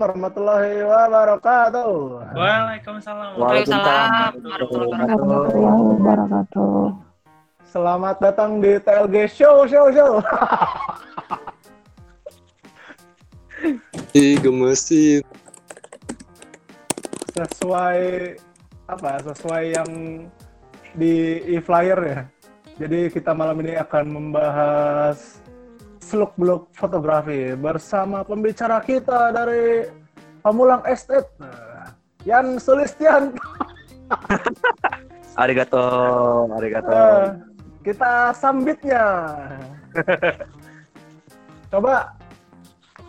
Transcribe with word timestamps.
warahmatullahi 0.00 0.80
wabarakatuh. 0.80 1.92
Waalaikumsalam. 2.32 3.36
Waalaikumsalam 3.36 4.32
warahmatullahi 4.40 5.60
wabarakatuh. 6.00 6.96
Selamat 7.68 8.16
datang 8.18 8.64
di 8.64 8.80
TLG 8.80 9.28
Show 9.28 9.68
Show 9.68 9.92
Show. 9.92 10.24
Ih, 14.16 14.40
gemesin. 14.40 15.20
Sesuai 17.36 18.34
apa? 18.88 19.20
Sesuai 19.20 19.64
yang 19.76 19.90
di 20.96 21.44
e-flyer 21.60 22.00
ya. 22.00 22.20
Jadi 22.80 23.12
kita 23.12 23.36
malam 23.36 23.60
ini 23.60 23.76
akan 23.76 24.04
membahas 24.08 25.44
seluk 26.10 26.34
beluk 26.34 26.66
fotografi 26.74 27.54
bersama 27.54 28.26
pembicara 28.26 28.82
kita 28.82 29.30
dari 29.30 29.86
Pamulang 30.42 30.82
Estate, 30.90 31.30
nah, 31.38 31.94
Yan 32.26 32.58
Sulistian. 32.58 33.38
Arigato, 35.40 35.80
arigato. 36.58 36.90
Eh, 36.90 37.26
kita 37.86 38.34
sambitnya. 38.34 39.06
Coba 41.72 42.12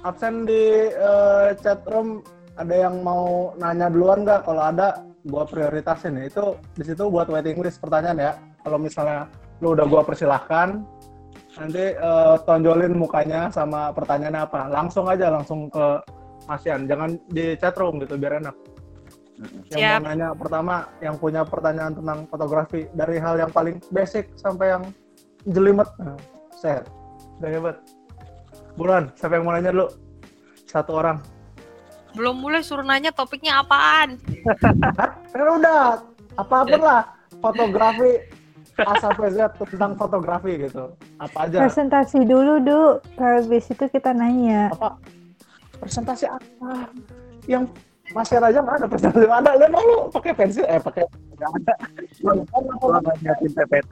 absen 0.05 0.45
di 0.45 0.93
uh, 0.95 1.51
chat 1.59 1.81
room 1.89 2.21
ada 2.55 2.75
yang 2.87 3.01
mau 3.01 3.57
nanya 3.57 3.89
duluan 3.89 4.21
nggak? 4.21 4.45
Kalau 4.45 4.63
ada, 4.63 5.01
gua 5.27 5.43
prioritasin. 5.49 6.21
Itu 6.21 6.61
di 6.77 6.85
situ 6.85 7.09
buat 7.09 7.27
waiting 7.27 7.57
list 7.59 7.81
pertanyaan 7.81 8.19
ya. 8.21 8.31
Kalau 8.61 8.77
misalnya 8.77 9.27
lu 9.59 9.73
udah 9.73 9.85
gua 9.89 10.05
persilahkan, 10.05 10.85
nanti 11.61 11.93
uh, 12.01 12.41
tonjolin 12.41 12.97
mukanya 12.97 13.53
sama 13.53 13.93
pertanyaannya 13.93 14.41
apa. 14.41 14.61
Langsung 14.73 15.05
aja 15.05 15.29
langsung 15.29 15.69
ke 15.69 16.01
Mas 16.49 16.65
Yan. 16.65 16.89
Jangan 16.89 17.21
di 17.29 17.53
chat 17.61 17.77
room 17.77 18.01
gitu 18.01 18.17
biar 18.17 18.41
enak. 18.41 18.55
Yang 19.69 19.81
Siap. 19.81 19.99
mau 20.01 20.05
nanya 20.09 20.27
pertama, 20.37 20.75
yang 21.01 21.15
punya 21.17 21.41
pertanyaan 21.41 21.93
tentang 21.97 22.19
fotografi 22.29 22.85
dari 22.93 23.17
hal 23.17 23.41
yang 23.41 23.49
paling 23.53 23.81
basic 23.89 24.29
sampai 24.37 24.77
yang 24.77 24.83
jelimet. 25.49 25.89
Nah, 25.97 26.17
Set. 26.53 26.85
Udah 27.41 27.49
hebat. 27.49 27.77
Buruan, 28.77 29.09
siapa 29.17 29.37
yang 29.37 29.45
mau 29.49 29.53
nanya 29.57 29.73
dulu? 29.73 29.87
Satu 30.69 30.97
orang. 31.01 31.17
Belum 32.13 32.37
mulai 32.37 32.61
suruh 32.61 32.85
nanya 32.85 33.09
topiknya 33.09 33.65
apaan? 33.65 34.19
Kan 35.33 35.47
udah, 35.57 36.05
apa 36.37 36.57
pun 36.67 36.81
lah. 36.81 37.01
Fotografi 37.41 38.21
A 38.81 38.93
sampai 38.97 39.27
Z 39.29 39.39
tentang 39.57 39.93
fotografi 39.93 40.57
gitu. 40.57 40.91
Apa 41.17 41.45
aja? 41.45 41.61
Presentasi 41.61 42.23
dulu, 42.23 42.59
Du. 42.59 42.81
Habis 43.15 43.69
itu 43.69 43.85
kita 43.87 44.11
nanya. 44.11 44.69
Apa? 44.69 44.97
Presentasi 45.77 46.25
apa? 46.25 46.89
Yang 47.45 47.69
masih 48.11 48.37
aja 48.37 48.59
ada 48.59 48.85
presentasi 48.85 49.25
ada. 49.25 49.51
Lu 49.55 49.65
mau 49.69 49.81
lu 49.81 49.97
pakai 50.11 50.33
pensil? 50.33 50.65
Eh, 50.65 50.77
pakai 50.77 51.05
nggak 51.07 51.49
ada. 51.57 51.73
Nyiapin 53.17 53.51
PPT. 53.53 53.91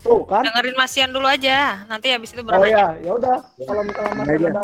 Tuh 0.00 0.24
kan? 0.24 0.42
Dengerin 0.42 0.76
Masian 0.76 1.10
dulu 1.12 1.28
aja. 1.28 1.84
Nanti 1.84 2.08
habis 2.08 2.32
itu 2.32 2.40
Oh 2.40 2.46
bertanya. 2.46 2.68
ya, 2.68 2.86
ya 3.04 3.10
udah. 3.16 3.36
Kalau 3.60 3.82
misalnya 3.84 4.12
masih 4.16 4.48
ada 4.48 4.62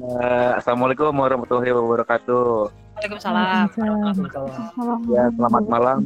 Eh, 0.00 0.50
Assalamualaikum 0.56 1.12
warahmatullahi 1.12 1.76
wabarakatuh. 1.76 2.72
Waalaikumsalam. 2.96 3.68
masalah. 3.68 4.98
Ya, 5.12 5.24
selamat 5.36 5.64
malam. 5.68 5.98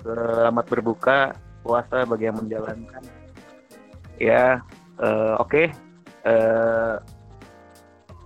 Selamat 0.00 0.64
berbuka 0.64 1.36
puasa 1.60 2.08
bagi 2.08 2.24
yang 2.24 2.40
menjalankan. 2.40 3.04
Ya, 4.16 4.64
eh, 4.96 5.34
oke. 5.36 5.68
Eh, 6.24 6.96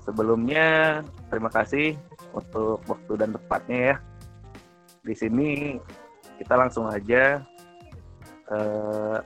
sebelumnya 0.06 1.02
terima 1.26 1.50
kasih 1.50 1.98
untuk 2.30 2.78
waktu 2.86 3.12
dan 3.18 3.34
tempatnya 3.34 3.78
ya. 3.90 3.96
Di 5.02 5.14
sini 5.18 5.74
kita 6.38 6.54
langsung 6.54 6.86
aja 6.86 7.42
eh, 8.54 9.18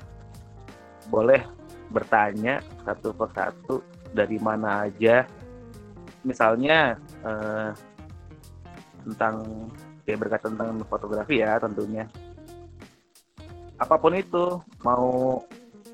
boleh 1.12 1.44
bertanya 1.92 2.64
satu 2.80 3.12
persatu 3.12 3.84
dari 4.16 4.40
mana 4.40 4.88
aja. 4.88 5.28
Misalnya 6.24 6.96
eh, 7.28 7.70
tentang 9.04 9.44
ya 10.08 10.16
berkaitan 10.16 10.56
tentang 10.56 10.80
fotografi 10.88 11.44
ya 11.44 11.60
tentunya 11.60 12.08
apa 13.78 13.94
pun 13.94 14.12
itu 14.14 14.58
mau 14.82 15.38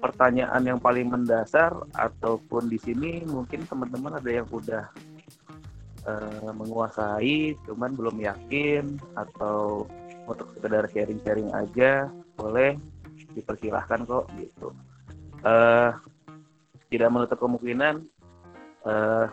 pertanyaan 0.00 0.60
yang 0.64 0.80
paling 0.80 1.08
mendasar 1.08 1.72
ataupun 1.96 2.68
di 2.68 2.76
sini 2.76 3.24
mungkin 3.24 3.64
teman-teman 3.64 4.20
ada 4.20 4.30
yang 4.30 4.48
udah 4.52 4.84
eh, 6.08 6.50
menguasai 6.52 7.56
cuman 7.64 7.96
belum 7.96 8.16
yakin 8.20 9.00
atau 9.16 9.88
untuk 10.24 10.52
sekedar 10.56 10.88
sharing-sharing 10.92 11.52
aja 11.52 12.08
boleh 12.36 12.76
dipersilahkan 13.36 14.04
kok 14.08 14.28
gitu. 14.40 14.72
Eh 15.44 15.90
tidak 16.88 17.08
menutup 17.12 17.38
kemungkinan 17.40 18.04
eh, 18.88 19.26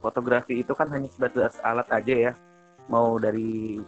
fotografi 0.00 0.64
itu 0.64 0.72
kan 0.72 0.88
hanya 0.92 1.08
sebatas 1.12 1.60
alat 1.64 1.88
aja 1.92 2.30
ya. 2.30 2.32
Mau 2.88 3.20
dari 3.20 3.78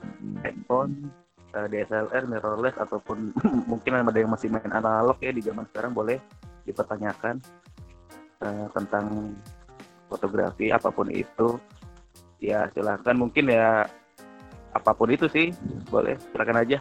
handphone 0.45 1.09
eh, 1.53 1.67
DSLR, 1.69 2.25
mirrorless 2.29 2.77
ataupun 2.81 3.33
mungkin 3.71 3.93
ada 4.01 4.19
yang 4.19 4.33
masih 4.33 4.49
main 4.49 4.73
analog 4.73 5.17
ya 5.21 5.31
di 5.33 5.43
zaman 5.45 5.69
sekarang 5.73 5.93
boleh 5.93 6.19
dipertanyakan 6.65 7.41
eh, 8.43 8.67
tentang 8.73 9.37
fotografi 10.09 10.73
apa 10.73 10.89
pun 10.89 11.09
itu. 11.13 11.57
Ya 12.43 12.67
silahkan 12.75 13.15
mungkin 13.15 13.55
ya 13.55 13.87
apa 14.73 14.91
pun 14.97 15.13
itu 15.13 15.31
sih 15.31 15.55
boleh 15.89 16.19
silakan 16.33 16.61
aja. 16.65 16.79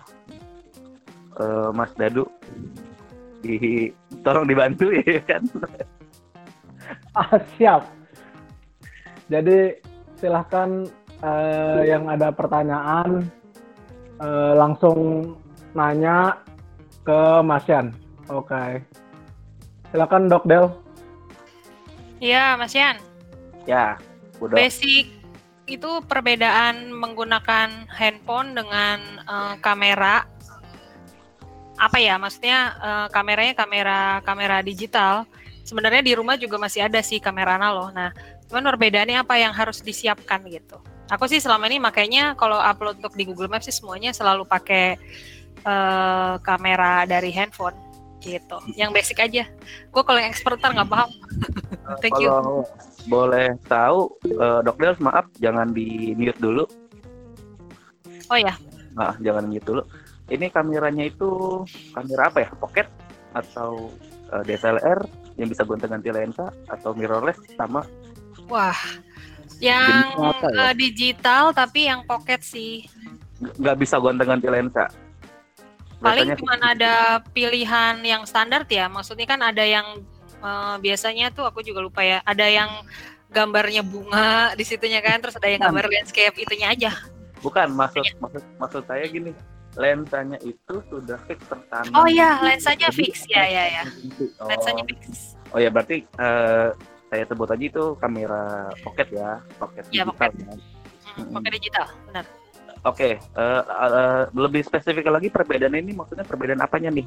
Eh, 1.39 1.69
Mas 1.71 1.91
Dadu 1.95 2.27
di 3.41 3.89
tolong 4.21 4.45
dibantu 4.45 4.91
ya 5.01 5.21
kan? 5.25 5.43
Ah, 7.15 7.39
siap. 7.57 7.87
Jadi 9.31 9.79
silahkan 10.19 10.85
eh, 11.23 11.81
yang 11.87 12.11
ada 12.11 12.29
pertanyaan 12.35 13.31
eh, 14.21 14.53
langsung 14.55 15.33
nanya 15.73 16.37
ke 17.01 17.41
Mas 17.41 17.65
Yan. 17.65 17.91
Oke. 18.29 18.85
Silakan 19.91 20.31
Dok 20.31 20.45
Del. 20.47 20.65
Iya, 22.21 22.55
Mas 22.55 22.71
Yan. 22.77 23.01
ya 23.69 23.93
udah 24.41 24.57
Basic 24.57 25.13
itu 25.69 25.91
perbedaan 26.09 26.89
menggunakan 26.89 27.89
handphone 27.89 28.57
dengan 28.57 28.97
eh, 29.25 29.55
kamera. 29.61 30.25
Apa 31.81 31.97
ya? 31.97 32.21
Maksudnya 32.21 32.59
eh, 32.77 33.07
kameranya 33.09 33.53
kamera 33.57 33.99
kamera 34.21 34.61
digital. 34.61 35.25
Sebenarnya 35.61 36.01
di 36.01 36.13
rumah 36.17 36.35
juga 36.41 36.57
masih 36.57 36.89
ada 36.89 36.99
sih 37.05 37.21
kamera 37.21 37.55
analog. 37.55 37.93
Nah, 37.93 38.09
cuman 38.49 38.65
perbedaannya 38.65 39.21
apa 39.21 39.37
yang 39.37 39.53
harus 39.53 39.79
disiapkan 39.79 40.41
gitu. 40.49 40.81
Aku 41.11 41.27
sih 41.27 41.43
selama 41.43 41.67
ini 41.67 41.77
makanya 41.77 42.33
kalau 42.39 42.55
upload 42.55 43.03
untuk 43.03 43.13
di 43.19 43.27
Google 43.27 43.51
Maps 43.51 43.67
sih 43.67 43.75
semuanya 43.75 44.15
selalu 44.15 44.47
pakai 44.47 44.95
eh, 45.61 46.33
kamera 46.39 47.03
dari 47.03 47.35
handphone 47.35 47.75
gitu. 48.23 48.57
Yang 48.79 48.91
basic 48.95 49.17
aja. 49.19 49.43
Gue 49.91 50.03
kalau 50.07 50.21
yang 50.21 50.31
expert 50.31 50.61
nggak 50.61 50.87
paham. 50.87 51.09
Thank 51.99 52.21
you. 52.21 52.31
Kalau 52.31 52.63
boleh 53.09 53.57
tahu, 53.67 54.13
eh, 54.29 54.59
Dok 54.63 54.77
Del, 54.79 54.95
maaf 55.03 55.25
jangan 55.41 55.73
di 55.75 56.15
mute 56.15 56.39
dulu. 56.39 56.63
Oh 58.31 58.39
ya, 58.39 58.55
Nah, 58.95 59.11
jangan 59.19 59.47
mute 59.51 59.65
dulu. 59.67 59.83
Ini 60.31 60.47
kameranya 60.47 61.03
itu 61.03 61.61
kamera 61.91 62.31
apa 62.31 62.47
ya? 62.47 62.49
Pocket 62.55 62.87
atau 63.35 63.91
eh, 64.31 64.43
DSLR 64.47 64.99
yang 65.35 65.51
bisa 65.51 65.67
gonta-ganti 65.67 66.11
lensa 66.11 66.51
atau 66.71 66.95
mirrorless 66.95 67.39
sama 67.55 67.83
wah. 68.51 68.77
Yang 69.61 70.05
apa 70.17 70.47
ya? 70.49 70.59
eh, 70.67 70.73
digital 70.73 71.43
tapi 71.53 71.85
yang 71.85 72.01
pocket 72.03 72.41
sih. 72.41 72.89
Nggak- 73.39 73.77
bisa 73.77 74.01
gonta-ganti 74.01 74.49
lensa. 74.49 74.89
Paling 76.01 76.33
cuma 76.33 76.57
ada 76.57 77.21
pilihan 77.29 78.01
yang 78.01 78.25
standar 78.25 78.65
ya. 78.65 78.89
Maksudnya 78.89 79.29
kan 79.29 79.39
ada 79.45 79.61
yang 79.61 80.01
eh, 80.41 80.75
biasanya 80.81 81.29
tuh 81.29 81.45
aku 81.45 81.61
juga 81.61 81.85
lupa 81.85 82.01
ya. 82.01 82.25
Ada 82.25 82.49
yang 82.49 82.69
gambarnya 83.29 83.85
bunga 83.85 84.29
di 84.59 84.65
situnya 84.65 84.99
kan, 84.99 85.21
terus 85.21 85.37
ada 85.37 85.45
yang 85.47 85.61
gambar 85.61 85.87
landscape 85.87 86.33
itunya 86.35 86.73
aja. 86.73 86.91
bukan 87.41 87.73
maksud 87.73 88.05
maksud 88.21 88.43
maksud 88.57 88.83
saya 88.85 89.05
gini. 89.05 89.33
Lensanya 89.71 90.35
itu 90.43 90.75
sudah 90.91 91.15
fix 91.25 91.39
tertanam. 91.47 91.95
Oh 91.95 92.03
iya, 92.03 92.37
lensanya 92.43 92.91
fix 92.91 93.23
ya 93.25 93.41
ya 93.47 93.81
ya. 93.81 93.83
Oh. 94.37 94.45
Lensanya 94.45 94.83
fix. 94.83 95.33
Oh 95.49 95.57
ya 95.57 95.71
berarti 95.71 96.03
eh, 96.05 96.69
saya 97.11 97.27
sebut 97.27 97.51
aja 97.51 97.59
itu 97.59 97.83
kamera 97.99 98.71
pocket 98.87 99.11
ya, 99.11 99.43
pocket 99.59 99.83
Iya, 99.91 100.07
digital. 100.07 100.15
pocket. 100.15 100.31
ya. 100.39 100.53
Hmm, 101.11 101.27
pakai 101.35 101.51
digital, 101.59 101.85
benar. 102.07 102.25
Oke, 102.87 103.09
eh, 103.19 103.61
eh, 103.67 104.21
lebih 104.31 104.63
spesifik 104.63 105.11
lagi 105.11 105.27
perbedaan 105.27 105.75
ini 105.75 105.91
maksudnya 105.91 106.23
perbedaan 106.23 106.63
apanya 106.63 106.87
nih? 106.87 107.03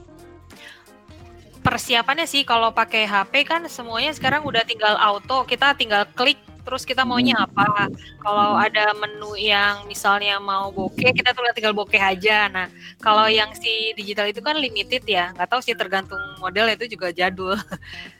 Persiapannya 1.64 2.28
sih 2.28 2.44
kalau 2.44 2.68
pakai 2.68 3.08
HP 3.08 3.48
kan 3.48 3.64
semuanya 3.64 4.12
sekarang 4.12 4.44
udah 4.44 4.60
tinggal 4.68 4.92
auto, 5.00 5.48
kita 5.48 5.72
tinggal 5.72 6.04
klik 6.12 6.36
terus 6.64 6.82
kita 6.88 7.04
maunya 7.04 7.36
apa. 7.36 7.92
Kalau 8.18 8.56
ada 8.56 8.96
menu 8.96 9.36
yang 9.36 9.84
misalnya 9.84 10.40
mau 10.40 10.72
bokeh, 10.72 11.12
kita 11.12 11.36
tuh 11.36 11.44
tinggal 11.52 11.76
bokeh 11.76 12.00
aja. 12.00 12.48
Nah, 12.48 12.66
kalau 12.98 13.28
yang 13.28 13.52
si 13.52 13.92
digital 13.94 14.26
itu 14.32 14.40
kan 14.40 14.56
limited 14.56 15.04
ya, 15.04 15.30
nggak 15.36 15.48
tahu 15.52 15.60
sih 15.60 15.76
tergantung 15.76 16.20
model 16.40 16.72
itu 16.72 16.90
juga 16.96 17.12
jadul. 17.12 17.54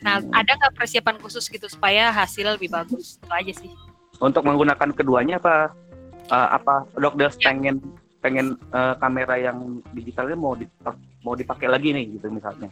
Nah, 0.05 0.21
ada 0.37 0.53
nggak 0.53 0.77
persiapan 0.77 1.17
khusus 1.17 1.49
gitu 1.49 1.65
supaya 1.65 2.13
hasil 2.13 2.61
lebih 2.61 2.69
bagus? 2.69 3.17
Itu 3.17 3.33
aja 3.33 3.53
sih. 3.57 3.73
Untuk 4.21 4.45
menggunakan 4.45 4.93
keduanya 4.93 5.41
apa 5.41 5.73
uh, 6.29 6.49
apa 6.61 6.85
Dokter 7.01 7.33
pengen 7.41 7.81
pengen 8.21 8.57
uh, 8.73 8.97
kamera 9.01 9.37
yang 9.41 9.81
digitalnya 9.97 10.37
mau 10.37 10.53
mau 11.25 11.33
dipakai 11.33 11.69
lagi 11.69 11.93
nih 11.93 12.21
gitu 12.21 12.29
misalnya 12.29 12.69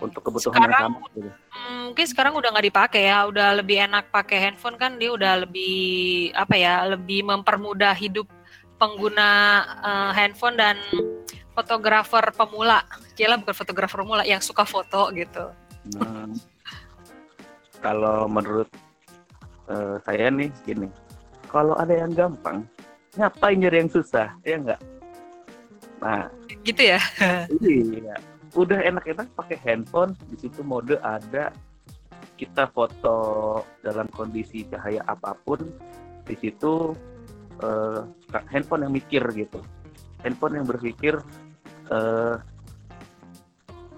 untuk 0.00 0.24
kebutuhan 0.24 0.56
Sekarang, 0.56 0.82
sama 0.96 1.06
gitu. 1.12 1.30
Hmm, 1.52 1.80
mungkin 1.92 2.06
sekarang 2.08 2.32
udah 2.34 2.48
nggak 2.56 2.66
dipakai 2.72 3.02
ya, 3.06 3.18
udah 3.28 3.48
lebih 3.60 3.76
enak 3.84 4.08
pakai 4.08 4.38
handphone 4.50 4.80
kan 4.80 4.96
dia 4.96 5.12
udah 5.12 5.44
lebih 5.44 6.32
apa 6.32 6.54
ya, 6.56 6.74
lebih 6.88 7.28
mempermudah 7.28 7.92
hidup 7.94 8.26
pengguna 8.80 9.28
uh, 9.84 10.10
handphone 10.16 10.56
dan 10.56 10.80
fotografer 11.52 12.24
pemula. 12.32 12.80
Jela 13.14 13.36
bukan 13.36 13.52
fotografer 13.52 14.00
pemula 14.00 14.24
yang 14.24 14.40
suka 14.40 14.64
foto 14.64 15.12
gitu. 15.12 15.52
Hmm. 16.00 16.32
Kalau 17.84 18.28
menurut 18.28 18.68
uh, 19.68 20.00
saya 20.04 20.32
nih 20.32 20.48
gini, 20.64 20.88
kalau 21.52 21.76
ada 21.76 21.92
yang 21.92 22.12
gampang, 22.16 22.64
ngapain 23.16 23.56
nyari 23.60 23.84
yang 23.84 23.92
susah, 23.92 24.32
ya 24.44 24.56
enggak? 24.56 24.80
Nah, 26.00 26.32
gitu 26.64 26.96
ya. 26.96 27.00
iya 27.60 28.16
udah 28.54 28.78
enak-enak 28.82 29.30
pakai 29.38 29.58
handphone 29.62 30.16
di 30.26 30.36
situ 30.38 30.66
mode 30.66 30.98
ada 31.02 31.54
kita 32.40 32.72
foto 32.72 33.60
dalam 33.84 34.08
kondisi 34.08 34.64
cahaya 34.64 35.04
apa 35.04 35.36
pun 35.44 35.60
di 36.24 36.34
situ 36.40 36.96
uh, 37.60 38.00
handphone 38.48 38.88
yang 38.88 38.94
mikir 38.96 39.22
gitu. 39.36 39.60
Handphone 40.24 40.60
yang 40.60 40.66
berpikir 40.66 41.20
uh, 41.92 42.40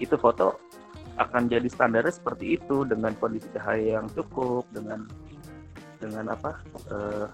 itu 0.03 0.19
foto 0.19 0.59
akan 1.21 1.47
jadi 1.47 1.69
standarnya 1.69 2.11
seperti 2.11 2.59
itu 2.59 2.83
dengan 2.89 3.15
kondisi 3.21 3.47
cahaya 3.55 4.01
yang 4.01 4.09
cukup 4.11 4.67
dengan 4.75 5.07
dengan 6.03 6.35
apa 6.35 6.59
uh, 6.91 7.29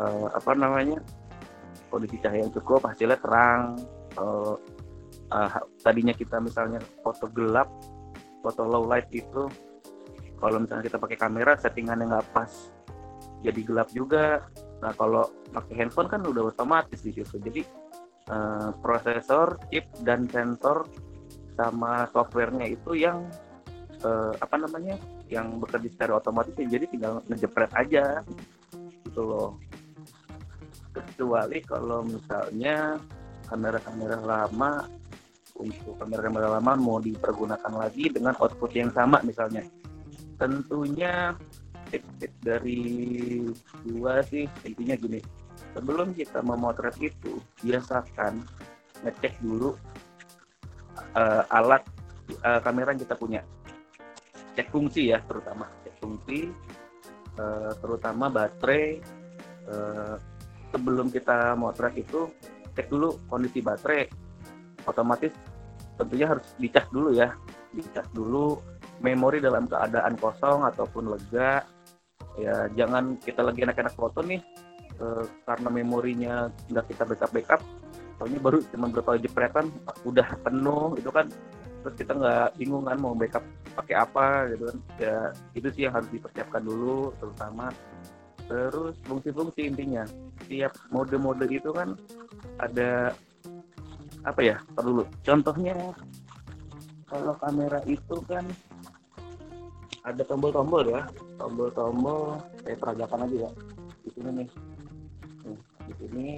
uh, 0.00 0.28
apa 0.34 0.50
namanya 0.58 0.98
kondisi 1.92 2.18
cahaya 2.18 2.42
yang 2.48 2.54
cukup 2.56 2.82
hasilnya 2.82 3.20
terang 3.22 3.78
uh, 4.18 4.58
uh, 5.32 5.48
tadinya 5.80 6.12
kita 6.12 6.38
misalnya 6.38 6.78
foto 7.00 7.26
gelap 7.32 7.72
foto 8.44 8.62
low 8.68 8.84
light 8.84 9.08
itu 9.10 9.48
kalau 10.36 10.58
misalnya 10.60 10.84
kita 10.84 10.98
pakai 10.98 11.16
kamera 11.16 11.52
settingannya 11.56 12.10
nggak 12.10 12.28
pas 12.34 12.50
jadi 13.42 13.60
gelap 13.66 13.88
juga. 13.90 14.46
Nah 14.82 14.94
kalau 14.94 15.26
pakai 15.50 15.74
handphone 15.82 16.08
kan 16.10 16.22
udah 16.22 16.50
otomatis 16.54 17.02
di 17.02 17.14
situ. 17.14 17.38
Jadi 17.42 17.62
uh, 18.30 18.70
prosesor 18.78 19.58
chip 19.68 19.86
dan 20.06 20.30
sensor 20.30 20.86
sama 21.58 22.06
softwarenya 22.10 22.70
itu 22.70 22.96
yang 22.96 23.28
uh, 24.06 24.32
apa 24.38 24.56
namanya 24.56 24.96
yang 25.28 25.58
bekerja 25.58 25.88
secara 25.92 26.12
otomatis 26.22 26.54
ya 26.56 26.66
jadi 26.66 26.84
tinggal 26.88 27.20
ngejepret 27.28 27.70
aja 27.74 28.22
gitu 29.06 29.20
loh. 29.22 29.50
Kecuali 30.92 31.58
kalau 31.64 32.04
misalnya 32.04 33.00
kamera-kamera 33.48 34.18
lama 34.22 34.86
untuk 35.58 35.94
kamera-kamera 36.00 36.58
lama 36.58 36.72
mau 36.78 36.98
dipergunakan 36.98 37.72
lagi 37.72 38.08
dengan 38.08 38.32
output 38.40 38.72
yang 38.72 38.90
sama 38.92 39.20
misalnya. 39.22 39.62
Tentunya 40.40 41.36
tips 41.92 42.32
dari 42.40 42.82
dua 43.84 44.24
sih 44.24 44.48
intinya 44.64 44.96
gini. 44.96 45.20
Sebelum 45.76 46.16
kita 46.16 46.40
memotret 46.40 46.96
itu 47.00 47.40
biasakan 47.60 48.40
ngecek 49.04 49.40
dulu 49.44 49.76
uh, 51.16 51.44
alat 51.52 51.84
uh, 52.44 52.60
kamera 52.64 52.96
yang 52.96 53.02
kita 53.04 53.16
punya. 53.16 53.40
Cek 54.56 54.68
fungsi 54.72 55.12
ya 55.12 55.20
terutama. 55.24 55.68
Cek 55.84 55.94
fungsi 56.00 56.48
uh, 57.36 57.72
terutama 57.80 58.32
baterai. 58.32 59.00
Uh, 59.62 60.16
sebelum 60.72 61.12
kita 61.12 61.54
motret 61.54 61.94
itu 62.00 62.26
cek 62.72 62.88
dulu 62.88 63.20
kondisi 63.28 63.60
baterai 63.60 64.21
otomatis 64.86 65.32
tentunya 65.96 66.26
harus 66.30 66.46
dicas 66.58 66.86
dulu 66.90 67.14
ya. 67.14 67.32
Dicas 67.72 68.06
dulu 68.12 68.60
memori 69.02 69.42
dalam 69.42 69.66
keadaan 69.66 70.14
kosong 70.18 70.66
ataupun 70.68 71.12
lega. 71.12 71.64
Ya 72.40 72.68
jangan 72.72 73.20
kita 73.20 73.44
lagi 73.44 73.60
enak-enak 73.60 73.92
foto 73.92 74.24
nih 74.24 74.40
eh, 74.96 75.24
karena 75.44 75.68
memorinya 75.68 76.48
nggak 76.72 76.88
kita 76.88 77.04
backup 77.04 77.28
backup 77.28 77.60
soalnya 78.16 78.40
baru 78.40 78.58
cuma 78.72 78.86
berapa 78.88 79.18
jepretan 79.20 79.66
udah 80.08 80.28
penuh 80.40 80.96
itu 80.96 81.10
kan 81.12 81.26
terus 81.82 81.94
kita 81.98 82.14
nggak 82.14 82.48
bingung 82.54 82.86
kan 82.86 82.96
mau 83.02 83.12
backup 83.12 83.42
pakai 83.74 83.96
apa 83.98 84.26
gitu 84.54 84.70
kan. 84.70 84.78
Ya 84.96 85.18
itu 85.52 85.68
sih 85.74 85.82
yang 85.90 85.94
harus 85.98 86.08
dipersiapkan 86.14 86.62
dulu 86.62 87.10
terutama. 87.18 87.66
Terus 88.46 88.94
fungsi-fungsi 89.02 89.66
intinya. 89.66 90.04
Setiap 90.44 90.72
mode-mode 90.94 91.50
itu 91.50 91.74
kan 91.74 91.98
ada 92.62 93.10
apa 94.22 94.40
ya 94.40 94.56
perlu 94.74 95.02
contohnya 95.26 95.74
kalau 97.12 97.36
kamera 97.36 97.84
itu 97.84 98.16
kan 98.24 98.48
ada 100.02 100.22
tombol-tombol 100.26 100.82
ya. 100.88 101.02
Tombol-tombol 101.38 102.40
saya 102.64 102.76
peragakan 102.78 103.26
aja 103.28 103.36
ya. 103.46 103.50
Di 104.02 104.10
sini 104.16 104.30
nih. 104.42 104.48
Di 105.86 105.92
sini. 105.98 106.28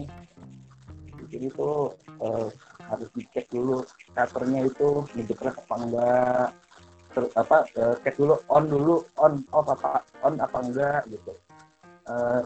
Di 1.15 1.25
sini 1.31 1.47
tuh 1.55 1.95
eh, 2.21 2.49
harus 2.85 3.09
dicek 3.17 3.49
dulu 3.49 3.81
covernya 4.13 4.61
itu 4.69 4.89
ngejepret 5.17 5.57
apa 5.57 5.75
enggak. 5.81 6.49
Ter, 7.15 7.25
apa 7.39 7.57
eh, 7.79 7.95
cek 8.03 8.15
dulu 8.19 8.35
on 8.51 8.65
dulu 8.69 8.97
on 9.23 9.33
off 9.55 9.71
apa 9.71 10.05
on 10.27 10.37
apa 10.43 10.59
enggak 10.61 11.03
gitu. 11.09 11.33
Eh, 12.05 12.41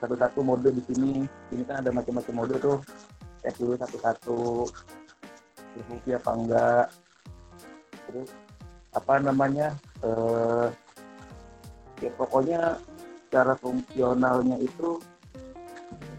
satu-satu 0.00 0.40
mode 0.40 0.70
di 0.72 0.82
sini. 0.88 1.12
Ini 1.52 1.62
kan 1.68 1.84
ada 1.84 1.92
macam-macam 1.92 2.34
mode 2.38 2.56
tuh 2.62 2.80
cek 3.44 3.60
dulu 3.60 3.76
satu-satu 3.76 4.40
terbukti 5.76 6.10
apa 6.16 6.30
enggak. 6.32 6.86
Terus 8.08 8.30
apa 8.96 9.14
namanya 9.20 9.76
eh, 10.00 10.68
ya 12.00 12.10
pokoknya 12.16 12.80
cara 13.28 13.52
fungsionalnya 13.60 14.56
itu 14.64 14.96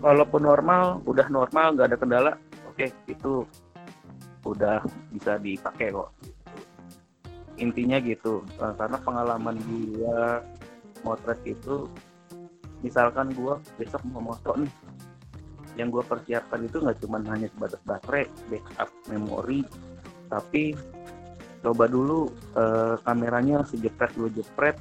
walaupun 0.04 0.46
normal 0.46 1.02
udah 1.10 1.26
normal 1.32 1.74
nggak 1.74 1.88
ada 1.90 1.98
kendala 1.98 2.32
oke 2.70 2.86
itu 3.10 3.42
udah 4.46 4.86
bisa 5.10 5.42
dipakai 5.42 5.90
kok. 5.90 6.14
Intinya 7.58 7.98
gitu 8.06 8.46
eh, 8.62 8.74
karena 8.78 9.02
pengalaman 9.02 9.58
gua 9.66 10.46
motret 11.02 11.42
itu 11.42 11.90
misalkan 12.86 13.34
gua 13.34 13.58
besok 13.82 14.06
mau 14.14 14.22
moto 14.22 14.54
nih 14.62 14.70
yang 15.76 15.92
gue 15.92 16.04
persiapkan 16.04 16.64
itu 16.64 16.80
nggak 16.80 16.98
cuma 17.04 17.20
hanya 17.28 17.52
sebatas 17.52 17.82
baterai, 17.84 18.26
backup 18.48 18.90
memori, 19.12 19.62
tapi 20.32 20.76
coba 21.60 21.86
dulu 21.90 22.32
uh, 22.56 22.96
kameranya 23.04 23.66
sejepret 23.68 24.12
dua 24.16 24.30
jepret 24.32 24.78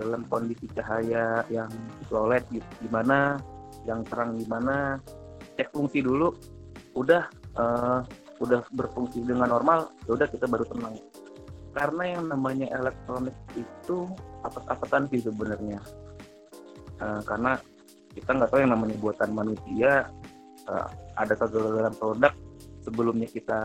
dalam 0.00 0.24
kondisi 0.32 0.64
cahaya 0.72 1.44
yang 1.52 1.68
light 2.08 2.46
gitu, 2.48 2.64
gimana, 2.80 3.36
yang 3.84 4.00
terang 4.08 4.40
gimana, 4.40 4.96
cek 5.60 5.68
fungsi 5.74 6.00
dulu, 6.00 6.32
udah 6.96 7.28
uh, 7.60 8.00
udah 8.40 8.64
berfungsi 8.72 9.22
dengan 9.22 9.52
normal, 9.52 9.92
ya 10.08 10.16
udah 10.16 10.26
kita 10.26 10.48
baru 10.48 10.64
tenang. 10.66 10.96
Karena 11.72 12.04
yang 12.18 12.24
namanya 12.28 12.68
elektronik 12.72 13.36
itu 13.56 14.08
apa-apaan 14.44 15.08
sih 15.08 15.24
sebenarnya. 15.24 15.80
Uh, 17.00 17.20
karena 17.24 17.56
kita 18.12 18.30
nggak 18.36 18.50
tahu 18.52 18.60
yang 18.60 18.72
namanya 18.76 18.96
buatan 19.00 19.30
manusia 19.32 20.12
uh, 20.72 20.88
ada 21.20 21.36
kegagalan 21.36 21.92
produk 21.92 22.32
sebelumnya 22.80 23.28
kita 23.28 23.60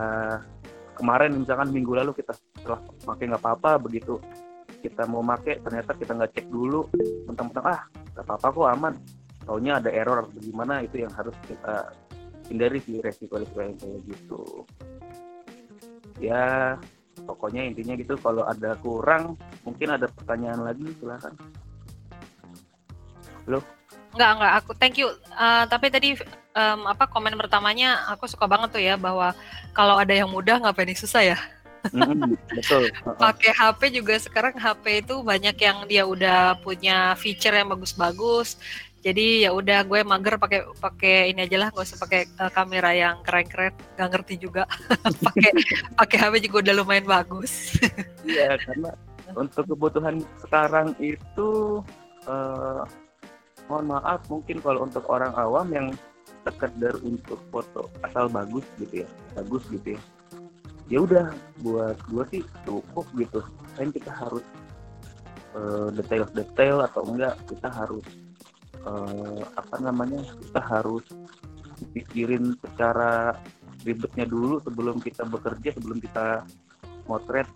kemarin 0.94 1.40
misalkan 1.40 1.72
minggu 1.72 1.96
lalu 1.96 2.12
kita 2.12 2.36
setelah 2.36 2.84
pakai 3.06 3.32
nggak 3.32 3.42
apa-apa 3.42 3.80
begitu 3.80 4.20
kita 4.78 5.08
mau 5.10 5.24
pakai 5.24 5.58
ternyata 5.58 5.90
kita 5.96 6.12
nggak 6.14 6.32
cek 6.38 6.46
dulu 6.52 6.86
mentang-mentang 7.26 7.66
ah 7.66 7.82
nggak 8.14 8.24
apa-apa 8.26 8.46
kok 8.50 8.70
aman. 8.74 8.94
Taunya 9.46 9.80
ada 9.80 9.88
error 9.94 10.28
bagaimana 10.28 10.84
itu 10.84 11.06
yang 11.06 11.12
harus 11.14 11.32
kita 11.46 11.94
hindari 12.50 12.82
sih 12.82 13.00
resiko-resiko 13.00 13.60
yang 13.62 13.76
kayak 13.78 14.00
gitu. 14.10 14.42
Ya 16.18 16.76
pokoknya 17.22 17.62
intinya 17.62 17.94
gitu 17.94 18.18
kalau 18.18 18.42
ada 18.42 18.74
kurang 18.82 19.38
mungkin 19.62 19.94
ada 19.94 20.10
pertanyaan 20.10 20.66
lagi 20.66 20.84
silakan. 20.98 21.32
Halo? 23.46 23.77
Enggak, 24.18 24.34
enggak. 24.34 24.52
Aku 24.58 24.70
thank 24.74 24.98
you. 24.98 25.14
Uh, 25.30 25.62
tapi 25.70 25.94
tadi 25.94 26.18
um, 26.58 26.90
apa 26.90 27.06
komen 27.06 27.38
pertamanya 27.38 28.02
aku 28.10 28.26
suka 28.26 28.50
banget 28.50 28.74
tuh 28.74 28.82
ya 28.82 28.98
bahwa 28.98 29.30
kalau 29.70 29.94
ada 29.94 30.10
yang 30.10 30.26
mudah 30.26 30.58
ngapain 30.58 30.90
yang 30.90 30.98
susah 30.98 31.22
ya. 31.22 31.38
Mm-mm, 31.94 32.34
betul. 32.50 32.90
Pakai 33.22 33.54
HP 33.54 34.02
juga 34.02 34.18
sekarang 34.18 34.58
HP 34.58 35.06
itu 35.06 35.22
banyak 35.22 35.54
yang 35.54 35.86
dia 35.86 36.02
udah 36.02 36.58
punya 36.66 37.14
feature 37.14 37.54
yang 37.54 37.70
bagus-bagus. 37.70 38.58
Jadi 39.06 39.46
ya 39.46 39.54
udah 39.54 39.86
gue 39.86 40.02
mager 40.02 40.34
pakai 40.42 40.66
pakai 40.82 41.30
ini 41.30 41.46
aja 41.46 41.54
lah, 41.62 41.68
gak 41.70 41.86
usah 41.86 42.02
pakai 42.02 42.26
uh, 42.42 42.50
kamera 42.50 42.90
yang 42.90 43.22
keren-keren, 43.22 43.70
nggak 43.94 44.08
ngerti 44.10 44.34
juga. 44.42 44.66
pakai 45.30 45.54
pakai 45.94 46.16
HP 46.18 46.50
juga 46.50 46.66
udah 46.66 46.74
lumayan 46.74 47.06
bagus. 47.06 47.78
Iya, 48.26 48.58
karena 48.66 48.90
untuk 49.38 49.62
kebutuhan 49.70 50.26
sekarang 50.42 50.98
itu 50.98 51.78
eh, 52.26 52.82
mohon 53.68 53.92
maaf 53.92 54.24
mungkin 54.32 54.58
kalau 54.64 54.88
untuk 54.88 55.04
orang 55.12 55.32
awam 55.36 55.68
yang 55.70 55.86
sekedar 56.48 56.96
untuk 57.04 57.36
foto 57.52 57.92
asal 58.02 58.26
bagus 58.32 58.64
gitu 58.80 59.04
ya, 59.04 59.08
bagus 59.36 59.62
gitu 59.68 59.94
ya. 59.94 60.00
Ya 60.88 60.98
udah 61.04 61.26
buat 61.60 62.00
gua 62.08 62.24
sih 62.32 62.40
cukup 62.64 63.04
gitu. 63.20 63.44
Kan 63.76 63.92
kita 63.92 64.08
harus 64.08 64.44
eh, 65.52 65.88
detail-detail 65.92 66.88
atau 66.88 67.02
enggak 67.04 67.36
kita 67.44 67.68
harus 67.68 68.04
eh, 68.88 69.42
apa 69.52 69.76
namanya? 69.84 70.24
Kita 70.48 70.60
harus 70.64 71.04
pikirin 71.92 72.56
secara 72.64 73.36
ribetnya 73.84 74.24
dulu 74.24 74.58
sebelum 74.64 74.98
kita 74.98 75.28
bekerja, 75.28 75.76
sebelum 75.76 76.00
kita 76.00 76.42
motret 77.04 77.46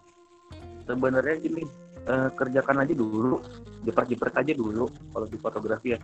sebenarnya 0.86 1.36
gini 1.40 1.62
eh, 2.06 2.30
kerjakan 2.34 2.82
aja 2.86 2.94
dulu. 2.94 3.38
Jepret-jepret 3.82 4.34
aja 4.38 4.52
dulu 4.54 4.86
kalau 5.10 5.26
di 5.26 5.38
fotografi 5.38 5.94
ya. 5.94 5.98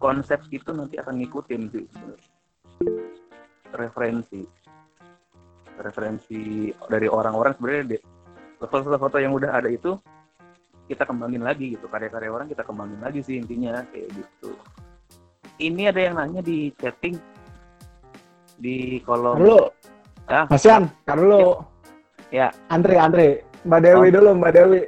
Konsep 0.00 0.48
itu 0.50 0.72
nanti 0.72 0.96
akan 0.96 1.20
ngikutin 1.20 1.62
sih. 1.70 1.86
Referensi. 3.70 4.40
Referensi 5.80 6.72
dari 6.88 7.06
orang-orang. 7.06 7.52
Sebenarnya 7.56 8.00
foto-foto 8.60 9.16
yang 9.20 9.36
udah 9.36 9.60
ada 9.60 9.68
itu 9.68 9.96
kita 10.90 11.06
kembangin 11.06 11.44
lagi 11.46 11.78
gitu. 11.78 11.86
Karya-karya 11.86 12.30
orang 12.32 12.48
kita 12.50 12.66
kembangin 12.66 12.98
lagi 12.98 13.20
sih 13.22 13.38
intinya 13.38 13.84
kayak 13.94 14.08
gitu. 14.10 14.50
Ini 15.60 15.92
ada 15.92 16.00
yang 16.00 16.14
nanya 16.16 16.40
di 16.40 16.72
chatting. 16.80 17.20
Di 18.60 19.00
kolom. 19.04 19.40
Dulu, 19.40 19.60
ya 20.28 20.44
Mas 20.48 20.64
Yan, 20.64 20.88
dulu. 21.08 21.60
Ya. 22.32 22.52
Andre, 22.68 22.96
Andre. 22.96 23.49
Mbak 23.66 23.80
Dewi 23.82 24.08
Oh. 24.08 24.12
dulu, 24.20 24.30
Mbak 24.40 24.52
Dewi. 24.54 24.80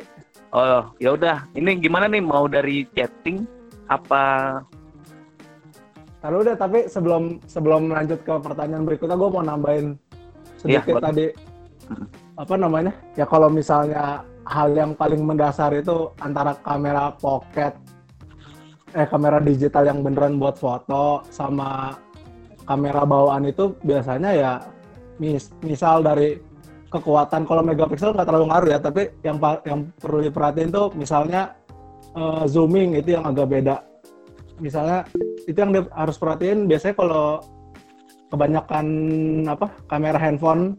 Oh, 0.52 0.84
ya 1.00 1.10
udah. 1.16 1.48
Ini 1.56 1.80
gimana 1.80 2.08
nih 2.08 2.20
mau 2.20 2.44
dari 2.44 2.84
chatting 2.92 3.44
apa 3.88 4.60
Tar 6.22 6.30
dulu 6.30 6.46
deh, 6.46 6.54
tapi 6.54 6.86
sebelum 6.86 7.42
sebelum 7.50 7.90
lanjut 7.90 8.22
ke 8.22 8.30
pertanyaan 8.38 8.86
berikutnya, 8.86 9.18
gue 9.18 9.26
mau 9.26 9.42
nambahin 9.42 9.98
sedikit 10.54 10.86
Iya, 10.86 10.94
boleh. 10.94 11.02
tadi. 11.02 11.26
Hmm. 11.90 12.06
Apa 12.38 12.54
namanya? 12.54 12.92
Ya 13.18 13.26
kalau 13.26 13.50
misalnya 13.50 14.22
hal 14.46 14.70
yang 14.70 14.94
paling 14.94 15.18
mendasar 15.18 15.74
itu 15.74 16.14
antara 16.22 16.54
kamera 16.62 17.10
pocket, 17.18 17.74
eh 18.94 19.02
kamera 19.02 19.42
digital 19.42 19.82
yang 19.82 20.06
beneran 20.06 20.38
buat 20.38 20.62
foto 20.62 21.26
sama 21.26 21.98
kamera 22.62 23.02
bawaan 23.02 23.42
itu 23.42 23.74
biasanya 23.82 24.30
ya 24.30 24.52
mis 25.18 25.50
misal 25.66 26.06
dari 26.06 26.38
kekuatan 26.92 27.48
kalau 27.48 27.64
megapiksel 27.64 28.12
nggak 28.12 28.28
terlalu 28.28 28.46
ngaruh 28.52 28.68
ya 28.68 28.78
tapi 28.78 29.02
yang 29.24 29.40
yang 29.64 29.88
perlu 29.96 30.20
diperhatiin 30.28 30.68
tuh 30.68 30.92
misalnya 30.92 31.56
eh, 32.12 32.44
zooming 32.44 33.00
itu 33.00 33.16
yang 33.16 33.24
agak 33.24 33.48
beda. 33.48 33.76
Misalnya 34.60 35.08
itu 35.48 35.56
yang 35.56 35.72
harus 35.96 36.16
perhatiin 36.20 36.68
biasanya 36.68 36.94
kalau 36.94 37.40
kebanyakan 38.28 38.86
apa 39.48 39.66
kamera 39.88 40.16
handphone 40.20 40.76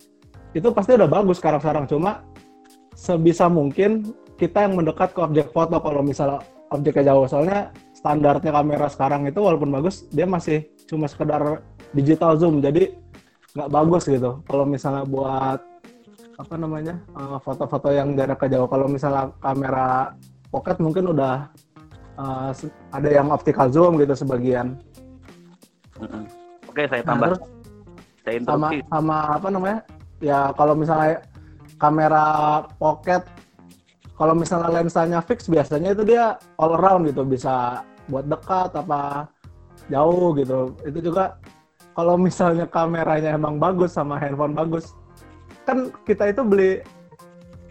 itu 0.54 0.70
pasti 0.70 0.94
udah 0.94 1.10
bagus 1.10 1.42
sekarang-sekarang. 1.42 1.90
Cuma 1.90 2.22
sebisa 2.94 3.50
mungkin 3.50 4.14
kita 4.38 4.70
yang 4.70 4.78
mendekat 4.78 5.18
ke 5.18 5.20
objek 5.22 5.50
foto 5.50 5.82
kalau 5.82 6.06
misalnya 6.06 6.46
objeknya 6.70 7.14
jauh. 7.14 7.26
Soalnya 7.26 7.74
standarnya 7.98 8.54
kamera 8.54 8.88
sekarang 8.88 9.26
itu 9.26 9.42
walaupun 9.42 9.74
bagus 9.74 10.06
dia 10.14 10.30
masih 10.30 10.70
cuma 10.86 11.10
sekedar 11.10 11.66
digital 11.92 12.38
zoom. 12.38 12.62
Jadi 12.62 12.94
nggak 13.58 13.70
bagus 13.70 14.06
gitu. 14.06 14.42
Kalau 14.46 14.66
misalnya 14.66 15.06
buat 15.06 15.73
apa 16.34 16.56
namanya 16.58 16.96
eh, 16.98 17.38
foto-foto 17.40 17.90
yang 17.90 18.14
jarak 18.14 18.42
jauh 18.48 18.66
kalau 18.66 18.88
misalnya 18.88 19.30
kamera 19.38 20.18
pocket 20.50 20.78
mungkin 20.80 21.10
udah 21.10 21.50
se- 22.54 22.70
ada 22.94 23.10
yang 23.10 23.34
optical 23.34 23.66
zoom 23.70 23.98
gitu 23.98 24.14
sebagian. 24.14 24.78
Oke, 26.70 26.86
saya 26.86 27.02
Nah, 27.02 27.10
tambah. 27.10 27.28
terus 27.34 27.42
saya 28.24 28.38
sama 28.46 28.68
sama 28.88 29.18
apa 29.36 29.48
namanya 29.50 29.80
ya 30.22 30.54
kalau 30.54 30.74
misalnya 30.74 31.26
kamera 31.76 32.26
pocket 32.78 33.26
kalau 34.16 34.32
misalnya 34.32 34.70
lensanya 34.72 35.20
fix 35.20 35.50
biasanya 35.50 35.92
itu 35.92 36.06
dia 36.06 36.38
all 36.56 36.78
around 36.78 37.04
gitu 37.10 37.26
bisa 37.28 37.82
buat 38.08 38.24
dekat 38.24 38.72
apa 38.74 39.28
jauh 39.92 40.32
gitu 40.40 40.72
itu 40.88 41.12
juga 41.12 41.36
kalau 41.92 42.16
misalnya 42.16 42.64
kameranya 42.64 43.36
emang 43.36 43.60
bagus 43.60 43.92
sama 43.92 44.16
handphone 44.16 44.56
bagus 44.56 44.96
kan 45.64 45.90
kita 46.04 46.32
itu 46.32 46.42
beli 46.44 46.72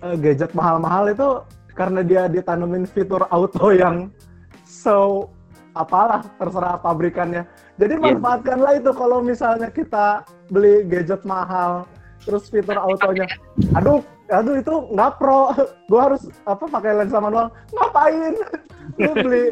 eh, 0.02 0.16
gadget 0.18 0.52
mahal-mahal 0.52 1.12
itu 1.12 1.28
karena 1.72 2.00
dia 2.04 2.28
ditanemin 2.28 2.84
fitur 2.84 3.24
auto 3.32 3.72
yang 3.72 4.12
so 4.64 5.28
apalah 5.72 6.20
terserah 6.36 6.76
pabrikannya. 6.76 7.48
Jadi 7.80 7.96
Iya. 7.96 8.04
manfaatkanlah 8.12 8.72
itu 8.76 8.90
kalau 8.92 9.24
misalnya 9.24 9.72
kita 9.72 10.24
beli 10.52 10.84
gadget 10.84 11.24
mahal 11.24 11.88
terus 12.22 12.46
fitur 12.52 12.76
autonya. 12.76 13.24
Aduh 13.72 14.04
aduh 14.28 14.60
itu 14.60 14.74
nggak 14.92 15.16
pro. 15.16 15.52
Gue 15.90 16.00
harus 16.00 16.28
apa 16.44 16.64
pakai 16.68 16.92
lensa 17.04 17.18
manual. 17.20 17.48
Ngapain? 17.72 18.34
Lu 19.00 19.12
beli 19.16 19.42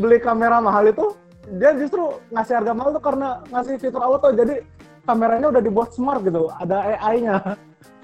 beli 0.00 0.16
kamera 0.16 0.64
mahal 0.64 0.88
itu 0.88 1.12
dia 1.60 1.76
justru 1.76 2.16
ngasih 2.32 2.58
harga 2.58 2.72
mahal 2.72 2.90
tuh 2.96 3.04
karena 3.04 3.28
ngasih 3.52 3.76
fitur 3.76 4.00
auto. 4.00 4.32
Jadi 4.32 4.64
kameranya 5.06 5.46
udah 5.54 5.62
dibuat 5.62 5.94
smart 5.94 6.20
gitu 6.26 6.50
ada 6.50 6.98
AI-nya 6.98 7.56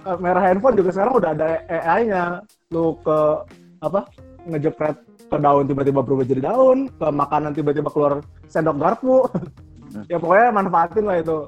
kamera 0.06 0.40
handphone 0.46 0.78
juga 0.78 0.90
sekarang 0.94 1.14
udah 1.18 1.30
ada 1.34 1.46
AI-nya 1.66 2.22
lu 2.70 2.94
ke 3.02 3.18
apa 3.82 4.06
ngejepret 4.46 4.96
ke 5.32 5.36
daun 5.40 5.64
tiba-tiba 5.64 6.00
berubah 6.04 6.24
jadi 6.28 6.42
daun 6.44 6.92
ke 6.92 7.06
makanan 7.08 7.52
tiba-tiba 7.56 7.88
keluar 7.88 8.22
sendok 8.52 8.76
garpu. 8.78 9.16
Ya 10.08 10.16
pokoknya 10.16 10.56
manfaatin 10.56 11.04
lah 11.04 11.20
itu. 11.20 11.44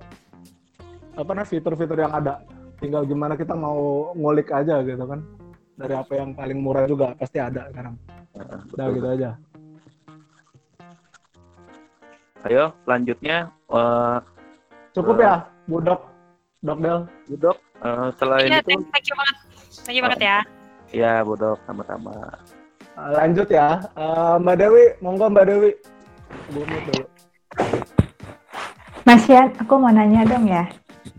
Apa 1.16 1.32
namanya 1.32 1.48
fitur-fitur 1.48 1.96
yang 1.96 2.12
ada. 2.12 2.44
Tinggal 2.76 3.08
gimana 3.08 3.40
kita 3.40 3.56
mau 3.56 4.12
ngulik 4.12 4.52
aja 4.52 4.84
gitu 4.84 5.00
kan. 5.00 5.24
Dari 5.80 5.96
apa 5.96 6.12
yang 6.12 6.36
paling 6.36 6.60
murah 6.60 6.84
juga 6.84 7.16
pasti 7.16 7.40
ada 7.40 7.72
sekarang. 7.72 7.96
Heeh, 8.36 8.60
udah 8.76 8.86
gitu 8.92 9.08
aja. 9.16 9.30
Ayo, 12.44 12.76
selanjutnya 12.84 13.48
eh 13.48 14.18
cukup 14.94 15.16
ya 15.18 15.34
budok 15.66 16.00
Dokdel 16.64 16.98
Budok 17.28 17.56
eh, 17.82 18.08
selain 18.16 18.48
Iya, 18.48 18.58
itu 18.62 18.68
thank, 18.72 18.82
thank 18.88 19.06
you 19.10 19.16
banget. 19.18 19.36
Thank 19.84 19.96
you 19.98 20.02
banget 20.02 20.20
ya. 20.22 20.38
ya 20.94 21.12
Budok 21.20 21.58
sama-sama. 21.66 22.14
Eh, 22.94 23.10
lanjut 23.12 23.48
ya 23.50 23.68
Eh, 23.92 24.34
Mbak 24.40 24.56
Dewi 24.56 24.84
monggo 25.02 25.26
Mbak 25.28 25.44
Dewi 25.44 25.70
Gue 26.50 26.64
mute 26.64 26.88
dulu 26.88 27.06
Mas 29.04 29.28
Yan, 29.28 29.52
aku 29.60 29.76
mau 29.76 29.92
nanya 29.92 30.24
dong 30.24 30.48
ya. 30.48 30.64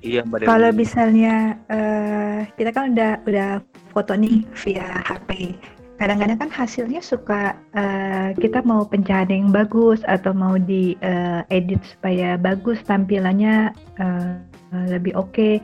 Iya 0.02 0.26
Mbak 0.26 0.38
Dewi. 0.42 0.48
Kalau 0.50 0.70
misalnya 0.74 1.36
eh, 1.70 2.38
kita 2.58 2.74
kan 2.74 2.90
udah 2.90 3.12
udah 3.22 3.50
foto 3.94 4.18
nih 4.18 4.42
via 4.66 4.88
HP. 5.06 5.54
Kadang-kadang 5.96 6.44
kan 6.44 6.52
hasilnya 6.52 7.00
suka 7.00 7.56
eh, 7.72 8.36
kita 8.36 8.60
mau 8.68 8.84
pencahayaan 8.84 9.32
yang 9.32 9.52
bagus 9.56 10.04
atau 10.04 10.36
mau 10.36 10.60
di 10.60 11.00
eh, 11.00 11.42
edit 11.48 11.80
supaya 11.88 12.36
bagus 12.36 12.84
tampilannya 12.84 13.72
eh, 13.96 14.32
lebih 14.92 15.16
oke. 15.16 15.64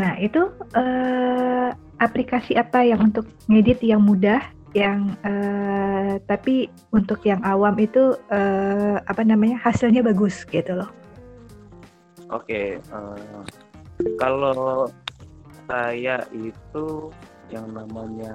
Nah 0.00 0.16
itu 0.16 0.48
eh, 0.72 1.68
aplikasi 2.00 2.56
apa 2.56 2.88
yang 2.88 3.12
untuk 3.12 3.28
ngedit 3.52 3.84
yang 3.84 4.00
mudah, 4.00 4.40
yang 4.72 5.12
eh, 5.28 6.24
tapi 6.24 6.72
untuk 6.96 7.20
yang 7.28 7.44
awam 7.44 7.76
itu 7.76 8.16
eh, 8.32 8.96
apa 8.96 9.22
namanya 9.28 9.60
hasilnya 9.60 10.00
bagus 10.00 10.48
gitu 10.48 10.72
loh. 10.72 10.88
Oke, 12.32 12.80
eh, 12.80 13.40
kalau 14.16 14.88
saya 15.68 16.24
itu 16.32 17.12
yang 17.48 17.70
namanya 17.70 18.34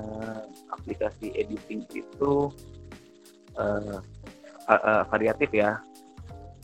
aplikasi 0.72 1.36
editing 1.36 1.84
itu 1.92 2.32
eh, 3.60 3.98
a- 4.68 4.84
a- 4.84 5.06
variatif 5.08 5.52
ya. 5.52 5.80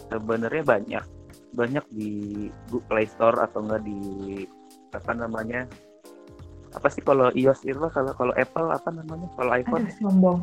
Sebenarnya 0.08 0.64
banyak, 0.64 1.04
banyak 1.52 1.86
di 1.92 2.12
Google 2.72 2.88
Play 2.88 3.08
Store 3.08 3.36
atau 3.44 3.60
enggak 3.60 3.84
di 3.84 4.00
apa 4.96 5.12
namanya? 5.12 5.68
Apa 6.72 6.88
sih 6.88 7.02
kalau 7.02 7.28
iOS 7.34 7.64
itu 7.66 7.80
kalau 7.92 8.12
kalau 8.16 8.32
Apple 8.38 8.70
apa 8.72 8.88
namanya? 8.94 9.28
Kalau 9.36 9.52
iPhone, 9.52 9.84
Aduh, 9.84 9.96
sombong. 10.00 10.40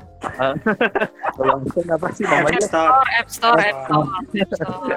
kalau 1.38 1.54
iPhone 1.62 1.90
apa 1.94 2.08
sih 2.12 2.24
App 2.26 2.32
namanya? 2.36 2.60
Store, 2.60 3.08
App 3.16 3.28
Store, 3.30 3.60
App 3.60 3.78
Store, 3.88 4.08
App 4.12 4.50
Store. 4.52 4.96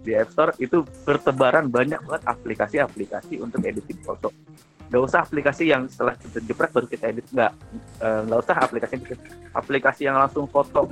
di 0.00 0.12
App 0.16 0.30
Store 0.32 0.52
itu 0.56 0.76
bertebaran 1.04 1.68
banyak 1.68 2.00
banget 2.00 2.22
aplikasi-aplikasi 2.24 3.42
untuk 3.42 3.60
editing 3.60 4.00
foto. 4.00 4.32
Nggak 4.86 5.02
usah 5.02 5.26
aplikasi 5.26 5.70
yang 5.70 5.90
setelah 5.90 6.14
kita 6.14 6.38
jepret 6.42 6.70
baru 6.70 6.86
kita 6.86 7.04
edit. 7.10 7.26
Nggak 7.32 7.52
Eh, 7.96 8.20
nggak 8.28 8.40
usah 8.44 8.56
aplikasi 8.60 8.94
aplikasi 9.56 10.04
yang 10.04 10.20
langsung 10.20 10.44
foto 10.44 10.84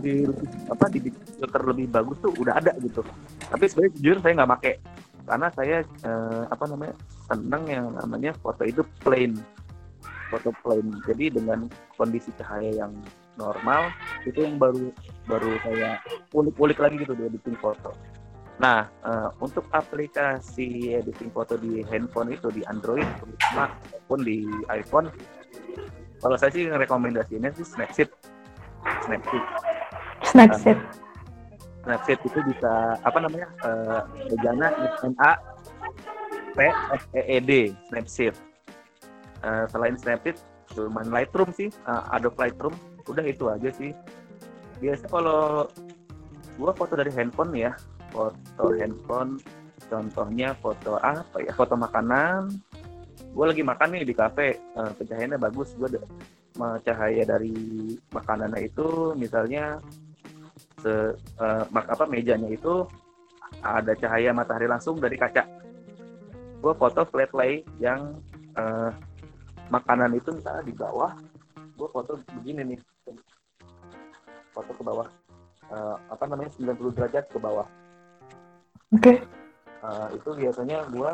di 0.00 0.24
apa 0.72 0.88
di 0.88 1.12
filter 1.12 1.62
lebih 1.68 1.92
bagus 1.92 2.16
tuh 2.24 2.32
udah 2.40 2.56
ada 2.56 2.72
gitu. 2.80 3.04
Tapi 3.52 3.64
sebenarnya 3.68 3.92
jujur 4.00 4.18
saya 4.24 4.32
nggak 4.40 4.52
pakai 4.56 4.74
karena 5.28 5.48
saya 5.52 5.76
eh, 5.84 6.44
apa 6.48 6.64
namanya 6.64 6.94
seneng 7.28 7.62
yang 7.68 7.86
namanya 7.92 8.32
foto 8.40 8.64
itu 8.64 8.80
plain. 9.04 9.36
Foto 10.32 10.48
plain. 10.64 10.96
Jadi 11.04 11.36
dengan 11.36 11.68
kondisi 12.00 12.32
cahaya 12.40 12.72
yang 12.72 12.92
normal 13.36 13.92
itu 14.24 14.40
yang 14.40 14.56
baru 14.56 14.88
baru 15.28 15.52
saya 15.60 16.00
ulik-ulik 16.32 16.80
lagi 16.80 17.04
gitu 17.04 17.12
di 17.12 17.28
editing 17.28 17.60
foto 17.60 17.92
nah 18.56 18.88
eh, 19.04 19.28
untuk 19.44 19.68
aplikasi 19.72 20.96
editing 20.96 21.28
foto 21.28 21.60
di 21.60 21.84
handphone 21.86 22.32
itu 22.32 22.48
di 22.48 22.64
Android 22.64 23.04
terutama 23.20 23.72
maupun 23.92 24.20
di 24.24 24.48
iPhone 24.72 25.12
kalau 26.24 26.36
saya 26.40 26.48
sih 26.52 26.64
rekomendasinya 26.68 27.52
sih 27.52 27.66
Snapseed 27.68 28.08
Snapseed 29.04 29.44
Snapchat. 30.24 30.78
Snapseed 31.86 32.18
itu 32.26 32.38
bisa 32.50 32.98
apa 33.06 33.18
namanya 33.22 33.48
eh 33.62 34.00
ejanya 34.34 34.68
N 35.06 35.14
A 35.22 35.38
P 36.56 36.58
S 36.96 37.04
E 37.14 37.22
E 37.22 37.38
D 37.38 37.50
Snapseed. 37.92 38.34
Eh, 39.44 39.64
selain 39.70 39.94
Snapseed 39.94 40.36
cuma 40.74 41.06
Lightroom 41.06 41.54
sih, 41.54 41.70
eh, 41.70 42.02
Adobe 42.10 42.36
Lightroom 42.42 42.74
udah 43.06 43.24
itu 43.24 43.44
aja 43.46 43.70
sih. 43.70 43.94
Biasa 44.82 45.06
kalau 45.08 45.70
gua 46.58 46.72
foto 46.74 46.98
dari 46.98 47.12
handphone 47.14 47.54
ya, 47.54 47.72
foto 48.16 48.64
handphone 48.80 49.36
contohnya 49.92 50.56
foto 50.56 50.96
apa 50.96 51.44
ya, 51.44 51.52
foto 51.52 51.76
makanan. 51.76 52.48
Gua 53.36 53.52
lagi 53.52 53.60
makan 53.60 53.92
nih 53.92 54.08
di 54.08 54.14
kafe, 54.16 54.56
eh, 54.56 54.90
pencahayaannya 54.96 55.36
bagus, 55.36 55.76
gua 55.76 55.92
ada 55.92 56.00
cahaya 56.80 57.22
dari 57.28 57.52
makanannya 58.08 58.64
itu 58.64 59.12
misalnya 59.12 59.76
se, 60.80 61.12
mak- 61.68 61.92
apa 61.92 62.08
mejanya 62.08 62.48
itu 62.48 62.88
ada 63.60 63.92
cahaya 63.92 64.32
matahari 64.32 64.64
langsung 64.64 64.96
dari 64.96 65.20
kaca. 65.20 65.44
Gue 66.64 66.72
foto 66.80 67.04
flat 67.12 67.28
lay 67.36 67.60
yang 67.76 68.16
eh, 68.56 68.90
makanan 69.68 70.16
itu 70.16 70.32
misalnya 70.32 70.64
di 70.64 70.72
bawah, 70.72 71.12
gue 71.76 71.88
foto 71.92 72.16
begini 72.40 72.72
nih, 72.72 72.80
foto 74.56 74.72
ke 74.72 74.80
bawah, 74.80 75.08
Eh, 75.66 75.96
apa 76.14 76.24
namanya 76.30 76.54
90 76.54 76.94
derajat 76.94 77.26
ke 77.26 77.38
bawah. 77.42 77.66
Oke. 78.94 79.18
Eh, 79.86 80.08
itu 80.14 80.28
biasanya 80.30 80.86
gue 80.90 81.10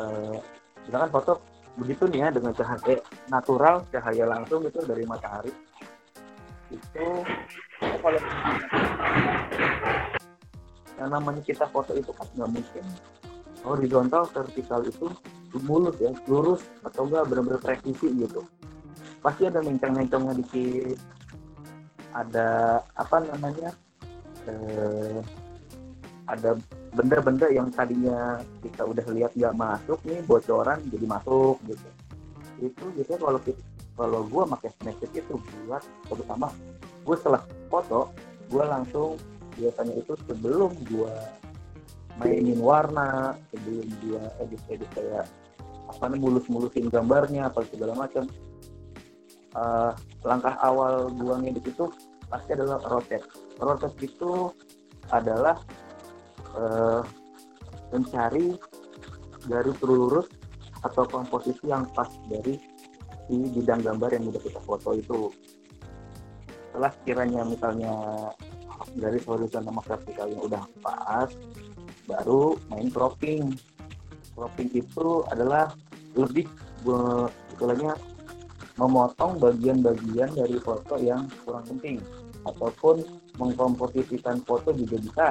eh, 0.00 0.36
misalkan 0.84 1.10
foto 1.12 1.32
begitu 1.72 2.04
nih 2.04 2.20
ya 2.24 2.28
dengan 2.28 2.52
cahaya 2.52 3.00
natural 3.32 3.88
cahaya 3.88 4.24
langsung 4.28 4.60
itu 4.68 4.80
dari 4.84 5.04
matahari. 5.08 5.52
Itu 6.68 7.06
kalau 7.80 8.20
yang 11.00 11.10
namanya 11.10 11.40
kita 11.40 11.64
foto 11.72 11.96
itu 11.96 12.12
kan 12.12 12.28
nggak 12.36 12.50
mungkin. 12.60 12.84
Horizontal 13.62 14.26
vertikal 14.28 14.82
itu 14.84 15.06
mulus 15.64 15.96
ya 16.00 16.12
lurus 16.28 16.64
atau 16.84 17.08
enggak 17.08 17.24
benar-benar 17.28 17.60
presisi 17.60 18.08
gitu. 18.20 18.44
Pasti 19.24 19.48
ada 19.48 19.64
mencong-mencongnya 19.64 20.34
dikit. 20.44 20.98
Ada 22.12 22.80
apa 22.84 23.16
namanya 23.24 23.72
eh, 24.44 25.24
ada 26.30 26.54
benda-benda 26.94 27.50
yang 27.50 27.68
tadinya 27.74 28.38
kita 28.62 28.86
udah 28.86 29.06
lihat 29.10 29.32
nggak 29.34 29.54
masuk 29.58 29.98
nih 30.06 30.22
bocoran 30.26 30.78
jadi 30.86 31.06
masuk 31.06 31.56
gitu. 31.66 31.88
Itu 32.62 32.84
biasanya 32.94 33.20
kalau 33.20 33.40
kita 33.42 33.62
kalau 33.92 34.20
gue 34.24 34.42
pakai 34.56 34.70
Snapchat 34.80 35.12
itu 35.12 35.34
buat 35.36 35.84
terutama 36.08 36.48
gue 37.02 37.16
setelah 37.18 37.42
foto 37.68 38.08
gue 38.48 38.64
langsung 38.64 39.20
biasanya 39.58 39.94
itu 40.00 40.12
sebelum 40.24 40.72
gue 40.88 41.14
mainin 42.16 42.60
warna 42.60 43.36
sebelum 43.52 43.86
gue 44.00 44.22
edit-edit 44.40 44.90
kayak 44.96 45.26
apa 45.92 46.04
nih 46.08 46.20
mulus-mulusin 46.20 46.88
gambarnya 46.88 47.52
apa 47.52 47.66
segala 47.68 47.92
macam. 47.92 48.24
Eh, 49.52 49.92
langkah 50.24 50.56
awal 50.64 51.12
gue 51.12 51.34
ngedit 51.44 51.76
itu 51.76 51.84
pasti 52.32 52.56
adalah 52.56 52.80
rotate 52.88 53.28
rotate 53.60 54.00
itu 54.00 54.48
adalah 55.12 55.60
eh, 56.56 57.02
mencari 57.92 58.56
garis 59.46 59.78
lurus 59.82 60.28
atau 60.82 61.04
komposisi 61.06 61.70
yang 61.70 61.86
pas 61.94 62.08
dari 62.26 62.58
si 63.28 63.36
bidang 63.54 63.82
gambar 63.82 64.10
yang 64.18 64.24
udah 64.28 64.42
kita 64.42 64.60
foto 64.62 64.90
itu. 64.96 65.20
Setelah 66.72 66.92
kiranya 67.04 67.42
misalnya 67.44 67.94
garis 68.98 69.24
horizontal 69.28 69.70
sama 69.70 69.82
vertikalnya 69.84 70.40
udah 70.42 70.64
pas, 70.82 71.30
baru 72.08 72.56
main 72.72 72.88
cropping. 72.90 73.54
Cropping 74.32 74.70
itu 74.72 75.22
adalah 75.28 75.70
lebih 76.16 76.48
istilahnya 77.52 77.94
memotong 78.80 79.38
bagian-bagian 79.38 80.32
dari 80.32 80.56
foto 80.58 80.96
yang 80.98 81.28
kurang 81.44 81.62
penting 81.68 82.00
ataupun 82.42 83.04
mengkomposisikan 83.38 84.42
foto 84.42 84.74
juga 84.74 84.96
bisa 84.98 85.26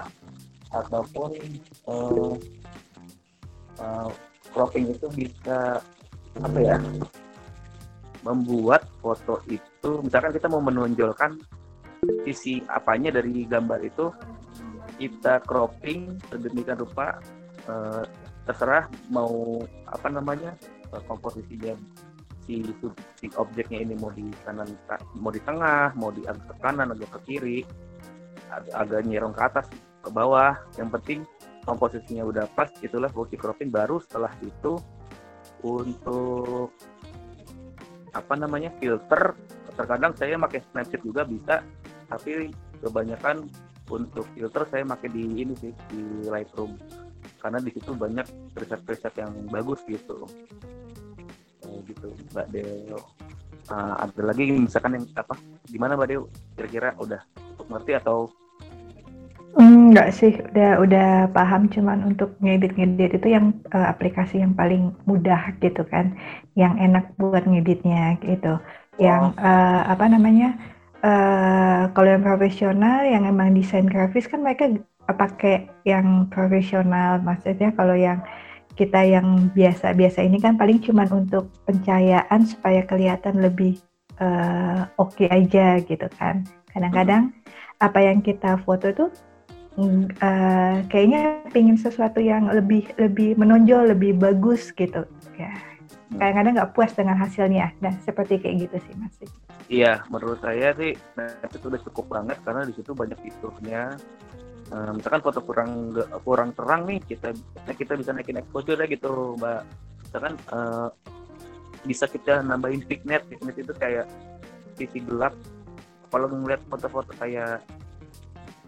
ataupun 0.71 1.31
eh, 1.88 2.34
eh, 3.79 4.10
cropping 4.51 4.86
itu 4.91 5.07
bisa 5.12 5.79
apa 6.39 6.60
ya 6.60 6.77
membuat 8.23 8.88
foto 9.01 9.41
itu 9.49 9.91
misalkan 10.05 10.31
kita 10.31 10.47
mau 10.47 10.62
menonjolkan 10.63 11.36
sisi 12.25 12.62
apanya 12.69 13.21
dari 13.21 13.45
gambar 13.45 13.79
itu 13.81 14.10
kita 15.01 15.41
cropping 15.43 16.21
sedemikian 16.29 16.79
rupa 16.79 17.17
eh, 17.67 18.03
terserah 18.45 18.88
mau 19.12 19.60
apa 19.89 20.07
namanya 20.07 20.53
eh, 20.93 21.03
komposisinya 21.10 21.73
si 22.45 22.65
si 23.21 23.27
objeknya 23.38 23.86
ini 23.86 23.93
mau 24.01 24.10
di 24.10 24.25
kanan 24.41 24.69
mau 25.17 25.29
di 25.29 25.41
tengah 25.45 25.93
mau 25.93 26.10
di 26.10 26.25
agak 26.25 26.45
ke 26.49 26.55
kanan 26.57 26.89
agak 26.89 27.10
ke 27.17 27.19
kiri 27.29 27.60
ag- 28.49 28.73
agak 28.73 29.05
nyerong 29.05 29.34
ke 29.34 29.41
atas 29.45 29.65
ke 30.01 30.09
bawah. 30.09 30.57
Yang 30.75 30.89
penting 30.99 31.19
komposisinya 31.65 32.25
udah 32.25 32.45
pas 32.57 32.69
itulah 32.81 33.09
fungsi 33.13 33.37
cropping 33.37 33.69
baru 33.69 34.01
setelah 34.01 34.33
itu 34.41 34.81
untuk 35.61 36.73
apa 38.11 38.33
namanya 38.35 38.73
filter 38.81 39.37
terkadang 39.77 40.11
saya 40.17 40.35
pakai 40.35 40.59
Snapchat 40.67 41.01
juga 41.05 41.23
bisa 41.23 41.63
tapi 42.11 42.51
kebanyakan 42.83 43.47
untuk 43.87 44.27
filter 44.35 44.63
saya 44.67 44.83
pakai 44.83 45.09
di 45.11 45.23
ini 45.43 45.53
sih 45.55 45.71
di 45.91 46.27
Lightroom. 46.27 46.75
Karena 47.41 47.57
di 47.57 47.73
situ 47.73 47.97
banyak 47.97 48.53
preset-preset 48.53 49.13
yang 49.17 49.33
bagus 49.49 49.81
gitu. 49.89 50.27
Kayak 51.61 51.81
gitu 51.89 52.07
Mbak 52.35 52.47
Deo. 52.53 52.99
Ah, 53.69 54.05
ada 54.05 54.21
lagi 54.21 54.51
misalkan 54.51 54.99
yang 54.99 55.05
apa? 55.15 55.35
Gimana 55.69 55.97
Mbak 55.97 56.07
Deo? 56.09 56.21
Kira-kira 56.53 56.93
udah 56.99 57.21
ngerti 57.65 57.91
atau 57.97 58.29
Enggak 59.51 60.15
sih, 60.15 60.31
udah 60.39 60.79
udah 60.79 61.07
paham. 61.35 61.67
Cuman 61.67 62.07
untuk 62.07 62.39
ngedit-ngedit 62.39 63.19
itu 63.19 63.27
yang 63.35 63.51
eh, 63.75 63.87
aplikasi 63.93 64.39
yang 64.39 64.55
paling 64.55 64.95
mudah 65.03 65.51
gitu 65.59 65.83
kan, 65.83 66.15
yang 66.55 66.79
enak 66.79 67.11
buat 67.19 67.43
ngeditnya 67.43 68.15
gitu. 68.23 68.59
Yang 68.99 69.35
eh, 69.39 69.81
apa 69.93 70.05
namanya? 70.07 70.55
eh 71.01 71.81
kalau 71.97 72.09
yang 72.13 72.21
profesional, 72.21 73.01
yang 73.09 73.25
emang 73.25 73.57
desain 73.57 73.89
grafis 73.89 74.29
kan 74.29 74.39
mereka 74.45 74.69
pakai 75.09 75.67
yang 75.83 76.29
profesional. 76.31 77.19
Maksudnya 77.19 77.73
kalau 77.75 77.97
yang 77.97 78.21
kita 78.79 79.03
yang 79.03 79.51
biasa-biasa 79.51 80.23
ini 80.23 80.39
kan 80.39 80.55
paling 80.55 80.79
cuman 80.79 81.09
untuk 81.11 81.51
pencahayaan 81.67 82.47
supaya 82.47 82.85
kelihatan 82.87 83.41
lebih 83.43 83.81
eh, 84.21 84.81
oke 84.95 85.25
aja 85.27 85.81
gitu 85.83 86.07
kan. 86.15 86.45
Kadang-kadang 86.71 87.35
apa 87.81 87.99
yang 87.99 88.21
kita 88.23 88.61
foto 88.63 88.87
itu 88.93 89.05
eh, 89.79 90.75
kayaknya 90.91 91.43
pengen 91.55 91.77
sesuatu 91.79 92.19
yang 92.19 92.51
lebih 92.51 92.91
lebih 92.99 93.39
menonjol, 93.39 93.95
lebih 93.95 94.19
bagus 94.19 94.75
gitu. 94.75 95.07
Ya, 95.39 95.51
kadang-kadang 96.15 96.53
nggak 96.60 96.71
puas 96.75 96.91
dengan 96.91 97.15
hasilnya. 97.15 97.71
Nah, 97.79 97.93
seperti 98.03 98.41
kayak 98.41 98.67
gitu 98.67 98.77
sih 98.84 98.93
Mas. 98.99 99.15
Iya, 99.71 100.03
menurut 100.12 100.43
saya 100.43 100.75
sih 100.75 100.91
Snapchat 101.15 101.51
itu 101.55 101.65
udah 101.71 101.81
cukup 101.88 102.05
banget 102.12 102.38
karena 102.43 102.67
di 102.67 102.73
situ 102.75 102.91
banyak 102.91 103.15
fiturnya. 103.23 103.95
Eh, 104.71 104.91
misalkan 104.95 105.23
foto 105.23 105.39
kurang 105.43 105.95
kurang 106.23 106.51
terang 106.51 106.88
nih, 106.88 106.99
kita 107.03 107.31
kita 107.75 107.95
bisa 107.95 108.12
naikin 108.12 108.39
exposure 108.39 108.84
gitu, 108.88 109.39
Mbak. 109.39 109.62
Misalkan 110.03 110.34
eh, 110.36 110.88
bisa 111.88 112.05
kita 112.12 112.43
nambahin 112.43 112.84
vignette. 112.84 113.31
Vignette 113.31 113.63
itu 113.63 113.73
kayak 113.75 114.12
sisi 114.75 114.99
gelap. 115.07 115.31
Kalau 116.12 116.27
ngeliat 116.27 116.60
foto-foto 116.67 117.15
kayak 117.15 117.63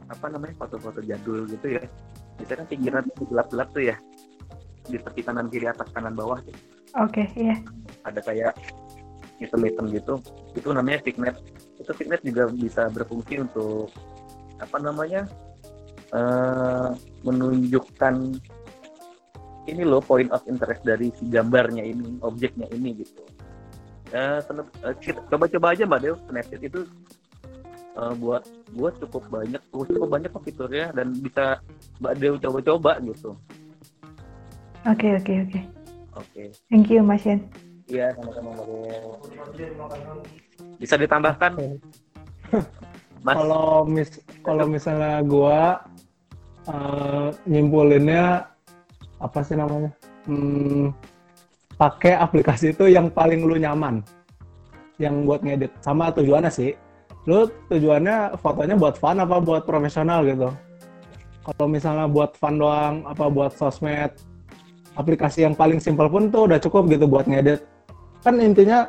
apa 0.09 0.25
namanya 0.31 0.55
foto-foto 0.59 0.99
jadul 1.03 1.45
gitu 1.47 1.79
ya, 1.79 1.83
biasanya 2.39 2.57
kan 2.63 2.67
pinggiran 2.67 3.05
gelap-gelap 3.29 3.69
tuh 3.71 3.83
ya. 3.87 3.95
Di 4.83 4.99
tepi 4.99 5.21
kanan 5.23 5.47
kiri 5.47 5.67
atas 5.71 5.87
kanan 5.95 6.15
bawah 6.15 6.39
tuh. 6.43 6.55
Oke, 6.99 7.25
iya. 7.39 7.57
ada 8.05 8.19
kayak 8.21 8.53
item-item 9.41 9.89
gitu. 9.95 10.19
Itu 10.53 10.69
namanya 10.75 11.01
signet 11.01 11.39
itu 11.79 11.91
signet 11.97 12.21
juga 12.23 12.47
bisa 12.53 12.87
berfungsi 12.87 13.43
untuk 13.43 13.91
apa 14.61 14.77
namanya 14.79 15.27
eh, 16.13 16.89
menunjukkan 17.25 18.15
ini 19.63 19.83
loh 19.87 20.03
point 20.03 20.27
of 20.31 20.43
interest 20.47 20.83
dari 20.83 21.11
si 21.15 21.27
gambarnya 21.31 21.83
ini 21.83 22.19
objeknya 22.23 22.67
ini 22.71 23.03
gitu. 23.03 23.23
Kita 24.99 25.25
coba-coba 25.31 25.73
aja 25.73 25.83
mbak 25.87 25.99
Dew 26.03 26.15
Snapchat 26.29 26.61
itu 26.61 26.85
eh, 27.97 28.13
buat 28.17 28.43
buat 28.73 28.93
cukup 29.01 29.23
banyak 29.29 29.61
cukup 29.71 30.09
banyak 30.09 30.29
kok 30.31 30.43
fiturnya 30.45 30.89
dan 30.93 31.13
bisa 31.17 31.59
mbak 32.01 32.13
Dew 32.19 32.35
coba-coba 32.39 32.99
gitu 33.03 33.33
Oke, 34.83 35.15
oke, 35.15 35.33
oke. 35.47 35.59
oke 36.19 36.43
Thank 36.67 36.91
you, 36.91 37.01
Mas 37.05 37.23
Yen. 37.23 37.47
iya 37.87 38.11
sama-sama 38.17 38.51
mbak 38.53 38.67
Dew 39.55 39.71
bisa 40.77 40.95
ditambahkan 40.99 41.51
Mas 43.23 43.39
Kalau 43.39 43.87
mis 43.87 44.09
kalau 44.43 44.65
misalnya 44.67 45.23
gua 45.23 45.79
eh, 46.67 47.27
nyimpulinnya 47.47 48.43
apa 49.23 49.39
sih 49.47 49.55
namanya? 49.55 49.95
Hmm, 50.27 50.91
pakai 51.79 52.19
aplikasi 52.19 52.75
itu 52.75 52.91
yang 52.91 53.07
paling 53.07 53.47
lu 53.47 53.55
nyaman. 53.55 54.03
Yang 54.99 55.15
buat 55.23 55.39
ngedit 55.47 55.71
sama 55.79 56.11
tujuannya 56.11 56.51
sih. 56.51 56.75
Lu 57.23 57.47
tujuannya 57.71 58.35
fotonya 58.39 58.75
buat 58.75 58.95
fun 58.99 59.17
apa 59.19 59.39
buat 59.39 59.63
profesional 59.63 60.27
gitu. 60.27 60.49
Kalau 61.43 61.67
misalnya 61.67 62.07
buat 62.07 62.35
fun 62.39 62.59
doang 62.59 63.03
apa 63.03 63.27
buat 63.27 63.51
sosmed, 63.55 64.11
aplikasi 64.95 65.43
yang 65.43 65.55
paling 65.55 65.79
simpel 65.79 66.07
pun 66.07 66.31
tuh 66.31 66.47
udah 66.47 66.59
cukup 66.59 66.87
gitu 66.91 67.07
buat 67.07 67.27
ngedit. 67.27 67.63
Kan 68.23 68.39
intinya 68.39 68.87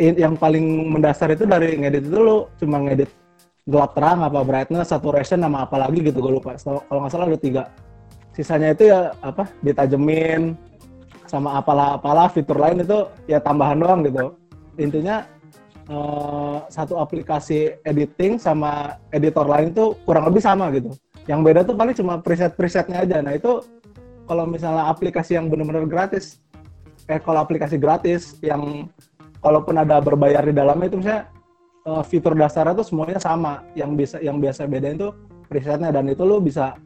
in- 0.00 0.18
yang 0.18 0.34
paling 0.38 0.64
mendasar 0.94 1.34
itu 1.34 1.44
dari 1.44 1.76
ngedit 1.76 2.06
itu 2.08 2.18
lu 2.18 2.46
cuma 2.56 2.80
ngedit 2.80 3.10
gelap 3.68 3.92
terang 3.92 4.24
apa 4.24 4.40
brightness 4.40 4.88
saturation 4.88 5.44
sama 5.44 5.68
apa 5.68 5.76
lagi 5.76 6.00
gitu 6.00 6.24
gue 6.24 6.32
lupa 6.40 6.56
kalau 6.56 7.04
nggak 7.04 7.12
salah 7.12 7.28
ada 7.28 7.36
tiga 7.36 7.62
sisanya 8.32 8.72
itu 8.72 8.88
ya 8.88 9.12
apa 9.20 9.44
ditajemin 9.60 10.56
sama 11.28 11.60
apalah 11.60 12.00
apalah 12.00 12.32
fitur 12.32 12.56
lain 12.56 12.80
itu 12.80 13.04
ya 13.28 13.36
tambahan 13.36 13.76
doang 13.76 14.00
gitu 14.08 14.32
intinya 14.80 15.26
eh, 15.88 16.58
satu 16.68 17.00
aplikasi 17.00 17.80
editing 17.82 18.36
sama 18.36 19.00
editor 19.10 19.44
lain 19.48 19.72
tuh 19.72 19.96
kurang 20.04 20.28
lebih 20.28 20.44
sama 20.44 20.68
gitu 20.72 20.92
yang 21.28 21.44
beda 21.44 21.64
tuh 21.64 21.76
paling 21.76 21.96
cuma 21.96 22.20
preset 22.20 22.54
presetnya 22.56 23.04
aja 23.04 23.20
nah 23.20 23.34
itu 23.36 23.64
kalau 24.28 24.44
misalnya 24.44 24.88
aplikasi 24.92 25.36
yang 25.40 25.48
benar-benar 25.48 25.88
gratis 25.88 26.40
eh 27.08 27.16
kalau 27.16 27.40
aplikasi 27.40 27.80
gratis 27.80 28.36
yang 28.44 28.92
kalaupun 29.40 29.78
ada 29.78 30.02
berbayar 30.02 30.42
di 30.42 30.54
dalamnya 30.54 30.86
itu 30.90 30.98
misalnya 31.00 31.22
eh, 31.86 32.02
fitur 32.04 32.34
dasarnya 32.34 32.74
tuh 32.78 32.86
semuanya 32.86 33.18
sama. 33.18 33.64
Yang 33.72 33.90
bisa 33.96 34.16
yang 34.20 34.38
biasa 34.42 34.66
bedain 34.66 34.98
tuh 34.98 35.14
presetnya 35.46 35.88
dan 35.94 36.06
itu 36.10 36.22
lo 36.26 36.42
bisa 36.42 36.76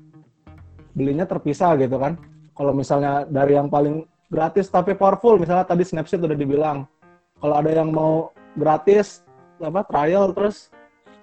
belinya 0.93 1.25
terpisah 1.25 1.75
gitu 1.81 1.97
kan. 1.97 2.17
Kalau 2.53 2.73
misalnya 2.77 3.25
dari 3.27 3.57
yang 3.57 3.73
paling 3.73 4.05
gratis 4.29 4.69
tapi 4.69 4.93
powerful, 4.97 5.41
misalnya 5.41 5.65
tadi 5.65 5.83
Snapchat 5.85 6.21
udah 6.21 6.37
dibilang. 6.37 6.85
Kalau 7.41 7.55
ada 7.59 7.71
yang 7.73 7.91
mau 7.91 8.31
gratis 8.59 9.25
apa 9.62 9.87
trial 9.87 10.35
terus 10.35 10.69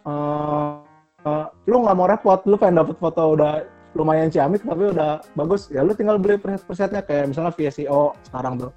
eh 0.08 0.90
eh, 1.26 1.46
lu 1.68 1.84
nggak 1.84 1.98
mau 1.98 2.08
repot, 2.08 2.40
lu 2.48 2.56
pengen 2.56 2.84
dapet 2.84 2.96
foto 3.00 3.36
udah 3.36 3.64
lumayan 3.98 4.30
ciamik 4.30 4.62
tapi 4.62 4.94
udah 4.94 5.20
bagus, 5.34 5.68
ya 5.74 5.82
lu 5.82 5.98
tinggal 5.98 6.22
beli 6.22 6.38
preset 6.38 6.64
presetnya 6.64 7.02
kayak 7.02 7.34
misalnya 7.34 7.52
VSCO 7.56 8.14
sekarang 8.30 8.54
tuh. 8.62 8.72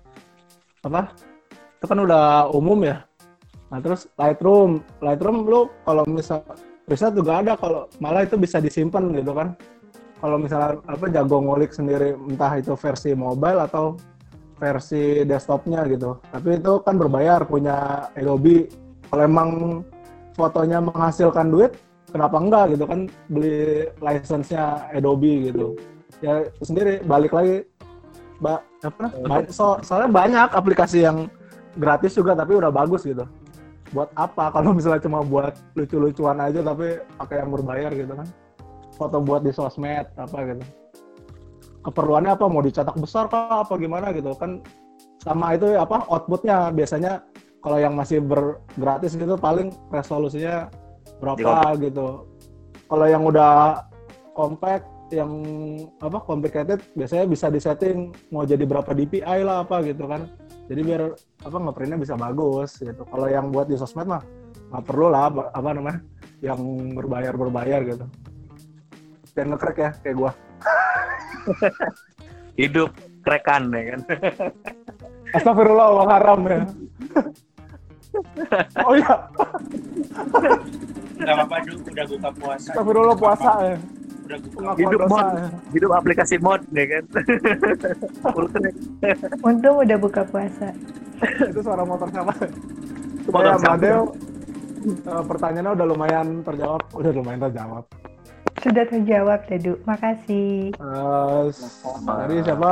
Apa? 0.83 1.13
Itu 1.79 1.87
kan 1.87 1.99
udah 2.01 2.49
umum 2.51 2.81
ya. 2.83 3.05
Nah 3.71 3.79
terus 3.81 4.09
Lightroom, 4.17 4.81
Lightroom 5.01 5.37
lu 5.45 5.69
kalau 5.85 6.03
misal 6.09 6.43
preset 6.89 7.13
juga 7.13 7.45
ada 7.45 7.53
kalau 7.55 7.87
malah 8.01 8.25
itu 8.25 8.37
bisa 8.41 8.59
disimpan 8.59 9.13
gitu 9.15 9.33
kan. 9.37 9.55
Kalau 10.23 10.39
misalnya 10.39 10.79
apa 10.87 11.07
jago 11.11 11.43
ngulik 11.43 11.75
sendiri 11.75 12.15
entah 12.15 12.55
itu 12.55 12.79
versi 12.79 13.11
mobile 13.11 13.59
atau 13.59 13.99
versi 14.63 15.27
desktopnya 15.27 15.83
gitu. 15.91 16.23
Tapi 16.31 16.63
itu 16.63 16.73
kan 16.87 16.95
berbayar 16.95 17.43
punya 17.43 18.07
Adobe. 18.15 18.71
Kalau 19.11 19.23
emang 19.27 19.51
fotonya 20.39 20.79
menghasilkan 20.79 21.51
duit, 21.51 21.75
kenapa 22.15 22.39
enggak 22.39 22.79
gitu 22.79 22.85
kan 22.87 23.11
beli 23.27 23.91
license-nya 23.99 24.87
Adobe 24.95 25.51
gitu. 25.51 25.75
Ya 26.23 26.47
sendiri 26.63 27.03
balik 27.03 27.35
lagi 27.35 27.67
ba, 28.39 28.63
apa 28.87 29.11
ba- 29.27 29.51
so- 29.51 29.83
soalnya 29.83 30.11
banyak 30.11 30.49
aplikasi 30.55 31.03
yang 31.03 31.27
gratis 31.79 32.15
juga 32.15 32.39
tapi 32.39 32.59
udah 32.59 32.71
bagus 32.71 33.03
gitu 33.03 33.27
buat 33.93 34.09
apa 34.17 34.49
kalau 34.51 34.73
misalnya 34.73 35.05
cuma 35.05 35.21
buat 35.21 35.53
lucu-lucuan 35.77 36.41
aja 36.41 36.65
tapi 36.65 37.01
pakai 37.21 37.45
yang 37.45 37.51
berbayar 37.53 37.91
gitu 37.93 38.13
kan 38.17 38.29
foto 38.97 39.21
buat 39.21 39.45
di 39.45 39.53
sosmed 39.53 40.09
apa 40.17 40.39
gitu 40.49 40.65
keperluannya 41.83 42.33
apa? 42.39 42.47
Mau 42.47 42.63
dicetak 42.63 42.97
besar 42.97 43.27
kah? 43.29 43.67
Apa 43.67 43.75
gimana 43.77 44.15
gitu 44.15 44.33
kan? 44.39 44.63
Sama 45.23 45.55
itu 45.59 45.75
apa 45.75 46.07
outputnya. 46.09 46.71
Biasanya 46.71 47.23
kalau 47.63 47.79
yang 47.79 47.95
masih 47.95 48.23
bergratis 48.23 49.15
gitu 49.15 49.35
paling 49.39 49.71
resolusinya 49.91 50.71
berapa 51.23 51.79
gitu. 51.79 52.27
Kalau 52.91 53.07
yang 53.07 53.23
udah 53.27 53.87
compact 54.35 54.87
yang 55.13 55.31
apa 56.01 56.19
complicated 56.25 56.81
biasanya 56.97 57.29
bisa 57.29 57.47
disetting. 57.53 58.11
Mau 58.33 58.43
jadi 58.49 58.65
berapa 58.65 58.91
DPI 58.91 59.45
lah 59.45 59.63
apa 59.67 59.85
gitu 59.85 60.09
kan. 60.09 60.27
Jadi 60.71 60.81
biar 60.87 61.13
apa 61.43 61.57
ngeprintnya 61.59 61.99
bisa 62.01 62.15
bagus 62.17 62.79
gitu. 62.81 63.03
Kalau 63.07 63.27
yang 63.29 63.51
buat 63.53 63.69
di 63.69 63.77
sosmed 63.77 64.09
mah 64.09 64.23
nggak 64.73 64.85
perlu 64.89 65.13
lah 65.13 65.29
apa, 65.29 65.53
apa 65.53 65.69
namanya 65.77 66.01
yang 66.41 66.59
berbayar 66.97 67.37
berbayar 67.37 67.81
gitu. 67.85 68.07
Dan 69.37 69.53
ngekrek 69.53 69.79
ya 69.79 69.91
kayak 70.01 70.17
gua 70.17 70.33
hidup 72.57 72.91
krekan 73.23 73.71
ya 73.73 73.83
kan 73.95 74.01
Astagfirullah 75.33 75.89
uang 75.97 76.09
haram 76.11 76.41
ya 76.45 76.61
oh 78.87 78.95
iya 78.95 79.15
Gak 81.23 81.39
apa-apa 81.39 81.57
dulu, 81.63 81.79
udah 81.87 82.05
buka 82.11 82.31
puasa. 82.35 82.69
Astagfirullah 82.75 83.17
puasa 83.17 83.51
ya 83.63 83.77
Udah 84.23 84.37
buka 84.39 84.51
pengakuan 84.53 84.79
Hidup 84.83 85.01
dosa 85.01 85.11
mod. 85.13 85.27
ya. 85.27 85.49
hidup 85.73 85.91
aplikasi 85.95 86.37
mod 86.39 86.61
ya 86.71 86.85
kan. 86.89 87.05
Untung 89.49 89.77
udah 89.81 89.99
buka 89.99 90.23
puasa. 90.27 90.69
itu 91.23 91.61
suara 91.63 91.87
motor 91.87 92.11
siapa 92.11 92.33
Motor 93.31 93.55
ya? 93.79 94.03
Mbak 95.07 95.23
pertanyaannya 95.31 95.73
udah 95.79 95.87
lumayan 95.87 96.27
terjawab 96.43 96.83
udah 96.91 97.13
lumayan 97.15 97.41
terjawab 97.47 97.85
Sudah 98.63 98.85
terjawab, 98.87 99.43
Dedu. 99.51 99.75
Makasih. 99.85 100.71
Eh, 100.71 101.43
tadi 102.07 102.37
siapa 102.47 102.69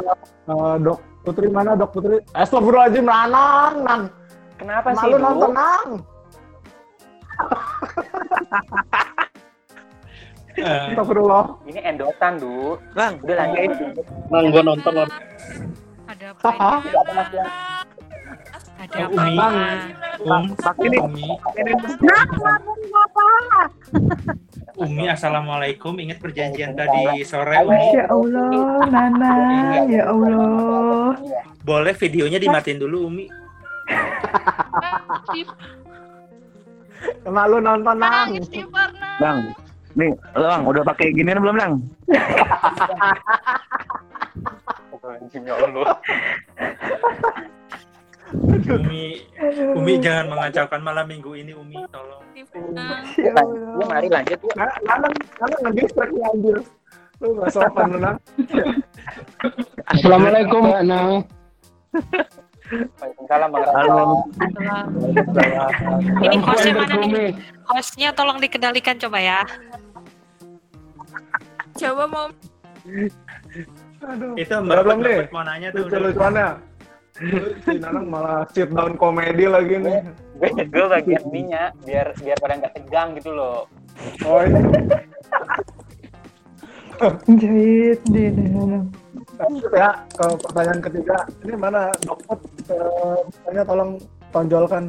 Eh, 0.46 0.74
dok 0.80 0.98
Putri 1.20 1.46
mana 1.50 1.74
dok 1.74 1.90
Putri 1.92 2.16
Astagfirullahaladzim 2.33 3.04
Nanang 3.04 3.74
Nang 3.85 4.02
Kenapa 4.56 4.94
sih, 4.96 5.11
malu 5.12 5.16
nonton 5.20 5.50
Nang 5.52 5.88
Eh, 10.59 10.90
Astagfirullah 10.92 11.44
Ini 11.64 11.80
endotan, 11.87 12.37
Du. 12.37 12.76
Bang, 12.92 13.16
Udah 13.22 13.37
lanjut. 13.38 13.70
Bang, 14.28 14.44
gua 14.50 14.62
nonton 14.66 14.92
loh. 14.92 15.09
Ada 16.11 16.26
apa 16.35 16.50
ini? 16.50 16.66
Ada 18.80 18.98
apa 19.06 19.12
Umi. 19.14 19.30
ini? 19.30 19.38
Um, 20.26 20.44
ini 21.54 21.78
Umi. 24.81 25.05
Assalamualaikum. 25.12 25.93
Ingat 26.01 26.19
perjanjian 26.25 26.73
tadi 26.73 27.21
sore, 27.29 27.61
Umi. 27.61 27.77
Masya 27.77 28.03
Allah, 28.09 28.51
Nana. 28.88 29.33
Ya 29.85 30.03
Allah. 30.09 31.12
Boleh 31.61 31.93
videonya 31.93 32.40
dimatiin 32.40 32.81
dulu, 32.81 33.07
Umi. 33.12 33.29
malu 37.29 37.59
nonton 37.64 37.97
Nang 37.97 38.37
bang 39.21 39.38
nih 39.97 40.12
lo 40.37 40.45
bang 40.47 40.62
udah 40.69 40.83
pakai 40.85 41.16
ginian 41.16 41.40
belum 41.40 41.57
bang 41.57 41.73
Ya 45.31 45.57
Allah. 45.57 45.97
Umi, 48.31 49.27
Umi 49.75 49.93
jangan 49.99 50.31
mengacaukan 50.31 50.81
malam 50.81 51.07
minggu 51.11 51.35
ini, 51.35 51.51
Umi. 51.51 51.75
Tolong. 51.90 52.23
Yuk, 52.38 53.35
Allah. 53.37 53.87
mari 53.90 54.09
lanjut, 54.09 54.38
yuk. 54.38 54.53
Nah, 54.55 54.71
Nanang 54.87 55.14
Nanang 55.43 55.61
ngedistract 55.66 56.12
nih 56.14 56.25
anjir 56.31 56.59
lu 57.21 57.37
gak 57.37 57.53
sopan 57.53 57.93
lu 57.93 57.99
Nang 58.01 58.16
Assalamualaikum 59.93 60.73
Mbak 60.73 60.83
Nang. 60.88 61.11
Waalaikumsalam, 62.71 63.51
halo 63.51 64.25
Ini 66.23 66.37
hostnya 66.40 66.73
mana 66.73 66.97
nih? 67.05 67.31
Hostnya 67.69 68.09
tolong 68.16 68.38
dikendalikan 68.40 68.97
coba 68.97 69.19
ya. 69.21 69.40
Coba 71.77 72.05
mau 72.09 72.27
aduh 74.01 74.33
Itu 74.40 74.55
Mbak 74.64 74.81
belum 74.81 74.99
nih? 75.05 75.19
Put 75.29 75.33
mau 75.37 75.45
nanya 75.45 75.69
tuh. 75.75 75.85
lucu-lucuannya 75.85 76.69
si 77.14 77.75
Nanang 77.77 78.07
malah 78.07 78.46
sit 78.51 78.70
down 78.70 78.94
komedi 78.94 79.44
lagi 79.46 79.77
nih. 79.77 80.01
gue 80.40 80.51
gue 80.66 80.87
bagian 80.88 81.20
ininya 81.29 81.68
biar 81.85 82.16
biar 82.16 82.37
pada 82.38 82.55
nggak 82.57 82.75
tegang 82.75 83.12
gitu 83.14 83.31
loh 83.31 83.68
Oh 84.25 84.40
iya. 84.40 84.61
Jahit 87.27 88.01
di. 88.07 88.25
Lanjut 89.37 89.73
ya 89.73 89.90
ke 90.09 90.25
pertanyaan 90.40 90.81
ketiga. 90.81 91.16
Ini 91.40 91.55
mana 91.57 91.81
dokter? 92.01 92.37
Tanya 93.44 93.62
tolong 93.64 93.90
tonjolkan. 94.31 94.85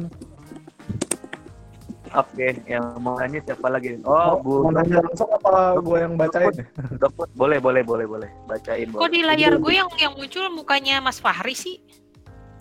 Oke, 2.12 2.60
yang 2.68 3.00
mau 3.00 3.16
nanya 3.16 3.40
siapa 3.40 3.72
lagi? 3.72 3.96
Oh, 4.04 4.36
Bu 4.36 4.68
mau 4.68 4.76
nanya 4.76 5.00
langsung 5.00 5.32
apa 5.32 5.80
gue 5.80 5.98
yang 5.98 6.14
bacain? 6.16 6.52
Dokter. 7.00 7.24
Boleh, 7.32 7.56
boleh, 7.56 7.80
boleh, 7.80 8.04
boleh. 8.04 8.28
Bacain, 8.44 8.84
Kok 8.86 9.00
boleh. 9.00 9.08
di 9.08 9.20
layar 9.24 9.56
gue 9.56 9.72
yang 9.72 9.88
yang 9.96 10.12
muncul 10.12 10.44
mukanya 10.52 11.00
Mas 11.00 11.16
Fahri 11.16 11.56
sih? 11.56 11.80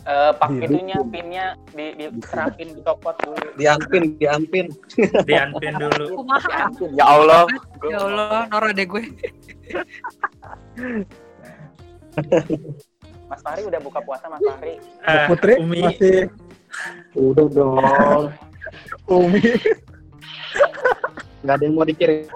Eh 0.01 0.31
pak 0.33 0.49
Iya. 0.49 0.65
itunya 0.65 0.97
pinnya 1.07 1.45
di 1.71 1.93
diterapin 1.93 2.73
di 2.73 2.81
topot 2.81 3.13
dulu 3.21 3.37
Diampin, 3.53 4.17
diampin. 4.17 4.65
Dianpin 5.23 5.77
dulu. 5.77 6.17
Kumaha? 6.17 6.73
ya 6.89 7.05
Allah 7.05 7.45
Ya 7.85 8.01
Allah, 8.01 8.49
Nora 8.49 8.73
deh 8.73 8.81
gue. 8.83 9.03
Mas 13.29 13.39
Fahri 13.39 13.63
udah 13.63 13.79
buka 13.79 14.01
puasa 14.01 14.27
Mas 14.27 14.41
Fahri 14.41 14.75
Ah, 15.05 15.29
Putri 15.29 15.55
Umi, 15.57 15.79
masih 15.81 16.27
Udah 17.13 17.47
dong. 17.47 18.31
Umi. 19.07 19.39
Nggak 21.41 21.55
ada 21.55 21.63
yang 21.63 21.75
mau 21.75 21.85
dikirim. 21.85 22.27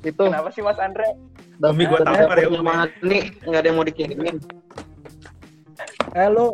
Itu 0.00 0.22
kenapa 0.22 0.48
sih 0.50 0.62
Mas 0.62 0.78
Andre 0.78 1.14
Umi 1.60 1.84
gua 1.84 2.00
daftar 2.00 2.24
tampar 2.26 2.38
ya, 2.38 2.48
Umi. 2.48 3.18
Nggak 3.44 3.60
ada 3.60 3.68
yang 3.68 3.76
mau 3.76 3.86
dikirimin. 3.86 4.36
Eh 6.14 6.28
lu 6.28 6.46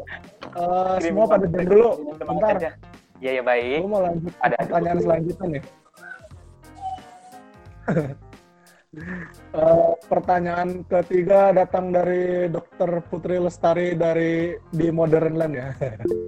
Kirim 0.56 1.00
semua 1.02 1.24
pada 1.28 1.44
diam 1.48 1.66
dulu. 1.68 1.88
Bentar. 2.16 2.54
Iya 3.16 3.40
ya 3.40 3.42
baik 3.42 3.80
Gue 3.80 3.90
mau 3.90 4.02
lanjut 4.04 4.32
Ada- 4.44 4.56
pertanyaan 4.60 4.98
selanjutnya 5.00 5.46
nih. 5.48 5.62
Eh, 8.96 9.92
pertanyaan 10.08 10.80
ketiga 10.88 11.52
datang 11.52 11.92
dari 11.92 12.48
Dokter 12.48 13.04
Putri 13.04 13.36
Lestari 13.36 13.92
dari 13.92 14.56
di 14.72 14.88
Modern 14.88 15.36
Land 15.36 15.52
ya. 15.52 15.68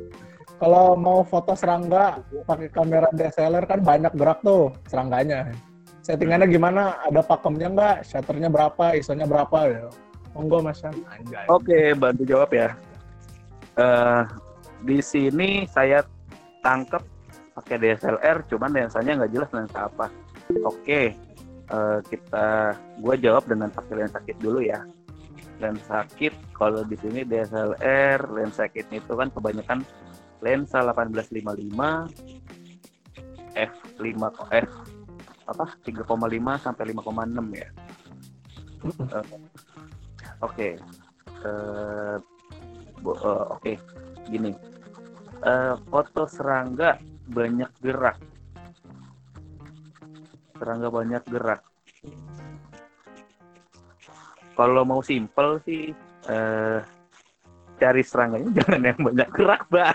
Kalau 0.60 0.92
mau 0.98 1.24
foto 1.24 1.56
serangga 1.56 2.20
pakai 2.44 2.68
kamera 2.68 3.08
DSLR 3.14 3.64
kan 3.64 3.80
banyak 3.80 4.12
gerak 4.12 4.44
tuh 4.44 4.74
serangganya. 4.84 5.48
Settingannya 6.04 6.50
gimana? 6.50 6.98
Ada 7.08 7.24
pakemnya 7.24 7.68
nggak? 7.72 7.96
Shutternya 8.04 8.52
berapa? 8.52 8.96
ISO-nya 9.00 9.24
berapa? 9.24 9.58
Ya. 9.70 9.86
Monggo 10.36 10.60
Mas. 10.60 10.82
Oke, 11.48 11.94
bantu 11.96 12.22
jawab 12.26 12.50
ya. 12.52 12.74
Eh, 13.78 14.22
di 14.82 14.98
sini 14.98 15.62
saya 15.70 16.02
tangkap 16.66 17.02
pakai 17.54 17.78
DSLR, 17.78 18.42
cuman 18.50 18.74
lensanya 18.74 19.22
nggak 19.22 19.32
jelas 19.34 19.50
lensa 19.54 19.86
apa. 19.86 20.06
Oke, 20.66 21.14
eh, 21.70 21.98
kita, 22.10 22.74
gue 22.98 23.14
jawab 23.22 23.46
dengan 23.46 23.70
pakai 23.70 24.02
lensa 24.02 24.18
kit 24.26 24.34
dulu 24.42 24.58
ya. 24.62 24.82
Lensa 25.62 26.06
kit, 26.18 26.34
kalau 26.54 26.82
di 26.82 26.94
sini 26.98 27.22
DSLR, 27.22 28.18
lensa 28.30 28.66
kit 28.70 28.86
itu 28.90 29.12
kan 29.14 29.30
kebanyakan 29.30 29.82
lensa 30.42 30.82
1855, 30.82 32.06
f5, 33.54 34.22
f 34.54 34.70
apa 35.48 35.64
3,5 35.82 36.54
sampai 36.62 36.84
5,6 36.94 37.46
ya. 37.54 37.68
Eh, 39.14 39.26
Oke, 40.38 40.78
Eh, 41.38 42.16
bo- 42.18 42.37
eh, 43.02 43.44
oke, 43.54 43.72
gini. 44.28 44.52
Eh, 45.38 45.74
foto 45.86 46.26
serangga 46.26 46.98
banyak 47.30 47.70
gerak. 47.78 48.18
Serangga 50.58 50.88
banyak 50.90 51.22
gerak. 51.30 51.62
Kalau 54.58 54.82
mau 54.82 54.98
simpel 55.06 55.62
sih, 55.62 55.94
eh, 56.26 56.78
cari 57.78 58.02
serangganya 58.02 58.50
jangan 58.58 58.82
yang 58.82 59.00
banyak 59.00 59.28
gerak, 59.30 59.62
Mbak. 59.70 59.94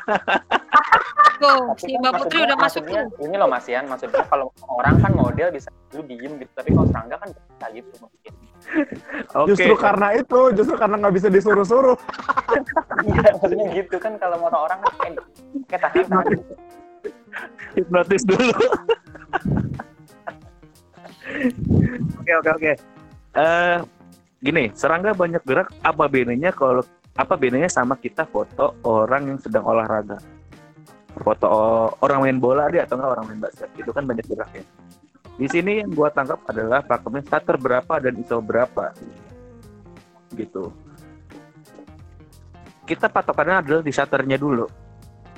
Tuh, 1.41 1.73
Tapi 1.73 1.81
si 1.81 1.93
kan 1.97 2.01
Mbak 2.03 2.13
Putri 2.21 2.39
udah 2.45 2.57
masuk 2.61 2.83
tuh. 2.85 3.05
ini 3.25 3.35
loh 3.39 3.49
Mas 3.49 3.65
Yan 3.65 3.85
maksudnya 3.89 4.23
kalau 4.29 4.53
orang 4.69 4.95
kan 5.01 5.11
model 5.17 5.49
bisa 5.49 5.69
dulu 5.89 6.03
diem 6.05 6.33
gitu 6.37 6.51
tapi 6.53 6.69
kalau 6.71 6.87
serangga 6.93 7.15
kan 7.17 7.29
bisa 7.33 7.65
gitu 7.73 7.93
mungkin 8.01 8.33
Oke. 9.43 9.47
Justru 9.53 9.73
karena 9.75 10.15
itu, 10.15 10.39
justru 10.55 10.75
karena 10.79 10.95
nggak 10.95 11.15
bisa 11.19 11.27
disuruh-suruh. 11.27 11.99
iya 13.07 13.35
maksudnya 13.35 13.65
gitu 13.75 13.95
kan 13.99 14.15
kalau 14.15 14.39
motor 14.39 14.71
orang 14.71 14.79
kan 14.79 14.91
kayak 15.03 15.13
kayak 15.67 15.81
tahan 15.83 16.05
tahan 16.07 16.25
hipnotis 17.75 18.23
dulu. 18.23 18.55
Oke 22.23 22.31
oke 22.39 22.49
oke. 22.55 22.71
Eh 23.35 23.77
gini, 24.39 24.71
serangga 24.75 25.11
banyak 25.11 25.43
gerak 25.43 25.67
apa 25.83 26.05
bedanya 26.07 26.55
kalau 26.55 26.83
apa 27.13 27.33
bedanya 27.37 27.69
sama 27.69 27.99
kita 27.99 28.25
foto 28.25 28.79
orang 28.87 29.33
yang 29.33 29.39
sedang 29.43 29.65
olahraga? 29.65 30.17
Foto 31.13 31.47
orang 32.01 32.19
main 32.25 32.37
bola 32.41 32.65
dia 32.73 32.89
atau 32.89 32.97
enggak 32.97 33.11
orang 33.19 33.25
main 33.29 33.41
basket 33.45 33.69
itu 33.77 33.91
kan 33.93 34.03
banyak 34.05 34.25
geraknya. 34.25 34.65
Di 35.33 35.47
sini 35.49 35.81
yang 35.81 35.93
gua 35.93 36.09
tangkap 36.09 36.41
adalah 36.49 36.81
pakemnya 36.81 37.23
shutter 37.25 37.57
berapa 37.57 37.93
dan 38.01 38.13
ISO 38.17 38.41
berapa. 38.41 38.93
Gitu. 40.33 40.63
Kita 42.83 43.07
patokannya 43.13 43.61
adalah 43.61 43.81
di 43.85 43.93
shutternya 43.93 44.37
dulu. 44.41 44.65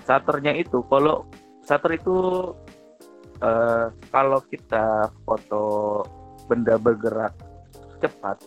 Shutternya 0.08 0.56
itu 0.56 0.80
kalau 0.88 1.28
shutter 1.68 1.92
itu 1.98 2.16
eh, 3.42 3.88
kalau 4.14 4.40
kita 4.48 5.12
foto 5.26 5.64
benda 6.46 6.78
bergerak 6.78 7.34
cepat 8.00 8.38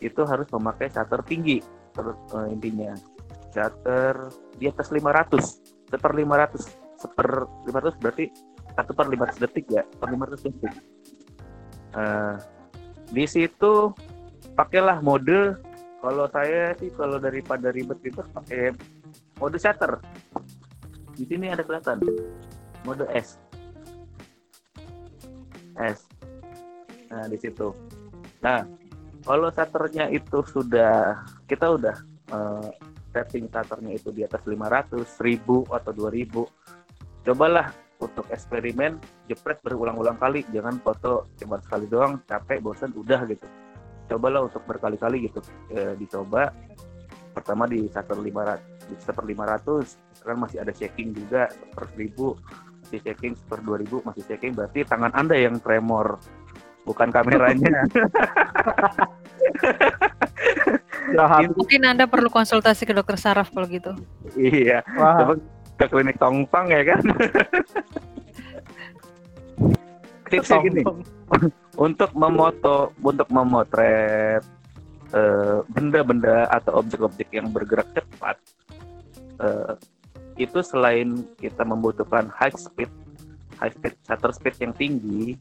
itu 0.00 0.20
harus 0.24 0.48
memakai 0.52 0.88
shutter 0.88 1.20
tinggi 1.24 1.60
terus 1.92 2.16
eh, 2.36 2.46
intinya 2.52 2.92
shutter 3.52 4.32
di 4.56 4.64
atas 4.68 4.88
500 4.92 5.65
seper 5.86 6.12
500 6.12 6.96
seper 6.96 7.28
500 7.68 8.02
berarti 8.02 8.24
satu 8.76 8.92
per 8.92 9.06
500 9.08 9.42
detik 9.42 9.66
ya 9.72 9.82
per 9.86 10.08
500 10.12 10.46
detik. 10.46 10.74
Eh, 11.96 12.34
di 13.12 13.24
situ 13.24 13.94
pakailah 14.52 15.00
mode 15.00 15.56
kalau 16.04 16.28
saya 16.28 16.76
sih 16.76 16.92
kalau 16.92 17.16
daripada 17.16 17.72
ribet-ribet 17.72 18.26
pakai 18.36 18.74
mode 19.40 19.56
shutter 19.56 20.00
di 21.16 21.24
sini 21.24 21.48
ada 21.48 21.64
kelihatan 21.64 22.04
mode 22.84 23.08
S. 23.16 23.40
S. 25.80 26.04
Nah 27.08 27.24
di 27.32 27.38
situ. 27.40 27.72
Nah 28.44 28.66
kalau 29.24 29.48
shutternya 29.50 30.12
itu 30.12 30.44
sudah 30.52 31.24
kita 31.48 31.80
udah 31.80 31.96
eh, 32.30 32.70
setting 33.16 33.48
shutternya 33.48 33.96
itu 33.96 34.12
di 34.12 34.20
atas 34.20 34.44
500 34.44 34.92
1000 35.08 35.72
atau 35.72 35.92
2000 35.96 37.24
cobalah 37.24 37.72
untuk 37.96 38.28
eksperimen 38.28 39.00
jepret 39.24 39.56
berulang-ulang 39.64 40.20
kali. 40.20 40.44
Jangan 40.52 40.76
foto 40.84 41.32
cuma 41.40 41.56
sekali 41.64 41.88
doang 41.88 42.20
capek 42.28 42.60
bosan 42.60 42.92
udah 42.92 43.24
gitu. 43.24 43.48
Cobalah 44.06 44.44
untuk 44.44 44.62
berkali-kali 44.68 45.32
gitu. 45.32 45.40
Eh, 45.72 45.96
dicoba 45.96 46.52
pertama 47.32 47.64
di 47.64 47.88
shutter 47.88 48.20
500 48.20 48.76
di 48.86 48.94
seper 49.02 49.24
500 49.26 50.22
sekarang 50.22 50.38
masih 50.46 50.58
ada 50.62 50.72
checking 50.72 51.10
juga 51.10 51.50
per 51.50 51.90
1000 51.90 52.14
masih 52.86 53.00
checking 53.02 53.34
per 53.48 53.60
2000 53.64 54.06
masih 54.06 54.22
checking. 54.28 54.52
Berarti 54.52 54.84
tangan 54.84 55.12
anda 55.16 55.34
yang 55.34 55.58
tremor 55.58 56.20
bukan 56.86 57.10
kameranya 57.10 57.82
Jahat. 61.16 61.54
Mungkin 61.54 61.82
Anda 61.86 62.04
perlu 62.10 62.26
konsultasi 62.26 62.82
ke 62.82 62.92
dokter 62.92 63.14
saraf 63.14 63.54
kalau 63.54 63.66
gitu. 63.70 63.94
iya 64.34 64.82
Wah, 64.98 65.22
coba 65.22 65.34
ke 65.76 65.86
klinik 65.92 66.16
tongtong 66.16 66.72
ya 66.72 66.82
kan 66.88 67.04
tipsnya 70.32 70.58
gini 70.64 70.82
untuk 71.76 72.10
memoto 72.16 72.96
untuk 73.04 73.28
memotret 73.28 74.42
eh, 75.12 75.58
benda-benda 75.70 76.48
atau 76.48 76.80
objek-objek 76.80 77.28
yang 77.30 77.52
bergerak 77.52 77.86
cepat 77.92 78.36
eh, 79.44 79.74
itu 80.36 80.60
selain 80.64 81.24
kita 81.36 81.64
membutuhkan 81.64 82.32
high 82.32 82.56
speed 82.56 82.88
high 83.60 83.72
speed 83.72 83.94
shutter 84.04 84.32
speed 84.32 84.56
yang 84.60 84.72
tinggi 84.72 85.36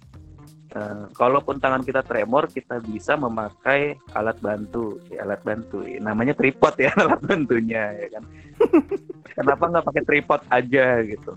eh, 0.75 1.03
kalaupun 1.15 1.57
tangan 1.57 1.81
kita 1.81 2.03
tremor 2.03 2.51
kita 2.51 2.83
bisa 2.83 3.15
memakai 3.15 3.95
alat 4.11 4.37
bantu 4.43 4.99
ya, 5.07 5.23
alat 5.23 5.41
bantu. 5.41 5.87
Ya, 5.87 6.03
namanya 6.03 6.35
tripod 6.35 6.75
ya 6.75 6.91
alat 7.03 7.21
bantunya 7.23 7.83
ya 7.95 8.07
kan. 8.19 8.23
Kenapa 9.35 9.63
nggak 9.71 9.85
pakai 9.87 10.03
tripod 10.03 10.41
aja 10.51 10.85
gitu? 11.07 11.31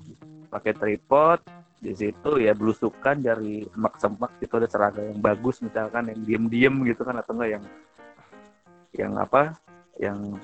Pakai 0.51 0.73
tripod 0.75 1.41
di 1.79 1.95
situ 1.95 2.43
ya 2.43 2.59
belusukan 2.59 3.23
dari 3.23 3.63
semak-semak 3.71 4.43
itu 4.43 4.55
ada 4.59 4.67
serangga 4.67 5.03
yang 5.07 5.23
bagus 5.23 5.63
misalkan 5.63 6.11
yang 6.11 6.21
diem-diem 6.27 6.75
gitu 6.91 7.07
kan 7.07 7.15
atau 7.23 7.39
enggak 7.39 7.51
yang 7.55 7.65
yang 8.99 9.13
apa 9.15 9.55
yang 10.03 10.35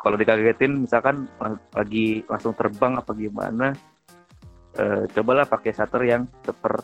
kalau 0.00 0.16
dikagetin 0.16 0.88
misalkan 0.88 1.28
lagi 1.76 2.24
langsung 2.24 2.56
terbang 2.56 2.96
apa 2.96 3.12
gimana 3.12 3.76
eh, 4.80 5.04
cobalah 5.12 5.44
pakai 5.44 5.76
shutter 5.76 6.02
yang 6.08 6.24
seper 6.40 6.80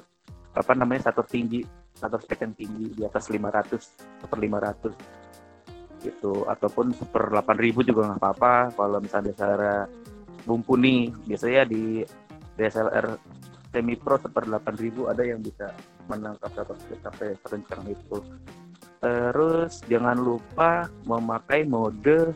apa 0.57 0.73
namanya 0.73 1.12
shutter 1.12 1.27
tinggi 1.29 1.61
speed 1.97 2.40
yang 2.40 2.55
tinggi 2.57 2.87
di 2.92 3.03
atas 3.05 3.29
500 3.33 4.21
seper 4.21 4.38
500 4.40 6.05
gitu. 6.05 6.45
Ataupun 6.49 6.92
seper 6.92 7.33
8000 7.33 7.88
juga 7.88 8.01
nggak 8.12 8.21
apa-apa. 8.21 8.55
Kalau 8.77 8.99
misalnya 9.01 9.33
DSLR 9.33 9.64
mumpuni 10.47 11.11
biasanya 11.25 11.64
di 11.66 12.05
DSLR 12.57 13.07
semi 13.73 13.97
pro 13.97 14.16
seper 14.16 14.45
8000 14.49 15.12
ada 15.12 15.23
yang 15.25 15.40
bisa 15.40 15.73
menangkap 16.09 16.51
shutter 16.53 16.77
speed 16.81 17.01
sampai 17.05 17.29
sekencang 17.45 17.83
itu. 17.92 18.19
Terus 19.01 19.85
jangan 19.88 20.16
lupa 20.16 20.88
memakai 21.05 21.69
mode 21.69 22.33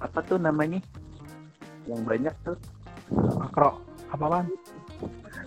apa 0.00 0.18
tuh 0.24 0.36
namanya? 0.40 0.80
Yang 1.88 2.00
banyak 2.04 2.34
tuh? 2.44 2.56
Makro 3.38 3.80
apa 4.06 4.48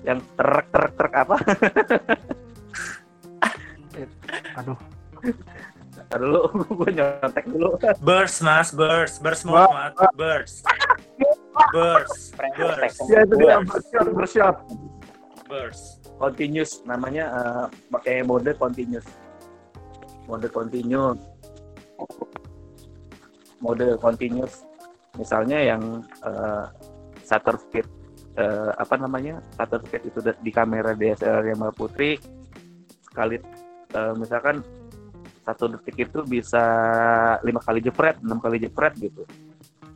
yang 0.03 0.19
truk 0.35 0.65
truk 0.71 0.91
truk 0.95 1.13
apa? 1.13 1.35
Aduh. 4.59 4.77
Ntar 6.09 6.25
dulu 6.25 6.41
gue 6.81 6.89
nyontek 6.97 7.45
dulu. 7.45 7.77
Burst 8.01 8.41
mas, 8.41 8.73
burst, 8.73 9.21
burst 9.21 9.45
mode 9.45 9.69
mas, 9.69 9.93
burst, 10.17 10.65
burst, 11.69 12.33
burst, 12.33 12.97
ya 13.11 13.21
itu 13.27 13.35
dia. 13.37 13.61
bershot 13.61 14.07
bershot 14.17 14.57
burst. 15.45 16.01
continuous 16.17 16.81
namanya 16.83 17.25
eh, 17.29 17.65
pakai 17.93 18.25
mode 18.25 18.57
continuous. 18.57 19.05
Mode 20.25 20.49
continuous. 20.49 21.21
Mode 23.61 23.87
continuous. 24.01 24.65
Misalnya 25.13 25.61
yang 25.61 26.01
eh, 26.25 26.65
shutter 27.21 27.53
speed 27.61 27.85
eh, 28.37 28.71
apa 28.75 28.95
namanya 28.99 29.41
shutter 29.55 29.81
speed 29.85 30.03
itu 30.11 30.19
di 30.41 30.51
kamera 30.51 30.93
DSLR 30.93 31.53
yang 31.53 31.57
Mbak 31.61 31.73
Putri 31.77 32.19
sekali 33.01 33.39
eh, 33.93 34.13
misalkan 34.17 34.61
satu 35.49 35.65
detik 35.73 35.97
itu 36.09 36.21
bisa 36.29 36.61
lima 37.41 37.57
kali 37.57 37.81
jepret 37.81 38.21
enam 38.21 38.37
kali 38.37 38.61
jepret 38.61 38.93
gitu. 39.01 39.25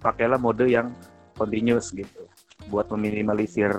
Pakailah 0.01 0.41
mode 0.41 0.65
yang 0.65 0.89
continuous 1.37 1.93
gitu 1.93 2.25
buat 2.73 2.89
meminimalisir 2.89 3.69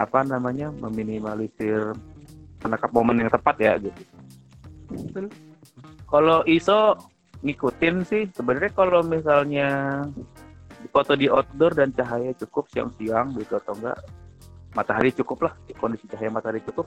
apa 0.00 0.24
namanya 0.24 0.72
meminimalisir 0.72 1.92
menangkap 2.64 2.90
momen 2.94 3.26
yang 3.26 3.30
tepat 3.32 3.56
ya 3.60 3.72
gitu. 3.76 4.00
Kalau 6.08 6.44
ISO 6.48 6.96
ngikutin 7.42 7.96
sih 8.06 8.22
sebenarnya 8.32 8.72
kalau 8.72 9.02
misalnya 9.02 10.00
foto 10.92 11.16
di 11.16 11.26
outdoor 11.26 11.72
dan 11.72 11.90
cahaya 11.96 12.36
cukup 12.36 12.68
siang-siang 12.68 13.32
gitu 13.40 13.56
atau 13.56 13.72
enggak. 13.80 13.98
Matahari 14.76 15.10
cukup 15.16 15.48
lah 15.48 15.52
kondisi 15.80 16.04
cahaya 16.06 16.28
matahari 16.28 16.60
cukup. 16.60 16.84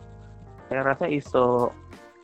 Saya 0.69 0.85
rasa 0.85 1.09
ISO 1.09 1.73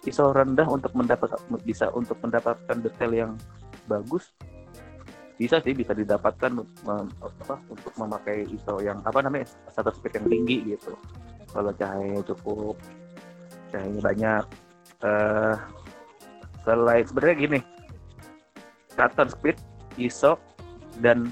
ISO 0.05 0.33
rendah 0.33 0.65
untuk 0.65 0.93
mendapat 0.97 1.29
bisa 1.61 1.89
untuk 1.93 2.17
mendapatkan 2.21 2.77
detail 2.81 3.11
yang 3.13 3.31
bagus 3.85 4.33
bisa 5.41 5.57
sih 5.57 5.73
bisa 5.73 5.97
didapatkan 5.97 6.53
mem- 6.53 7.13
apa, 7.17 7.57
untuk 7.65 7.93
memakai 7.97 8.45
ISO 8.53 8.77
yang 8.77 9.01
apa 9.01 9.25
namanya 9.25 9.49
shutter 9.73 9.93
speed 9.93 10.21
yang 10.21 10.27
tinggi 10.29 10.57
gitu. 10.77 10.93
Kalau 11.49 11.73
cahaya 11.73 12.21
cukup 12.21 12.77
cahayanya 13.73 14.01
banyak 14.05 14.43
eh 15.01 15.55
selain 16.61 17.05
sebenarnya 17.09 17.35
gini 17.41 17.59
shutter 18.93 19.27
speed 19.33 19.57
ISO 19.97 20.37
dan 21.01 21.25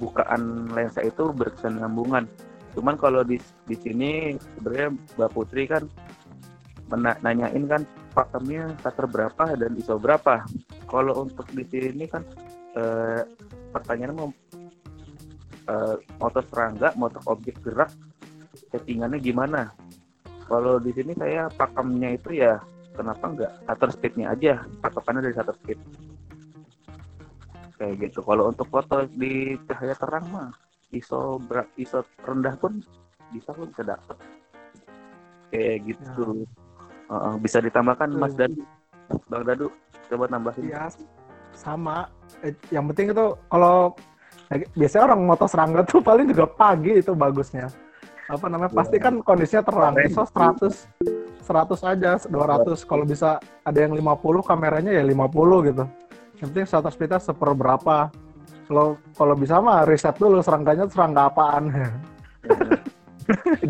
bukaan 0.00 0.72
lensa 0.72 1.04
itu 1.04 1.28
berkesinambungan 1.30 2.24
cuman 2.72 2.94
kalau 2.96 3.20
di 3.20 3.36
di 3.68 3.76
sini 3.76 4.34
sebenarnya 4.56 4.88
Mbak 5.18 5.30
Putri 5.36 5.68
kan 5.68 5.84
mena- 6.88 7.18
nanyain 7.20 7.64
kan 7.68 7.82
pakemnya 8.16 8.74
shutter 8.82 9.06
berapa 9.06 9.54
dan 9.54 9.76
ISO 9.78 10.00
berapa 10.00 10.42
kalau 10.90 11.22
untuk 11.28 11.46
di 11.52 11.62
sini 11.68 12.08
kan 12.08 12.24
eh, 12.74 13.22
pertanyaannya 13.70 14.16
mau 14.16 14.30
eh, 15.70 15.96
motor 16.18 16.42
serangga, 16.50 16.94
motor 16.98 17.22
objek 17.30 17.62
gerak, 17.62 17.90
settingannya 18.74 19.22
gimana? 19.22 19.70
Kalau 20.50 20.82
di 20.82 20.90
sini 20.90 21.14
saya 21.14 21.46
pakemnya 21.46 22.18
itu 22.18 22.42
ya 22.42 22.58
kenapa 22.98 23.24
nggak 23.30 23.52
shutter 23.66 23.90
speednya 23.94 24.26
aja, 24.34 24.66
patokannya 24.82 25.30
dari 25.30 25.34
shutter 25.38 25.56
speed. 25.62 25.78
Kayak 27.80 28.12
gitu. 28.12 28.20
Kalau 28.20 28.52
untuk 28.52 28.68
foto 28.68 29.08
di 29.08 29.56
cahaya 29.64 29.96
terang 29.96 30.28
mah 30.28 30.52
ISO 30.92 31.40
berat, 31.40 31.64
ISO 31.80 32.04
rendah 32.20 32.52
pun 32.60 32.84
bisa 33.32 33.56
kok 33.56 33.72
bisa 33.72 33.82
dapet. 33.88 34.16
Kayak 35.48 35.76
gitu. 35.88 36.44
Heeh, 37.08 37.34
bisa 37.40 37.58
ditambahkan 37.64 38.12
Mas 38.20 38.36
Betul. 38.36 38.52
Dadu, 38.52 38.62
Bang 39.32 39.44
Dadu, 39.48 39.66
coba 40.12 40.24
nambahin. 40.28 40.68
Iya, 40.68 40.92
sama. 41.56 42.12
Eh, 42.44 42.52
yang 42.68 42.84
penting 42.92 43.16
itu 43.16 43.26
kalau 43.48 43.96
eh, 44.52 44.60
biasanya 44.76 45.16
orang 45.16 45.20
moto 45.24 45.48
serangga 45.48 45.80
tuh 45.88 46.04
paling 46.04 46.28
juga 46.28 46.46
pagi 46.52 47.00
itu 47.00 47.16
bagusnya. 47.16 47.72
Apa 48.28 48.46
namanya? 48.46 48.70
Pasti 48.76 49.00
kan 49.00 49.24
kondisinya 49.24 49.64
terang. 49.64 49.94
ISO 50.04 50.22
100 50.28 51.40
100 51.50 51.80
aja, 51.82 52.10
200. 52.28 52.86
Kalau 52.86 53.02
bisa 53.08 53.40
ada 53.40 53.78
yang 53.80 53.96
50 53.96 54.44
kameranya 54.44 54.92
ya 54.94 55.02
50 55.02 55.66
gitu. 55.72 55.84
Yang 56.40 56.48
penting 56.56 56.66
shutter 56.66 56.92
speednya 56.92 57.20
seperberapa. 57.20 58.08
Kalau 58.64 58.96
kalau 59.12 59.34
bisa 59.36 59.60
mah 59.60 59.84
riset 59.84 60.16
dulu 60.16 60.40
serangganya 60.40 60.88
serangga 60.88 61.28
apaan. 61.28 61.68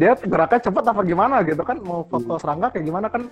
Dia 0.00 0.14
geraknya 0.16 0.70
cepat 0.70 0.84
apa 0.94 1.02
gimana 1.02 1.42
gitu 1.42 1.60
kan? 1.66 1.82
Mau 1.82 2.06
foto 2.06 2.38
serangga 2.38 2.70
kayak 2.70 2.86
gimana 2.86 3.06
kan? 3.10 3.26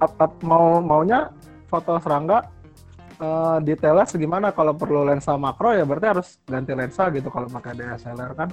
Ap- 0.00 0.16
ap- 0.16 0.40
mau 0.40 0.80
maunya 0.80 1.28
foto 1.68 2.00
serangga 2.00 2.48
eh, 3.20 3.58
detailnya 3.60 4.08
segimana? 4.08 4.56
Kalau 4.56 4.72
perlu 4.72 5.04
lensa 5.04 5.36
makro 5.36 5.76
ya 5.76 5.84
berarti 5.84 6.06
harus 6.16 6.40
ganti 6.48 6.72
lensa 6.72 7.12
gitu 7.12 7.28
kalau 7.28 7.52
pakai 7.52 7.76
DSLR 7.76 8.32
kan. 8.32 8.48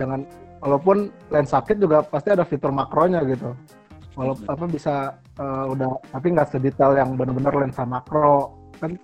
Jangan 0.00 0.24
walaupun 0.64 1.12
lensa 1.28 1.60
kit 1.60 1.76
juga 1.76 2.00
pasti 2.00 2.32
ada 2.32 2.48
fitur 2.48 2.72
makronya 2.72 3.20
gitu. 3.28 3.52
Walaupun 4.16 4.48
apa 4.48 4.64
bisa 4.64 5.12
eh, 5.36 5.64
udah 5.76 6.00
tapi 6.08 6.32
nggak 6.32 6.56
sedetail 6.56 6.96
yang 6.96 7.20
benar-benar 7.20 7.52
lensa 7.52 7.84
makro 7.84 8.56
kan 8.80 8.96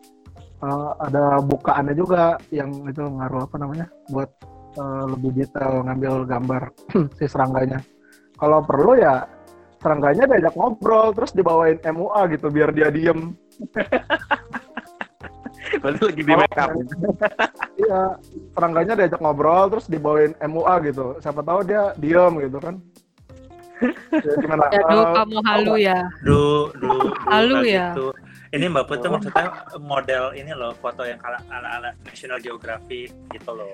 eh, 0.63 0.91
ada 1.03 1.43
bukaannya 1.43 1.95
juga 1.99 2.39
yang 2.55 2.71
itu 2.89 3.03
ngaruh 3.03 3.47
apa 3.47 3.57
namanya 3.59 3.87
buat 4.09 4.31
eh, 4.79 5.05
lebih 5.13 5.31
detail 5.37 5.83
ngambil 5.87 6.15
gambar 6.27 6.63
si 7.19 7.25
serangganya 7.29 7.83
kalau 8.39 8.63
perlu 8.65 8.99
ya 8.99 9.27
serangganya 9.83 10.31
diajak 10.31 10.55
ngobrol 10.55 11.11
terus 11.11 11.35
dibawain 11.35 11.79
MUA 11.83 12.39
gitu 12.39 12.47
biar 12.55 12.71
dia 12.71 12.89
diem 12.89 13.35
Berarti 15.81 16.01
lagi 16.05 16.23
di 16.27 16.35
make 16.37 16.59
up. 16.61 16.71
Iya, 17.83 18.03
serangganya 18.55 18.95
diajak 18.95 19.21
ngobrol 19.25 19.73
terus 19.73 19.87
dibawain 19.89 20.37
MUA 20.45 20.75
gitu. 20.93 21.17
Siapa 21.19 21.41
tahu 21.41 21.65
dia 21.65 21.97
diem 21.97 22.33
gitu 22.43 22.59
kan. 22.61 22.77
Ya, 24.23 24.35
gimana? 24.39 24.71
Aduh, 24.71 25.03
Eh, 25.03 25.15
kamu 25.19 25.39
halu 25.43 25.75
ya. 25.83 25.99
Du, 26.23 26.71
du, 26.79 26.87
du, 26.87 27.11
Halu 27.27 27.67
kayak 27.67 27.73
ya? 27.75 27.87
gitu. 27.91 28.07
Ini 28.53 28.69
Mbak 28.69 28.85
Putri 28.85 29.09
maksudnya 29.09 29.65
model 29.81 30.37
ini 30.37 30.53
loh, 30.53 30.77
foto 30.77 31.09
yang 31.09 31.17
ala 31.25 31.41
ala, 31.49 31.69
ala 31.81 31.91
National 32.05 32.37
Geographic 32.37 33.09
gitu 33.33 33.49
loh. 33.49 33.73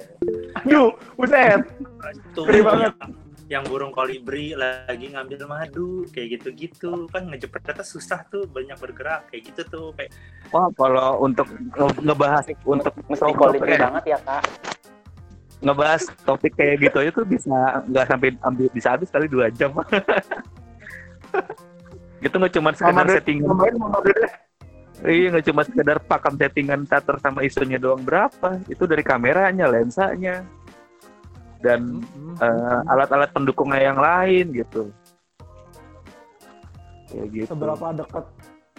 aduh, 0.55 0.95
buset. 1.19 1.67
Itu 2.15 2.47
banget. 2.47 2.95
yang, 2.95 3.11
yang 3.49 3.65
burung 3.67 3.91
kolibri 3.91 4.55
lagi 4.55 5.11
ngambil 5.11 5.51
madu 5.51 6.07
kayak 6.15 6.39
gitu-gitu 6.39 7.11
kan 7.11 7.27
ngejepretnya 7.27 7.83
susah 7.83 8.23
tuh 8.31 8.47
banyak 8.47 8.79
bergerak 8.79 9.27
kayak 9.33 9.51
gitu 9.51 9.63
tuh 9.67 9.87
kayak 9.99 10.15
Wah, 10.55 10.71
kalau 10.77 11.27
untuk 11.27 11.49
nge- 11.51 11.99
ngebahas 12.05 12.45
untuk 12.63 12.93
mesti 13.09 13.33
kolibri 13.35 13.75
kayak- 13.75 13.83
banget 13.83 14.05
ya 14.15 14.19
kak 14.23 14.45
ngebahas 15.59 16.03
topik 16.23 16.55
kayak 16.55 16.87
gitu 16.87 16.97
aja 17.03 17.11
tuh 17.11 17.27
bisa 17.27 17.83
nggak 17.91 18.07
sampai 18.07 18.31
ambil 18.47 18.71
bisa 18.71 18.95
habis 18.95 19.11
kali 19.11 19.27
dua 19.27 19.51
jam. 19.51 19.75
gitu 22.23 22.35
nggak 22.35 22.55
cuma 22.55 22.71
sekedar 22.75 23.07
settingan, 23.11 23.59
iya 25.07 25.27
nggak 25.31 25.47
cuma 25.47 25.63
sekedar 25.63 25.99
pakem 26.03 26.35
settingan 26.35 26.83
shutter 26.89 27.17
sama 27.23 27.47
isunya 27.47 27.79
doang 27.79 28.03
berapa, 28.03 28.59
itu 28.67 28.83
dari 28.89 29.07
kameranya, 29.07 29.71
lensanya, 29.71 30.43
dan 31.63 32.03
eh, 32.39 32.81
alat-alat 32.91 33.31
pendukungnya 33.31 33.83
yang 33.95 33.99
lain 33.99 34.51
gitu. 34.55 34.91
Kayak 37.09 37.27
gitu. 37.35 37.51
Seberapa 37.55 37.87
dekat 37.95 38.25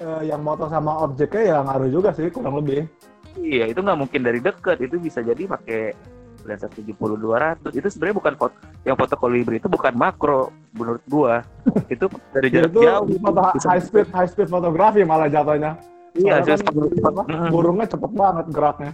eh, 0.03 0.21
yang 0.27 0.41
moto 0.43 0.67
sama 0.67 1.03
objeknya 1.03 1.43
ya 1.55 1.57
ngaruh 1.63 1.89
juga 1.91 2.09
sih 2.15 2.31
kurang 2.31 2.59
lebih. 2.63 2.87
Iya, 3.39 3.71
itu 3.71 3.79
nggak 3.79 3.99
mungkin 3.99 4.21
dari 4.25 4.39
dekat. 4.41 4.81
Itu 4.81 4.97
bisa 4.97 5.21
jadi 5.21 5.45
pakai 5.45 5.93
lensa 6.47 6.71
70-200. 6.71 7.75
Itu 7.75 7.87
sebenarnya 7.91 8.17
bukan 8.17 8.33
foto 8.39 8.55
yang 8.87 8.95
foto 8.95 9.15
kolibri 9.19 9.59
itu 9.59 9.67
bukan 9.67 9.93
makro 9.95 10.55
menurut 10.71 11.03
gua. 11.11 11.43
itu 11.93 12.05
dari 12.31 12.47
jarak 12.49 12.71
itu 12.71 12.79
jauh. 12.83 13.05
foto 13.19 13.41
high 13.67 13.83
speed 13.83 14.07
high 14.15 14.29
speed 14.29 14.49
fotografi 14.49 15.03
malah 15.03 15.27
jatuhnya. 15.27 15.75
Iya, 16.15 16.41
just- 16.41 16.65
kan, 16.65 16.73
Mm. 17.27 17.49
burungnya 17.49 17.87
cepet 17.87 18.11
banget 18.11 18.45
geraknya. 18.49 18.93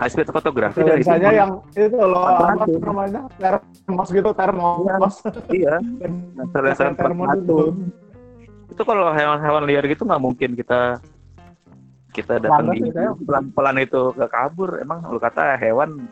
high 0.00 0.08
speed 0.08 0.32
fotografi 0.32 0.80
dari 0.80 1.04
sini. 1.04 1.28
yang 1.28 1.60
itu 1.76 1.92
loh 1.92 2.24
apa 2.24 2.56
namanya? 2.64 3.28
Termos 3.36 4.08
gitu 4.08 4.30
termos. 4.32 5.14
Iya 5.52 5.76
Dan- 5.76 6.32
lensa 6.56 6.88
Yang 6.88 6.96
termos 6.96 7.28
itu. 7.36 7.58
itu 8.70 8.82
kalau 8.82 9.12
hewan-hewan 9.12 9.68
liar 9.68 9.84
gitu 9.84 10.08
nggak 10.08 10.22
mungkin 10.22 10.56
kita 10.56 11.04
kita 12.10 12.40
datang 12.40 12.72
Lambat 12.72 12.80
di 12.80 12.90
saya. 12.96 13.12
pelan-pelan 13.12 13.76
itu 13.76 14.02
ke 14.16 14.26
kabur. 14.26 14.70
Emang 14.80 15.04
lu 15.04 15.20
kata 15.20 15.60
hewan 15.60 16.08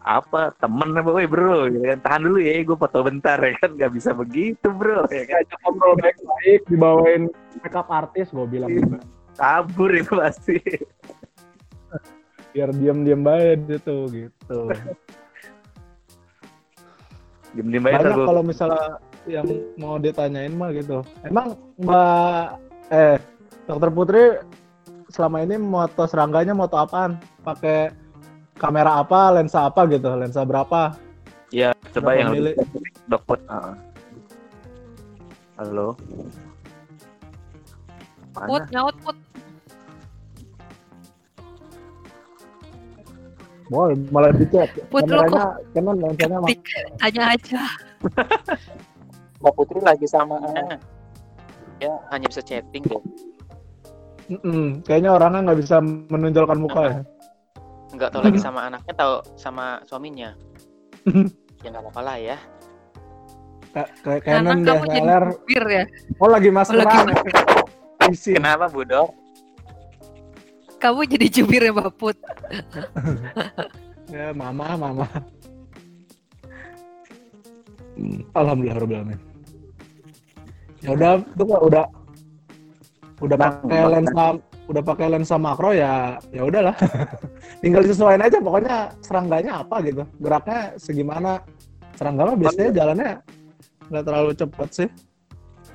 apa 0.00 0.54
temen 0.56 0.94
apa 0.94 1.10
woi 1.10 1.26
bro 1.26 1.66
gitu 1.66 1.82
kan. 1.82 1.98
Tahan 2.06 2.20
dulu 2.22 2.38
ya 2.38 2.62
gue 2.62 2.78
foto 2.78 2.98
bentar 3.02 3.42
ya 3.42 3.58
kan. 3.58 3.74
Nggak 3.74 3.90
bisa 3.90 4.14
begitu 4.14 4.70
bro 4.70 5.02
ya 5.10 5.24
kan. 5.26 5.42
Ngobrol 5.66 5.98
baik-baik 5.98 6.60
dibawain 6.70 7.22
makeup 7.58 7.90
artis 7.90 8.30
gue 8.30 8.46
bilang 8.46 8.70
juga 8.70 9.02
kabur 9.36 9.92
itu 9.92 10.12
pasti. 10.16 10.56
Biar 12.56 12.72
diam-diam 12.72 13.20
baik 13.20 13.68
gitu 13.68 14.08
gitu. 14.08 14.58
Diem 17.56 17.84
aja 17.88 18.00
banyak 18.04 18.28
kalau 18.28 18.42
misalnya 18.44 19.00
yang 19.24 19.48
mau 19.80 19.96
ditanyain 19.96 20.52
mah 20.52 20.72
gitu. 20.72 21.00
Emang 21.24 21.56
mbak 21.80 22.60
eh 22.92 23.16
dokter 23.64 23.90
Putri 23.92 24.24
selama 25.08 25.44
ini 25.44 25.56
moto 25.60 26.04
serangganya 26.04 26.52
moto 26.52 26.76
apaan? 26.76 27.16
Pakai 27.44 27.92
kamera 28.56 29.00
apa 29.00 29.36
lensa 29.36 29.68
apa 29.68 29.84
gitu? 29.88 30.12
Lensa 30.16 30.44
berapa? 30.44 30.96
Ya 31.52 31.72
coba 31.92 32.12
berapa 32.12 32.20
yang 32.20 32.30
mili? 32.32 32.52
lebih 32.56 32.92
dokter 33.08 33.38
Ah. 33.48 33.72
halo? 35.56 35.96
Put, 38.36 38.68
nyaut 38.68 38.96
put. 39.00 39.16
Boy, 43.66 43.98
malah 44.14 44.30
dicek 44.30 44.70
Put, 44.94 45.10
kameranya 45.10 45.58
Canon 45.74 45.96
lensanya 45.98 46.38
mah 46.38 46.50
tanya 47.02 47.22
aja. 47.34 47.62
Mbak 49.42 49.52
Putri 49.58 49.80
lagi 49.82 50.06
sama 50.06 50.38
ya 51.76 51.92
hanya 52.08 52.26
bisa 52.30 52.40
chatting 52.40 52.86
deh. 52.88 53.02
Mm-mm, 54.26 54.82
kayaknya 54.82 55.14
orangnya 55.14 55.50
nggak 55.50 55.60
bisa 55.62 55.78
menonjolkan 55.82 56.58
muka 56.58 56.80
ya 56.82 56.98
Enggak 57.94 58.10
tahu 58.10 58.22
lagi 58.26 58.38
sama 58.42 58.66
anaknya 58.66 58.94
tahu 58.98 59.14
sama 59.38 59.78
suaminya. 59.86 60.34
ya 61.62 61.68
nggak 61.70 61.82
apa-apa 61.86 62.00
lah 62.02 62.16
ya. 62.18 62.36
Ka- 63.74 63.92
kayak 64.02 64.20
Canon 64.24 64.64
kamu 64.64 64.84
jadi 64.88 65.08
ya. 65.68 65.84
oh 66.22 66.28
lagi 66.30 66.48
Oh, 66.50 66.74
lagi 66.74 67.14
Kenapa 68.24 68.66
Budok? 68.70 69.25
Kamu 70.76 71.00
jadi 71.08 71.26
jubir 71.32 71.64
ya 71.64 71.72
Mbak 71.72 71.90
Put. 71.96 72.16
ya 74.14 74.30
mama 74.36 74.76
mama. 74.76 75.06
Alhamdulillah 78.36 78.76
rabbil 78.76 78.98
alamin. 79.00 79.20
ya 80.84 80.92
udah 80.92 81.12
itu 81.18 81.44
udah 81.48 81.84
udah 83.24 83.36
Bang, 83.40 83.64
pakai 83.64 83.80
lensa 83.88 84.24
udah 84.68 84.82
pakai 84.84 85.06
lensa 85.08 85.34
makro 85.40 85.72
ya 85.72 86.20
ya 86.28 86.44
udahlah. 86.44 86.76
Tinggal 87.64 87.82
disesuaikan 87.88 88.28
aja 88.28 88.38
pokoknya 88.44 88.76
serangganya 89.00 89.64
apa 89.64 89.80
gitu. 89.80 90.04
Geraknya 90.20 90.76
segimana. 90.76 91.40
Serangga 91.96 92.28
mah 92.28 92.36
biasanya 92.36 92.70
jalannya 92.76 93.10
nggak 93.88 94.04
terlalu 94.04 94.30
cepet 94.36 94.68
sih. 94.68 94.88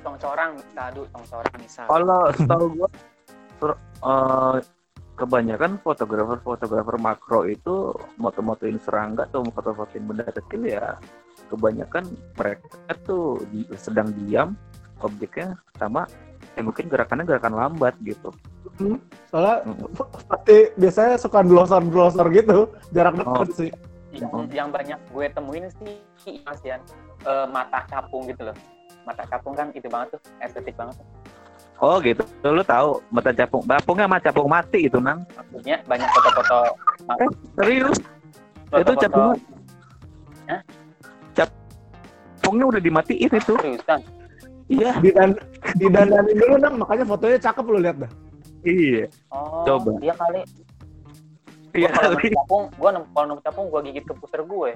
Tong 0.06 0.14
corang 0.22 0.54
aduh 0.78 1.06
tong 1.10 1.26
corang 1.26 1.54
bisa. 1.58 1.82
kalau 1.90 2.30
setahu 2.34 2.64
gua 2.78 2.88
sur- 3.58 3.80
eh, 4.06 4.56
kebanyakan 5.22 5.78
fotografer-fotografer 5.78 6.98
makro 6.98 7.46
itu 7.46 7.94
moto-motoin 8.18 8.74
serangga 8.82 9.30
atau 9.30 9.46
foto-fotoin 9.46 10.02
benda 10.02 10.26
kecil 10.26 10.66
ya 10.66 10.98
kebanyakan 11.46 12.02
mereka 12.34 12.66
tuh 13.06 13.38
di- 13.54 13.70
sedang 13.78 14.10
diam 14.18 14.58
objeknya 14.98 15.54
sama 15.78 16.10
ya 16.58 16.66
mungkin 16.66 16.90
gerakannya 16.90 17.22
gerakan 17.22 17.54
lambat 17.54 17.94
gitu 18.02 18.34
soalnya 19.30 19.62
Mm. 19.62 19.94
pasti 20.26 20.56
biasanya 20.74 21.14
suka 21.14 21.46
glosor-glosor 21.46 22.26
gitu 22.34 22.66
jarak 22.90 23.14
dekat 23.14 23.46
Oh. 23.46 23.54
sih 23.54 23.70
yang, 24.10 24.30
Oh. 24.34 24.44
yang 24.50 24.68
banyak 24.68 24.98
gue 25.08 25.26
temuin 25.30 25.70
sih 25.78 25.94
Mas 26.42 26.58
Yan 26.66 26.82
eh, 27.22 27.46
mata 27.46 27.86
capung 27.86 28.26
gitu 28.26 28.42
loh. 28.42 28.56
Mata 29.02 29.22
capung 29.24 29.54
kan 29.54 29.70
itu 29.70 29.86
banget 29.86 30.14
tuh, 30.14 30.20
estetik 30.38 30.74
banget 30.74 30.98
tuh. 30.98 31.06
Oh 31.82 31.96
gitu. 32.00 32.22
Lu 32.46 32.62
tahu 32.62 33.02
mata 33.10 33.34
capung 33.34 33.62
capungnya 33.66 34.06
sama 34.06 34.18
capung 34.22 34.48
mati 34.48 34.86
itu 34.86 34.98
nang. 35.02 35.26
Maksudnya 35.34 35.82
banyak 35.84 36.08
foto-foto 36.14 36.58
serius? 37.58 37.98
Foto-foto. 38.70 39.02
capung- 39.02 39.40
capungnya 41.34 42.64
udah 42.70 42.80
dimatiin 42.82 43.30
itu. 43.30 43.54
Seriusan. 43.58 44.00
iya. 44.70 44.94
Didan 45.02 45.34
didandanin 45.76 46.36
dulu 46.38 46.54
nang. 46.56 46.74
Makanya 46.78 47.04
fotonya 47.04 47.38
cakep 47.42 47.64
lu 47.66 47.78
lihat 47.82 47.96
dah. 48.00 48.12
Iya. 48.62 49.10
Oh, 49.34 49.66
Coba. 49.66 49.98
Iya 49.98 50.14
kali. 50.14 50.40
iya 51.72 51.88
kali. 51.88 52.30
capung, 52.36 52.68
gua 52.76 52.90
nemu 52.92 53.06
kalau 53.16 53.26
nemu 53.32 53.40
capung 53.42 53.66
gua 53.72 53.80
gigit 53.80 54.04
ke 54.04 54.14
pusar 54.14 54.44
gue. 54.44 54.70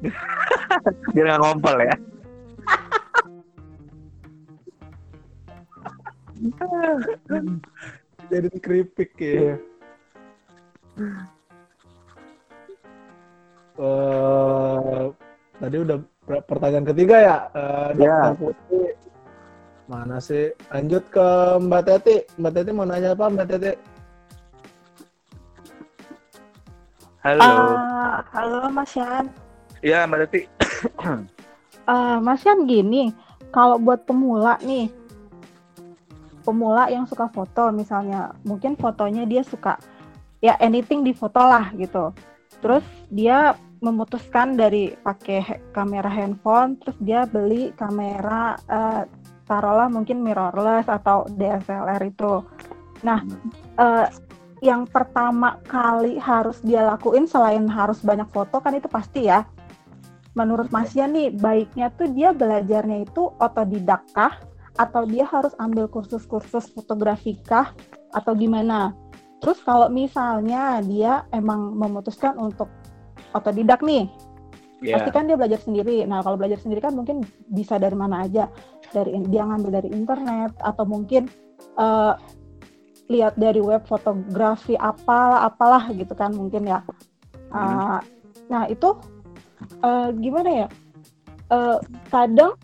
biar 1.12 1.24
nggak 1.28 1.40
ngompol 1.44 1.76
ya 1.76 1.94
jadi 8.30 8.48
keripik 8.60 9.12
ya. 9.20 9.56
Eh, 13.80 15.02
tadi 15.56 15.76
udah 15.78 15.98
per- 16.24 16.44
pertanyaan 16.44 16.86
ketiga 16.88 17.16
ya? 17.20 17.36
Eh, 17.52 17.88
Ya. 18.00 18.32
Putri 18.36 18.96
mana 19.84 20.22
sih? 20.22 20.54
Lanjut 20.70 21.02
ke 21.10 21.26
Mbak 21.58 21.82
Teti. 21.82 22.16
Mbak 22.38 22.52
Teti 22.54 22.70
mau 22.70 22.86
nanya 22.86 23.12
apa 23.12 23.26
Mbak 23.26 23.46
Teti? 23.48 23.72
Halo. 27.20 27.76
Ah, 27.76 28.24
halo 28.32 28.72
Mas 28.72 28.96
Yan. 28.96 29.28
ya 29.84 30.08
mbak 30.08 30.28
Tati 30.28 30.40
Eh, 31.84 32.16
Mas 32.24 32.40
Yan 32.44 32.64
gini, 32.64 33.12
kalau 33.52 33.76
buat 33.76 34.08
pemula 34.08 34.56
nih, 34.60 34.88
pemula 36.50 36.90
yang 36.90 37.06
suka 37.06 37.30
foto 37.30 37.70
misalnya, 37.70 38.34
mungkin 38.42 38.74
fotonya 38.74 39.22
dia 39.22 39.46
suka 39.46 39.78
ya 40.42 40.58
anything 40.58 41.06
di 41.06 41.14
foto 41.14 41.38
lah 41.38 41.70
gitu. 41.78 42.10
Terus 42.58 42.82
dia 43.14 43.54
memutuskan 43.78 44.58
dari 44.58 44.92
pakai 44.98 45.70
kamera 45.70 46.10
handphone, 46.10 46.74
terus 46.82 46.98
dia 46.98 47.22
beli 47.30 47.70
kamera 47.78 48.58
eh, 48.66 49.06
taruhlah 49.46 49.86
mungkin 49.86 50.26
mirrorless 50.26 50.90
atau 50.90 51.30
DSLR 51.30 52.02
itu. 52.02 52.42
Nah, 53.06 53.22
eh, 53.78 54.06
yang 54.60 54.84
pertama 54.84 55.56
kali 55.64 56.20
harus 56.20 56.60
dia 56.60 56.84
lakuin 56.84 57.24
selain 57.24 57.64
harus 57.70 58.04
banyak 58.04 58.28
foto 58.28 58.60
kan 58.60 58.76
itu 58.76 58.90
pasti 58.90 59.30
ya. 59.30 59.46
Menurut 60.36 60.68
Mas 60.70 60.92
Yan 60.94 61.16
nih 61.16 61.32
baiknya 61.32 61.90
tuh 61.96 62.12
dia 62.12 62.30
belajarnya 62.30 63.08
itu 63.08 63.32
otodidak 63.40 64.04
kah 64.12 64.49
atau 64.78 65.02
dia 65.08 65.26
harus 65.26 65.56
ambil 65.58 65.90
kursus-kursus 65.90 66.70
fotografi 66.70 67.38
kah 67.42 67.74
atau 68.14 68.32
gimana? 68.36 68.94
Terus 69.40 69.58
kalau 69.64 69.88
misalnya 69.88 70.84
dia 70.84 71.24
emang 71.32 71.72
memutuskan 71.74 72.36
untuk 72.36 72.68
otodidak 73.32 73.80
nih, 73.80 74.04
ya 74.84 75.00
pasti 75.00 75.10
kan 75.12 75.24
dia 75.24 75.36
belajar 75.40 75.60
sendiri. 75.64 76.04
Nah, 76.04 76.20
kalau 76.20 76.36
belajar 76.36 76.60
sendiri 76.60 76.84
kan 76.84 76.92
mungkin 76.92 77.24
bisa 77.48 77.80
dari 77.80 77.96
mana 77.96 78.28
aja. 78.28 78.52
Dari 78.92 79.16
dia 79.32 79.48
ngambil 79.48 79.70
dari 79.80 79.88
internet 79.96 80.52
atau 80.60 80.84
mungkin 80.84 81.24
eh, 81.56 82.14
lihat 83.10 83.34
dari 83.40 83.58
web 83.58 83.82
fotografi 83.88 84.76
apalah 84.76 85.48
apalah 85.48 85.88
gitu 85.94 86.12
kan 86.12 86.36
mungkin 86.36 86.68
ya. 86.68 86.84
Ah, 87.50 88.04
nah, 88.52 88.68
itu 88.68 88.92
eh, 89.80 90.08
gimana 90.20 90.66
ya? 90.66 90.68
Eh, 91.48 91.78
kadang 92.12 92.60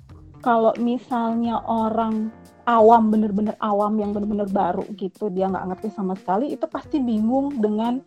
kalau 0.46 0.70
misalnya 0.78 1.58
orang 1.66 2.30
awam 2.70 3.10
bener-bener 3.10 3.58
awam 3.58 3.98
yang 3.98 4.14
bener-bener 4.14 4.46
baru 4.46 4.86
gitu 4.94 5.26
dia 5.26 5.50
nggak 5.50 5.74
ngerti 5.74 5.90
sama 5.90 6.14
sekali 6.14 6.54
itu 6.54 6.70
pasti 6.70 7.02
bingung 7.02 7.58
dengan 7.58 7.98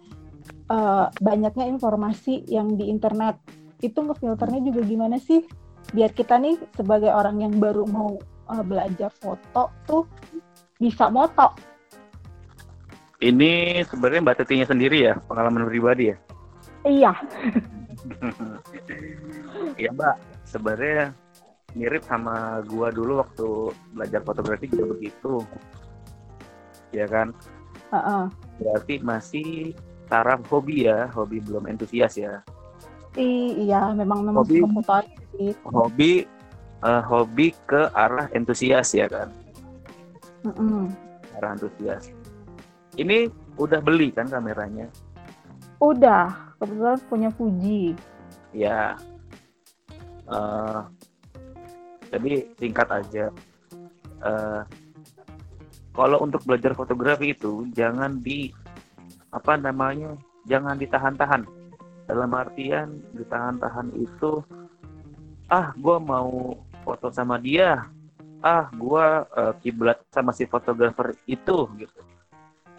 eh, 0.72 1.06
banyaknya 1.20 1.68
informasi 1.68 2.48
yang 2.48 2.80
di 2.80 2.88
internet. 2.88 3.36
Itu 3.84 4.08
ngefilternya 4.08 4.64
juga 4.64 4.88
gimana 4.88 5.20
sih? 5.20 5.44
Biar 5.92 6.16
kita 6.16 6.40
nih 6.40 6.56
sebagai 6.80 7.12
orang 7.12 7.44
yang 7.44 7.60
baru 7.60 7.84
mau 7.88 8.16
uh, 8.48 8.64
belajar 8.64 9.10
foto 9.20 9.72
tuh 9.88 10.04
bisa 10.78 11.08
moto. 11.12 11.56
Ini 13.20 13.84
sebenarnya 13.88 14.22
mbak 14.24 14.38
Tetinya 14.44 14.68
sendiri 14.68 15.12
ya 15.12 15.20
pengalaman 15.28 15.68
pribadi 15.68 16.16
ya? 16.16 16.18
Iya. 16.88 17.14
Iya 19.76 19.92
mbak, 19.92 20.16
sebenarnya 20.48 21.12
mirip 21.78 22.02
sama 22.06 22.64
gua 22.66 22.90
dulu 22.90 23.22
waktu 23.22 23.48
belajar 23.94 24.22
fotografi 24.26 24.66
juga 24.70 24.86
begitu. 24.98 25.34
Ya 26.90 27.06
kan, 27.06 27.30
Heeh. 27.94 28.24
berarti 28.58 28.96
masih 29.06 29.78
taraf 30.10 30.42
hobi 30.50 30.90
ya, 30.90 31.06
hobi 31.14 31.38
belum 31.42 31.70
entusias 31.70 32.18
ya. 32.18 32.42
I- 33.18 33.66
iya, 33.70 33.94
memang 33.94 34.26
memang 34.26 34.46
Hobi. 34.46 34.62
sih. 35.34 35.54
Hobi 35.66 36.12
eh, 36.80 37.04
hobi 37.06 37.54
ke 37.70 37.90
arah 37.94 38.26
entusias 38.34 38.94
ya 38.96 39.06
kan, 39.06 39.30
Mm-mm. 40.46 40.90
arah 41.38 41.54
entusias. 41.54 42.10
Ini 42.98 43.30
udah 43.60 43.80
beli 43.84 44.10
kan 44.10 44.26
kameranya? 44.26 44.90
Udah, 45.80 46.56
kebetulan 46.58 47.00
punya 47.08 47.30
Fuji. 47.32 47.94
Ya. 48.52 48.98
Eh, 50.30 50.80
jadi 52.10 52.50
singkat 52.58 52.90
aja. 52.90 53.26
Eh, 54.20 54.62
kalau 55.94 56.18
untuk 56.24 56.44
belajar 56.46 56.74
fotografi 56.74 57.34
itu 57.34 57.68
jangan 57.74 58.20
di 58.20 58.54
apa 59.30 59.58
namanya, 59.58 60.18
jangan 60.50 60.76
ditahan-tahan. 60.78 61.46
Dalam 62.10 62.32
artian 62.34 62.98
ditahan-tahan 63.14 63.94
itu, 63.94 64.42
ah, 65.54 65.70
gue 65.78 65.98
mau 66.02 66.58
foto 66.82 67.14
sama 67.14 67.38
dia, 67.38 67.86
ah, 68.42 68.66
gue 68.74 69.06
eh, 69.38 69.54
kiblat 69.62 70.02
sama 70.10 70.34
si 70.34 70.50
fotografer 70.50 71.14
itu, 71.30 71.70
gitu. 71.78 72.00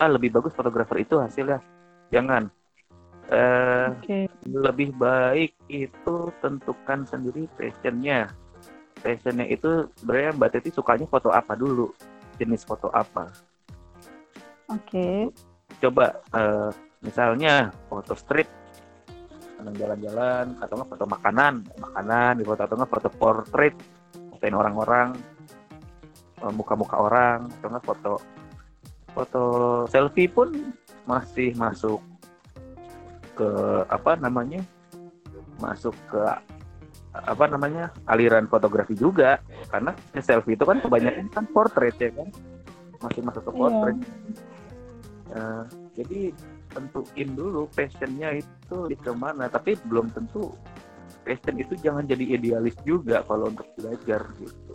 Ah, 0.00 0.10
lebih 0.10 0.34
bagus 0.34 0.56
fotografer 0.56 1.04
itu 1.04 1.20
hasilnya. 1.20 1.62
Jangan. 2.10 2.50
Eh, 3.30 3.88
Oke. 3.94 4.18
lebih 4.42 4.90
baik 4.98 5.54
itu 5.70 6.16
tentukan 6.42 7.06
sendiri 7.06 7.46
passionnya 7.54 8.26
passionnya 9.00 9.46
itu 9.48 9.88
sebenarnya 9.98 10.36
mbak 10.36 10.50
Teti 10.52 10.70
sukanya 10.70 11.08
foto 11.08 11.32
apa 11.32 11.56
dulu 11.56 11.90
jenis 12.36 12.64
foto 12.64 12.92
apa 12.92 13.28
Oke. 14.70 15.32
coba 15.80 16.20
eh, 16.36 16.70
misalnya 17.02 17.72
foto 17.88 18.14
street 18.14 18.48
senang 19.60 19.76
jalan-jalan 19.76 20.56
atau 20.60 20.74
nggak 20.78 20.90
foto 20.96 21.04
makanan 21.08 21.54
makanan 21.80 22.32
di 22.40 22.44
foto 22.44 22.60
atau 22.64 22.76
nggak 22.80 22.92
foto 22.92 23.08
portrait 23.12 23.76
fotoin 24.36 24.56
orang-orang 24.56 25.08
eh, 26.40 26.52
muka-muka 26.52 26.96
orang 26.96 27.48
atau 27.60 27.68
nggak 27.68 27.84
foto 27.84 28.12
foto 29.10 29.44
selfie 29.90 30.30
pun 30.30 30.54
masih 31.04 31.52
masuk 31.58 31.98
ke 33.34 33.50
apa 33.88 34.14
namanya 34.20 34.62
masuk 35.58 35.92
ke 36.08 36.20
apa 37.14 37.44
namanya 37.50 37.90
aliran 38.06 38.46
fotografi 38.46 38.94
juga. 38.94 39.42
Karena 39.70 39.94
selfie 40.18 40.54
itu 40.54 40.64
kan 40.66 40.78
kebanyakan 40.78 41.26
kan 41.30 41.44
portrait 41.50 41.96
ya 41.98 42.10
kan? 42.14 42.28
Masih 43.00 43.20
masuk 43.24 43.42
ke 43.46 43.50
Iya. 43.50 43.58
portrait. 43.58 43.98
Nah, 45.30 45.62
jadi 45.94 46.20
tentuin 46.70 47.30
dulu 47.34 47.66
passionnya 47.70 48.38
itu 48.38 48.76
di 48.90 48.96
ke 48.98 49.12
mana. 49.14 49.46
Tapi 49.50 49.78
belum 49.86 50.10
tentu 50.10 50.54
passion 51.26 51.56
itu 51.58 51.74
jangan 51.78 52.06
jadi 52.06 52.38
idealis 52.38 52.74
juga 52.86 53.22
kalau 53.26 53.50
untuk 53.50 53.66
belajar 53.78 54.26
gitu. 54.38 54.74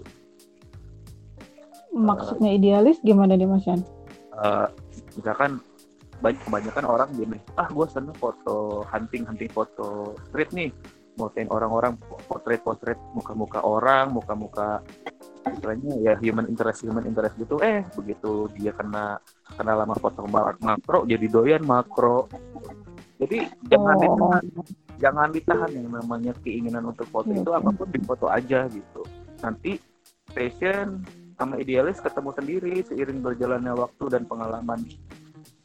Maksudnya 1.96 2.52
idealis 2.52 3.00
gimana 3.00 3.40
nih 3.40 3.48
Mas 3.48 3.64
Yan? 3.64 3.80
Eh, 4.36 4.68
misalkan 5.16 5.64
banyak 6.24 6.40
kebanyakan 6.48 6.86
orang 6.88 7.10
gini 7.12 7.38
ah 7.60 7.68
gue 7.68 7.88
seneng 7.92 8.16
foto 8.16 8.88
hunting 8.88 9.28
hunting 9.28 9.52
foto 9.52 10.16
street 10.32 10.48
nih 10.56 10.72
motain 11.16 11.48
orang-orang 11.50 11.96
potret 12.28 12.62
potret 12.62 13.00
muka-muka 13.12 13.60
orang 13.62 14.12
muka-muka 14.12 14.84
istilahnya 15.46 15.94
ya 16.02 16.14
human 16.18 16.50
interest 16.50 16.84
human 16.84 17.06
interest 17.06 17.38
gitu 17.38 17.62
eh 17.62 17.86
begitu 17.94 18.50
dia 18.58 18.74
kena 18.74 19.22
kena 19.56 19.74
lama 19.78 19.96
foto 19.96 20.26
mak- 20.26 20.60
makro 20.60 21.06
jadi 21.06 21.26
doyan 21.30 21.64
makro 21.64 22.28
jadi 23.16 23.48
jangan 23.70 23.96
Oh. 23.96 24.02
ditahan 24.04 24.44
jangan 24.96 25.30
ditahan 25.32 25.72
yang 25.72 25.88
namanya 25.92 26.34
keinginan 26.42 26.84
untuk 26.88 27.08
foto 27.08 27.30
itu 27.30 27.52
iya. 27.52 27.60
apa 27.60 27.70
pun 27.72 27.88
difoto 27.92 28.26
aja 28.28 28.68
gitu 28.68 29.02
nanti 29.40 29.78
passion 30.32 31.04
sama 31.36 31.60
idealis 31.60 32.00
ketemu 32.00 32.30
sendiri 32.32 32.74
seiring 32.82 33.20
berjalannya 33.22 33.76
waktu 33.76 34.04
dan 34.12 34.24
pengalaman 34.26 34.80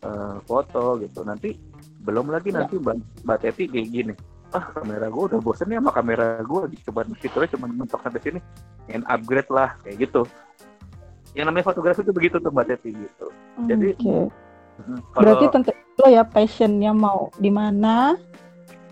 eh, 0.03 0.36
foto 0.44 0.98
gitu 1.01 1.22
nanti 1.24 1.57
belum 2.01 2.28
lagi 2.28 2.51
Ya. 2.51 2.62
nanti 2.64 2.76
mbak 2.76 2.96
mbak 3.24 3.38
Teti 3.40 3.64
kayak 3.66 3.88
gini 3.88 4.14
ah 4.51 4.64
kamera 4.74 5.07
gue 5.07 5.24
udah 5.30 5.40
bosen 5.40 5.70
ya 5.70 5.78
sama 5.78 5.94
kamera 5.94 6.42
gue 6.42 6.61
coba 6.90 7.07
fiturnya 7.18 7.48
cuma 7.55 7.66
mentok 7.70 8.01
sampai 8.03 8.20
sini. 8.22 8.40
Ingin 8.90 9.05
upgrade 9.07 9.51
lah 9.51 9.78
kayak 9.86 9.96
gitu. 10.11 10.22
Yang 11.38 11.46
namanya 11.46 11.66
fotografi 11.70 12.03
itu 12.03 12.12
begitu 12.12 12.36
tuh 12.42 12.51
mbak 12.51 12.66
Teti 12.74 12.90
gitu. 12.90 13.26
Jadi, 13.70 13.94
Oke. 13.94 14.18
Mm, 14.80 14.98
Berarti 15.14 15.44
kalau 15.46 15.55
tentu 15.55 15.70
dulu 15.70 16.07
ya 16.11 16.22
passionnya 16.26 16.90
mau 16.90 17.30
di 17.38 17.51
mana, 17.53 18.18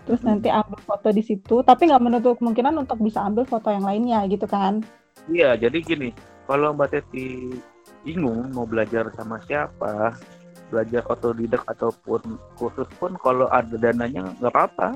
terus 0.07 0.23
nanti 0.23 0.47
ambil 0.47 0.79
foto 0.87 1.11
di 1.11 1.23
situ. 1.25 1.59
Tapi 1.59 1.91
nggak 1.91 2.03
menutup 2.03 2.39
kemungkinan 2.39 2.79
untuk 2.79 3.03
bisa 3.03 3.19
ambil 3.27 3.43
foto 3.43 3.67
yang 3.67 3.83
lainnya 3.83 4.23
gitu 4.31 4.47
kan? 4.47 4.79
iya 5.27 5.53
jadi 5.59 5.77
gini. 5.83 6.09
Kalau 6.47 6.71
mbak 6.71 6.95
Teti 6.95 7.51
bingung 8.07 8.55
mau 8.55 8.63
belajar 8.63 9.11
sama 9.13 9.43
siapa 9.43 10.15
belajar 10.69 11.01
otodidak 11.09 11.65
ataupun 11.65 12.37
kursus 12.55 12.87
pun 13.01 13.17
kalau 13.19 13.49
ada 13.49 13.73
dananya 13.75 14.31
nggak 14.37 14.53
apa-apa 14.53 14.95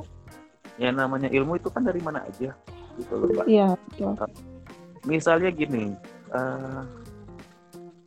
yang 0.77 0.97
namanya 0.97 1.29
ilmu 1.29 1.57
itu 1.57 1.69
kan 1.69 1.85
dari 1.85 2.01
mana 2.01 2.25
aja 2.25 2.51
gitu 2.97 3.13
loh 3.13 3.27
mbak 3.29 3.45
Iya 3.45 3.67
betul. 3.77 4.13
misalnya 5.05 5.49
gini 5.49 5.93
eh, 6.33 6.81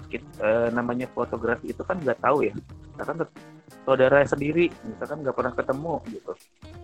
kit- 0.06 0.34
eh, 0.38 0.68
namanya 0.70 1.06
fotografi 1.10 1.70
itu 1.70 1.82
kan 1.82 1.98
nggak 1.98 2.18
tahu 2.22 2.46
ya. 2.46 2.54
Misalkan 2.94 3.22
tet- 3.22 3.38
saudara 3.86 4.22
sendiri 4.22 4.66
misalkan 4.82 5.22
nggak 5.22 5.36
pernah 5.36 5.52
ketemu 5.54 5.94
gitu. 6.10 6.32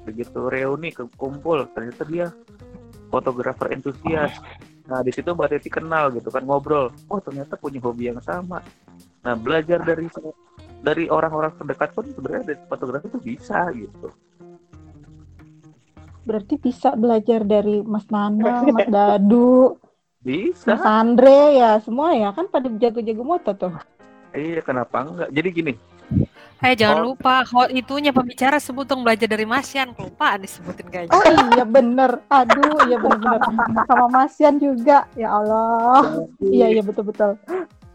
Begitu 0.07 0.41
reuni 0.47 0.91
ke 0.91 1.07
kumpul 1.15 1.67
ternyata 1.71 2.03
dia 2.07 2.27
fotografer 3.09 3.75
entusias. 3.75 4.35
Nah 4.87 5.01
di 5.01 5.11
situ 5.15 5.31
mbak 5.31 5.55
Teti 5.55 5.71
kenal 5.71 6.11
gitu 6.15 6.29
kan 6.31 6.43
ngobrol. 6.43 6.91
Oh 7.07 7.19
ternyata 7.23 7.55
punya 7.57 7.79
hobi 7.83 8.11
yang 8.11 8.19
sama. 8.23 8.59
Nah 9.23 9.35
belajar 9.39 9.83
dari 9.83 10.07
dari 10.83 11.07
orang-orang 11.07 11.55
terdekat 11.55 11.95
pun 11.95 12.05
sebenarnya 12.11 12.55
dari 12.55 12.59
fotografi 12.67 13.07
itu 13.07 13.19
bisa 13.23 13.71
gitu 13.71 14.11
Berarti 16.23 16.55
bisa 16.57 16.95
belajar 16.95 17.43
dari 17.43 17.83
Mas 17.83 18.07
Nana, 18.09 18.63
Mas 18.63 18.89
Dadu, 18.95 19.75
bisa 20.23 20.71
Mas 20.71 20.85
Andre 20.87 21.59
ya 21.59 21.71
semua 21.83 22.15
ya 22.15 22.31
kan 22.31 22.47
pada 22.47 22.71
jago-jago 22.71 23.23
moto 23.23 23.51
tuh. 23.53 23.73
iya 24.33 24.63
kenapa 24.63 25.05
enggak 25.05 25.29
jadi 25.29 25.49
gini 25.51 25.75
Eh 26.63 26.79
jangan 26.79 27.03
Oh. 27.03 27.11
lupa 27.11 27.43
ho- 27.43 27.67
itunya 27.69 28.15
pembicara 28.15 28.63
sebut 28.63 28.87
dong 28.87 29.03
belajar 29.03 29.27
dari 29.27 29.43
Masyan 29.43 29.91
kelupaan 29.93 30.39
disebutin 30.39 30.87
kayaknya. 30.87 31.11
Oh 31.11 31.27
iya 31.51 31.65
bener, 31.67 32.23
aduh 32.31 32.79
iya 32.87 32.97
bener-bener 32.97 33.43
sama 33.83 34.07
Mas 34.07 34.39
Yan 34.39 34.63
juga 34.63 35.11
ya 35.19 35.35
Allah. 35.35 36.23
Iya 36.39 36.67
iya 36.71 36.83
betul-betul. 36.87 37.35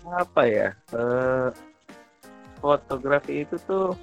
apa 0.04 0.42
ya 0.44 0.76
eh, 0.92 1.48
fotografi 2.60 3.44
itu 3.44 3.56
tuh 3.64 3.96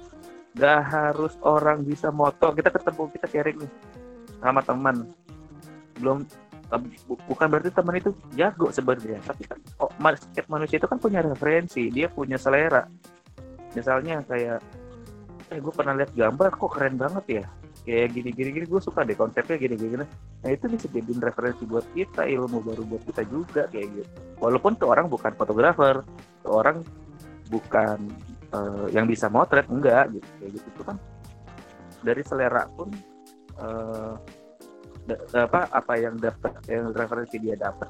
gak 0.53 0.81
harus 0.87 1.33
orang 1.41 1.81
bisa 1.81 2.09
moto 2.09 2.49
kita 2.49 2.69
ketemu 2.69 3.03
kita 3.13 3.25
sharing 3.27 3.57
nih 3.61 3.71
sama 4.39 4.61
teman. 4.63 4.95
Belum 5.99 6.25
bu- 7.05 7.21
bukan 7.29 7.47
berarti 7.47 7.69
teman 7.71 7.95
itu 8.01 8.11
jago 8.33 8.67
sebenarnya 8.73 9.21
tapi 9.21 9.45
kan 9.45 9.59
oh, 9.79 9.89
setiap 10.17 10.47
manusia 10.49 10.81
itu 10.81 10.87
kan 10.89 10.97
punya 10.97 11.21
referensi 11.21 11.87
dia 11.93 12.09
punya 12.09 12.35
selera. 12.39 12.89
Misalnya 13.75 14.23
kayak 14.25 14.59
eh 15.53 15.59
gue 15.61 15.73
pernah 15.73 15.93
lihat 15.93 16.11
gambar 16.15 16.49
kok 16.57 16.71
keren 16.73 16.95
banget 16.97 17.25
ya? 17.43 17.45
Kayak 17.85 18.17
gini 18.17 18.29
gini 18.33 18.49
gini 18.49 18.65
gue 18.65 18.81
suka 18.81 19.05
deh 19.05 19.13
konsepnya 19.13 19.61
gini 19.61 19.77
gini 19.77 20.05
nah 20.41 20.49
itu 20.53 20.69
bisa 20.69 20.85
jadiin 20.89 21.21
referensi 21.21 21.65
buat 21.65 21.85
kita 21.93 22.25
ilmu 22.25 22.61
baru 22.61 22.81
buat 22.85 23.03
kita 23.05 23.25
juga 23.29 23.69
kayak 23.69 23.87
gitu. 23.93 24.09
Walaupun 24.41 24.77
tuh 24.77 24.89
orang 24.89 25.05
bukan 25.05 25.33
fotografer 25.37 26.01
tuh 26.41 26.53
orang 26.53 26.81
bukan 27.49 28.09
eh, 28.53 28.87
yang 28.89 29.05
bisa 29.05 29.29
motret 29.29 29.69
enggak 29.69 30.09
gitu. 30.17 30.29
Kayak 30.41 30.51
gitu 30.57 30.67
Itu 30.73 30.81
kan 30.81 30.97
dari 32.01 32.21
selera 32.25 32.65
pun 32.73 32.89
da- 35.05 35.45
apa 35.45 35.69
apa 35.69 35.93
yang 36.01 36.15
dapat 36.17 36.53
yang 36.67 36.91
referensi 36.91 37.37
dia 37.37 37.55
dapat 37.55 37.87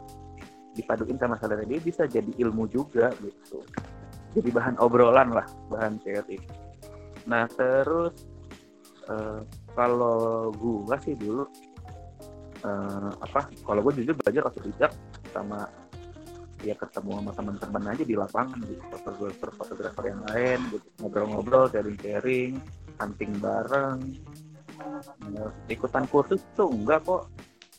dipaduin 0.75 1.15
sama 1.15 1.39
selera 1.39 1.63
dia 1.63 1.79
bisa 1.79 2.03
jadi 2.05 2.31
ilmu 2.43 2.67
juga 2.67 3.09
gitu. 3.23 3.63
Jadi 4.35 4.49
bahan 4.51 4.75
obrolan 4.83 5.31
lah 5.31 5.47
bahan 5.71 5.95
sharing 6.03 6.43
nah 7.25 7.49
terus 7.49 8.13
eh, 9.09 9.41
kalau 9.73 10.53
gua 10.53 10.99
sih 11.01 11.17
dulu 11.17 11.41
eh, 12.61 13.11
apa 13.17 13.49
kalau 13.65 13.81
gua 13.81 13.93
jujur 13.97 14.13
belajar 14.13 14.45
otodidak 14.45 14.91
sama 15.33 15.65
ya 16.61 16.73
ketemu 16.73 17.21
sama 17.21 17.31
teman-teman 17.33 17.83
aja 17.93 18.03
di 18.05 18.15
lapangan 18.17 18.59
gitu. 18.65 18.83
Fotografer 18.93 19.49
fotografer 19.53 20.03
yang 20.09 20.21
lain 20.29 20.59
gitu. 20.73 20.87
Ngobrol-ngobrol 21.01 21.65
sharing-sharing 21.69 22.57
hunting 22.97 23.31
bareng 23.41 23.99
ikutan 25.69 26.05
kursus 26.09 26.41
tuh 26.53 26.69
enggak 26.71 27.03
kok. 27.05 27.29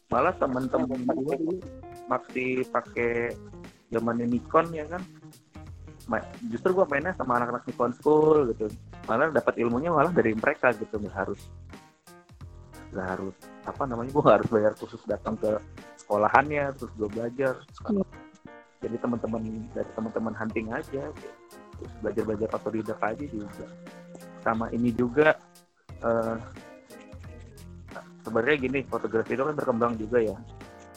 Malah 0.06 0.34
teman-teman 0.38 1.02
gue 1.02 1.36
dulu 1.36 1.58
masih 2.06 2.62
pakai 2.70 3.34
zamannya 3.90 4.26
Nikon 4.30 4.70
ya 4.70 4.86
kan? 4.86 5.02
Justru 6.46 6.78
gue 6.78 6.86
mainnya 6.86 7.10
sama 7.18 7.42
anak-anak 7.42 7.66
Nikon 7.66 7.92
School 7.98 8.54
gitu. 8.54 8.70
Malah 9.10 9.34
dapat 9.34 9.58
ilmunya 9.58 9.90
malah 9.90 10.14
dari 10.14 10.34
mereka 10.38 10.70
gitu 10.78 11.02
nggak 11.02 11.16
harus 11.26 11.40
nggak 12.94 13.06
harus 13.18 13.34
apa 13.66 13.82
namanya 13.84 14.10
gue 14.14 14.24
harus 14.24 14.48
bayar 14.48 14.72
khusus 14.78 15.02
datang 15.10 15.34
ke 15.36 15.58
sekolahannya 15.98 16.70
terus 16.78 16.92
gue 16.94 17.08
belajar. 17.10 17.54
Iya. 17.90 18.06
jadi 18.76 18.96
teman-teman 19.02 19.42
dari 19.72 19.90
teman-teman 19.96 20.34
hunting 20.36 20.68
aja 20.70 21.10
gitu. 21.10 21.30
terus 21.76 21.92
belajar 22.00 22.22
belajar 22.22 22.48
otodidak 22.54 23.00
aja 23.02 23.24
juga. 23.26 23.66
Sama 24.46 24.70
ini 24.70 24.94
juga 24.94 25.34
eh 26.06 26.38
sebenarnya 28.26 28.56
gini 28.58 28.78
fotografi 28.82 29.38
itu 29.38 29.42
kan 29.46 29.54
berkembang 29.54 29.92
juga 29.94 30.18
ya 30.18 30.36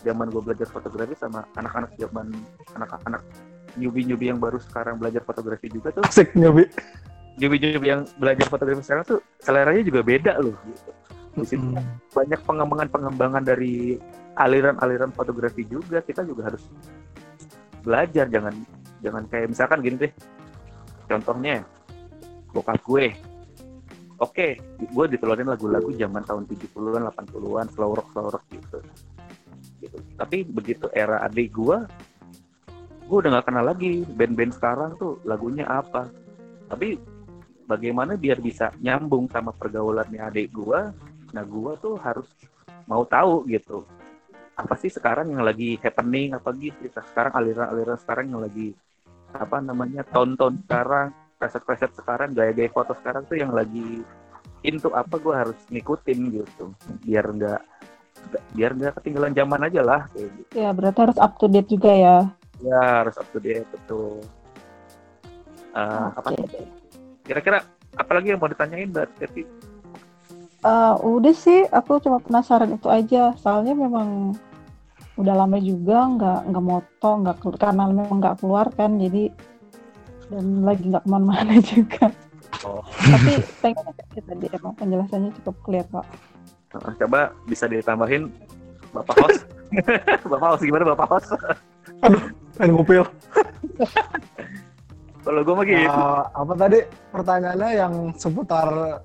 zaman 0.01 0.33
gue 0.33 0.41
belajar 0.41 0.65
fotografi 0.65 1.13
sama 1.13 1.45
anak-anak 1.53 1.93
zaman 2.01 2.33
anak-anak 2.73 3.21
newbie-newbie 3.77 4.33
yang 4.33 4.41
baru 4.41 4.57
sekarang 4.57 4.97
belajar 4.97 5.21
fotografi 5.21 5.69
juga 5.69 5.93
tuh 5.93 6.01
Asik 6.09 6.33
nyobi. 6.33 6.65
newbie-newbie 7.37 7.85
yang 7.93 8.01
belajar 8.17 8.49
fotografi 8.49 8.81
sekarang 8.81 9.05
tuh 9.05 9.19
seleranya 9.37 9.85
juga 9.85 10.01
beda 10.01 10.33
loh 10.41 10.57
gitu. 10.65 10.89
Di 11.29 11.45
situ 11.45 11.61
Hmm. 11.61 11.85
banyak 12.11 12.41
pengembangan-pengembangan 12.41 13.43
dari 13.45 14.01
aliran-aliran 14.35 15.13
fotografi 15.13 15.61
juga 15.63 16.01
kita 16.01 16.25
juga 16.25 16.49
harus 16.49 16.65
belajar 17.85 18.25
jangan 18.27 18.51
jangan 18.99 19.23
kayak 19.29 19.47
misalkan 19.53 19.79
gini 19.79 19.95
deh 20.09 20.11
contohnya 21.07 21.63
bokap 22.51 22.81
gue 22.81 23.13
oke. 24.19 24.47
Gue 24.91 25.05
ditelurin 25.07 25.47
lagu-lagu 25.47 25.89
zaman 25.95 26.23
tahun 26.23 26.43
70-an 26.47 27.09
80-an 27.11 27.67
slow 27.73 27.91
rock 27.95 28.07
slow 28.13 28.27
rock 28.31 28.45
gitu. 28.51 28.79
Gitu. 29.79 29.97
Tapi 30.19 30.43
begitu 30.43 30.91
era 30.91 31.23
adik 31.23 31.55
gue 31.55 31.77
gue 33.09 33.17
udah 33.25 33.41
nggak 33.41 33.47
kenal 33.49 33.65
lagi 33.65 34.05
band-band 34.05 34.53
sekarang 34.53 34.91
tuh 34.99 35.17
lagunya 35.25 35.65
apa. 35.65 36.11
Tapi 36.69 36.99
bagaimana 37.65 38.13
biar 38.13 38.37
bisa 38.37 38.69
nyambung 38.77 39.25
sama 39.33 39.49
pergaulannya 39.55 40.21
adik 40.21 40.53
gue 40.53 40.81
nah 41.29 41.45
gue 41.45 41.73
tuh 41.81 41.95
harus 42.01 42.27
mau 42.85 43.01
tahu 43.05 43.47
gitu. 43.49 43.85
Apa 44.59 44.75
sih 44.75 44.91
sekarang 44.91 45.31
yang 45.31 45.41
lagi 45.41 45.79
happening 45.79 46.35
apa 46.35 46.51
gitu. 46.57 46.85
Sekarang 46.91 47.33
aliran-aliran 47.33 47.97
sekarang 47.97 48.25
yang 48.35 48.41
lagi 48.43 48.75
apa 49.29 49.61
namanya 49.61 50.01
tonton 50.09 50.57
sekarang 50.65 51.13
preset-preset 51.39 51.95
sekarang 51.95 52.35
gaya-gaya 52.35 52.67
foto 52.69 52.91
sekarang 52.99 53.23
tuh 53.25 53.39
yang 53.39 53.55
lagi 53.55 54.03
into 54.61 54.91
apa 54.91 55.15
gue 55.15 55.31
harus 55.31 55.55
ngikutin 55.71 56.19
gitu 56.35 56.75
biar 57.07 57.31
nggak 57.31 57.61
biar 58.51 58.75
nggak 58.75 58.93
ketinggalan 58.99 59.31
zaman 59.31 59.63
aja 59.63 59.81
lah 59.81 60.01
kayak 60.11 60.29
gitu 60.35 60.51
Ya, 60.59 60.69
berarti 60.75 60.99
harus 60.99 61.17
up 61.17 61.39
to 61.39 61.47
date 61.47 61.71
juga 61.71 61.91
ya. 61.95 62.17
ya 62.59 62.81
harus 63.01 63.15
up 63.15 63.27
to 63.31 63.39
date 63.39 63.63
betul 63.71 64.19
Eh, 65.69 66.07
apa 66.17 66.33
Oke. 66.33 66.65
kira-kira 67.23 67.61
apalagi 67.93 68.33
yang 68.33 68.41
mau 68.41 68.49
ditanyain 68.49 68.89
mbak 68.89 69.07
Tepi 69.15 69.45
Eh, 70.59 70.93
udah 70.99 71.31
sih, 71.31 71.63
aku 71.71 72.03
cuma 72.03 72.19
penasaran 72.19 72.75
itu 72.75 72.91
aja. 72.91 73.31
Soalnya 73.39 73.71
memang 73.71 74.35
udah 75.15 75.31
lama 75.31 75.55
juga 75.55 76.03
nggak 76.03 76.39
nggak 76.51 76.65
moto, 76.67 77.09
nggak 77.23 77.35
karena 77.55 77.87
memang 77.87 78.19
nggak 78.19 78.43
keluar 78.43 78.67
kan, 78.75 78.99
jadi 78.99 79.31
dan 80.29 80.45
lagi 80.61 80.83
nggak 80.85 81.01
ke 81.01 81.09
mana-mana 81.09 81.53
juga. 81.71 82.05
oh 82.63 82.81
Tapi 82.85 83.31
pengen 83.61 83.85
tadi 84.19 84.47
emang 84.51 84.73
penjelasannya 84.75 85.29
cukup 85.37 85.55
clear 85.61 85.85
kok. 85.85 86.05
eh, 86.71 86.93
coba 86.97 87.19
bisa 87.45 87.65
ditambahin 87.65 88.29
bapak 88.91 89.15
host 89.19 89.41
bapak 90.31 90.47
host 90.49 90.63
gimana 90.63 90.85
bapak 90.87 91.07
host 91.11 91.29
Pengen 92.55 92.73
ngupil. 92.73 93.03
kalau 95.19 95.41
gue 95.41 95.53
mah 95.53 95.65
gitu 95.65 95.83
Eh, 95.83 96.21
apa 96.31 96.53
tadi 96.55 96.79
pertanyaannya 97.09 97.69
yang 97.71 97.93
seputar 98.15 99.01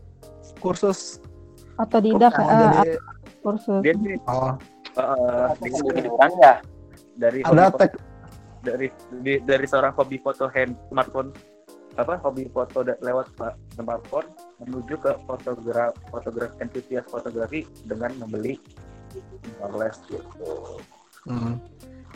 kursus 0.56 1.20
Atau 1.74 1.98
tidak 1.98 2.32
Oh, 2.34 2.46
eh, 2.46 2.54
jadi 2.54 2.90
kursus. 3.40 3.80
dia 3.82 3.94
nih 3.94 4.16
oh, 4.24 4.54
eh, 4.94 5.48
kehidupan 5.58 6.30
ya 6.38 6.54
dari 7.14 7.38
ada 7.42 7.68
tek 7.70 7.92
dari 8.64 8.88
di- 9.20 9.42
dari 9.44 9.66
seorang 9.68 9.92
hobi 9.94 10.16
foto 10.24 10.48
hand 10.48 10.74
smartphone 10.88 11.30
apa 11.94 12.18
hobi 12.26 12.50
foto 12.50 12.82
lewat 12.82 13.30
smartphone 13.76 14.26
menuju 14.58 14.98
ke 14.98 15.14
fotograf 15.28 15.94
fotograf 16.10 16.50
enthusiast 16.58 17.06
fotografi 17.06 17.62
dengan 17.86 18.10
membeli 18.18 18.58
mirrorless 19.60 20.02
gitu. 20.10 20.80
Hmm. 21.30 21.62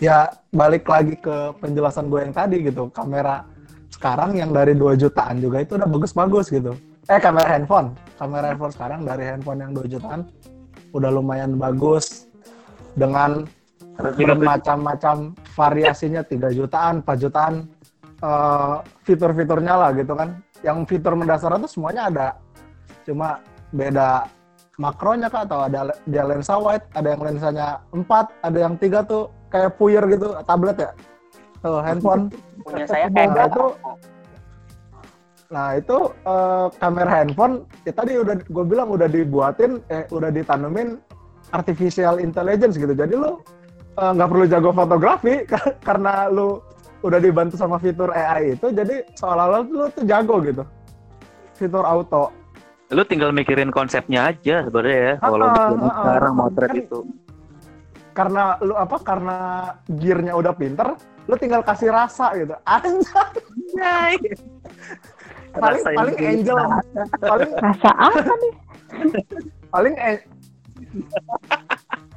Ya 0.02 0.34
balik 0.50 0.86
lagi 0.86 1.14
ke 1.18 1.54
penjelasan 1.62 2.10
gue 2.10 2.20
yang 2.26 2.34
tadi 2.34 2.66
gitu. 2.66 2.90
Kamera 2.90 3.46
sekarang 3.90 4.34
yang 4.34 4.50
dari 4.50 4.74
2 4.74 4.94
jutaan 4.98 5.38
juga 5.38 5.62
itu 5.62 5.78
udah 5.78 5.86
bagus-bagus 5.86 6.50
gitu. 6.50 6.74
Eh 7.06 7.18
kamera 7.18 7.56
handphone. 7.56 7.94
Kamera 8.18 8.50
handphone 8.50 8.74
sekarang 8.74 9.00
dari 9.06 9.24
handphone 9.26 9.62
yang 9.62 9.72
2 9.74 9.90
jutaan 9.90 10.26
udah 10.94 11.10
lumayan 11.12 11.54
bagus 11.54 12.26
dengan 12.98 13.46
bermacam-macam 13.98 15.34
variasinya 15.58 16.22
3 16.22 16.54
jutaan, 16.54 17.02
4 17.02 17.18
jutaan 17.18 17.54
eh, 18.22 18.76
fitur-fiturnya 19.02 19.74
lah 19.74 19.90
gitu 19.94 20.14
kan. 20.14 20.38
Yang 20.62 20.78
fitur 20.90 21.14
mendasar 21.14 21.54
itu 21.58 21.68
semuanya 21.70 22.10
ada. 22.10 22.28
Cuma 23.02 23.42
beda 23.74 24.26
makronya 24.78 25.26
kak 25.26 25.50
atau 25.50 25.66
ada 25.66 25.90
dia 26.06 26.22
lensa 26.22 26.54
wide, 26.58 26.86
ada 26.94 27.08
yang 27.14 27.22
lensanya 27.22 27.66
4, 27.90 28.46
ada 28.46 28.58
yang 28.58 28.74
tiga 28.78 29.02
tuh 29.02 29.30
kayak 29.50 29.74
puyer 29.74 30.02
gitu, 30.06 30.38
tablet 30.46 30.78
ya. 30.78 30.90
Tuh 31.58 31.82
handphone. 31.82 32.30
punya 32.66 32.86
saya 32.86 33.06
kayak 33.10 33.34
Nah, 33.34 33.46
itu 33.50 33.64
Nah, 35.48 35.80
itu 35.80 35.96
eh, 36.28 36.66
kamera 36.76 37.10
handphone 37.24 37.64
ya 37.88 37.92
tadi 37.96 38.20
udah 38.20 38.36
gue 38.36 38.64
bilang 38.68 38.92
udah 38.92 39.08
dibuatin 39.08 39.80
eh 39.88 40.04
udah 40.12 40.28
ditanemin 40.28 41.00
artificial 41.56 42.20
intelligence 42.20 42.76
gitu. 42.76 42.92
Jadi 42.92 43.16
lu 43.16 43.40
eh, 43.98 44.10
nggak 44.14 44.28
perlu 44.30 44.44
jago 44.46 44.70
fotografi 44.70 45.34
karena 45.86 46.30
lu 46.30 46.62
udah 47.02 47.18
dibantu 47.22 47.54
sama 47.54 47.78
fitur 47.78 48.10
AI 48.10 48.58
itu 48.58 48.74
jadi 48.74 49.06
seolah-olah 49.14 49.60
lu 49.66 49.86
tuh 49.94 50.04
jago 50.06 50.42
gitu. 50.42 50.62
Fitur 51.54 51.82
auto. 51.86 52.30
Lu 52.88 53.02
tinggal 53.04 53.34
mikirin 53.34 53.68
konsepnya 53.68 54.32
aja 54.32 54.64
sebenarnya 54.64 54.98
ya 54.98 55.14
kalau 55.20 55.46
ah. 55.46 55.70
sekarang 55.76 56.34
motret 56.34 56.70
Kan- 56.70 56.82
itu. 56.82 57.00
Karena 58.16 58.58
lu 58.58 58.74
apa 58.74 58.98
karena 58.98 59.38
gearnya 59.86 60.34
udah 60.34 60.50
pinter, 60.50 60.98
lu 61.30 61.34
tinggal 61.38 61.62
kasih 61.62 61.94
rasa 61.94 62.34
gitu. 62.34 62.54
Anjay. 62.66 64.18
paling 65.48 65.82
Rasa 65.82 65.90
paling 65.96 66.16
angel 66.22 66.58
paling 67.32 67.52
Rasa 67.56 67.90
apa 67.98 68.20
nih? 68.36 68.52
paling 69.72 69.94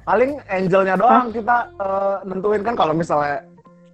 paling 0.02 0.32
angelnya 0.50 0.96
doang 0.98 1.30
kita 1.30 1.58
eh, 1.78 2.16
nentuin 2.26 2.62
kan 2.66 2.74
kalau 2.74 2.94
misalnya 2.94 3.46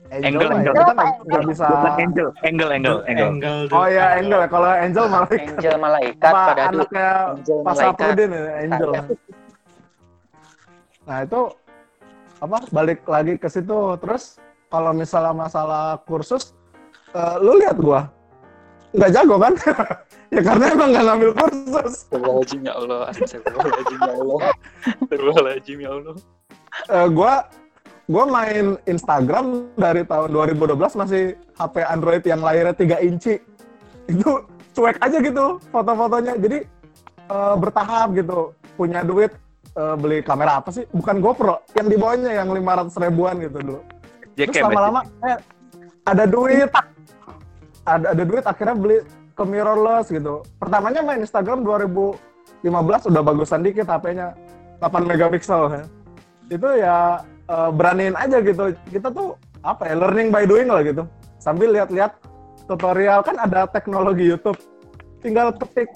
angel, 0.08 0.40
Angle, 0.40 0.48
mah 0.48 0.62
ya 0.64 0.72
kita 0.72 0.94
nggak 1.28 1.44
bisa 1.52 1.68
angel, 2.00 2.28
angle, 2.48 2.72
angle, 2.72 3.00
angle. 3.12 3.28
Angle 3.28 3.76
oh 3.76 3.88
ya 3.92 4.06
angel 4.16 4.40
kalau 4.48 4.70
angel 4.72 5.06
malah 5.12 5.30
angel 5.36 5.76
malaikat 5.76 6.32
sama 6.32 6.48
pada 6.48 6.64
dulu 6.72 6.84
anaknya 6.88 7.10
angel 7.36 7.58
malaikat. 7.60 8.00
Saprudin 8.00 8.30
ya, 8.32 8.44
angel. 8.64 8.90
Nah 11.08 11.18
itu 11.24 11.42
apa 12.38 12.58
balik 12.72 13.00
lagi 13.08 13.34
ke 13.36 13.48
situ. 13.52 13.80
Terus 14.00 14.24
kalau 14.72 14.92
misalnya 14.96 15.34
masalah 15.36 16.00
kursus 16.08 16.56
eh, 17.12 17.36
lu 17.44 17.60
lihat 17.60 17.76
gua 17.76 18.08
nggak 18.98 19.12
jago 19.14 19.36
kan 19.38 19.54
ya 20.36 20.42
karena 20.42 20.66
emang 20.74 20.90
nggak 20.90 21.06
ngambil 21.06 21.32
kursus 21.38 21.94
Astagfirullahaladzim 22.10 22.62
ya 22.66 22.74
Allah, 22.74 23.00
Astagfirullahaladzim 23.14 24.00
ya 24.02 24.14
Allah, 24.18 24.40
Astagfirullahaladzim 24.84 25.78
ya 25.80 25.92
Allah. 25.94 26.16
Eh, 26.88 27.08
gua 27.14 27.34
gua 28.08 28.24
main 28.26 28.66
Instagram 28.86 29.46
dari 29.76 30.02
tahun 30.06 30.30
2012 30.32 30.78
masih 31.00 31.24
HP 31.58 31.76
Android 31.86 32.24
yang 32.26 32.42
layarnya 32.42 32.76
3 32.76 33.08
inci. 33.08 33.36
Itu 34.08 34.46
cuek 34.78 34.98
aja 35.02 35.18
gitu 35.20 35.46
foto-fotonya. 35.74 36.34
Jadi 36.38 36.60
eh, 37.28 37.56
bertahap 37.58 38.14
gitu. 38.18 38.54
Punya 38.78 39.02
duit 39.02 39.34
eh, 39.74 39.96
beli 39.98 40.22
kamera 40.22 40.62
apa 40.62 40.70
sih? 40.74 40.86
Bukan 40.94 41.22
GoPro, 41.22 41.66
yang 41.74 41.88
di 41.90 41.98
bawahnya 41.98 42.32
yang 42.34 42.50
500 42.54 43.04
ribuan 43.04 43.36
gitu 43.42 43.58
dulu. 43.62 43.82
Terus 44.38 44.58
lama-lama 44.62 45.02
eh, 45.26 45.38
ada 46.06 46.26
duit. 46.30 46.70
Ada 47.88 48.12
ada 48.12 48.24
duit 48.28 48.44
akhirnya 48.44 48.76
beli 48.76 48.98
ke 49.32 49.44
mirrorless 49.48 50.12
gitu. 50.12 50.44
Pertamanya 50.60 51.00
main 51.00 51.24
Instagram 51.24 51.64
2015 51.64 53.08
udah 53.08 53.22
bagusan 53.24 53.64
dikit 53.64 53.88
HP-nya. 53.88 54.36
8 54.84 55.08
megapiksel 55.08 55.62
ya. 55.72 55.84
Itu 56.52 56.68
ya 56.76 56.98
eh, 57.48 57.70
beraniin 57.72 58.20
aja 58.20 58.44
gitu. 58.44 58.76
Kita 58.92 59.08
tuh 59.10 59.40
apa 59.64 59.88
ya 59.88 59.96
learning 59.96 60.30
by 60.36 60.44
doing 60.44 60.68
lah 60.68 60.84
gitu. 60.84 61.08
Sambil 61.40 61.72
lihat-lihat 61.72 62.20
tutorial 62.68 63.24
kan 63.24 63.40
ada 63.40 63.66
teknologi 63.72 64.28
YouTube. 64.28 64.60
Tinggal 65.24 65.56
ketik 65.56 65.88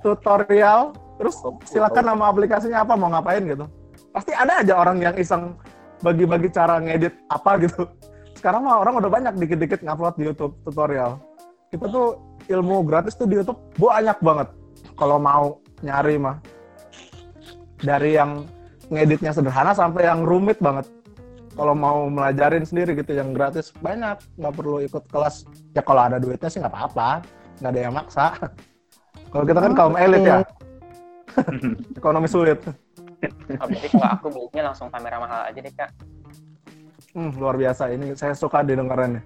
tutorial 0.00 0.94
terus 1.18 1.34
silakan 1.66 2.14
nama 2.14 2.30
aplikasinya 2.30 2.86
apa 2.86 2.94
mau 2.94 3.10
ngapain 3.10 3.42
gitu. 3.42 3.66
Pasti 4.14 4.30
ada 4.32 4.62
aja 4.62 4.78
orang 4.78 5.02
yang 5.02 5.14
iseng 5.18 5.58
bagi-bagi 6.00 6.48
cara 6.54 6.78
ngedit 6.78 7.14
apa 7.26 7.58
gitu. 7.66 7.90
Sekarang 8.38 8.62
mah 8.62 8.78
orang 8.78 9.02
udah 9.02 9.10
banyak 9.10 9.34
dikit-dikit 9.34 9.82
ngupload 9.82 10.14
di 10.14 10.30
YouTube 10.30 10.54
tutorial. 10.62 11.18
Kita 11.74 11.90
tuh 11.90 12.38
ilmu 12.46 12.86
gratis 12.86 13.18
tuh 13.18 13.26
di 13.26 13.34
YouTube 13.34 13.58
banyak 13.74 14.14
banget. 14.22 14.54
Kalau 14.94 15.18
mau 15.18 15.58
nyari 15.82 16.22
mah. 16.22 16.38
Dari 17.82 18.14
yang 18.14 18.46
ngeditnya 18.94 19.34
sederhana 19.34 19.74
sampai 19.74 20.06
yang 20.06 20.22
rumit 20.22 20.62
banget. 20.62 20.86
Kalau 21.58 21.74
mau 21.74 22.06
melajarin 22.06 22.62
sendiri 22.62 22.94
gitu 22.94 23.18
yang 23.18 23.34
gratis 23.34 23.74
banyak, 23.82 24.22
nggak 24.38 24.54
perlu 24.54 24.78
ikut 24.86 25.02
kelas. 25.10 25.42
Ya 25.74 25.82
kalau 25.82 26.06
ada 26.06 26.22
duitnya 26.22 26.46
sih 26.46 26.62
nggak 26.62 26.70
apa-apa, 26.70 27.26
nggak 27.58 27.70
ada 27.74 27.80
yang 27.82 27.94
maksa. 27.94 28.26
Kalau 29.34 29.44
kita 29.44 29.60
kan 29.60 29.72
kaum 29.76 29.92
elit 30.00 30.24
ya, 30.24 30.40
ekonomi 32.00 32.24
sulit. 32.24 32.64
Oh, 33.60 33.66
berarti 33.66 33.88
kalau 33.92 34.08
aku 34.08 34.26
belinya 34.30 34.72
langsung 34.72 34.88
kamera 34.88 35.20
mahal 35.20 35.52
aja 35.52 35.58
deh 35.60 35.74
kak. 35.74 35.90
Hmm, 37.18 37.34
luar 37.34 37.58
biasa 37.58 37.90
ini 37.90 38.14
saya 38.14 38.30
suka 38.30 38.62
didengarannya. 38.62 39.18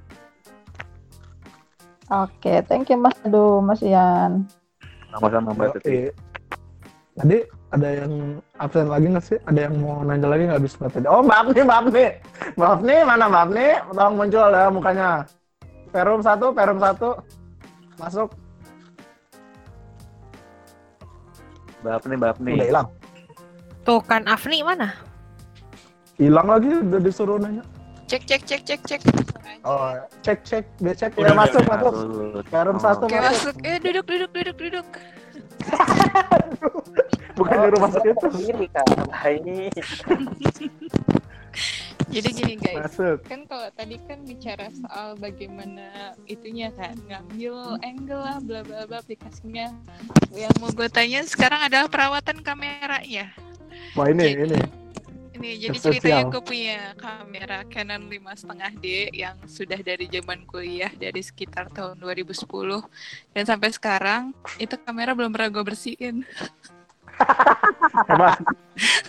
Oke, 2.08 2.64
thank 2.64 2.88
you 2.88 2.96
Mas 2.96 3.12
Aduh, 3.20 3.60
Mas 3.60 3.84
Ian. 3.84 4.48
Sama-sama 5.12 5.52
Mbak. 5.52 5.76
Oke. 5.76 6.08
Tadi 7.12 7.44
ada 7.68 7.88
yang 7.92 8.40
absen 8.56 8.88
lagi 8.88 9.12
nggak 9.12 9.24
sih? 9.28 9.36
Ada 9.44 9.68
yang 9.68 9.76
mau 9.84 10.00
nanya 10.08 10.24
lagi 10.24 10.48
nggak 10.48 10.56
habis 10.64 10.80
Mbak 10.80 10.88
Titi? 10.96 11.08
Oh 11.12 11.20
maaf 11.20 11.52
nih, 11.52 11.64
maaf 11.68 11.86
nih. 11.92 12.10
Maaf 12.56 12.80
nih, 12.80 13.00
mana 13.04 13.26
maaf 13.28 13.48
nih? 13.52 13.72
Tolong 13.92 14.14
muncul 14.16 14.48
ya 14.48 14.64
mukanya. 14.72 15.08
Perum 15.92 16.20
satu, 16.24 16.46
perum 16.56 16.78
satu. 16.80 17.10
Masuk. 18.00 18.28
Mbak 21.84 22.02
nih, 22.08 22.16
Mbak 22.16 22.36
nih. 22.40 22.54
Udah 22.56 22.68
hilang. 22.72 22.88
Tuh 23.84 24.00
kan 24.00 24.24
Afni 24.24 24.64
mana? 24.64 24.96
Hilang 26.16 26.48
lagi 26.48 26.72
udah 26.72 27.00
disuruh 27.04 27.36
nanya. 27.36 27.60
Cek 28.12 28.28
cek 28.28 28.42
cek 28.44 28.60
cek 28.68 28.80
cek. 28.84 29.00
Oh, 29.64 29.96
cek 30.20 30.44
cek, 30.44 30.68
dia 30.84 30.92
cek 30.92 31.16
Udah, 31.16 31.32
ya 31.32 31.32
masuk 31.32 31.64
udah, 31.64 31.80
masuk. 31.80 31.94
Harus. 31.96 32.44
Perum 32.52 32.76
satu 32.76 33.04
Oke 33.08 33.16
masuk. 33.16 33.24
masuk. 33.24 33.54
Eh 33.64 33.76
duduk 33.80 34.04
duduk 34.04 34.30
duduk 34.36 34.56
duduk. 34.60 34.86
Bukan 37.40 37.56
nyuruh 37.56 37.80
masuk 37.80 38.02
itu. 38.04 38.26
Sendiri 38.36 38.66
kak, 38.68 38.84
baik. 39.08 39.72
Jadi 42.12 42.28
gini 42.36 42.54
guys. 42.60 42.84
Masuk. 42.84 43.24
Kan 43.24 43.48
kalau 43.48 43.72
tadi 43.72 43.96
kan 44.04 44.20
bicara 44.28 44.68
soal 44.76 45.16
bagaimana 45.16 46.12
itunya 46.28 46.68
kan 46.76 46.92
ngambil 47.08 47.80
angle 47.80 48.20
lah 48.20 48.36
bla 48.44 48.60
bla 48.60 48.84
bla 48.84 49.00
aplikasinya. 49.00 49.72
Yang 50.36 50.52
mau 50.60 50.68
gue 50.68 50.88
tanya 50.92 51.24
sekarang 51.24 51.64
adalah 51.64 51.88
perawatan 51.88 52.44
kameranya. 52.44 53.32
Wah 53.96 54.12
ini 54.12 54.36
Jadi- 54.36 54.52
ini. 54.52 54.60
Ini 55.42 55.58
jadi 55.58 55.74
Spesial. 55.74 55.90
ceritanya 55.98 56.22
gue 56.30 56.42
punya 56.46 56.78
kamera 56.94 57.58
Canon 57.66 58.06
5.5D 58.06 59.10
yang 59.10 59.34
sudah 59.50 59.74
dari 59.82 60.06
zaman 60.06 60.46
kuliah 60.46 60.94
dari 60.94 61.18
sekitar 61.18 61.66
tahun 61.74 61.98
2010 61.98 62.46
dan 63.34 63.42
sampai 63.42 63.74
sekarang 63.74 64.30
itu 64.62 64.78
kamera 64.86 65.18
belum 65.18 65.34
pernah 65.34 65.50
gue 65.50 65.64
bersihin. 65.66 66.22
Hebat. 68.06 68.38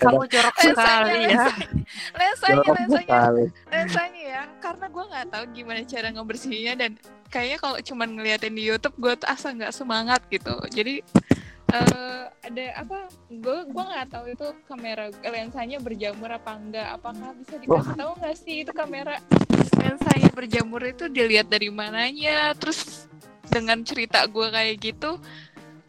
Kamu 0.02 0.26
jorok 0.26 0.56
sekali 0.58 1.22
ya. 1.30 1.38
lensanya, 1.38 1.70
lensanya, 2.18 2.58
Jorok 2.66 2.78
lensanya, 2.82 3.06
sekali. 3.06 3.46
lensanya 3.70 4.22
ya. 4.26 4.44
Karena 4.58 4.86
gue 4.90 5.04
nggak 5.14 5.28
tahu 5.30 5.44
gimana 5.54 5.80
cara 5.86 6.08
ngebersihinnya 6.18 6.74
dan 6.82 6.92
kayaknya 7.30 7.58
kalau 7.62 7.78
cuman 7.78 8.10
ngeliatin 8.18 8.58
di 8.58 8.64
YouTube 8.74 8.98
gue 8.98 9.14
tuh 9.22 9.30
asa 9.30 9.54
nggak 9.54 9.70
semangat 9.70 10.26
gitu. 10.34 10.58
Jadi 10.74 11.06
eh, 11.74 12.24
ada 12.30 12.66
apa? 12.78 12.98
Gue 13.28 13.66
gue 13.66 13.84
nggak 13.84 14.08
tahu 14.14 14.26
itu 14.30 14.48
kamera 14.70 15.10
lensanya 15.26 15.78
berjamur 15.82 16.30
apa 16.30 16.52
enggak. 16.54 16.88
Apakah 16.94 17.34
bisa 17.34 17.56
dikasih 17.58 17.96
tahu 17.98 18.12
nggak 18.22 18.36
sih 18.38 18.56
itu 18.62 18.72
kamera 18.72 19.18
lensanya 19.82 20.30
berjamur 20.32 20.82
itu 20.86 21.10
dilihat 21.10 21.50
dari 21.50 21.74
mananya? 21.74 22.54
Terus 22.56 23.10
dengan 23.50 23.82
cerita 23.82 24.26
gue 24.30 24.48
kayak 24.50 24.76
gitu, 24.82 25.18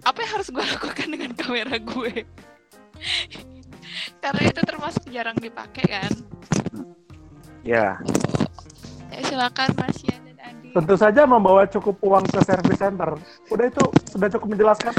apa 0.03 0.18
yang 0.24 0.30
harus 0.41 0.49
gue 0.49 0.64
lakukan 0.72 1.09
dengan 1.12 1.32
kamera 1.37 1.76
gue? 1.76 2.24
Karena 4.24 4.43
itu 4.49 4.61
termasuk 4.64 5.05
jarang 5.12 5.37
dipakai 5.37 5.85
kan. 5.85 6.12
Ya, 7.64 7.97
Ya, 9.14 9.22
silakan 9.30 9.70
Mas 9.78 9.99
Ian 10.03 10.20
dan 10.26 10.39
Adi. 10.43 10.68
Tentu 10.74 10.95
saja 10.99 11.22
membawa 11.22 11.62
cukup 11.70 12.03
uang 12.03 12.26
ke 12.26 12.43
service 12.43 12.82
center. 12.82 13.14
Udah 13.47 13.66
itu 13.70 13.85
sudah 14.11 14.28
cukup 14.35 14.59
menjelaskan. 14.59 14.91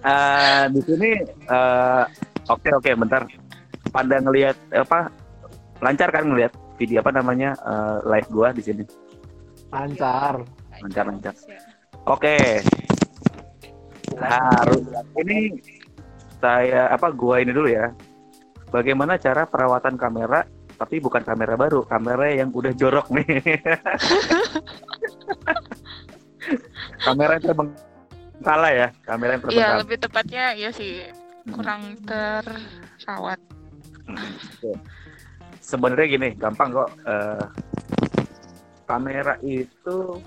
Eh, 0.00 0.64
di 0.72 0.80
sini 0.80 1.12
eh, 1.28 2.04
oke 2.48 2.68
oke 2.72 2.90
bentar. 2.96 3.28
Pada 3.92 4.16
ngelihat 4.22 4.56
apa 4.72 5.12
lancar 5.84 6.08
kan 6.08 6.24
ngelihat 6.24 6.56
video 6.80 7.04
apa 7.04 7.12
namanya 7.12 7.52
eh, 7.60 7.96
live 8.08 8.28
gua 8.32 8.48
di 8.56 8.62
sini. 8.64 8.84
Lancar. 9.68 10.40
Lancar 10.80 11.04
lancar. 11.04 11.34
Oke. 12.08 12.64
Harus 14.16 14.84
ini 15.20 15.60
saya 16.40 16.88
apa 16.88 17.12
gua 17.12 17.44
ini 17.44 17.52
dulu 17.52 17.68
ya. 17.68 17.92
Bagaimana 18.72 19.20
cara 19.20 19.44
perawatan 19.44 20.00
kamera 20.00 20.48
tapi 20.80 20.96
bukan 20.96 21.20
kamera 21.20 21.60
baru, 21.60 21.84
kamera 21.84 22.32
yang 22.32 22.48
udah 22.56 22.72
jorok 22.72 23.12
nih. 23.12 23.28
kamera 27.04 27.36
yang 27.36 27.44
terbengkalai 27.52 27.89
ya, 28.72 28.88
kamera 29.04 29.36
yang 29.36 29.42
Iya, 29.52 29.68
lebih 29.84 29.96
tepatnya 30.00 30.44
ya 30.56 30.70
sih 30.72 31.04
kurang 31.52 31.96
terawat. 32.04 33.40
Oke. 34.10 34.72
Sebenarnya 35.60 36.06
gini, 36.08 36.28
gampang 36.34 36.72
kok. 36.72 36.90
Eh, 37.04 37.44
kamera 38.88 39.38
itu 39.44 40.18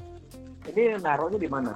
ini 0.72 0.96
naruhnya 1.04 1.40
di 1.42 1.50
mana? 1.52 1.74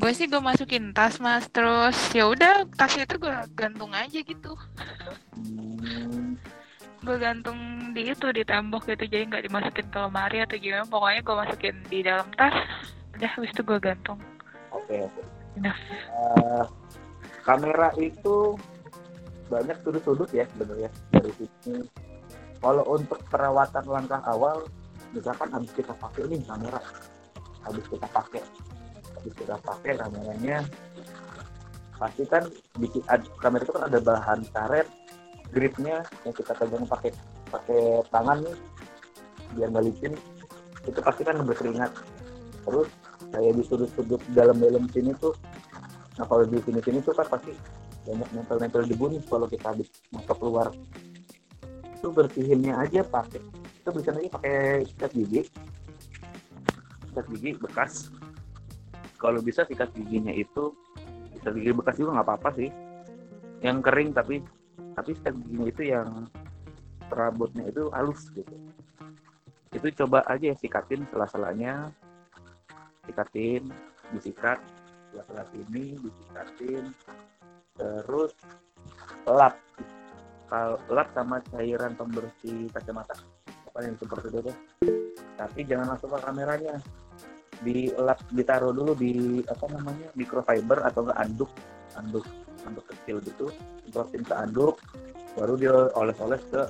Gue 0.00 0.12
sih 0.16 0.28
gue 0.28 0.40
masukin 0.40 0.92
tas 0.96 1.20
mas, 1.20 1.48
terus 1.52 1.96
ya 2.16 2.28
udah 2.28 2.64
tasnya 2.76 3.04
itu 3.04 3.16
gue 3.20 3.34
gantung 3.56 3.92
aja 3.92 4.18
gitu. 4.20 4.52
hmm, 5.36 6.36
Gue 7.00 7.16
gantung 7.16 7.56
di 7.96 8.12
itu 8.12 8.28
di 8.32 8.44
tembok 8.44 8.88
gitu, 8.88 9.08
jadi 9.08 9.24
nggak 9.28 9.44
dimasukin 9.48 9.86
ke 9.88 9.98
lemari 10.00 10.44
atau 10.44 10.56
gimana. 10.60 10.84
Pokoknya 10.88 11.20
gue 11.24 11.36
masukin 11.36 11.76
di 11.88 11.98
dalam 12.04 12.28
tas. 12.36 12.52
Udah, 13.16 13.30
habis 13.36 13.52
itu 13.52 13.62
gue 13.64 13.78
gantung. 13.80 14.20
Oke. 14.70 15.06
Enough. 15.58 15.80
Eh, 15.90 16.64
kamera 17.42 17.88
itu 17.98 18.54
banyak 19.50 19.76
sudut-sudut 19.82 20.30
ya 20.30 20.46
sebenarnya 20.54 20.90
dari 21.10 21.32
sini. 21.34 21.82
Kalau 22.60 22.84
untuk 22.86 23.18
perawatan 23.32 23.84
langkah 23.88 24.22
awal, 24.28 24.68
misalkan 25.10 25.48
habis 25.50 25.72
kita 25.74 25.90
pakai 25.96 26.28
nih 26.28 26.40
kamera, 26.44 26.80
habis 27.66 27.84
kita 27.88 28.06
pakai, 28.12 28.42
habis 29.16 29.34
kita 29.34 29.56
pakai 29.64 29.96
kameranya, 29.96 30.62
pasti 31.96 32.22
kan 32.28 32.44
di 32.78 32.86
ad- 33.08 33.32
kamera 33.40 33.64
itu 33.64 33.72
kan 33.74 33.84
ada 33.88 33.98
bahan 33.98 34.40
karet, 34.52 34.86
gripnya 35.50 36.04
yang 36.22 36.34
kita 36.36 36.52
pegang 36.54 36.84
pakai 36.86 37.10
pakai 37.50 37.82
tangan 38.12 38.38
nih, 38.44 38.56
biar 39.56 39.68
nggak 39.72 39.84
licin, 39.90 40.12
itu 40.84 41.00
pasti 41.00 41.22
kan 41.24 41.40
berkeringat. 41.42 41.90
Terus 42.68 42.88
kayak 43.30 43.52
di 43.56 43.62
sudut-sudut 43.62 44.20
dalam-dalam 44.34 44.86
sini 44.90 45.14
tuh 45.18 45.34
nah 46.18 46.26
kalau 46.26 46.44
di 46.44 46.58
sini-sini 46.60 47.00
tuh 47.00 47.14
kan 47.16 47.26
pasti 47.30 47.54
banyak 48.04 48.28
nempel-nempel 48.32 48.82
debu 48.88 49.04
nih 49.12 49.22
kalau 49.28 49.46
kita 49.46 49.66
habis 49.70 49.88
masuk 50.10 50.36
keluar. 50.40 50.68
Itu 52.00 52.08
bersihinnya 52.10 52.80
aja 52.80 53.04
pakai 53.04 53.40
itu 53.80 53.88
bisa 53.96 54.10
lagi 54.12 54.28
pakai 54.28 54.84
sikat 54.88 55.10
gigi. 55.16 55.42
Sikat 57.10 57.26
gigi 57.32 57.50
bekas. 57.60 57.92
Kalau 59.20 59.40
bisa 59.44 59.64
sikat 59.68 59.92
giginya 59.92 60.32
itu 60.32 60.72
sikat 61.36 61.52
gigi 61.56 61.72
bekas 61.76 61.94
juga 62.00 62.20
nggak 62.20 62.26
apa-apa 62.28 62.50
sih. 62.56 62.68
Yang 63.60 63.78
kering 63.84 64.10
tapi 64.16 64.36
tapi 64.96 65.10
sikat 65.16 65.34
giginya 65.44 65.66
itu 65.68 65.82
yang 65.84 66.08
perabotnya 67.08 67.68
itu 67.68 67.92
halus 67.92 68.32
gitu. 68.32 68.54
Itu 69.70 69.86
coba 70.04 70.24
aja 70.26 70.56
sikatin 70.56 71.04
sela-selanya 71.12 71.92
sikatin 73.06 73.68
disikat 74.12 74.58
sebelah 75.10 75.46
sini 75.50 75.98
disikatin 75.98 76.84
terus 77.78 78.32
lap. 79.26 79.54
Lap 80.90 81.08
sama 81.14 81.38
cairan 81.54 81.94
pembersih 81.94 82.66
kacamata. 82.74 83.14
Apa 83.70 83.86
yang 83.86 83.94
seperti 83.98 84.26
itu 84.28 84.40
tuh. 84.50 84.56
tapi 85.40 85.64
jangan 85.64 85.96
langsung 85.96 86.12
ke 86.12 86.18
kameranya. 86.20 86.74
Di 87.60 87.92
lap 87.96 88.20
ditaruh 88.32 88.72
dulu 88.72 88.92
di 88.96 89.40
apa 89.46 89.64
namanya 89.72 90.08
microfiber 90.16 90.84
atau 90.84 91.04
enggak 91.06 91.18
anduk 91.22 91.50
anduk 91.96 92.26
anduk 92.66 92.84
kecil 92.92 93.22
gitu. 93.24 93.46
Semprotin 93.86 94.22
ke 94.26 94.34
anduk 94.36 94.76
baru 95.38 95.54
dia 95.56 95.76
oles-oles 95.96 96.42
ke 96.50 96.62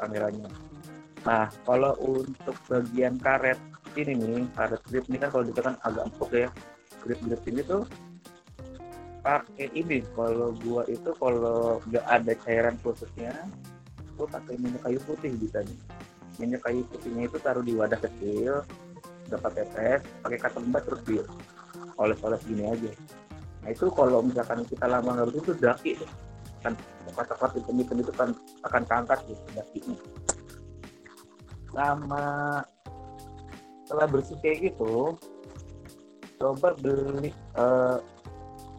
kameranya. 0.00 0.48
Nah 1.28 1.46
kalau 1.66 1.92
untuk 2.02 2.56
bagian 2.66 3.20
karet 3.20 3.58
ini 3.96 4.12
nih 4.16 4.44
karet 4.52 4.82
grip 4.86 5.04
ini 5.08 5.16
kan 5.16 5.28
kalau 5.32 5.44
ditekan 5.48 5.74
agak 5.82 6.06
empuk 6.08 6.30
ya. 6.32 6.48
Grip 7.02 7.20
grip 7.24 7.42
ini 7.48 7.60
tuh 7.64 7.82
pakai 9.24 9.68
ini. 9.72 10.04
Kalau 10.14 10.52
gua 10.62 10.82
itu 10.86 11.10
kalau 11.16 11.80
nggak 11.88 12.06
ada 12.06 12.32
cairan 12.44 12.76
khususnya 12.84 13.32
gua 14.16 14.28
pakai 14.30 14.54
minyak 14.60 14.84
kayu 14.84 15.00
putih 15.04 15.32
bisa 15.34 15.64
nih. 15.64 15.78
Minyak 16.36 16.62
kayu 16.68 16.84
putihnya 16.92 17.26
itu 17.26 17.38
taruh 17.40 17.64
di 17.64 17.72
wadah 17.72 18.00
kecil 18.00 18.62
dapat 19.26 19.58
tetes 19.58 20.00
pakai 20.22 20.38
kata 20.38 20.58
lembab 20.62 20.82
terus 20.86 21.02
di 21.02 21.18
oles-oles 21.98 22.42
gini 22.46 22.64
aja. 22.70 22.92
Nah 23.64 23.68
itu 23.74 23.90
kalau 23.90 24.22
misalkan 24.22 24.62
kita 24.68 24.86
lama 24.86 25.10
nggak 25.16 25.26
bersih 25.32 25.42
itu 25.42 25.52
daki 25.58 25.92
tuh. 25.98 26.10
kan 26.64 26.72
coklat-coklat 27.06 27.52
hitam-hitam 27.62 27.96
itu 28.02 28.12
kan 28.16 28.28
akan 28.66 28.82
keangkat 28.90 29.18
gitu 29.30 29.44
dakinya. 29.54 29.96
Sama 31.70 32.24
setelah 33.86 34.10
bersih 34.10 34.34
kayak 34.42 34.74
gitu 34.74 35.14
coba 36.42 36.74
beli 36.82 37.30
eh 37.54 37.96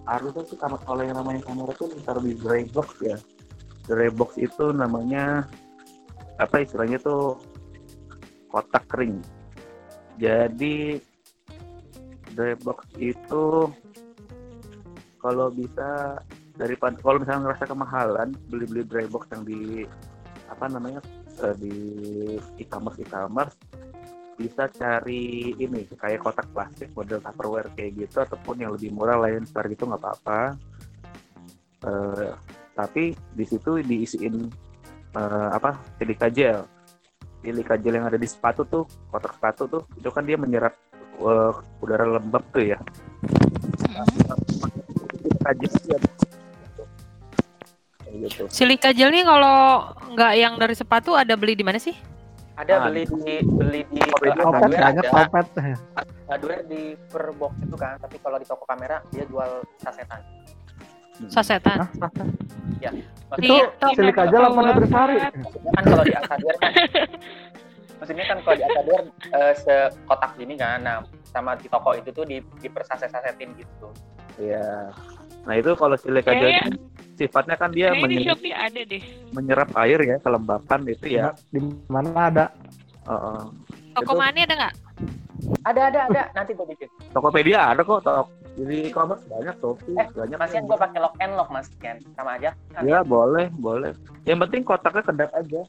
harusnya 0.08 0.44
sih 0.48 0.60
kamar 0.60 0.84
kalau 0.84 1.04
yang 1.04 1.16
namanya 1.16 1.48
kamera 1.48 1.72
tuh 1.76 1.92
ditaruh 1.92 2.24
di 2.24 2.36
dry 2.40 2.64
box 2.72 2.96
ya. 3.04 3.20
Dry 3.88 4.08
box 4.12 4.40
itu 4.40 4.72
namanya 4.72 5.48
apa 6.38 6.64
istilahnya 6.64 7.00
tuh 7.02 7.40
kotak 8.52 8.86
kering 8.92 9.20
jadi 10.22 11.02
dry 12.38 12.54
box 12.62 12.86
itu 13.02 13.74
kalau 15.18 15.50
bisa 15.50 16.22
daripada 16.58 16.98
kalau 17.02 17.22
misalnya 17.22 17.50
ngerasa 17.50 17.66
kemahalan 17.70 18.30
beli-beli 18.50 18.86
dry 18.86 19.06
box 19.10 19.30
yang 19.34 19.44
di 19.46 19.86
apa 20.48 20.66
namanya 20.70 21.02
eh, 21.42 21.56
di 21.58 21.76
e-commerce 22.62 23.02
e-commerce 23.02 23.58
bisa 24.38 24.70
cari 24.70 25.52
ini 25.58 25.90
kayak 25.98 26.22
kotak 26.22 26.46
plastik 26.54 26.94
model 26.94 27.18
tupperware 27.18 27.74
kayak 27.74 27.98
gitu 28.06 28.22
ataupun 28.22 28.62
yang 28.62 28.72
lebih 28.78 28.94
murah 28.94 29.18
lain 29.18 29.44
besar 29.44 29.66
gitu 29.66 29.90
nggak 29.90 29.98
apa-apa. 29.98 30.42
Eh, 31.82 32.32
tapi 32.78 33.18
di 33.34 33.46
situ 33.50 33.82
diisiin 33.82 34.46
eh, 35.18 35.50
apa 35.50 35.82
silika 35.98 36.30
gel 36.30 36.62
silika 37.42 37.74
gel 37.82 37.98
yang 37.98 38.06
ada 38.06 38.22
di 38.22 38.30
sepatu 38.30 38.62
tuh 38.70 38.86
kotak 39.10 39.34
sepatu 39.38 39.66
tuh 39.66 39.82
itu 39.98 40.10
kan 40.14 40.22
dia 40.22 40.38
menyerap 40.38 40.78
eh, 41.18 41.54
udara 41.82 42.06
lembab 42.06 42.46
tuh 42.54 42.62
ya. 42.62 42.80
Silika 45.18 45.52
gel 45.58 45.74
gitu. 48.22 48.44
Silika 48.54 48.90
gel 48.94 49.10
kalau 49.26 49.58
nggak 50.14 50.34
yang 50.38 50.54
dari 50.62 50.78
sepatu 50.78 51.18
ada 51.18 51.34
beli 51.34 51.58
di 51.58 51.66
mana 51.66 51.82
sih? 51.82 51.98
Ada 52.58 52.74
Ah, 52.74 52.82
beli 52.84 53.04
di 53.06 53.36
beli 53.46 53.82
di 53.88 54.02
Opet, 54.04 54.34
uh, 54.34 54.50
Opet 54.50 54.58
hardware 54.58 54.82
banyak 54.82 55.06
ada. 55.06 55.22
opet. 55.24 55.46
Hardware 56.26 56.64
di 56.66 56.82
per 56.98 57.26
box 57.32 57.54
itu 57.62 57.76
kan, 57.76 57.94
tapi 57.98 58.18
kalau 58.18 58.38
di 58.38 58.46
toko 58.46 58.66
kamera 58.66 58.98
dia 59.08 59.24
jual 59.24 59.50
sasetan. 59.78 60.22
Sasetan. 61.28 61.86
Ya, 62.78 62.94
Itu 63.36 63.58
maksudnya 63.62 63.94
silika 63.94 64.24
gel 64.28 64.44
apa 64.44 64.60
nutrisari? 64.64 65.16
kan 65.18 65.34
kalau 65.84 66.04
di 66.04 66.14
hardware 66.14 66.58
kan 66.60 66.72
maksudnya 68.00 68.26
kan 68.26 68.38
kalau 68.42 68.56
di 68.56 68.66
hardware 68.66 69.06
eh, 69.32 69.54
sekotak 69.56 70.32
gini 70.36 70.54
kan, 70.56 70.78
nah 70.80 70.98
sama 71.26 71.54
di 71.54 71.66
toko 71.68 71.94
itu 71.94 72.10
tuh 72.10 72.22
di 72.24 72.42
di 72.56 72.68
persaset-sasetin 72.68 73.54
gitu. 73.56 73.90
Iya. 74.38 74.94
Nah 75.48 75.56
itu 75.56 75.72
kalau 75.74 75.96
silika 75.96 76.30
Kayaknya- 76.30 76.60
kan 76.60 76.72
sifatnya 77.16 77.56
kan 77.56 77.70
dia 77.72 77.88
di 77.90 78.04
menyerap, 78.04 78.36
Shopee 78.36 78.54
ada 78.54 78.82
deh. 78.84 79.04
menyerap 79.32 79.70
air 79.80 80.00
ya 80.04 80.16
kelembapan 80.20 80.80
itu 80.86 81.06
ya. 81.10 81.32
Di 81.48 81.60
mana 81.88 82.10
ada? 82.28 82.46
Heeh. 83.08 83.42
Toko 83.96 84.12
Itu- 84.14 84.20
mani 84.20 84.40
ada 84.44 84.54
nggak? 84.54 84.74
Ada 85.64 85.82
ada 85.88 86.00
ada, 86.06 86.22
nanti 86.34 86.52
gue 86.52 86.68
bikin. 86.68 86.90
Tokopedia 87.14 87.72
ada 87.72 87.82
kok 87.82 88.04
tok 88.04 88.28
di 88.58 88.90
e-commerce 88.90 89.24
banyak 89.26 89.56
Shopee 89.56 89.96
Eh, 89.96 90.08
banyak. 90.12 90.36
Mas 90.36 90.52
Ian 90.52 90.66
gue 90.66 90.78
pakai 90.78 91.00
lock 91.00 91.16
and 91.18 91.34
lock 91.34 91.50
Mas 91.50 91.68
Ian, 91.80 91.98
sama 92.14 92.36
aja. 92.36 92.52
Ya 92.84 93.00
boleh 93.02 93.48
boleh. 93.56 93.96
Yang 94.26 94.40
penting 94.44 94.62
kotaknya 94.62 95.02
kedap 95.02 95.32
aja. 95.32 95.62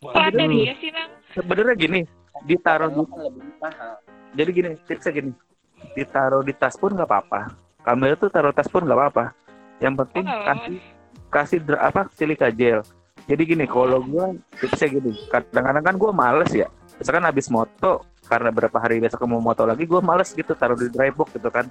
Kok 0.00 0.14
ada 0.14 0.44
dia 0.46 0.72
sih, 0.78 0.88
Bang? 0.88 1.10
Sebenarnya 1.34 1.74
gini, 1.74 2.00
ditaruh 2.42 2.88
di, 2.88 3.02
kan 3.04 3.18
lebih 3.20 3.44
mahal. 3.58 3.92
jadi 4.32 4.50
gini 4.50 4.70
tipsnya 4.86 5.12
gini, 5.12 5.30
ditaruh 5.92 6.40
di 6.40 6.52
tas 6.52 6.72
pun 6.74 6.94
nggak 6.94 7.04
apa-apa. 7.04 7.52
Kamera 7.80 8.14
tuh 8.16 8.28
taruh 8.28 8.52
tas 8.52 8.68
pun 8.68 8.84
nggak 8.84 8.98
apa-apa. 8.98 9.24
Yang 9.80 9.94
penting 10.04 10.24
Oh. 10.28 10.44
kasih 10.44 10.76
kasih 11.30 11.58
dra- 11.62 11.82
apa 11.88 12.10
silika 12.12 12.50
gel. 12.52 12.84
Jadi 13.24 13.42
gini, 13.46 13.64
kalau 13.64 14.02
gua 14.02 14.34
tipsnya 14.58 14.90
gini, 14.90 15.14
kadang-kadang 15.30 15.84
kan 15.86 15.94
gua 15.94 16.10
males 16.10 16.50
ya. 16.50 16.66
Misalkan 16.98 17.22
habis 17.22 17.46
moto, 17.46 18.02
karena 18.26 18.50
berapa 18.50 18.74
hari 18.76 18.98
besok 18.98 19.22
mau 19.24 19.38
moto 19.38 19.62
lagi, 19.62 19.86
gua 19.86 20.02
males 20.02 20.34
gitu 20.34 20.50
taruh 20.52 20.74
di 20.74 20.90
dry 20.90 21.14
box 21.14 21.38
gitu 21.38 21.46
kan. 21.46 21.70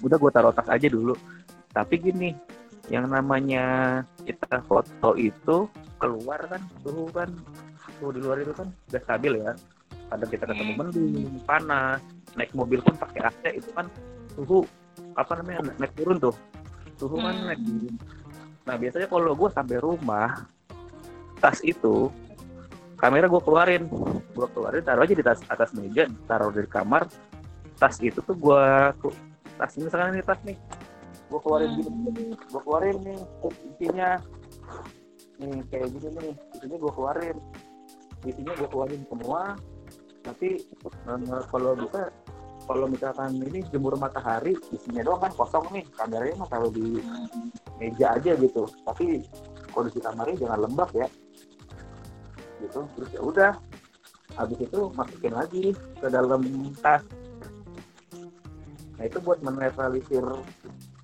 Udah 0.00 0.16
gua 0.16 0.30
taruh 0.32 0.50
tas 0.50 0.66
aja 0.66 0.88
dulu. 0.88 1.12
Tapi 1.68 2.00
gini, 2.00 2.32
yang 2.88 3.06
namanya 3.06 4.00
kita 4.24 4.64
foto 4.64 5.12
itu 5.14 5.68
keluar 6.00 6.40
kan, 6.48 6.62
suhu 6.80 7.12
kan, 7.12 7.28
suhu 8.00 8.16
di 8.16 8.20
luar 8.24 8.40
itu 8.40 8.56
kan 8.56 8.72
udah 8.88 9.02
stabil 9.04 9.32
ya. 9.44 9.52
Kadang 10.08 10.30
kita 10.32 10.44
ketemu 10.48 10.72
mendung, 10.72 11.36
panas, 11.44 12.00
naik 12.32 12.56
mobil 12.56 12.80
pun 12.80 12.96
pakai 12.96 13.28
AC 13.28 13.60
itu 13.60 13.68
kan 13.76 13.84
suhu 14.32 14.64
apa 15.18 15.32
namanya 15.42 15.74
naik 15.76 15.92
turun 15.98 16.16
tuh 16.22 16.34
suhu 16.94 17.18
kan 17.18 17.34
Hmm. 17.34 17.50
naik 17.50 17.60
turun. 17.60 17.94
Nah 18.62 18.74
biasanya 18.78 19.08
kalau 19.10 19.32
gue 19.34 19.48
sampai 19.50 19.76
rumah 19.82 20.46
tas 21.38 21.58
itu 21.62 22.10
kamera 22.98 23.26
gue 23.26 23.42
keluarin, 23.42 23.86
gue 24.34 24.46
keluarin 24.54 24.82
taruh 24.82 25.02
aja 25.06 25.14
di 25.14 25.22
tas 25.22 25.40
atas 25.46 25.70
meja, 25.74 26.06
taruh 26.26 26.50
di 26.50 26.66
kamar. 26.66 27.06
Tas 27.78 27.98
itu 28.02 28.18
tuh 28.18 28.34
gue 28.34 28.62
tas 29.54 29.70
ini 29.78 29.86
misalkan 29.86 30.18
ini 30.18 30.22
tas 30.26 30.38
nih, 30.42 30.58
gue 31.30 31.40
keluarin 31.42 31.70
Hmm. 31.70 31.78
gini, 31.78 32.24
gue 32.34 32.60
keluarin 32.62 32.96
nih 33.02 33.18
isinya, 33.74 34.10
nih 35.38 35.62
kayak 35.70 35.88
gini 35.94 36.08
nih, 36.18 36.32
isinya 36.58 36.76
gue 36.78 36.92
keluarin, 36.94 37.36
isinya 38.26 38.52
gue 38.58 38.68
keluarin 38.68 39.00
semua. 39.06 39.42
Tapi 40.26 40.48
eh, 40.66 41.42
kalau 41.48 41.72
bisa 41.78 42.10
kalau 42.68 42.84
misalkan 42.84 43.32
ini 43.40 43.64
jemur 43.72 43.96
matahari 43.96 44.52
isinya 44.68 45.00
doang 45.00 45.24
kan 45.24 45.32
kosong 45.32 45.64
nih 45.72 45.84
kameranya 45.96 46.44
mah 46.44 46.48
taruh 46.52 46.68
di 46.68 47.00
meja 47.80 48.12
aja 48.12 48.36
gitu 48.36 48.68
tapi 48.84 49.24
kondisi 49.72 50.04
kamarnya 50.04 50.36
jangan 50.44 50.68
lembab 50.68 50.90
ya 50.92 51.08
gitu 52.60 52.84
terus 52.92 53.08
ya 53.16 53.20
udah 53.24 53.52
habis 54.36 54.58
itu 54.60 54.80
masukin 54.92 55.32
lagi 55.32 55.64
ke 55.72 56.06
dalam 56.12 56.44
tas 56.84 57.00
nah 59.00 59.04
itu 59.08 59.18
buat 59.24 59.40
menetralisir 59.40 60.26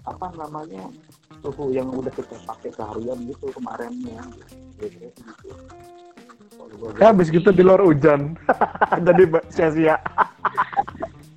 apa 0.04 0.26
namanya 0.36 0.92
suhu 1.40 1.72
yang 1.72 1.88
udah 1.88 2.12
kita 2.12 2.36
pakai 2.44 2.70
seharian 2.76 3.24
gitu 3.24 3.48
kemarinnya 3.56 4.20
gitu, 4.76 5.08
gitu. 5.08 5.52
Kalau 6.54 6.96
Ya 6.98 7.10
habis 7.12 7.28
gitu 7.30 7.50
di 7.50 7.62
luar 7.62 7.82
hujan. 7.82 8.34
Jadi 9.06 9.22
sia-sia. 9.52 9.96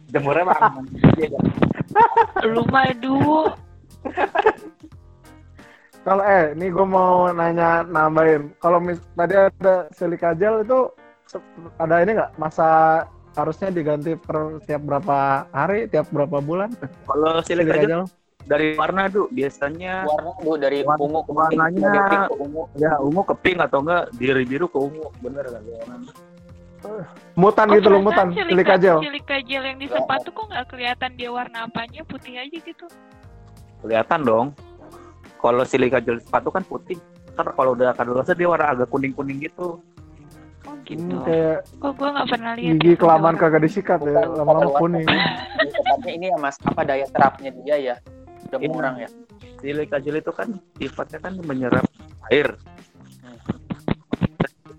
Jemurnya 0.08 0.44
mah 0.46 0.58
aman. 0.62 0.86
Lu 2.48 2.64
madu. 2.66 3.52
Kalau 6.02 6.24
eh, 6.24 6.56
ini 6.56 6.68
gue 6.68 6.88
mau 6.88 7.28
nanya 7.30 7.84
nambahin. 7.84 8.56
Kalau 8.58 8.80
mis 8.80 8.96
tadi 9.12 9.36
ada 9.36 9.92
silika 9.92 10.32
gel 10.32 10.64
itu 10.64 10.88
ada 11.76 12.00
ini 12.00 12.16
nggak 12.16 12.32
masa 12.38 13.04
harusnya 13.36 13.70
diganti 13.70 14.16
per 14.16 14.64
tiap 14.64 14.82
berapa 14.82 15.18
hari, 15.52 15.86
tiap 15.86 16.08
berapa 16.10 16.40
bulan? 16.40 16.72
kalau 17.04 17.44
silika 17.44 17.76
Silika 17.76 17.76
gel 17.78 17.90
gel. 17.90 18.04
dari 18.48 18.68
warna 18.74 19.12
tuh 19.12 19.28
biasanya 19.28 20.08
Warna 20.08 20.32
bu 20.40 20.56
dari 20.56 20.80
Warna- 20.82 21.04
ungu 21.04 21.20
ke 21.20 21.28
pink, 21.28 21.38
warnanya- 21.52 21.84
dari 21.84 22.00
pink 22.08 22.24
ke 22.24 22.36
ungu. 22.40 22.64
ya 22.80 22.92
ungu 22.98 23.22
ke 23.22 23.36
pink 23.38 23.58
atau 23.60 23.80
enggak 23.84 24.04
biru 24.16 24.42
biru 24.42 24.66
ke 24.66 24.78
ungu 24.80 25.06
bener 25.20 25.44
kan 25.46 25.62
Mutan 27.34 27.68
Oh, 27.68 27.74
gitu 27.74 27.88
loh, 27.88 28.02
mutan. 28.02 28.28
Silika 28.32 28.76
gel. 28.76 28.98
Silika 29.00 29.38
gel 29.40 29.64
yang 29.64 29.78
di 29.78 29.88
sepatu 29.88 30.30
kok 30.30 30.46
nggak 30.48 30.66
kelihatan 30.68 31.12
dia 31.14 31.30
warna 31.30 31.66
apanya, 31.66 32.02
putih 32.04 32.36
aja 32.36 32.58
gitu. 32.58 32.86
kelihatan 33.78 34.20
dong 34.22 34.48
kalau 35.38 35.62
silika 35.62 35.98
gel 35.98 36.18
sepatu 36.18 36.50
kan 36.50 36.62
putih 36.62 36.98
ntar 37.32 37.54
kalau 37.54 37.72
udah 37.72 37.94
kadulasa 37.94 38.34
dia 38.34 38.46
warna 38.46 38.74
agak 38.74 38.90
kuning 38.90 39.14
kuning 39.14 39.38
gitu 39.40 39.78
Oh 40.64 40.76
gitu. 40.84 41.00
Hmm, 41.00 41.24
kayak 41.24 41.64
Kok 41.78 41.94
gua 41.94 42.10
nggak 42.12 42.28
pernah 42.28 42.52
lihat. 42.54 42.74
gigi 42.74 42.90
yang 42.90 43.00
kelamaan 43.00 43.36
kagak 43.36 43.62
disikat 43.62 44.00
ya, 44.02 44.20
lama-lama 44.26 44.76
kuning. 44.76 45.06
Ini 45.06 45.24
tepatnya 45.72 46.12
ini 46.12 46.26
ya 46.28 46.38
mas, 46.38 46.58
apa 46.60 46.82
daya 46.84 47.06
serapnya 47.06 47.50
dia 47.56 47.76
ya? 47.78 47.96
Udah 48.50 48.60
kurang 48.66 48.96
ya. 48.98 49.10
silika 49.58 49.98
gel 49.98 50.18
itu 50.18 50.32
kan 50.32 50.48
sifatnya 50.76 51.20
kan 51.20 51.34
menyerap 51.40 51.86
air 52.28 52.58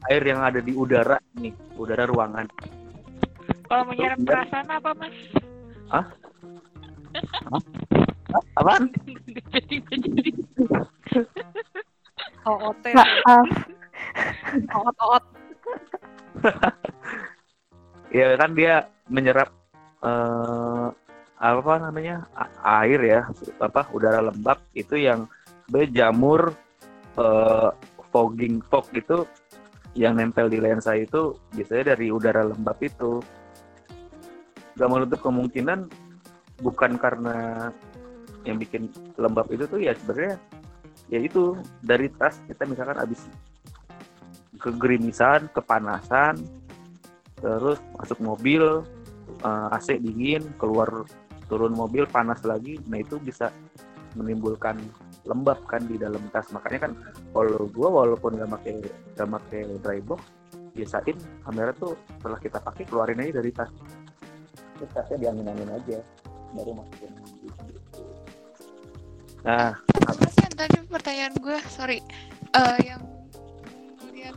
air 0.08 0.24
yang 0.24 0.40
ada 0.40 0.60
di 0.60 0.72
udara 0.72 1.20
nih 1.36 1.52
udara 1.76 2.08
ruangan 2.08 2.48
Kalau 3.68 3.84
menyerap 3.84 4.18
perasaan 4.24 4.68
apa 4.72 4.90
mas? 4.96 5.16
apaan 8.56 8.88
jadi 9.52 9.74
nggak 9.80 9.98
jadi. 10.04 10.30
OOT. 12.44 12.84
Maaf. 12.96 13.48
OOT. 14.72 15.24
ya 18.18 18.36
kan 18.40 18.50
dia 18.56 18.88
menyerap 19.12 19.52
eh, 20.00 20.86
apa 21.38 21.72
namanya 21.78 22.24
a- 22.32 22.82
air 22.84 23.00
ya 23.04 23.20
apa 23.60 23.84
udara 23.92 24.24
lembab 24.24 24.58
itu 24.72 24.96
yang 24.96 25.28
berjamur 25.68 26.52
eh, 27.20 27.70
fogging 28.08 28.64
fog 28.72 28.88
itu 28.96 29.28
yang 29.98 30.14
nempel 30.14 30.46
di 30.46 30.62
lensa 30.62 30.94
itu 30.94 31.34
biasanya 31.50 31.98
dari 31.98 32.14
udara 32.14 32.46
lembab 32.46 32.78
itu. 32.78 33.18
Nggak 34.78 34.90
menutup 34.94 35.20
kemungkinan 35.26 35.90
bukan 36.62 36.94
karena 36.94 37.68
yang 38.46 38.62
bikin 38.62 38.86
lembab 39.18 39.50
itu 39.50 39.66
tuh 39.66 39.82
ya 39.82 39.92
sebenarnya 39.98 40.38
ya 41.10 41.18
itu 41.18 41.58
dari 41.82 42.06
tas 42.14 42.38
kita 42.46 42.62
misalkan 42.64 42.98
habis 42.98 43.26
kegerimisan 44.58 45.50
kepanasan 45.50 46.38
terus 47.38 47.78
masuk 47.94 48.18
mobil 48.22 48.82
eh, 49.42 49.74
AC 49.74 49.98
dingin 49.98 50.42
keluar 50.58 51.06
turun 51.46 51.74
mobil 51.74 52.04
panas 52.06 52.42
lagi 52.42 52.78
nah 52.90 52.98
itu 52.98 53.16
bisa 53.22 53.50
menimbulkan 54.18 54.78
lembab 55.26 55.58
kan 55.66 55.82
di 55.84 55.96
dalam 55.96 56.22
tas 56.30 56.46
makanya 56.52 56.88
kan 56.88 56.92
kalau 57.32 57.66
gua 57.70 57.88
walaupun 58.04 58.36
nggak 58.36 58.50
pakai 58.54 58.72
nggak 59.16 59.28
pakai 59.28 59.60
dry 59.82 60.00
box 60.00 60.22
biasain 60.72 61.16
kamera 61.42 61.74
tuh 61.74 61.98
setelah 62.18 62.38
kita 62.38 62.58
pakai 62.62 62.82
keluarin 62.86 63.18
aja 63.18 63.42
dari 63.42 63.50
tas 63.50 63.70
terus 64.78 64.90
tasnya 64.94 65.26
diangin-angin 65.26 65.70
aja 65.74 65.98
baru 66.54 66.70
masukin 66.76 67.12
nah 69.42 69.74
Apa 70.08 70.24
sih 70.30 70.42
yang 70.42 70.54
tadi 70.56 70.76
pertanyaan 70.88 71.34
gue? 71.36 71.58
Sorry. 71.68 71.98
Eh, 72.56 72.78
yang 72.80 73.02
lihat 74.10 74.34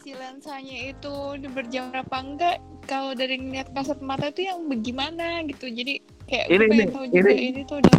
si 0.00 0.16
lensanya 0.16 0.90
itu 0.90 1.14
berjamur 1.52 2.00
apa 2.00 2.16
enggak? 2.18 2.56
Kalau 2.88 3.12
dari 3.12 3.36
ngeliat 3.36 3.70
kasat 3.70 4.00
mata 4.00 4.32
itu 4.32 4.48
yang 4.48 4.64
bagaimana 4.66 5.44
gitu. 5.44 5.68
Jadi 5.68 6.00
kayak 6.24 6.46
gue 6.48 6.56
Ini, 6.56 6.64
pengen 6.66 6.80
ini, 6.80 6.90
tahu 6.90 7.04
juga 7.12 7.30
ini. 7.30 7.42
ini, 7.52 7.60
tuh 7.62 7.76
udah 7.78 7.94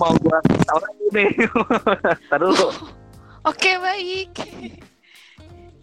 mau 0.00 0.16
gua 0.24 0.40
tahu 0.64 0.80
lagi 0.80 1.06
nih. 1.12 1.30
Dulu. 2.40 2.68
Oke 3.50 3.76
baik. 3.80 4.32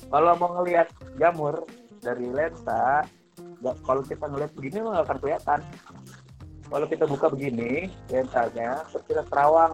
kalau 0.07 0.39
mau 0.39 0.49
ngelihat 0.61 0.87
jamur 1.19 1.67
dari 1.99 2.31
lensa 2.31 3.03
kalau 3.83 4.01
kita 4.05 4.25
ngelihat 4.29 4.51
begini 4.57 4.81
nggak 4.81 5.05
akan 5.05 5.17
kelihatan. 5.21 5.59
Kalau 6.67 6.85
kita 6.89 7.05
buka 7.07 7.27
begini 7.31 7.87
lensanya 8.09 8.81
terus 8.89 9.03
kita 9.05 9.23
terawang. 9.29 9.73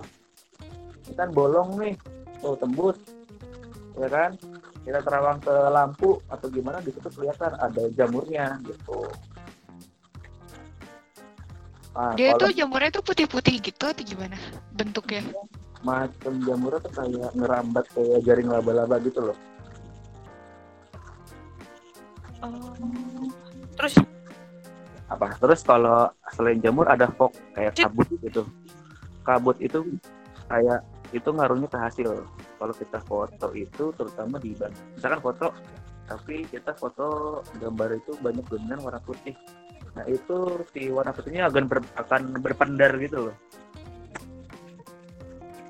Ini 1.07 1.13
kan 1.15 1.29
bolong 1.31 1.79
nih 1.79 1.93
tuh 2.39 2.55
tembus. 2.59 2.97
Ya 3.99 4.07
kan? 4.09 4.35
Kita 4.83 4.99
terawang 4.99 5.39
ke 5.39 5.55
lampu 5.71 6.19
atau 6.27 6.47
gimana 6.51 6.83
di 6.83 6.91
situ 6.91 7.07
kelihatan 7.13 7.55
ada 7.55 7.83
jamurnya 7.95 8.59
gitu 8.67 9.07
Nah, 11.93 12.17
Dia 12.17 12.33
kalau 12.33 12.49
tuh 12.49 12.51
jamurnya 12.57 12.89
tuh 12.89 13.05
putih-putih 13.05 13.61
gitu 13.61 13.83
atau 13.85 14.01
gimana 14.01 14.37
bentuknya? 14.73 15.21
macam 15.83 16.39
jamurnya 16.47 16.79
tuh 16.79 16.93
kayak 16.95 17.29
ngerambat 17.35 17.85
kayak 17.91 18.19
jaring 18.23 18.47
laba-laba 18.47 18.95
gitu 19.03 19.19
loh. 19.19 19.37
Terus? 23.75 23.93
Apa? 25.11 25.35
Terus 25.37 25.59
kalau 25.61 26.07
selain 26.31 26.63
jamur 26.63 26.87
ada 26.87 27.11
fog 27.11 27.35
kayak 27.51 27.75
kabut 27.75 28.07
gitu. 28.23 28.47
Kabut 29.27 29.59
itu 29.59 29.83
kayak 30.47 30.87
itu 31.11 31.29
ngaruhnya 31.29 31.67
ke 31.67 31.77
hasil. 31.77 32.09
Kalau 32.57 32.73
kita 32.73 32.99
foto 33.03 33.47
itu 33.51 33.91
terutama 33.93 34.39
di 34.39 34.55
ban. 34.55 34.71
Misalkan 34.95 35.19
foto 35.19 35.47
tapi 36.07 36.47
kita 36.47 36.75
foto 36.75 37.39
gambar 37.59 37.95
itu 37.99 38.11
banyak 38.19 38.43
dominan 38.47 38.79
warna 38.83 38.99
putih 39.03 39.35
nah 39.93 40.05
itu 40.09 40.37
si 40.73 40.89
warna 40.89 41.13
putihnya 41.13 41.49
akan 41.53 41.63
ber, 41.69 41.79
akan 41.97 42.21
berpendar 42.41 42.97
gitu 42.97 43.29
loh. 43.29 43.35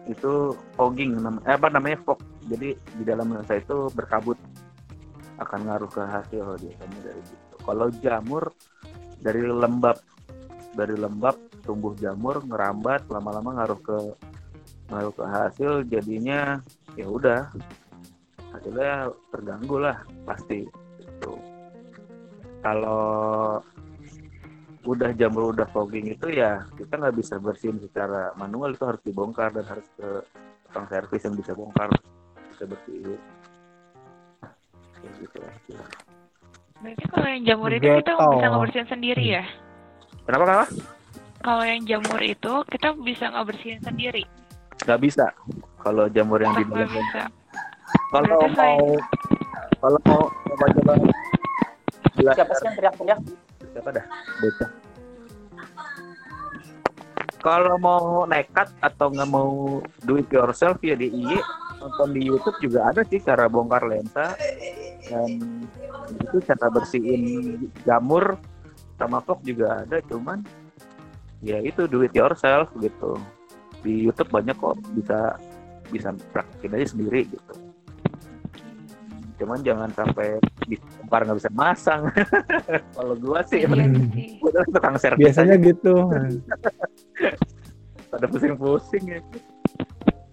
Itu 0.07 0.55
fogging 0.75 1.19
nam- 1.19 1.43
eh, 1.43 1.55
apa 1.55 1.67
namanya 1.71 1.99
fog. 2.03 2.19
Jadi 2.47 2.75
di 2.75 3.03
dalam 3.03 3.31
lensa 3.31 3.59
itu 3.59 3.91
berkabut. 3.91 4.39
Akan 5.39 5.65
ngaruh 5.67 5.89
ke 5.89 6.03
hasil 6.03 6.55
biasanya 6.61 6.99
dari 7.03 7.21
gitu 7.25 7.55
kalau 7.63 7.87
jamur 8.03 8.51
dari 9.23 9.41
lembab 9.41 9.97
dari 10.75 10.95
lembab 10.99 11.35
tumbuh 11.63 11.95
jamur 11.95 12.43
ngerambat 12.43 13.07
lama-lama 13.07 13.55
ngaruh 13.55 13.79
ke 13.79 13.97
ngaruh 14.91 15.13
ke 15.15 15.25
hasil 15.25 15.71
jadinya 15.87 16.59
ya 16.99 17.07
udah. 17.07 17.49
Hasilnya 18.53 19.09
terganggu 19.33 19.81
lah 19.81 19.97
pasti. 20.27 20.67
Gitu. 21.01 21.33
kalau 22.63 23.59
udah 24.83 25.15
jamur 25.15 25.49
udah 25.49 25.63
fogging 25.65 26.11
itu 26.11 26.27
ya 26.29 26.67
kita 26.75 26.99
nggak 26.99 27.15
bisa 27.15 27.35
bersihin 27.37 27.79
secara 27.79 28.35
manual 28.35 28.71
itu 28.71 28.83
harus 28.83 28.99
dibongkar 29.01 29.49
dan 29.49 29.63
harus 29.63 29.87
ke 29.95 30.07
tukang 30.67 30.85
servis 30.87 31.23
yang 31.23 31.35
bisa 31.35 31.51
bongkar 31.53 31.87
bisa 32.51 32.63
bersihin 32.65 33.15
kayak 34.93 35.13
gitu 35.17 35.37
lah 35.39 35.87
Berarti 36.83 37.05
kalau 37.07 37.27
yang 37.29 37.43
jamur 37.47 37.71
itu 37.71 37.87
kita 37.87 38.11
Getol. 38.11 38.31
bisa 38.35 38.47
ngebersihin 38.49 38.87
sendiri 38.89 39.23
ya? 39.31 39.43
kenapa 40.25 40.43
kenapa 40.43 40.65
Kalau 41.39 41.63
yang 41.63 41.81
jamur 41.83 42.19
itu 42.19 42.53
kita 42.67 42.87
bisa 42.97 43.25
ngebersihin 43.29 43.79
sendiri. 43.79 44.23
nggak 44.83 44.99
bisa 44.99 45.25
kalau 45.79 46.07
jamur 46.09 46.39
yang 46.39 46.51
di 46.53 46.63
Nggak 46.65 46.75
dalam 46.77 46.91
bisa. 46.91 47.23
kalau 48.11 48.35
mau 48.49 48.79
kalau 49.79 49.99
mau 50.03 50.21
coba-coba 50.43 50.93
Siapa 52.13 52.53
sih 52.53 52.63
yang 52.63 52.75
teriak-teriak? 52.77 53.19
Siapa 53.73 53.89
dah? 53.89 54.05
Bocah. 54.39 54.69
Kalau 57.43 57.75
mau 57.75 58.23
nekat 58.23 58.71
atau 58.79 59.11
nggak 59.11 59.27
mau 59.27 59.83
do 60.07 60.15
it 60.15 60.31
yourself 60.31 60.79
ya 60.79 60.95
di 60.95 61.11
IG 61.11 61.35
nonton 61.83 62.15
di 62.15 62.23
YouTube 62.23 62.55
juga 62.63 62.87
ada 62.87 63.03
sih 63.03 63.19
cara 63.19 63.51
bongkar 63.51 63.83
lensa. 63.83 64.31
Dan 65.03 65.43
itu 66.07 66.39
cara 66.47 66.71
bersihin 66.71 67.23
jamur 67.83 68.39
sama 68.95 69.19
fog 69.19 69.43
juga 69.43 69.83
ada 69.83 69.99
cuman 70.07 70.39
ya 71.43 71.59
itu 71.59 71.83
do 71.91 71.99
it 72.07 72.15
yourself 72.15 72.71
gitu. 72.79 73.19
Di 73.83 74.07
YouTube 74.07 74.31
banyak 74.31 74.55
kok 74.55 74.79
bisa 74.95 75.35
bisa 75.91 76.15
praktekin 76.31 76.79
aja 76.79 76.95
sendiri 76.95 77.27
gitu. 77.27 77.53
Cuman 79.43 79.59
jangan 79.59 79.91
sampai 79.91 80.39
dibongkar 81.13 81.21
nggak 81.23 81.39
bisa 81.39 81.51
masang 81.53 82.01
kalau 82.97 83.15
gua 83.15 83.39
sih 83.45 83.59
Iya 83.59 83.67
gua 83.69 83.85
udah 84.49 84.63
tukang 84.67 84.95
servis 84.97 85.23
Biasanya 85.23 85.55
aja. 85.55 85.63
gitu. 85.63 85.93
pada 88.11 88.25
pusing-pusing 88.27 89.05
ya 89.09 89.19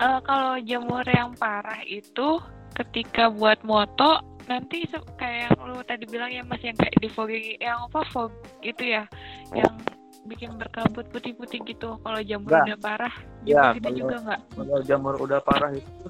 Eh, 0.01 0.19
kalau 0.25 0.57
jamur 0.59 1.05
yang 1.05 1.37
parah 1.37 1.85
itu 1.85 2.41
ketika 2.73 3.29
buat 3.29 3.61
moto 3.61 4.25
nanti 4.49 4.89
kayak 5.15 5.47
yang 5.47 5.55
lu 5.69 5.79
tadi 5.85 6.03
bilang 6.09 6.29
ya 6.29 6.41
mas 6.41 6.59
yang 6.59 6.73
kayak 6.73 6.97
di 6.97 7.07
fogging 7.07 7.61
yang 7.61 7.85
apa 7.85 8.01
fog 8.09 8.33
itu 8.65 8.91
ya 8.91 9.05
yang 9.53 9.77
bikin 10.23 10.57
berkabut 10.57 11.07
putih-putih 11.07 11.61
gitu 11.67 11.99
kalau 12.01 12.19
jamur 12.19 12.49
Nggak. 12.49 12.65
udah 12.67 12.79
parah 12.81 13.15
Ya, 13.43 13.73
gitu 13.73 13.83
kalau- 13.83 13.99
juga 13.99 14.15
nggak 14.23 14.41
kalau 14.51 14.79
jamur 14.83 15.15
udah 15.19 15.39
parah 15.39 15.71
itu 15.71 16.07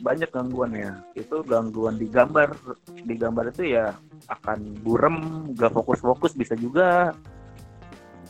banyak 0.00 0.28
gangguannya. 0.32 1.14
Itu 1.14 1.44
gangguan 1.44 2.00
di 2.00 2.08
gambar. 2.08 2.56
Di 3.04 3.14
gambar 3.14 3.52
itu 3.52 3.76
ya 3.76 3.92
akan 4.28 4.80
burem 4.80 5.16
gak 5.54 5.72
fokus-fokus 5.76 6.32
bisa 6.34 6.56
juga. 6.56 7.12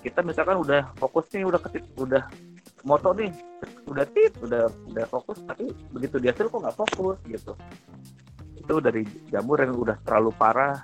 Kita 0.00 0.24
misalkan 0.26 0.60
udah 0.60 0.92
fokus 0.96 1.28
nih 1.32 1.44
udah 1.46 1.60
ketik 1.60 1.84
udah 2.00 2.24
moto 2.80 3.12
nih 3.12 3.28
udah 3.84 4.06
tit 4.08 4.32
udah 4.40 4.72
udah 4.88 5.04
fokus 5.12 5.36
tapi 5.44 5.68
begitu 5.92 6.16
dia 6.16 6.32
kok 6.32 6.48
nggak 6.48 6.76
fokus 6.76 7.20
gitu. 7.28 7.52
Itu 8.56 8.80
dari 8.80 9.04
jamur 9.28 9.60
yang 9.60 9.76
udah 9.76 9.96
terlalu 10.04 10.32
parah. 10.36 10.80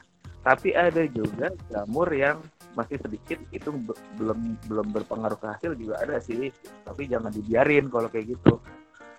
Tapi 0.47 0.77
ada 0.79 1.03
juga 1.11 1.51
jamur 1.73 2.07
yang 2.15 2.39
masih 2.77 3.01
sedikit 3.01 3.41
itu 3.51 3.73
be- 3.73 3.99
belum 4.21 4.61
belum 4.69 4.87
berpengaruh 4.95 5.41
ke 5.41 5.47
hasil 5.49 5.73
juga 5.75 5.99
ada 6.05 6.21
sih. 6.21 6.53
Tapi 6.85 7.09
jangan 7.09 7.33
dibiarin 7.33 7.89
kalau 7.89 8.13
kayak 8.13 8.37
gitu 8.37 8.61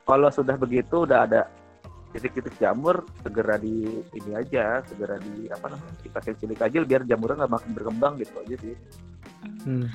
kalau 0.08 0.32
sudah 0.32 0.56
begitu 0.56 1.04
udah 1.04 1.28
ada 1.28 1.42
titik-titik 2.16 2.56
jamur 2.58 3.04
segera 3.20 3.60
di 3.60 3.84
ini 4.16 4.32
aja 4.32 4.80
segera 4.88 5.20
di 5.20 5.52
apa 5.52 5.76
namanya 5.76 6.00
dikasih 6.02 6.34
cilik 6.40 6.60
aja 6.64 6.78
biar 6.82 7.04
jamurnya 7.04 7.44
nggak 7.44 7.54
makin 7.60 7.72
berkembang 7.76 8.14
gitu 8.24 8.36
aja 8.42 8.56
sih. 8.64 8.76
Hmm. 9.68 9.88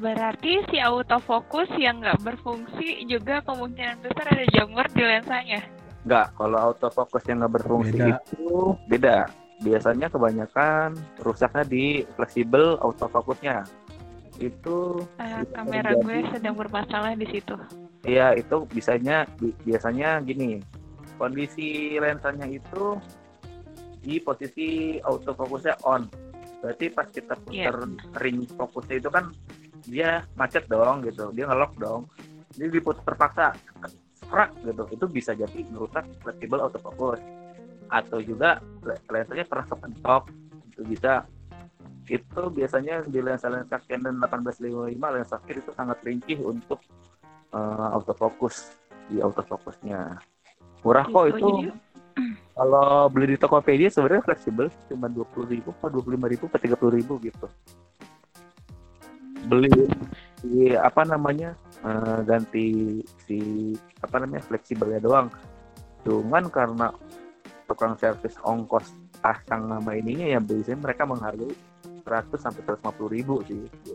berarti 0.00 0.64
si 0.72 0.80
autofocus 0.80 1.68
yang 1.76 2.00
nggak 2.00 2.24
berfungsi 2.24 3.04
juga 3.04 3.44
kemungkinan 3.44 4.00
besar 4.00 4.32
ada 4.32 4.44
jamur 4.50 4.84
di 4.96 5.02
lensanya? 5.04 5.60
Nggak 6.08 6.26
kalau 6.40 6.58
autofocus 6.72 7.22
yang 7.28 7.44
nggak 7.44 7.54
berfungsi 7.60 8.00
Beda. 8.00 8.16
itu 8.16 8.48
beda. 8.88 9.18
Biasanya 9.60 10.08
kebanyakan 10.08 10.96
rusaknya 11.20 11.64
di 11.68 11.84
fleksibel 12.16 12.80
autofocusnya. 12.80 13.68
Itu 14.40 15.04
bisa 15.20 15.44
kamera 15.52 15.92
terjadi- 15.92 16.00
gue 16.00 16.18
sedang 16.32 16.54
bermasalah 16.56 17.12
di 17.20 17.28
situ 17.28 17.56
Iya 18.00 18.32
itu 18.32 18.64
bisanya 18.72 19.28
bi- 19.36 19.56
biasanya 19.60 20.24
gini 20.24 20.64
kondisi 21.20 22.00
lensanya 22.00 22.48
itu 22.48 22.96
di 24.00 24.16
posisi 24.24 24.96
autofokusnya 24.96 25.84
on. 25.84 26.08
Berarti 26.64 26.88
pas 26.88 27.04
kita 27.12 27.36
putar 27.36 27.76
ring 28.24 28.48
fokusnya 28.48 28.96
itu 29.04 29.10
kan 29.12 29.28
dia 29.84 30.24
macet 30.40 30.64
dong 30.72 31.04
gitu 31.04 31.28
dia 31.36 31.44
ngelok 31.44 31.76
dong. 31.76 32.08
Jadi 32.56 32.80
diputar 32.80 33.04
terpaksa 33.04 33.52
serak 34.16 34.56
gitu 34.64 34.88
itu 34.88 35.04
bisa 35.12 35.36
jadi 35.36 35.60
merusak 35.68 36.08
fleksibel 36.24 36.64
autofocus. 36.64 37.20
Atau 37.92 38.24
juga 38.24 38.64
le- 38.80 39.04
lensanya 39.12 39.44
pernah 39.44 39.66
kepentok 39.68 40.22
itu 40.72 40.82
bisa. 40.88 41.28
Itu 42.10 42.50
biasanya 42.50 43.06
di 43.06 43.22
lensa-lensa 43.22 43.76
Canon 43.86 44.18
1855 44.18 45.14
lensa 45.14 45.36
kit 45.46 45.62
itu 45.62 45.70
sangat 45.76 46.00
ringkih 46.02 46.42
untuk 46.42 46.82
eh, 47.50 47.88
autofocus 47.96 48.74
di 49.10 49.18
autofocusnya 49.18 50.18
murah 50.80 51.06
kok 51.06 51.24
itu. 51.34 51.48
jadi- 51.48 51.90
kalau 52.54 53.08
beli 53.08 53.32
di 53.34 53.38
Tokopedia 53.40 53.88
sebenarnya 53.88 54.26
fleksibel. 54.26 54.68
Cuma 54.90 55.08
dua 55.08 55.24
puluh 55.32 55.48
ribu 55.48 55.72
atau 55.80 55.88
dua 55.88 56.02
puluh 56.04 56.14
lima 56.20 56.28
ribu 56.28 56.44
atau 56.50 56.60
tiga 56.60 56.76
puluh 56.76 57.00
ribu 57.00 57.16
gitu. 57.24 57.46
Beli 59.48 59.72
di 60.44 60.76
apa 60.76 61.08
namanya 61.08 61.56
eh, 61.80 62.20
ganti 62.28 63.00
si 63.24 63.72
apa 64.04 64.20
namanya 64.20 64.44
fleksibelnya 64.44 65.00
doang. 65.00 65.32
Cuman 66.04 66.52
karena 66.52 66.92
tukang 67.64 67.96
servis 67.96 68.36
ongkos 68.44 68.92
pasang 69.20 69.68
nama 69.68 69.90
ininya 69.96 70.26
ya 70.36 70.40
biasanya 70.40 70.80
mereka 70.80 71.04
menghargai 71.04 71.52
100 72.02 72.40
sampai 72.40 72.62
150 72.64 73.14
ribu 73.14 73.34
sih 73.46 73.60
gitu. 73.84 73.94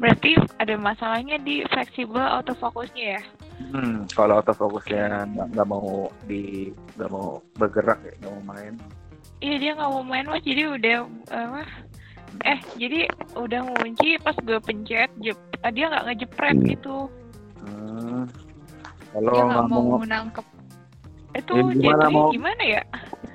Berarti 0.00 0.32
ada 0.56 0.74
masalahnya 0.74 1.36
di 1.38 1.60
fleksibel 1.68 2.16
autofocusnya 2.18 3.20
ya? 3.20 3.22
Hmm, 3.70 4.08
kalau 4.10 4.40
autofocusnya 4.40 5.28
nggak 5.28 5.68
mau 5.68 6.08
di 6.24 6.72
nggak 6.96 7.10
mau 7.12 7.44
bergerak 7.60 8.00
ya 8.00 8.12
nggak 8.18 8.32
mau 8.32 8.44
main 8.48 8.74
Iya 9.40 9.54
dia 9.56 9.70
nggak 9.72 9.90
mau 9.90 10.04
main 10.04 10.24
mas, 10.24 10.40
jadi 10.40 10.62
udah 10.70 10.96
apa? 11.28 11.62
Eh 12.44 12.58
jadi 12.76 13.08
udah 13.34 13.60
ngunci 13.62 14.20
pas 14.20 14.36
gue 14.36 14.60
pencet, 14.60 15.08
jep, 15.20 15.36
ah, 15.60 15.72
dia 15.72 15.88
nggak 15.88 16.04
ngejepret 16.06 16.56
gitu. 16.64 17.08
Hmm, 17.60 18.24
kalau 19.12 19.32
nggak 19.48 19.64
mau 19.68 19.82
mau 19.96 20.04
nangkep. 20.04 20.44
Itu 21.30 21.52
Ya, 21.56 21.72
gimana 21.72 22.04
jatuhnya 22.04 22.16
mau- 22.16 22.32
gimana 22.32 22.62
ya? 22.64 22.82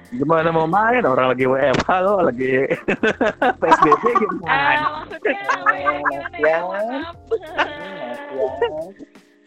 Gimana 0.08 0.48
mau 0.50 0.66
main 0.66 1.02
orang 1.02 1.28
lagi 1.32 1.44
WFH 1.44 1.90
lo 2.02 2.14
lagi 2.22 2.66
PSBB 3.62 4.04
Ah, 4.06 4.16
gimana? 4.16 4.74
maksudnya 5.02 5.34
apa 5.42 5.74
ya? 5.74 5.92
Ya? 6.36 6.58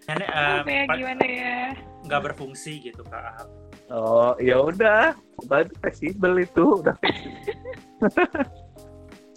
Eh, 0.09 0.59
ya, 0.67 0.83
gimana 0.91 1.25
ya? 1.25 1.55
nggak 2.03 2.21
berfungsi 2.33 2.81
gitu 2.81 3.05
kak. 3.05 3.45
Oh 3.89 4.33
ya 4.39 4.59
udah, 4.59 5.15
berarti 5.45 5.73
fleksibel 5.79 6.39
itu 6.39 6.81
udah 6.81 6.97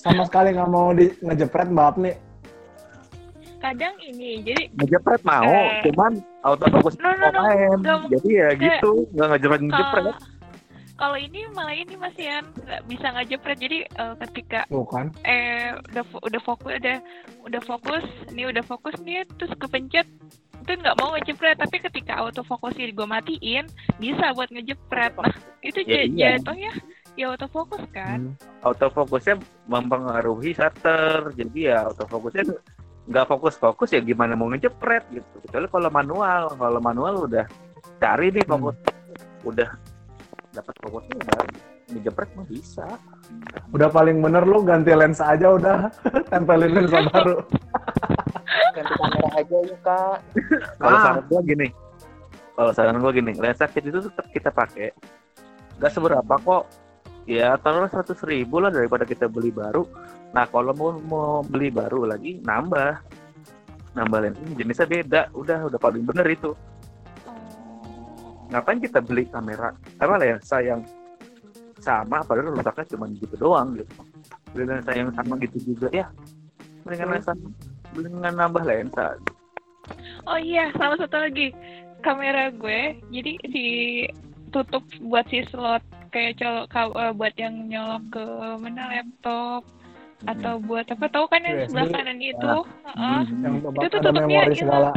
Sama 0.01 0.25
sekali 0.25 0.51
nggak 0.51 0.67
mau 0.67 0.91
di 0.91 1.11
ngejepret 1.19 1.67
mbak 1.67 1.95
nih. 1.95 2.15
Kadang 3.61 3.93
ini, 4.01 4.41
jadi 4.41 4.73
ngejepret 4.73 5.21
mau, 5.21 5.45
Eh. 5.45 5.85
cuman 5.85 6.17
autofocus 6.41 6.97
No, 6.97 7.13
no, 7.13 7.29
no. 7.29 7.39
main. 7.45 7.77
Jadi 8.09 8.29
ya 8.33 8.49
gitu, 8.57 9.05
nggak 9.13 9.27
ngejepret 9.29 9.61
ngejepret. 9.61 10.03
Kalau 11.01 11.17
ini 11.17 11.49
malah 11.57 11.73
ini 11.73 11.97
Mas 11.97 12.13
Ian 12.13 12.45
nggak 12.53 12.81
bisa 12.85 13.07
ngejepret. 13.09 13.57
Jadi 13.57 13.77
eh, 13.89 14.13
ketika 14.29 14.69
Bukan. 14.69 15.09
eh 15.25 15.73
udah 15.89 16.03
fo- 16.05 16.21
udah 16.21 16.41
fokus 16.45 16.77
udah 16.77 16.97
udah 17.49 17.61
fokus 17.65 18.05
nih 18.29 18.45
udah 18.53 18.61
fokus 18.61 18.93
nih 19.01 19.25
terus 19.33 19.49
kepencet 19.57 20.05
itu 20.61 20.71
nggak 20.77 20.93
mau 21.01 21.17
ngejepret. 21.17 21.57
Tapi 21.57 21.81
ketika 21.81 22.21
autofocus 22.21 22.77
gue 22.77 23.07
matiin 23.09 23.65
bisa 23.97 24.29
buat 24.37 24.53
ngejepret. 24.53 25.17
Nah 25.17 25.33
itu 25.65 25.81
Ya, 25.89 26.05
iya. 26.05 26.37
jatuhnya 26.37 26.69
ya. 27.17 27.33
Autofocus 27.33 27.81
kan. 27.89 28.37
Autofokusnya 28.61 29.41
mempengaruhi 29.65 30.53
shutter, 30.53 31.33
jadi 31.33 31.59
ya 31.59 31.77
autofokusnya 31.89 32.45
nggak 33.09 33.25
fokus-fokus 33.25 33.89
ya 33.91 33.99
gimana 33.99 34.37
mau 34.37 34.47
ngejepret 34.53 35.09
gitu. 35.09 35.35
Kecuali 35.49 35.65
kalau 35.65 35.89
manual, 35.89 36.53
kalau 36.53 36.77
manual 36.79 37.25
udah 37.25 37.49
cari 37.97 38.29
nih 38.29 38.45
fokus, 38.45 38.77
udah 39.41 39.69
dapat 40.51 40.75
fokusnya 40.83 41.15
udah 41.15 41.37
ngejepret 41.91 42.29
mah 42.35 42.45
bisa. 42.47 42.87
Udah 43.71 43.87
paling 43.87 44.19
bener 44.19 44.43
lu 44.43 44.63
ganti 44.63 44.91
lensa 44.91 45.35
aja 45.35 45.55
udah. 45.55 45.77
Tempelin 46.31 46.71
lensa 46.71 46.99
baru. 47.09 47.35
ganti 48.71 48.93
kamera 48.95 49.29
aja 49.35 49.57
yuk 49.63 49.79
kak 49.83 50.17
Kalau 50.79 50.95
Ah. 50.95 51.03
saran 51.03 51.23
gua 51.27 51.41
gini, 51.43 51.67
kalau 52.55 52.71
saran 52.71 52.97
gua 52.99 53.11
gini, 53.11 53.31
lensa 53.35 53.67
kit 53.67 53.83
itu 53.83 53.99
tetap 53.99 54.27
kita 54.31 54.49
pakai, 54.51 54.91
nggak 55.79 55.91
seberapa 55.91 56.33
kok. 56.39 56.63
Ya 57.23 57.53
taruhlah 57.55 57.87
seratus 57.87 58.23
ribu 58.25 58.57
lah 58.59 58.73
daripada 58.73 59.05
kita 59.05 59.27
beli 59.27 59.51
baru. 59.51 59.85
Nah 60.31 60.47
kalau 60.47 60.71
mau 60.73 60.91
mau 60.97 61.29
beli 61.43 61.69
baru 61.69 62.07
lagi 62.07 62.41
nambah, 62.41 62.97
nambah 63.93 64.19
lensa 64.19 64.41
jenisnya 64.55 64.87
beda. 64.87 65.21
Udah 65.31 65.67
udah 65.67 65.79
paling 65.79 66.03
bener 66.03 66.25
itu. 66.27 66.51
Ngapain 68.51 68.79
kita 68.79 68.99
beli 68.99 69.23
kamera 69.25 69.71
apa 69.97 70.15
lensa 70.19 70.59
yang 70.59 70.83
sama 71.79 72.21
padahal 72.21 72.53
rusaknya 72.53 72.85
cuma 72.93 73.05
gitu 73.15 73.35
doang 73.35 73.73
gitu. 73.73 73.91
Beli 74.51 74.63
lensa 74.67 74.91
yang 74.91 75.09
sama 75.15 75.33
gitu 75.39 75.57
juga 75.73 75.87
ya. 75.89 76.05
Mendingan 76.83 77.09
lensa, 77.15 77.31
mendingan 77.95 78.33
nambah 78.35 78.63
lensa. 78.63 79.15
oh 80.23 80.37
iya 80.37 80.69
sama 80.77 80.95
satu 80.95 81.17
lagi 81.17 81.51
kamera 81.99 82.53
gue 82.53 82.95
jadi 83.09 83.33
si 83.49 83.65
tutup 84.49 84.85
buat 85.01 85.25
si 85.27 85.41
slot 85.49 85.81
kayak 86.11 86.37
colok 86.37 86.65
ka- 86.69 86.95
eh, 86.95 87.11
buat 87.11 87.33
yang 87.35 87.67
nyolok 87.67 88.03
ke 88.13 88.23
mana 88.61 88.83
laptop 88.87 89.63
atau 90.21 90.53
buat 90.61 90.85
apa 90.85 91.05
tahu 91.09 91.25
kan 91.27 91.41
yang 91.41 91.65
USB. 91.65 91.73
sebelah 91.73 91.87
kanan 91.91 92.19
itu. 92.21 92.53
Heeh. 92.85 93.21
Yang 93.41 93.55
itu 93.57 93.67
ada 93.67 93.89
tutupnya 93.89 94.41
hilang. 94.53 94.95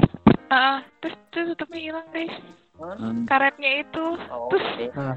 Ah, 0.52 0.78
terus 1.00 1.16
terus 1.32 1.46
tutupnya 1.56 1.80
hilang 1.80 2.06
guys 2.12 2.34
Hmm. 2.92 3.24
karetnya 3.24 3.70
itu 3.80 4.04
oh 4.28 4.48
terus 4.48 4.66
oke 4.66 4.86
Nah, 4.94 5.16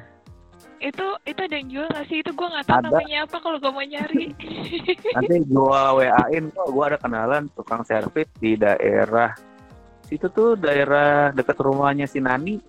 itu 0.80 1.06
itu 1.26 1.40
ada 1.40 1.56
yang 1.56 1.68
jual 1.68 1.88
nggak 1.88 2.06
sih 2.06 2.18
itu 2.18 2.32
gue 2.32 2.48
nggak 2.48 2.66
tahu 2.66 2.78
Ada. 2.78 2.88
namanya 2.88 3.18
apa 3.24 3.38
kalau 3.40 3.58
gue 3.58 3.72
mau 3.72 3.82
nyari 3.84 4.26
Nanti 5.18 5.36
gua 5.44 5.82
WA-in 5.94 6.46
kok 6.50 6.68
gua 6.68 6.84
ada 6.88 6.98
kenalan 6.98 7.44
tukang 7.52 7.82
servis 7.82 8.30
di 8.36 8.54
daerah 8.56 9.34
situ 10.04 10.30
tuh 10.30 10.54
daerah 10.56 11.30
dekat 11.32 11.58
rumahnya 11.58 12.06
si 12.06 12.20
Nani. 12.20 12.62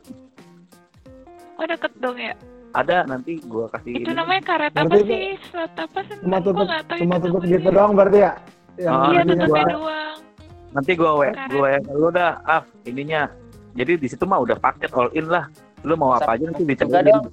oh 1.55 1.65
deket 1.65 1.93
dong 1.97 2.17
ya 2.17 2.33
Ada 2.71 3.05
nanti 3.05 3.41
gua 3.43 3.69
kasih 3.69 3.93
itu 3.95 4.07
ini. 4.07 4.15
namanya 4.15 4.43
karet 4.43 4.73
apa 4.73 4.85
Berarti 4.85 4.99
itu 4.99 5.09
sih 5.09 5.25
slot 5.47 5.73
apa 5.75 5.99
sih 6.03 6.17
cuma 6.19 6.37
gue 6.37 6.45
tutup 6.45 6.67
cuma 6.95 7.15
itu 7.15 7.25
tutup 7.25 7.43
gitu 7.45 7.69
doang 7.69 7.93
berarti 7.93 8.19
ya. 8.21 8.33
Yang 8.79 8.95
Oh, 8.95 9.11
iya 9.11 9.21
tutupnya 9.23 9.47
gua- 9.49 9.71
doang 9.71 10.17
Nanti 10.69 10.93
gua 10.95 11.11
WA 11.17 11.33
lu 11.91 12.09
dah, 12.09 12.33
ah 12.43 12.61
ininya. 12.85 13.25
Jadi 13.77 13.93
di 14.01 14.09
situ 14.09 14.25
mah 14.25 14.41
udah 14.41 14.57
paket 14.57 14.91
all 14.97 15.13
in 15.13 15.29
lah. 15.29 15.45
Lu 15.85 15.95
mau 15.95 16.17
apa 16.17 16.37
aja 16.37 16.49
nanti 16.49 16.65
dong. 16.65 17.29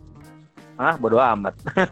Ah, 0.76 1.00
bodo 1.00 1.16
amat. 1.16 1.56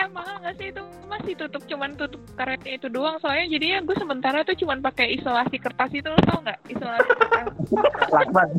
eh 0.00 0.08
mahal 0.12 0.36
nggak 0.44 0.54
sih 0.60 0.68
itu 0.68 0.84
masih 1.08 1.32
tutup 1.32 1.64
cuman 1.64 1.96
tutup 1.96 2.20
karetnya 2.36 2.76
itu 2.76 2.92
doang 2.92 3.16
soalnya 3.24 3.56
jadinya 3.56 3.80
gue 3.88 3.96
sementara 3.96 4.44
tuh 4.44 4.52
cuman 4.52 4.84
pakai 4.84 5.16
isolasi 5.16 5.56
kertas 5.56 5.88
itu 5.96 6.04
lo 6.04 6.20
tau 6.28 6.44
nggak 6.44 6.60
isolasi 6.68 7.08
kertas. 7.08 7.46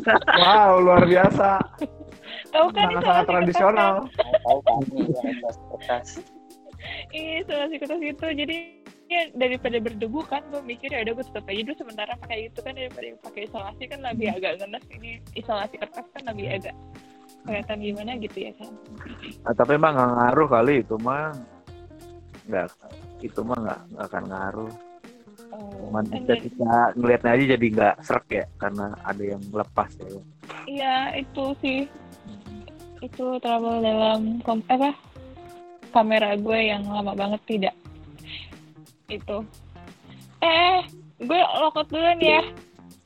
Wow, 0.42 0.82
luar 0.82 1.06
biasa. 1.06 1.62
tahu 2.50 2.66
kan 2.74 2.90
Sangat-sangat 2.90 3.22
isolasi 3.22 3.30
tradisional. 3.30 3.94
kertas 4.10 5.54
kan? 5.86 6.02
Isolasi 7.14 7.74
kertas 7.78 8.00
itu 8.02 8.26
jadi 8.42 8.56
ya 9.06 9.30
daripada 9.38 9.78
berdebu 9.78 10.20
kan 10.26 10.42
gue 10.50 10.62
mikir 10.66 10.90
ya 10.90 11.06
udah 11.06 11.14
gue 11.14 11.24
tutup 11.30 11.46
aja 11.46 11.62
dulu 11.62 11.76
sementara 11.78 12.12
pakai 12.18 12.50
itu 12.50 12.58
kan 12.58 12.74
daripada 12.74 13.06
pakai 13.22 13.42
isolasi 13.46 13.82
kan 13.86 13.98
lebih 14.02 14.28
agak 14.34 14.52
ngenes 14.58 14.84
ini 14.90 15.10
isolasi 15.38 15.74
kertas 15.78 16.06
kan 16.10 16.22
lebih 16.26 16.46
agak 16.58 16.74
kelihatan 17.46 17.78
gimana 17.78 18.12
gitu 18.18 18.38
ya 18.50 18.52
kan 18.58 18.70
Ah, 19.46 19.54
tapi 19.54 19.78
emang 19.78 19.94
nggak 19.94 20.10
ngaruh 20.18 20.48
kali 20.50 20.74
itu 20.82 20.94
mah. 20.98 21.30
Nggak, 22.50 22.66
itu 23.22 23.40
mah 23.46 23.58
nggak 23.62 23.80
nggak 23.94 24.06
akan 24.10 24.24
ngaruh. 24.26 24.72
oh, 25.54 25.70
Cuman 25.86 26.04
kan 26.10 26.18
kita, 26.26 26.34
kita 26.42 26.72
ngeliatnya 26.98 27.30
aja 27.30 27.44
jadi 27.54 27.66
nggak 27.78 27.94
serak 28.02 28.26
ya 28.30 28.44
karena 28.58 28.86
ada 29.06 29.22
yang 29.22 29.42
lepas 29.54 29.90
ya. 30.02 30.06
Iya 30.66 30.94
itu 31.22 31.44
sih 31.62 31.80
itu 32.98 33.26
trouble 33.38 33.78
dalam 33.84 34.42
kom 34.42 34.58
apa 34.66 34.90
kamera 35.94 36.34
gue 36.34 36.58
yang 36.58 36.82
lama 36.90 37.14
banget 37.14 37.42
tidak 37.46 37.74
itu. 39.08 39.38
Eh 40.42 40.78
gue 41.22 41.40
lokot 41.62 41.86
duluan 41.88 42.18
ya. 42.20 42.42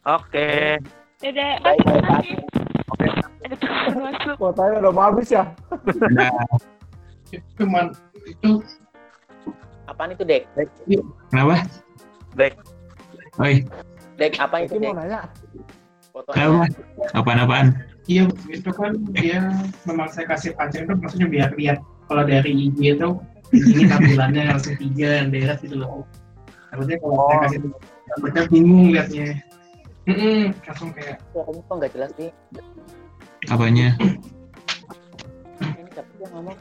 Oke. 0.08 0.80
dadah. 1.20 1.52
Baik, 1.60 1.80
baik, 1.84 2.00
makasih. 2.00 2.36
Ada 3.44 3.56
telepon 3.56 3.94
masuk. 4.00 4.34
Kuotanya 4.40 4.74
udah 4.80 4.92
habis 4.96 5.28
ya. 5.28 5.44
Nah, 6.16 6.32
itu 7.28 7.48
cuman 7.60 7.92
itu. 8.24 8.64
Apaan 9.84 10.14
itu 10.16 10.24
dek? 10.24 10.48
Kenapa? 11.28 11.66
Dek. 12.38 12.54
Oi, 13.36 13.64
dek 14.16 14.32
apa 14.38 14.64
itu 14.64 14.76
Iki 14.76 14.80
mau 14.80 14.92
dek 14.92 14.96
nanya. 14.96 15.20
fotonya 16.10 16.34
kenapa? 16.34 16.64
Apaan-apaan? 17.14 17.66
Iya, 18.10 18.26
itu 18.50 18.70
kan 18.74 18.92
dia 19.14 19.38
memang 19.86 20.10
saya 20.10 20.26
kasih 20.26 20.56
pancing 20.58 20.82
itu 20.88 20.94
maksudnya 20.98 21.28
biar 21.30 21.50
lihat 21.54 21.78
kalau 22.10 22.26
dari 22.26 22.50
IG 22.50 22.98
itu 22.98 23.08
ini 23.50 23.82
tampilannya 23.86 24.42
langsung 24.48 24.74
tiga 24.76 25.08
yang 25.20 25.28
beres 25.28 25.58
gitu 25.60 25.76
loh. 25.76 26.06
Harusnya 26.70 26.96
kalau 26.98 27.14
saya 27.16 27.26
Oh. 27.30 27.40
kasih 27.42 27.58
mereka 28.18 28.40
bingung 28.48 28.86
liatnya. 28.90 29.26
Mm 30.08 30.42
langsung 30.64 30.90
kayak 30.90 31.16
suaranya 31.30 31.60
kok 31.60 31.74
nggak 31.76 31.92
jelas 31.92 32.10
sih 32.16 32.30
Apanya? 33.46 33.88
ini 35.60 35.88
siapa 35.92 36.10
sih 36.10 36.24
yang 36.24 36.32
ngomong 36.34 36.56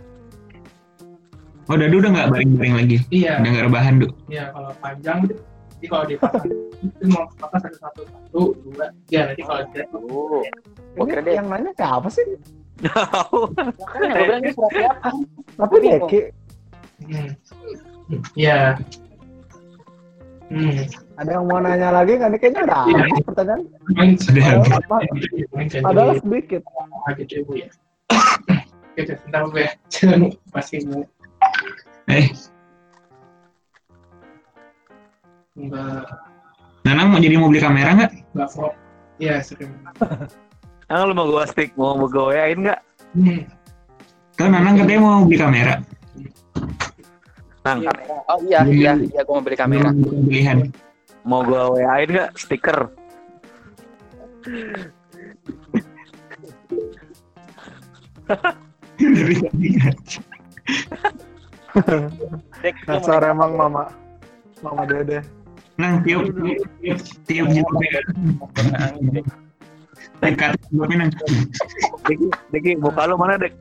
Oh, 1.66 1.78
dadu 1.78 2.02
udah 2.02 2.10
nggak 2.10 2.30
baring-baring 2.34 2.76
lagi? 2.76 2.98
Iya. 3.14 3.38
Udah 3.40 3.50
nggak 3.54 3.66
rebahan, 3.70 3.94
Du? 4.02 4.08
Iya, 4.26 4.50
kalau 4.50 4.72
panjang 4.82 5.18
jadi 5.22 5.86
kalau 5.86 6.04
dipasang 6.04 6.50
itu 6.82 7.06
mau 7.08 7.24
pasang 7.40 7.62
satu 7.62 7.78
satu 7.78 8.02
satu 8.04 8.42
dua 8.68 8.86
tiga 9.06 9.20
nanti 9.32 9.42
kalau 9.46 9.62
dia 9.72 9.84
Oh. 9.96 10.42
Ini 11.00 11.32
yang 11.32 11.48
nanya 11.48 11.72
siapa 11.72 12.10
sih? 12.10 12.26
Makanya 12.82 14.08
gue 14.10 14.24
bilang 14.26 14.42
ini 14.42 14.52
surat 14.52 14.72
siapa? 14.74 15.10
Tapi 15.56 15.76
Deki. 15.80 16.20
Hmm. 17.08 17.32
Iya. 18.36 18.76
Hmm. 20.50 20.82
Ada 21.22 21.30
yang 21.38 21.46
mau 21.46 21.62
nanya 21.62 21.94
lagi 21.94 22.18
nggak 22.18 22.30
nih? 22.34 22.40
Kayaknya 22.42 22.62
udah 22.66 22.80
habis 22.90 23.24
pertanyaan. 23.28 23.62
Sudah 24.18 24.46
Ada. 25.86 26.02
Sedikit. 26.20 26.62
Gitu 27.20 27.34
ibu 27.46 27.54
ya. 27.60 27.70
Oke, 28.90 29.02
sebentar 29.06 29.42
gue 29.48 29.66
jangan 29.94 30.20
masih 30.52 30.80
mau 30.90 31.02
Eh, 32.10 32.26
nggak 35.54 36.04
Nanang 36.90 37.08
mau 37.14 37.20
jadi 37.22 37.36
mau 37.38 37.54
beli 37.54 37.62
kamera 37.62 37.94
nggak? 37.94 38.12
nggak 38.34 38.50
vlog. 38.56 38.74
Iya 39.22 39.44
sering. 39.46 39.70
Ah, 40.90 41.06
lu 41.06 41.14
mau 41.14 41.30
gua 41.30 41.46
stick, 41.46 41.78
mau 41.78 41.94
mau 41.94 42.10
gua 42.10 42.34
WA-in 42.34 42.66
nggak? 42.66 42.80
Hmm. 43.14 43.46
Kan 44.34 44.50
Nanang 44.58 44.74
katanya 44.82 45.02
mau 45.06 45.22
beli 45.28 45.38
kamera. 45.38 45.76
Nang, 47.68 47.84
Oh 48.32 48.40
iya, 48.48 48.64
iya, 48.64 48.92
iya 48.96 49.22
gue 49.26 49.34
mau 49.36 49.44
beli 49.44 49.58
kamera. 49.60 49.92
Pilihan. 49.92 50.72
mau 51.28 51.44
gua 51.44 51.76
WA-in 51.76 52.16
nggak 52.16 52.32
stiker? 52.40 52.88
Mau 62.88 62.96
Dasar 62.96 63.22
emang 63.28 63.52
mama. 63.60 63.92
Mama 64.64 64.84
Dede. 64.88 65.20
Nang, 65.76 66.04
tiup, 66.04 66.32
tiup, 66.32 66.60
tiup, 66.80 67.00
tiup 67.28 67.48
jilbabnya. 67.52 68.00
Dekat 70.24 70.56
jilbabnya, 70.72 70.96
Nang. 71.04 71.12
Deki, 72.08 72.28
Deki, 72.56 72.72
muka 72.80 73.08
lu 73.08 73.16
mana, 73.20 73.36
Dek? 73.36 73.54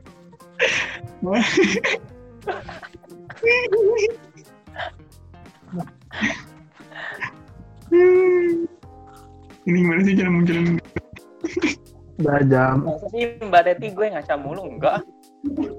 Ini 9.65 9.77
gimana 9.77 10.01
sih 10.01 10.13
cara 10.17 10.29
munculin? 10.31 10.65
Udah 12.19 12.39
jam. 12.47 12.75
Masa 12.83 13.07
sih 13.13 13.23
Mbak 13.39 13.61
Teti 13.63 13.87
gue 13.91 14.05
ngaca 14.11 14.35
mulu 14.35 14.63
enggak? 14.67 14.99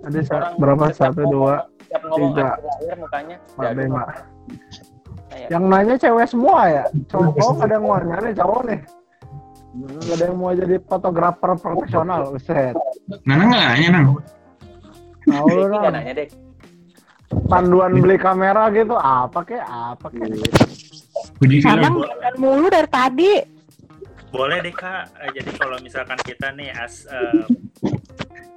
Ada 0.08 0.18
sa- 0.24 0.56
berapa? 0.56 0.88
Satu, 0.90 1.20
ngomong- 1.20 1.32
dua, 1.32 1.54
tiga, 2.16 2.48
mukanya. 2.96 3.36
empat, 3.52 3.72
lima. 3.76 4.02
Nah, 5.30 5.36
ya. 5.36 5.46
Yang 5.52 5.64
nanya 5.68 5.94
cewek 6.00 6.26
semua 6.26 6.60
ya? 6.66 6.84
Cowok 7.12 7.60
ada 7.60 7.74
yang 7.76 7.84
mau 7.84 7.98
nyari 8.00 8.30
cowok 8.32 8.60
nih. 8.66 8.80
Nggak 9.70 10.14
ada 10.16 10.24
yang 10.26 10.38
mau 10.40 10.50
jadi 10.50 10.76
fotografer 10.82 11.50
profesional, 11.60 12.20
Buset. 12.32 12.74
Nanang 13.28 13.48
nggak 13.52 13.62
nanya, 13.68 13.88
Nang. 13.92 14.06
Tahu 15.28 15.46
lu 15.46 15.66
Nang. 15.68 15.92
nanya 15.92 16.12
dek. 16.16 16.28
Panduan 17.31 17.94
beli 17.94 18.19
kamera 18.19 18.66
gitu 18.70 18.98
apa 18.98 19.43
kek? 19.43 19.62
Apa 19.62 20.11
kek? 20.11 20.27
Kadang 21.62 22.02
jalan 22.02 22.35
mulu 22.36 22.66
dari 22.66 22.90
tadi. 22.90 23.32
Boleh 24.31 24.59
deh 24.59 24.74
kak. 24.74 25.15
Eh, 25.23 25.31
Jadi 25.39 25.51
kalau 25.55 25.78
misalkan 25.78 26.19
kita 26.23 26.51
nih 26.55 26.70
as 26.74 27.07
eh, 27.07 27.47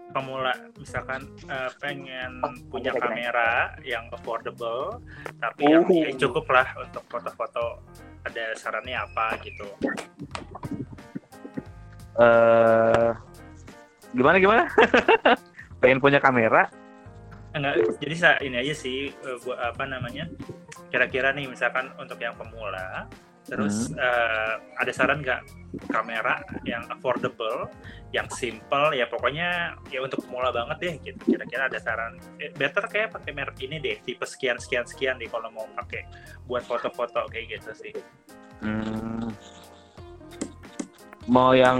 pemula, 0.09 0.53
misalkan 0.77 1.25
eh, 1.45 1.69
pengen 1.77 2.41
punya 2.69 2.93
kamera 2.93 3.73
yang 3.81 4.09
affordable, 4.09 5.01
tapi 5.37 5.65
yang 5.65 5.85
Oh. 5.85 5.93
ya 5.93 6.09
cukup 6.17 6.45
lah 6.49 6.67
untuk 6.77 7.01
foto-foto. 7.09 7.81
Ada 8.25 8.57
sarannya 8.57 8.97
apa 8.97 9.37
gitu? 9.41 9.67
Eh, 12.15 13.09
gimana 14.13 14.37
gimana? 14.37 14.63
Pengen 15.81 15.99
punya 15.99 16.17
kamera? 16.17 16.69
Enggak, 17.53 18.01
jadi 18.01 18.15
sa- 18.17 18.41
ini 18.41 18.57
aja 18.57 18.73
sih 18.73 19.13
eh, 19.13 19.37
gua 19.45 19.69
apa 19.69 19.85
namanya? 19.85 20.25
Kira-kira 20.89 21.29
nih 21.37 21.45
misalkan 21.45 21.93
untuk 22.01 22.17
yang 22.17 22.33
pemula, 22.33 23.05
terus 23.45 23.93
eh, 23.93 24.53
ada 24.81 24.89
saran 24.89 25.21
nggak 25.21 25.41
kamera 25.93 26.41
yang 26.65 26.81
affordable, 26.89 27.69
yang 28.09 28.25
simple, 28.33 28.97
ya 28.97 29.05
pokoknya 29.05 29.77
ya 29.93 30.01
untuk 30.01 30.25
pemula 30.25 30.49
banget 30.49 30.77
deh 30.81 30.95
gitu. 31.13 31.37
Kira-kira 31.37 31.69
ada 31.69 31.77
saran 31.77 32.17
eh, 32.41 32.49
better 32.57 32.89
kayak 32.89 33.13
pakai 33.13 33.31
merek 33.37 33.61
ini 33.61 33.77
deh, 33.77 34.01
tipe 34.01 34.25
sekian 34.25 34.57
sekian 34.57 34.89
sekian 34.89 35.21
deh 35.21 35.29
kalau 35.29 35.53
mau 35.53 35.69
pakai 35.77 36.09
buat 36.49 36.65
foto-foto 36.65 37.29
kayak 37.29 37.61
gitu 37.61 37.71
sih. 37.77 37.93
Hmm. 38.65 39.29
Mau 41.29 41.53
yang 41.53 41.77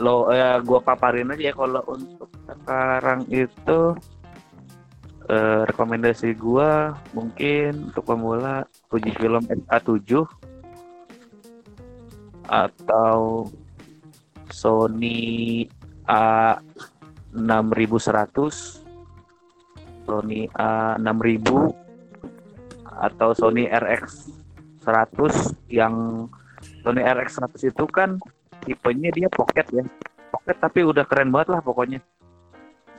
lo 0.00 0.26
ya 0.34 0.58
gua 0.58 0.82
paparin 0.82 1.30
aja 1.30 1.50
ya 1.50 1.54
kalau 1.54 1.86
untuk 1.86 2.30
sekarang 2.50 3.30
itu 3.30 3.94
eh, 5.30 5.62
rekomendasi 5.70 6.34
gua 6.34 6.98
mungkin 7.14 7.94
untuk 7.94 8.10
pemula 8.10 8.66
Fujifilm 8.90 9.46
XA7 9.46 10.26
atau 12.50 13.46
Sony 14.50 15.62
A6100 16.10 18.82
Sony 20.02 20.50
A6000 20.50 21.46
atau 23.00 23.32
Sony 23.32 23.64
RX 23.70 24.34
100 24.82 25.70
yang 25.70 26.26
Sony 26.82 27.06
RX 27.06 27.38
100 27.38 27.70
itu 27.70 27.86
kan 27.86 28.18
tipenya 28.66 29.14
dia 29.14 29.30
pocket 29.30 29.70
ya. 29.70 29.86
Pocket 30.34 30.58
tapi 30.58 30.82
udah 30.82 31.06
keren 31.06 31.30
banget 31.30 31.54
lah 31.56 31.62
pokoknya. 31.62 32.02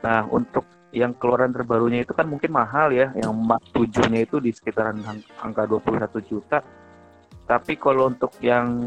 Nah 0.02 0.26
untuk 0.32 0.64
yang 0.92 1.16
keluaran 1.16 1.56
terbarunya 1.56 2.04
itu 2.04 2.12
kan 2.12 2.28
mungkin 2.28 2.52
mahal 2.52 2.92
ya 2.92 3.10
yang 3.16 3.32
Mark 3.32 3.64
7 3.72 4.12
nya 4.12 4.28
itu 4.28 4.38
di 4.38 4.52
sekitaran 4.52 5.00
ang- 5.04 5.24
angka 5.40 5.64
21 5.64 6.20
juta. 6.20 6.60
Tapi 7.48 7.80
kalau 7.80 8.12
untuk 8.12 8.32
yang 8.44 8.84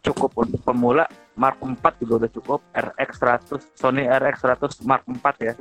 cukup 0.00 0.30
untuk 0.38 0.62
pemula 0.62 1.04
Mark 1.34 1.58
4 1.58 2.00
juga 2.00 2.24
udah 2.24 2.30
cukup 2.30 2.60
RX 2.70 3.10
100 3.18 3.60
Sony 3.74 4.06
RX 4.06 4.36
100 4.46 4.86
Mark 4.86 5.02
4 5.10 5.36
ya. 5.42 5.54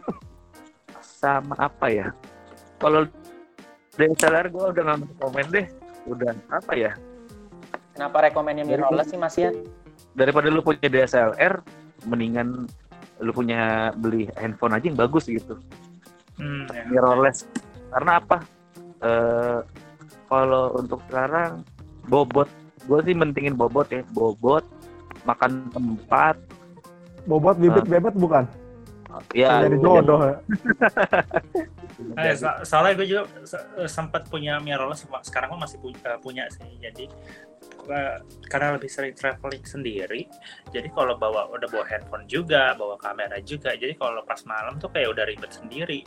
Sama 1.01 1.57
apa 1.57 1.89
ya? 1.89 2.13
Kalau 2.77 3.09
DSLR 3.97 4.49
gue 4.49 4.65
udah 4.77 4.83
nggak 4.85 4.97
mau 5.01 5.13
komen 5.25 5.45
deh 5.49 5.65
udah 6.05 6.31
apa 6.53 6.73
ya? 6.77 6.91
Kenapa 7.93 8.25
rekomennya 8.25 8.65
mirrorless 8.65 9.13
sih 9.13 9.17
Mas 9.21 9.37
ya? 9.37 9.53
daripada 10.13 10.47
lu 10.49 10.61
punya 10.61 10.87
DSLR 10.89 11.61
mendingan 12.05 12.69
lu 13.23 13.31
punya 13.31 13.95
beli 13.95 14.27
handphone 14.35 14.75
aja 14.75 14.85
yang 14.91 14.99
bagus 14.99 15.31
gitu. 15.31 15.55
Hmm, 16.37 16.67
ya. 16.69 16.83
mirrorless. 16.91 17.47
Karena 17.89 18.19
apa? 18.19 18.37
Eh 18.99 19.59
kalau 20.27 20.75
untuk 20.77 20.99
sekarang 21.07 21.63
bobot. 22.11 22.49
Gue 22.83 22.99
sih 23.07 23.15
mentingin 23.15 23.55
bobot 23.55 23.87
ya. 23.89 24.03
Bobot 24.11 24.67
makan 25.23 25.71
tempat. 25.71 26.35
Bobot 27.23 27.55
bibit 27.55 27.87
bebet 27.87 28.13
bukan? 28.19 28.43
Ya 29.33 29.61
Jadi 29.65 29.77
jodoh. 29.81 30.19
Ya. 30.23 30.37
Eh, 32.17 32.33
so- 32.35 32.61
soalnya 32.65 32.93
gue 32.97 33.07
juga 33.07 33.23
se- 33.45 33.61
sempat 33.85 34.25
punya 34.27 34.57
mirrorless 34.57 35.05
sekarang 35.23 35.53
gue 35.53 35.61
masih 35.61 35.77
pu- 35.77 35.93
eh, 35.93 36.19
punya 36.19 36.49
sih. 36.49 36.65
Jadi 36.81 37.05
karena 38.47 38.79
lebih 38.79 38.87
sering 38.87 39.11
traveling 39.11 39.59
sendiri 39.67 40.23
jadi 40.71 40.87
kalau 40.95 41.19
bawa 41.19 41.51
udah 41.51 41.67
bawa 41.67 41.83
handphone 41.91 42.23
juga 42.31 42.71
bawa 42.79 42.95
kamera 42.95 43.43
juga 43.43 43.75
jadi 43.75 43.91
kalau 43.99 44.23
pas 44.23 44.39
malam 44.47 44.79
tuh 44.79 44.87
kayak 44.89 45.11
udah 45.11 45.25
ribet 45.27 45.51
sendiri. 45.51 46.01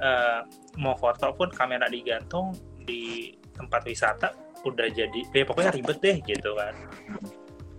Eh, 0.00 0.40
mau 0.80 0.96
foto 0.98 1.30
pun 1.36 1.52
kamera 1.52 1.86
digantung 1.86 2.56
di 2.82 3.34
tempat 3.54 3.84
wisata 3.86 4.32
udah 4.66 4.88
jadi 4.90 5.20
ya 5.32 5.44
pokoknya 5.46 5.70
ribet 5.76 5.98
deh 6.02 6.16
gitu 6.26 6.50
kan. 6.58 6.74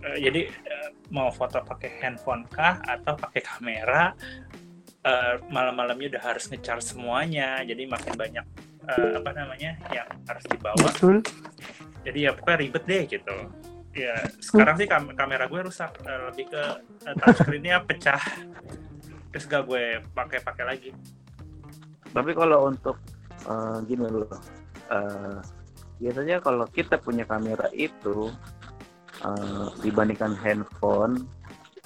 Eh, 0.00 0.18
jadi 0.24 0.40
mau 1.10 1.28
foto 1.28 1.60
pakai 1.60 1.90
handphone 2.00 2.46
kah 2.48 2.78
atau 2.86 3.18
pakai 3.18 3.42
kamera 3.44 4.14
eh, 5.00 5.34
malam-malamnya 5.48 6.16
udah 6.16 6.22
harus 6.32 6.48
ngecharge 6.48 6.84
semuanya. 6.84 7.60
Jadi 7.64 7.88
makin 7.88 8.14
banyak 8.16 8.44
eh, 8.88 9.12
apa 9.16 9.30
namanya 9.32 9.76
yang 9.92 10.08
harus 10.26 10.44
dibawa. 10.48 10.76
Betul. 10.92 11.20
jadi 12.00 12.18
ya 12.18 12.30
pokoknya 12.32 12.58
ribet 12.64 12.84
deh 12.88 13.02
gitu. 13.06 13.36
Ya 13.92 14.14
sekarang 14.40 14.80
sih 14.80 14.88
kam- 14.88 15.12
kamera 15.12 15.44
gue 15.50 15.60
rusak 15.60 15.92
Eh, 16.00 16.20
lebih 16.32 16.46
ke 16.48 16.62
eh, 17.04 17.14
touchscreen-nya 17.20 17.84
pecah. 17.84 18.22
Terus 19.30 19.44
gak 19.46 19.68
gue 19.68 20.00
pakai-pakai 20.10 20.64
lagi. 20.64 20.90
Tapi 22.10 22.30
kalau 22.32 22.72
untuk 22.72 22.96
eh, 23.44 23.78
gini 23.84 24.06
loh 24.08 24.26
eh, 24.90 25.38
biasanya 26.00 26.40
kalau 26.40 26.64
kita 26.70 26.96
punya 26.96 27.28
kamera 27.28 27.68
itu 27.76 28.32
eh, 29.20 29.66
dibandingkan 29.84 30.32
handphone 30.40 31.28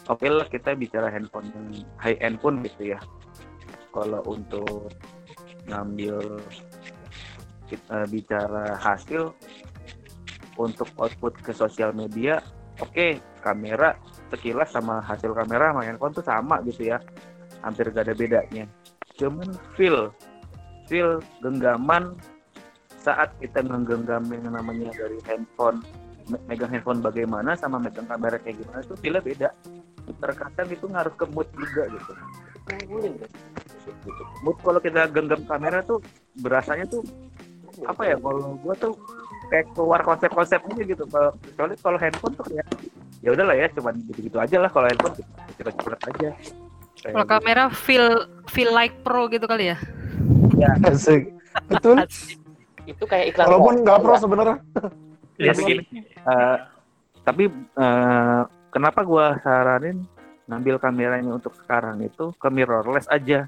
oke 0.09 0.26
lah 0.28 0.47
kita 0.48 0.76
bicara 0.76 1.09
handphone 1.09 1.48
yang 1.52 1.68
high 2.01 2.18
end 2.20 2.40
pun 2.40 2.60
gitu 2.64 2.97
ya. 2.97 3.01
Kalau 3.94 4.20
untuk 4.26 4.90
ngambil 5.70 6.40
kita 7.70 8.05
bicara 8.12 8.76
hasil 8.76 9.32
untuk 10.60 10.86
output 11.01 11.35
ke 11.40 11.51
sosial 11.51 11.90
media 11.97 12.39
oke 12.78 13.18
kamera 13.40 13.97
sekilas 14.31 14.70
sama 14.74 15.01
hasil 15.02 15.32
kamera 15.32 15.72
sama 15.72 15.82
handphone 15.86 16.14
tuh 16.14 16.26
sama 16.26 16.60
gitu 16.66 16.93
ya. 16.93 16.98
Hampir 17.64 17.89
gak 17.94 18.05
ada 18.10 18.14
bedanya. 18.14 18.68
Cuman 19.16 19.48
feel 19.72 20.12
feel 20.85 21.16
genggaman 21.40 22.12
saat 23.01 23.32
kita 23.40 23.60
menggenggam 23.64 24.24
yang 24.28 24.52
namanya 24.52 24.93
dari 24.97 25.16
handphone 25.28 25.81
me- 26.28 26.40
megang 26.48 26.72
handphone 26.72 27.01
bagaimana 27.05 27.52
sama 27.56 27.76
megang 27.76 28.09
kamera 28.09 28.40
kayak 28.40 28.60
gimana 28.64 28.81
itu 28.81 28.94
feelnya 29.01 29.22
beda 29.24 29.48
terkadang 30.20 30.68
itu 30.68 30.85
ngaruh 30.89 31.14
ke 31.16 31.24
mood 31.32 31.48
juga 31.56 31.82
gitu 31.89 32.12
gitu. 32.64 34.22
mood 34.44 34.56
kalau 34.64 34.81
kita 34.81 35.09
genggam 35.12 35.40
kamera 35.44 35.81
tuh 35.85 36.01
berasanya 36.40 36.89
tuh 36.89 37.05
apa 37.85 38.02
ya 38.06 38.16
kalau 38.20 38.55
gua 38.62 38.74
tuh 38.78 38.94
kayak 39.51 39.66
keluar 39.76 40.01
konsep-konsepnya 40.06 40.82
gitu 40.86 41.05
kalau 41.10 41.31
kecuali 41.43 41.74
kalau 41.82 41.98
handphone 42.01 42.35
tuh 42.39 42.47
kayak 42.48 42.66
ya 43.20 43.28
udahlah 43.32 43.56
ya 43.56 43.66
cuman 43.72 43.94
gitu-gitu 44.12 44.36
aja 44.40 44.56
lah 44.60 44.70
kalau 44.72 44.86
handphone 44.89 45.16
cepet-cepet 45.59 46.01
aja 46.14 46.31
Kalau 47.05 47.28
kamera 47.28 47.68
feel 47.68 48.24
feel 48.48 48.72
like 48.72 48.97
pro 49.05 49.28
gitu 49.28 49.44
kali 49.44 49.76
ya. 49.76 49.78
ya 50.56 50.72
Asik. 50.89 51.36
Betul. 51.68 52.01
Itu 52.90 53.05
kayak 53.05 53.36
iklan 53.36 53.44
Walaupun 53.44 53.74
nggak 53.85 53.98
pro 54.01 54.14
ya. 54.16 54.20
sebenarnya. 54.24 54.56
Ya, 55.36 55.52
tapi 55.52 55.62
gini, 55.68 55.82
eh, 56.09 56.56
tapi 57.28 57.44
eh, 57.52 58.43
kenapa 58.74 59.06
gua 59.06 59.38
saranin 59.40 60.02
ngambil 60.51 60.82
kameranya 60.82 61.30
untuk 61.30 61.55
sekarang 61.56 62.02
itu 62.02 62.34
ke 62.36 62.48
mirrorless 62.51 63.06
aja 63.09 63.46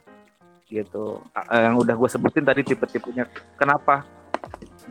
gitu. 0.70 1.20
Eh, 1.34 1.60
yang 1.62 1.76
udah 1.78 1.94
gue 1.94 2.08
sebutin 2.10 2.42
tadi 2.42 2.64
tipe-tipenya. 2.66 3.28
Kenapa? 3.54 4.02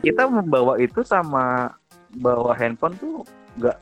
Kita 0.00 0.24
membawa 0.30 0.78
itu 0.78 1.02
sama 1.02 1.74
bawa 2.14 2.54
handphone 2.54 2.94
tuh 2.96 3.26
nggak 3.58 3.76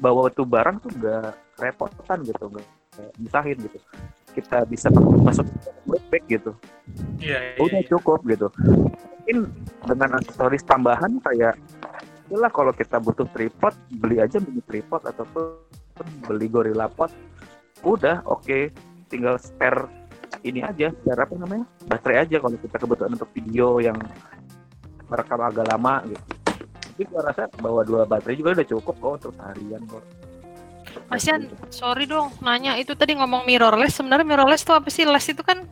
bawa 0.00 0.32
itu 0.32 0.42
barang 0.48 0.80
tuh 0.80 0.90
nggak 0.96 1.30
repotan 1.60 2.24
gitu, 2.24 2.44
nggak 2.48 2.66
misahin 3.20 3.58
gitu. 3.60 3.78
Kita 4.32 4.64
bisa 4.64 4.88
masuk 4.94 5.44
backpack 5.88 6.24
gitu 6.28 6.52
Iya, 7.18 7.38
iya, 7.56 7.60
udah 7.60 7.80
iya. 7.82 7.88
cukup 7.90 8.20
gitu 8.28 8.48
mungkin 9.28 9.38
dengan 9.84 10.10
aksesoris 10.20 10.64
tambahan 10.64 11.20
kayak 11.20 11.58
itulah 12.28 12.52
kalau 12.52 12.72
kita 12.72 12.96
butuh 13.00 13.28
tripod 13.32 13.74
beli 14.00 14.20
aja 14.22 14.40
mini 14.40 14.64
tripod 14.64 15.04
ataupun 15.04 15.60
beli 16.24 16.46
gorilla 16.46 16.86
pot 16.86 17.10
udah 17.80 18.22
oke 18.24 18.70
tinggal 19.06 19.38
spare 19.38 19.86
ini 20.42 20.60
aja 20.60 20.90
spare 20.92 21.20
apa 21.20 21.34
namanya 21.34 21.64
baterai 21.86 22.24
aja 22.24 22.36
kalau 22.38 22.54
kita 22.54 22.76
kebutuhan 22.76 23.14
untuk 23.14 23.30
video 23.32 23.78
yang 23.78 23.96
merekam 25.06 25.40
agak 25.40 25.64
lama 25.64 26.04
gitu 26.04 26.22
tapi 26.88 27.02
gua 27.06 27.22
rasa 27.24 27.46
bawa 27.56 27.82
dua 27.82 28.02
baterai 28.04 28.34
juga 28.34 28.54
udah 28.54 28.66
cukup 28.66 28.94
kok 28.94 29.12
untuk 29.18 29.32
seharian 29.34 29.82
kok 29.84 30.04
Mas 31.06 31.22
Yan, 31.22 31.46
sorry 31.68 32.04
dong, 32.04 32.32
nanya 32.40 32.74
itu 32.74 32.90
tadi 32.92 33.12
ngomong 33.14 33.44
mirrorless. 33.44 33.96
Sebenarnya 33.96 34.24
mirrorless 34.24 34.64
itu 34.64 34.72
apa 34.72 34.88
sih? 34.88 35.04
Less 35.04 35.28
itu 35.28 35.40
kan 35.40 35.62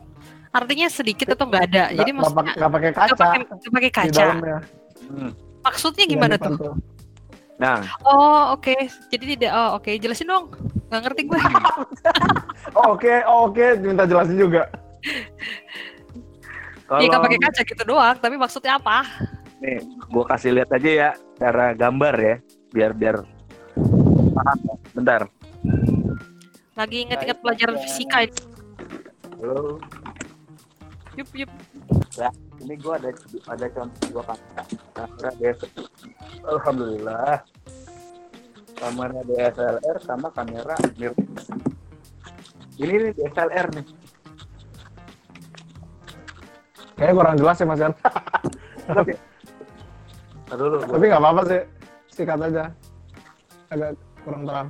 artinya 0.49 0.87
sedikit 0.87 1.33
atau 1.33 1.45
nggak 1.45 1.63
ada. 1.67 1.83
Jadi 1.89 2.09
nggak 2.09 2.21
maksudnya 2.21 2.37
pakai- 2.37 2.55
nggak 2.55 2.71
pakai 2.71 2.91
kaca 2.93 3.13
pakai- 3.17 3.41
nggak 3.43 3.73
pakai 3.73 3.89
di 3.89 3.97
kaca. 3.97 4.13
dalamnya. 4.23 4.57
Hmm. 5.09 5.31
Maksudnya 5.61 6.05
Iya, 6.05 6.11
gimana 6.15 6.35
di 6.35 6.39
tuh? 6.39 6.53
pantul. 6.55 6.73
Nah 7.57 7.81
Oh 8.05 8.53
oke, 8.53 8.73
jadi 9.09 9.23
tidak. 9.33 9.51
Oh 9.53 9.69
oke, 9.81 9.91
jelasin 9.97 10.29
dong. 10.29 10.53
Nggak 10.87 11.01
ngerti 11.09 11.21
gue. 11.27 11.39
Oh, 12.77 12.93
Oke, 12.95 13.13
oh, 13.25 13.49
oke, 13.49 13.65
minta 13.81 14.05
jelasin 14.05 14.37
juga. 14.37 14.69
Iya 16.87 17.07
kalau 17.11 17.25
pakai 17.27 17.39
kaca 17.41 17.61
gitu 17.67 17.83
doang. 17.83 18.15
Tapi 18.21 18.35
maksudnya 18.39 18.79
apa? 18.79 19.03
nih 19.57 19.81
gua 20.13 20.25
kasih 20.29 20.53
lihat 20.53 20.69
aja 20.69 20.89
ya 20.89 21.09
cara 21.41 21.73
gambar 21.73 22.13
ya 22.17 22.35
biar 22.73 22.91
biar 22.93 23.15
paham 24.33 24.57
ya. 24.61 24.75
bentar 24.93 25.21
Lagi 26.77 27.09
inget-inget 27.09 27.41
pelajaran 27.41 27.77
fisika. 27.81 28.21
ini. 28.21 28.37
Halo. 29.41 29.81
Yup 31.17 31.29
yup. 31.33 31.49
Ya, 32.13 32.29
ini 32.57 32.73
gua 32.77 32.97
ada 32.97 33.09
ada 33.47 33.65
contoh 33.69 34.03
dua 34.09 34.23
kamera. 34.25 34.63
Kamera 34.93 35.29
DSLR. 35.35 35.87
Alhamdulillah. 36.43 37.35
Kamera 38.77 39.19
DSLR 39.23 39.97
sama 40.01 40.27
kamera 40.31 40.75
mirrorless. 40.95 41.47
Ini 42.77 42.93
nih 42.93 43.11
DSLR 43.13 43.67
nih. 43.73 43.85
Kayaknya 46.93 47.13
kurang 47.13 47.35
jelas 47.37 47.57
ya 47.57 47.65
Mas 47.65 47.81
Yan. 47.81 47.93
Gua- 50.47 50.81
Tapi 50.81 51.03
nggak 51.05 51.21
apa-apa 51.21 51.41
sih. 51.45 51.61
Sikat 52.09 52.39
aja. 52.41 52.63
Agak 53.69 53.93
kurang 54.23 54.43
terang. 54.47 54.67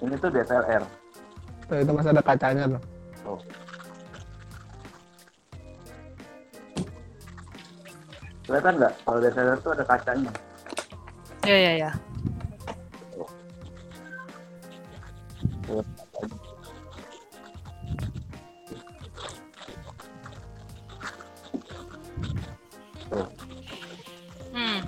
Ini 0.00 0.14
tuh 0.16 0.30
DSLR. 0.30 0.82
Tuh, 1.66 1.76
itu 1.82 1.90
masih 1.90 2.10
ada 2.14 2.22
kacanya 2.22 2.64
tuh. 2.70 2.80
Tuh. 3.24 3.40
Kelihatan 8.46 8.74
nggak? 8.78 8.94
Kalau 9.02 9.18
DSLR 9.18 9.58
tuh 9.58 9.72
ada 9.74 9.84
kacanya. 9.84 10.32
Ya 11.42 11.56
ya 11.58 11.72
ya. 11.82 11.90
Hmm. 24.56 24.80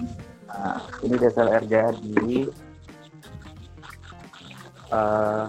Nah, 0.49 0.81
ini 1.05 1.15
DSLR 1.21 1.63
jadi 1.69 2.37
eh, 4.89 5.45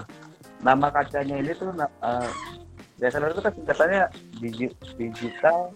nama 0.59 0.87
kacanya 0.91 1.35
ini 1.39 1.51
tuh 1.55 1.71
eh, 1.79 2.29
DSLR 2.99 3.31
itu 3.31 3.41
kan 3.41 3.53
singkatannya 3.55 4.03
digi- 4.43 4.77
digital 4.99 5.71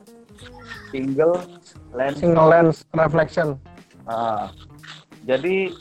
single 0.94 1.42
lens. 1.98 2.18
Single 2.22 2.48
lens 2.54 2.78
reflection. 2.94 3.58
Ah, 4.06 4.54
jadi 5.26 5.74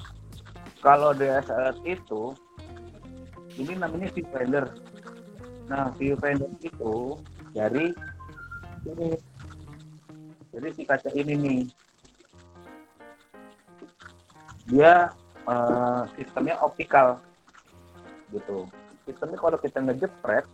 kalau 0.80 1.12
DSLR 1.12 1.76
itu 1.84 2.32
ini 3.60 3.76
namanya 3.76 4.08
viewfinder. 4.16 4.72
Nah, 5.68 5.92
viewfinder 6.00 6.48
itu 6.64 7.20
dari 7.52 7.92
ini. 8.88 9.12
Jadi 10.52 10.68
si 10.76 10.82
kaca 10.84 11.08
ini 11.16 11.32
nih, 11.32 11.60
dia 14.68 15.08
eh, 15.48 16.02
sistemnya 16.16 16.60
optikal, 16.60 17.16
gitu. 18.36 18.68
Sistemnya 19.08 19.40
kalau 19.40 19.56
kita 19.56 19.80
ngejepret, 19.80 20.44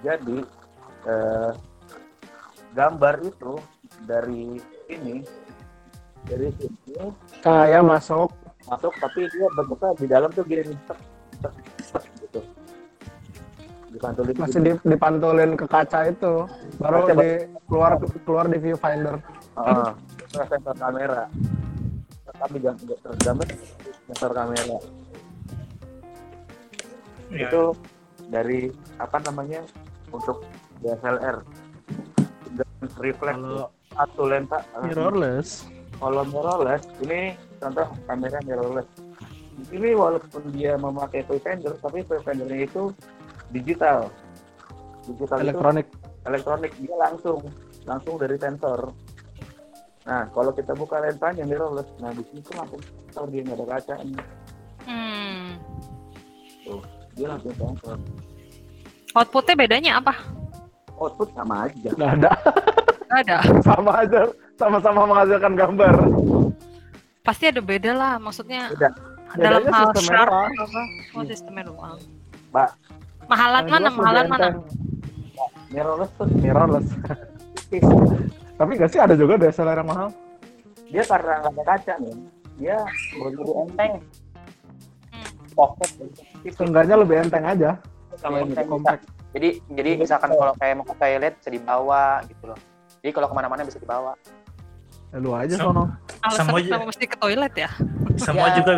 jadi 0.00 0.38
eh, 1.04 1.52
gambar 2.76 3.24
itu 3.24 3.52
dari 4.04 4.60
ini, 4.86 5.24
dari 6.22 6.52
sini 6.52 7.08
Kayak 7.40 7.82
masuk. 7.82 8.28
masuk 8.66 8.92
tapi 8.98 9.24
dia 9.30 9.46
bentuknya 9.50 9.90
di 9.94 10.06
dalam 10.06 10.28
tuh 10.30 10.44
gini 10.44 10.62
nih, 10.66 10.78
tek, 10.84 10.98
tek, 11.40 11.54
tek, 11.88 12.04
gitu 12.20 12.40
dipantulin 13.88 14.34
Masih 14.36 14.60
gitu. 14.60 14.66
dip- 14.68 14.84
dipantulin 14.84 15.50
ke 15.54 15.64
kaca 15.64 16.00
itu. 16.04 16.44
Baru 16.76 17.06
Kaca 17.06 17.14
di 17.16 17.30
keluar 17.64 17.92
keluar 18.22 18.44
di 18.44 18.58
viewfinder. 18.60 19.16
Ah, 19.56 19.96
itu 20.20 20.36
sensor 20.44 20.76
kamera 20.76 21.24
tapi 22.36 22.60
jangan 22.60 22.84
gambar 23.16 23.48
sensor 24.06 24.32
kamera 24.36 24.76
Iya. 27.26 27.48
itu 27.48 27.62
dari 28.28 28.70
apa 29.00 29.18
namanya 29.24 29.64
untuk 30.12 30.44
DSLR 30.78 31.42
reflex 32.96 33.34
Kalau 33.34 33.68
satu 33.88 34.22
lensa 34.24 34.58
mirrorless. 34.82 35.48
kalau 35.96 36.22
mirrorless 36.24 36.82
ini 37.00 37.32
contoh 37.56 37.88
kamera 38.04 38.38
mirrorless 38.42 38.88
ini 39.66 39.90
walaupun 39.92 40.42
dia 40.52 40.76
memakai 40.76 41.24
viewfinder 41.24 41.72
tapi 41.78 42.02
viewfindernya 42.02 42.64
itu 42.64 42.92
digital 43.50 44.12
digital 45.04 45.38
itu 45.38 45.44
Elektronik. 45.46 45.86
elektronik 46.24 46.72
dia 46.76 46.94
langsung 46.94 47.40
langsung 47.84 48.14
dari 48.18 48.36
sensor 48.36 48.92
nah 50.02 50.28
kalau 50.30 50.52
kita 50.52 50.70
buka 50.70 51.00
lensanya 51.00 51.42
mirrorless 51.42 51.88
nah 51.96 52.10
di 52.10 52.20
sini 52.24 52.40
tuh 52.40 52.54
langsung 52.54 52.80
sensor 52.84 53.26
dia 53.28 53.40
nggak 53.42 53.56
ada 53.56 53.66
kacanya 53.72 54.24
Hmm. 54.86 55.58
tuh 56.62 56.78
dia 57.12 57.26
langsung 57.26 57.50
sensor 57.52 57.98
Outputnya 59.10 59.56
bedanya 59.56 59.96
apa? 59.96 60.12
Output 60.96 61.28
sama 61.36 61.68
aja 61.68 61.90
Nggak 61.94 62.10
ada. 62.20 62.30
Nggak 63.06 63.20
ada. 63.22 63.36
Sama 63.62 63.92
aja. 64.02 64.20
Sama-sama 64.56 65.00
menghasilkan 65.06 65.52
gambar. 65.54 65.94
Pasti 67.22 67.44
ada 67.50 67.60
beda 67.60 67.92
lah. 67.92 68.12
Maksudnya 68.18 68.72
Beda. 68.72 68.90
dalam 69.36 69.60
Bedanya 69.62 69.72
hal 69.76 69.90
sharp 70.00 70.30
apa? 70.32 70.82
Oh 71.14 71.24
sistemnya 71.26 71.64
doang. 71.68 71.98
mbak 72.50 72.70
Mahalan 73.26 73.62
Yang 73.66 73.72
mana? 73.74 73.88
Mahalan 73.90 74.26
mana? 74.30 74.46
enteng. 74.46 74.56
mirrorless 75.66 76.10
tuh 76.14 76.26
mirrorless. 76.38 76.88
Tapi 78.56 78.70
nggak 78.78 78.90
sih 78.94 79.00
ada 79.02 79.14
juga 79.18 79.34
DSLR 79.36 79.82
yang 79.82 79.90
mahal. 79.90 80.08
Dia 80.86 81.02
karena 81.04 81.32
nggak 81.42 81.52
ada 81.52 81.62
kaca 81.66 81.94
nih. 81.98 82.14
Dia 82.56 82.78
berburu 83.18 83.52
enteng. 83.66 83.92
Pocket. 85.52 85.90
Seenggaknya 86.54 86.96
lebih 87.02 87.16
enteng 87.26 87.44
aja. 87.44 87.70
Sama 88.16 88.46
Lebih 88.46 88.54
bisa. 88.56 88.94
Jadi 89.34 89.48
jadi 89.68 89.90
misalkan 89.96 90.30
kalau 90.30 90.54
kayak 90.56 90.74
mau 90.76 90.86
ke 90.86 90.94
toilet 90.96 91.34
bisa 91.38 91.50
dibawa 91.50 92.04
gitu 92.26 92.44
loh. 92.46 92.58
Jadi 93.02 93.10
kalau 93.12 93.26
ke 93.26 93.34
mana-mana 93.34 93.62
bisa 93.62 93.78
dibawa. 93.78 94.12
Ya, 95.10 95.18
lu 95.18 95.30
aja 95.32 95.54
Sem- 95.54 95.66
sono. 95.66 95.84
Semua 96.30 96.58
kenapa 96.58 96.84
mesti 96.86 97.06
ke 97.06 97.16
toilet 97.16 97.54
ya? 97.54 97.70
Semua 98.16 98.46
Ya. 98.48 98.54
juga 98.58 98.72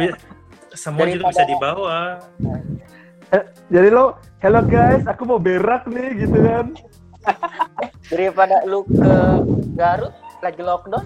semua 0.75 1.05
juga 1.07 1.25
bisa 1.31 1.45
dibawa. 1.45 1.99
Jadi 3.69 3.89
lo, 3.93 4.17
hello 4.41 4.61
guys, 4.65 5.05
aku 5.05 5.29
mau 5.29 5.37
berak 5.37 5.85
nih 5.85 6.25
gitu 6.25 6.39
kan. 6.41 6.67
Daripada 8.13 8.65
lu 8.65 8.89
ke 8.89 9.13
Garut 9.77 10.15
lagi 10.41 10.63
lockdown, 10.65 11.05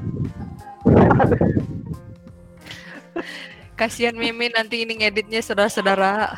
Kasihan 3.78 4.14
Mimin 4.14 4.52
nanti 4.54 4.84
ini 4.86 5.02
ngeditnya 5.02 5.42
saudara-saudara. 5.42 6.36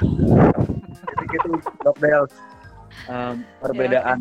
jadi 1.14 1.24
gitu 1.28 1.48
Doc 1.82 1.96
Em, 3.04 3.36
perbedaan 3.60 4.18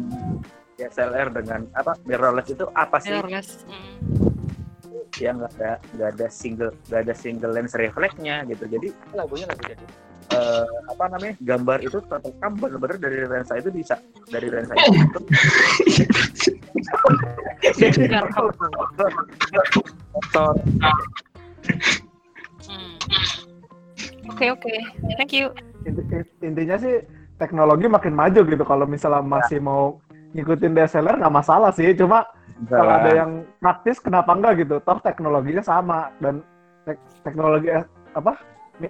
DSLR 0.74 1.30
dengan 1.32 1.64
apa 1.72 1.96
mirrorless 2.04 2.50
itu 2.50 2.66
apa 2.74 2.98
sih 3.00 3.14
Mirrorless. 3.14 3.64
Mm. 3.64 3.94
ya 5.16 5.30
nggak 5.32 5.52
ada 5.56 5.72
nggak 5.94 6.10
ada 6.12 6.28
single 6.28 6.72
nggak 6.90 7.02
ada 7.06 7.14
single 7.14 7.54
lens 7.54 7.74
refleksnya 7.74 8.44
gitu 8.46 8.66
jadi 8.66 8.88
lagunya 9.14 9.46
lagu 9.46 9.62
jadi. 9.64 9.86
eh, 10.34 10.68
apa 10.90 11.04
namanya 11.08 11.34
gambar 11.40 11.78
itu 11.80 11.98
terekam 12.02 12.52
benar-benar 12.58 12.98
dari 12.98 13.18
lensa 13.24 13.54
itu 13.56 13.70
bisa 13.70 13.96
dari 14.28 14.48
lensa 14.50 14.74
itu 14.74 14.92
motor 20.14 20.54
Hmm. 22.64 22.96
Oke 24.30 24.46
oke, 24.50 24.74
thank 25.20 25.32
you. 25.32 25.52
Inti- 25.84 26.08
Intinya 26.42 26.80
sih 26.80 27.04
teknologi 27.38 27.86
makin 27.90 28.14
maju 28.14 28.42
gitu. 28.46 28.64
Kalau 28.64 28.86
misalnya 28.86 29.22
masih 29.24 29.60
mau 29.60 30.00
ngikutin 30.34 30.74
DSLR 30.74 31.22
nggak 31.22 31.36
masalah 31.36 31.72
sih. 31.74 31.94
Cuma 31.94 32.26
kalau 32.70 32.92
ada 33.02 33.12
yang 33.14 33.32
praktis 33.60 33.98
kenapa 34.00 34.34
enggak 34.34 34.66
gitu? 34.66 34.82
Toh 34.82 34.98
teknologinya 35.02 35.62
sama 35.62 36.10
dan 36.22 36.42
tek- 36.86 37.02
teknologi 37.22 37.70
eh, 37.70 37.86
apa 38.14 38.38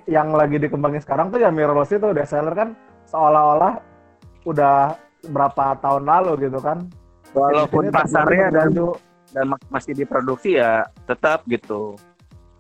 yang 0.08 0.32
lagi 0.32 0.58
dikembangin 0.60 1.04
sekarang 1.04 1.28
tuh 1.30 1.44
ya 1.44 1.52
mirrorless 1.52 1.92
itu 1.92 2.12
DSLR 2.16 2.56
kan 2.56 2.70
seolah-olah 3.08 3.84
udah 4.48 4.96
berapa 5.28 5.80
tahun 5.80 6.04
lalu 6.08 6.48
gitu 6.48 6.60
kan. 6.60 6.88
walaupun 7.34 7.90
pasarnya 7.90 8.54
dan 8.54 8.70
maju. 8.70 8.94
dan 9.34 9.46
masih 9.74 9.98
diproduksi 9.98 10.62
ya 10.62 10.86
tetap 11.10 11.42
gitu 11.50 11.98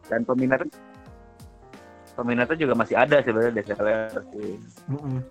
dan 0.09 0.25
peminat 0.25 0.65
peminatnya 2.17 2.57
juga 2.57 2.73
masih 2.73 2.95
ada 2.97 3.21
sebenarnya 3.21 3.61
DSLR 3.61 4.21
sih 4.33 4.57
Mm-mm. 4.89 5.21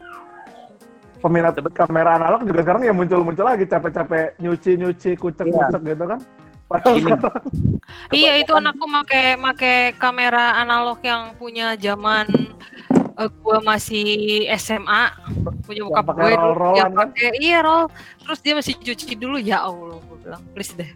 Peminat 1.23 1.55
kamera 1.71 2.19
analog 2.19 2.43
juga 2.43 2.67
sekarang 2.67 2.83
ya 2.83 2.91
muncul-muncul 2.91 3.47
lagi 3.47 3.65
capek-capek 3.71 4.43
nyuci-nyuci 4.43 5.15
kucek-kucek 5.15 5.83
gitu 5.87 6.05
kan. 6.11 6.21
Iya 8.13 8.41
itu 8.41 8.53
anakku 8.57 8.89
make 8.89 9.37
make 9.37 9.73
kamera 10.01 10.57
analog 10.57 10.99
yang 11.05 11.37
punya 11.37 11.77
zaman 11.77 12.25
eh, 13.21 13.29
gua 13.45 13.61
masih 13.61 14.49
SMA 14.57 15.13
punya 15.63 15.85
bokap 15.87 16.17
gue 16.17 16.33
dulu 16.33 16.37
roll-rollan 16.37 16.75
dia 16.75 16.85
kan? 16.89 17.09
pakai 17.13 17.29
iya 17.39 17.59
roll. 17.61 17.87
Terus 18.25 18.39
dia 18.41 18.55
masih 18.57 18.75
cuci 18.81 19.15
dulu 19.15 19.37
ya 19.37 19.63
Allah 19.63 20.01
gue 20.01 20.19
bilang 20.25 20.43
please 20.57 20.73
deh. 20.75 20.89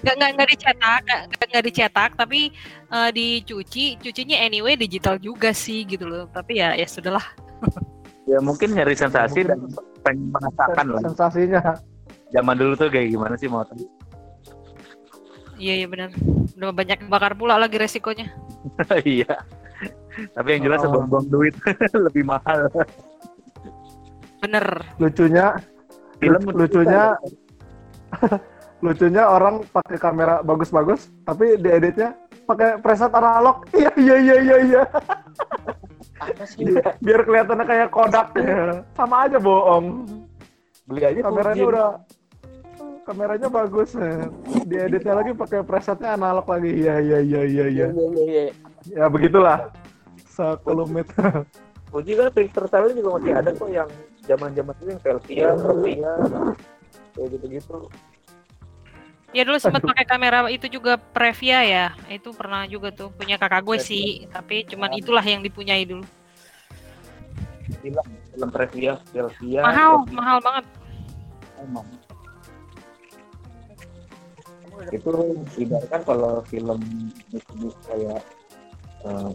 Nggak 0.00 0.14
nggak 0.16 0.30
nggak 0.32 0.48
dicetak 0.56 1.00
nggak 1.04 1.20
nggak 1.52 1.64
dicetak 1.68 2.10
tapi 2.16 2.40
eh, 2.90 3.10
dicuci. 3.12 4.00
Cucinya 4.00 4.36
anyway 4.40 4.74
digital 4.80 5.20
juga 5.20 5.52
sih 5.52 5.84
gitu 5.84 6.08
loh. 6.08 6.24
Tapi 6.32 6.58
ya 6.58 6.72
ya 6.72 6.88
sudahlah 6.88 7.24
ya 8.24 8.38
mungkin 8.38 8.72
nyari 8.72 8.92
sensasi 8.92 9.44
dan 9.44 9.60
pengen 10.00 10.30
merasakan 10.30 10.86
lah 10.90 11.02
sensasinya. 11.04 11.60
zaman 12.30 12.54
dulu 12.54 12.72
tuh 12.74 12.88
kayak 12.88 13.08
gimana 13.10 13.34
sih 13.34 13.46
motor 13.46 13.76
iya 15.54 15.74
iya 15.76 15.86
benar 15.86 16.10
udah 16.54 16.72
banyak 16.72 16.98
yang 16.98 17.08
bakar 17.08 17.32
pula 17.32 17.54
lagi 17.54 17.76
resikonya 17.76 18.32
iya 19.06 19.44
tapi 20.32 20.48
yang 20.52 20.62
jelas 20.64 20.80
Oh. 20.82 20.98
sebuang 20.98 21.26
duit 21.28 21.54
lebih 22.06 22.24
mahal 22.24 22.66
bener 24.40 24.64
Lucunya 24.96 25.56
Film 26.16 26.42
lu- 26.46 26.56
lucunya 26.58 27.16
lucunya 28.84 29.24
orang 29.24 29.64
pakai 29.66 29.96
kamera 29.96 30.40
bagus-bagus 30.40 31.08
tapi 31.22 31.56
dieditnya 31.56 32.12
pakai 32.44 32.76
preset 32.76 33.08
analog. 33.10 33.64
Iya 33.72 33.88
iya 33.96 34.16
iya 34.20 34.36
iya 34.38 34.56
iya. 34.62 34.82
Apa 36.30 36.44
sih? 36.48 36.64
Biar 37.04 37.20
kelihatannya 37.26 37.64
kayak 37.68 37.88
Kodak. 37.92 38.32
Sama 38.96 39.28
aja 39.28 39.36
bohong. 39.36 40.08
beli 40.84 41.00
aja 41.00 41.24
Kameranya 41.24 41.64
udah 41.64 41.88
kameranya 43.08 43.48
bagus. 43.48 43.96
Dieditnya 44.68 45.16
lagi 45.16 45.32
pakai 45.32 45.64
presetnya 45.64 46.16
analog 46.16 46.44
lagi. 46.44 46.70
Iya 46.72 47.00
iya 47.00 47.18
iya 47.20 47.42
iya 47.44 47.64
iya. 47.68 47.86
Iya 47.88 48.06
iya 48.12 48.24
iya. 48.24 48.44
Ya 48.92 49.04
begitulah. 49.08 49.72
Sekelumit. 50.28 51.08
Fuji 51.94 52.18
kan 52.18 52.26
picture 52.34 52.66
style 52.66 52.90
juga 52.90 53.22
masih 53.22 53.32
ada 53.38 53.50
kok 53.54 53.70
yang 53.70 53.86
zaman-zaman 54.26 54.74
itu 54.82 54.90
yang 54.90 55.02
Velvia, 55.04 55.48
Velvia, 55.54 56.12
kayak 57.14 57.28
gitu-gitu. 57.38 57.76
Ya 59.34 59.42
dulu 59.42 59.58
sempat 59.58 59.82
pakai 59.82 60.06
kamera 60.06 60.46
itu 60.46 60.70
juga 60.70 60.94
Previa 60.94 61.66
ya. 61.66 61.86
Itu 62.06 62.30
pernah 62.30 62.70
juga 62.70 62.94
tuh 62.94 63.10
punya 63.10 63.34
kakak 63.34 63.66
gue 63.66 63.78
sih, 63.82 64.30
tapi 64.30 64.62
cuman 64.62 64.94
itulah 64.94 65.26
yang 65.26 65.42
dipunyai 65.42 65.82
dulu. 65.82 66.06
Film, 67.82 68.06
film 68.30 68.48
Previa, 68.54 69.02
Velvia. 69.10 69.66
Mahal, 69.66 70.06
mahal 70.14 70.38
banget. 70.38 70.64
Emang. 71.58 71.86
Itu 74.94 75.10
ibaratkan 75.58 76.00
kalau 76.06 76.46
film 76.46 76.78
itu 77.34 77.74
kayak 77.90 78.22
eh, 79.02 79.30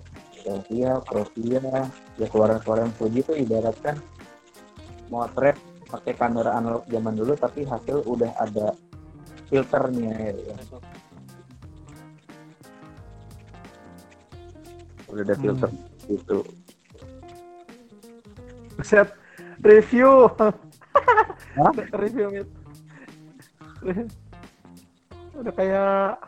Velvia, 0.48 1.04
Previa, 1.04 1.92
ya 2.16 2.28
keluaran-keluaran 2.32 2.96
Fuji 2.96 3.20
itu 3.20 3.36
ibaratkan 3.36 4.00
motret 5.12 5.60
pakai 5.90 6.14
kamera 6.16 6.56
analog 6.56 6.86
zaman 6.88 7.18
dulu 7.18 7.34
tapi 7.36 7.66
hasil 7.66 8.06
udah 8.06 8.30
ada 8.38 8.78
filternya 9.50 10.14
ya. 10.32 10.56
Udah 15.10 15.24
ada 15.26 15.34
Hmm. 15.34 15.42
filter 15.42 15.70
gitu. 16.06 16.38
Set 18.80 19.10
review. 19.60 20.30
Hah? 20.40 21.74
review 21.98 22.30
Mit. 22.32 22.48
Udah 25.34 25.54
kayak 25.54 26.22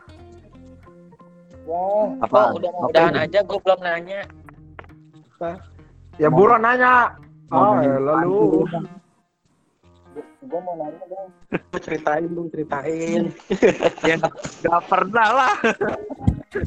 Wow, 1.62 2.18
Apa? 2.18 2.58
udah 2.58 2.70
Apa 2.74 2.90
udahan 2.90 3.14
itu? 3.14 3.22
aja 3.22 3.38
gue 3.46 3.58
belum 3.62 3.80
nanya. 3.80 4.20
ya 6.18 6.28
buruan 6.28 6.58
nanya. 6.60 7.14
Oh, 7.54 7.78
Ngomongin 7.78 8.02
lalu 8.02 8.66
Gue 10.42 10.60
mau 10.60 10.74
nanya 10.76 11.04
dong. 11.08 11.28
Ceritain 11.80 12.28
dong, 12.28 12.48
ceritain. 12.52 13.22
ya 14.08 14.14
nggak 14.20 14.82
pernah 14.90 15.28
lah. 15.32 15.54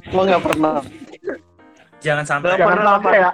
Lo 0.09 0.21
nggak 0.25 0.43
pernah. 0.43 0.75
Jangan 2.01 2.25
sampai 2.25 2.57
jangan 2.57 2.67
pernah 2.73 2.93
sampai 2.97 3.13
ya. 3.17 3.31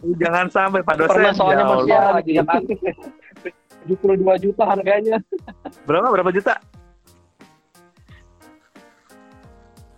Jangan 0.00 0.46
sampai 0.48 0.80
Pak 0.80 0.94
dosen. 0.96 1.12
Pernah 1.12 1.32
soalnya 1.34 1.64
Ya 1.64 1.68
masih 1.68 1.92
lagi 2.14 2.32
ya 2.38 2.44
kan. 2.46 2.62
72 3.88 4.44
juta 4.44 4.62
harganya. 4.68 5.16
Berapa 5.88 6.08
berapa 6.12 6.30
juta? 6.30 6.54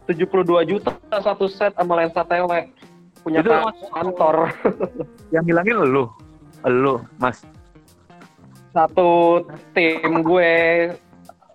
72 0.07 0.71
juta 0.71 0.91
satu 1.11 1.47
set 1.47 1.73
sama 1.79 2.03
lensa 2.03 2.23
tele. 2.27 2.71
Punya 3.23 3.39
Itu- 3.39 3.55
kantor. 3.95 4.51
Yang 5.31 5.45
hilangin 5.51 5.77
lu. 5.87 6.05
Lu, 6.67 6.95
Mas. 7.19 7.43
Satu 8.73 9.45
tim 9.77 10.25
gue 10.25 10.53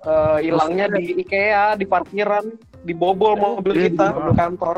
eh, 0.05 0.37
hilangnya 0.41 0.85
di 0.93 1.17
IKEA, 1.17 1.73
di 1.73 1.83
parkiran, 1.83 2.45
dibobol 2.85 3.33
mobil 3.35 3.89
kita, 3.89 4.13
mobil 4.13 4.33
kantor. 4.33 4.75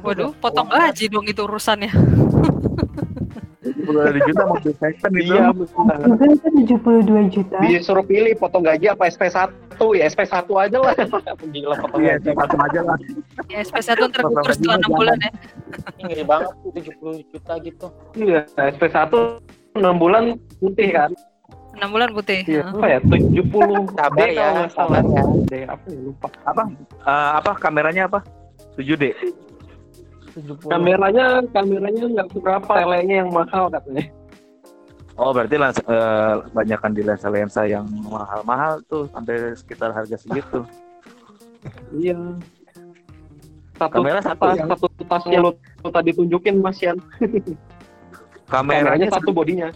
Waduh, 0.00 0.32
potong 0.36 0.68
gaji 0.68 1.08
dong 1.08 1.24
itu 1.24 1.44
urusannya. 1.44 1.92
72 3.88 4.20
juta 4.28 4.42
mobil 4.44 4.72
second 4.76 5.12
itu. 5.16 5.32
Iya, 5.32 5.48
benar. 5.52 5.96
Itu 6.28 6.48
72 6.76 7.32
juta. 7.32 7.56
Disuruh 7.60 8.04
pilih 8.04 8.32
potong 8.36 8.64
gaji 8.64 8.92
apa 8.92 9.08
SP1, 9.08 9.48
ya 9.96 10.04
SP1 10.08 10.44
aja 10.44 10.78
lah. 10.78 10.94
Gila 11.48 11.74
potong 11.80 12.00
Iya, 12.04 12.14
gaji. 12.20 12.36
macam 12.36 12.58
aja 12.68 12.80
lah. 12.84 12.96
Ya, 13.48 13.58
SP1 13.64 13.98
ntar 14.08 14.22
gugur 14.24 14.52
setelah 14.52 14.76
6 14.78 14.92
bulan 14.92 15.16
ya. 15.20 15.30
Ini 15.96 16.02
ngeri 16.04 16.24
banget 16.24 16.52
tuh 16.60 16.70
70 16.72 17.32
juta 17.32 17.52
gitu. 17.64 17.86
Iya, 18.16 18.40
SP1 18.76 19.12
6 19.72 19.80
bulan 19.96 20.22
putih 20.60 20.88
kan. 20.92 21.10
Enam 21.76 21.88
bulan 21.92 22.10
putih. 22.14 22.40
Iya, 22.46 22.64
apa 22.70 22.86
ya? 22.88 22.98
70 23.02 23.44
Sabar 23.98 24.16
D 24.16 24.34
ya, 24.34 24.48
sabar 24.72 25.02
ya. 25.04 25.22
D 25.46 25.52
apa 25.64 25.84
ya? 25.88 25.98
Lupa. 26.00 26.28
Apa? 26.44 26.62
Eh, 27.04 27.30
apa 27.38 27.50
kameranya 27.58 28.02
apa? 28.08 28.20
7D. 28.76 29.12
70. 30.34 30.70
Kameranya 30.70 31.42
kameranya 31.50 32.04
nggak 32.08 32.28
seberapa, 32.30 32.72
telenya 32.72 33.26
yang 33.26 33.30
mahal 33.34 33.66
katanya. 33.68 34.04
Oh 35.18 35.34
berarti 35.34 35.58
lensa, 35.58 35.82
eh, 35.82 36.34
banyakan 36.54 36.94
di 36.94 37.02
lensa-lensa 37.02 37.66
yang 37.66 37.82
mahal-mahal 38.06 38.78
tuh 38.86 39.10
sampai 39.10 39.50
sekitar 39.58 39.90
harga 39.90 40.14
segitu. 40.14 40.62
Iya. 41.90 42.38
Satu 43.74 43.98
Kamera 43.98 44.22
satu 44.22 44.42
tas, 44.42 44.54
yang- 44.58 44.70
satu 44.70 44.86
tas 45.06 45.22
yang 45.26 45.42
lu, 45.42 45.50
lu 45.54 45.90
tadi 45.90 46.10
tunjukin 46.14 46.62
Mas 46.62 46.78
Yan. 46.82 46.98
Kameranya 48.46 48.94
Kameranya 48.94 49.06
satu 49.10 49.30
bodinya. 49.34 49.68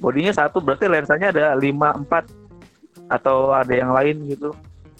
Bodinya 0.00 0.32
satu 0.32 0.58
berarti 0.64 0.88
lensanya 0.88 1.28
ada 1.30 1.44
5 1.54 2.08
4 2.08 3.12
atau 3.12 3.52
ada 3.52 3.70
yang 3.70 3.92
lain 3.92 4.16
gitu. 4.32 4.50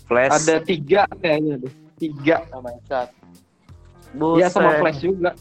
Flash. 0.05 0.45
Ada 0.45 0.61
tiga 0.63 1.07
kayaknya 1.19 1.65
deh. 1.65 1.73
Tiga. 1.97 2.45
Oh 2.53 2.61
my 2.61 2.77
god. 2.87 3.09
Iya 4.37 4.47
sama 4.51 4.75
flash 4.83 5.01
juga. 5.01 5.33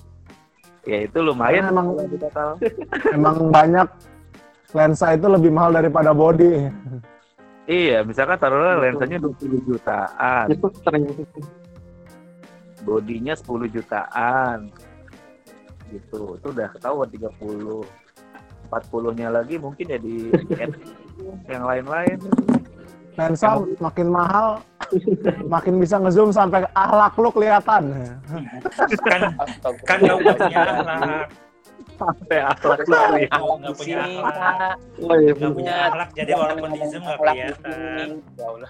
Ya 0.86 1.06
itu 1.06 1.18
lumayan 1.20 1.74
emang-. 1.74 1.98
Emang 3.18 3.50
banyak 3.50 3.88
lensa 4.72 5.18
itu 5.18 5.26
lebih 5.26 5.50
mahal 5.50 5.74
daripada 5.74 6.14
body. 6.14 6.70
Iya, 7.70 8.02
misalkan 8.02 8.42
taruhlah 8.42 8.82
lensanya 8.82 9.22
20 9.22 9.62
jutaan, 9.62 10.50
Itu 10.50 10.74
ternyata. 10.82 11.22
bodinya 12.82 13.38
10 13.38 13.70
jutaan. 13.70 14.74
Gitu. 15.94 16.22
Itu 16.42 16.48
udah 16.50 16.68
ketahuan 16.74 17.10
30. 17.14 17.86
40-nya 18.70 19.28
lagi 19.34 19.58
mungkin 19.58 19.86
ya 19.90 19.98
di 19.98 20.30
yang 21.50 21.66
lain-lain. 21.66 22.18
Lensa 23.18 23.60
makin 23.84 24.08
mahal, 24.08 24.64
makin 25.44 25.76
bisa 25.76 26.00
ngezoom 26.00 26.32
sampai 26.32 26.64
ahlak 26.72 27.20
lu 27.20 27.28
kelihatan. 27.30 27.92
Kan 29.04 29.22
kan 29.84 29.98
nggak 30.00 30.18
punya 30.40 30.64
Sampai 32.00 32.40
akhlak 32.40 32.80
lu 32.80 32.96
kelihatan. 32.96 33.28
nggak 33.28 33.60
nggak 33.60 33.76
punya 33.76 33.98
akhlak, 34.00 34.78
Oh 35.04 35.16
iya. 35.20 35.32
nggak 35.36 35.52
punya 35.52 35.74
akhlak. 35.92 36.10
Jadi 36.16 36.32
walaupun 36.32 36.70
di 36.72 36.80
zoom 36.88 37.02
nggak 37.04 37.20
kelihatan. 37.20 38.08
Ya 38.40 38.46
Allah. 38.48 38.70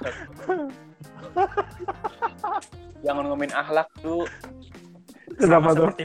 Jangan 3.00 3.24
ngomongin 3.30 3.54
akhlak 3.54 3.88
tuh. 4.02 4.26
Kenapa 5.38 5.78
tuh? 5.78 5.94
seperti 5.94 6.04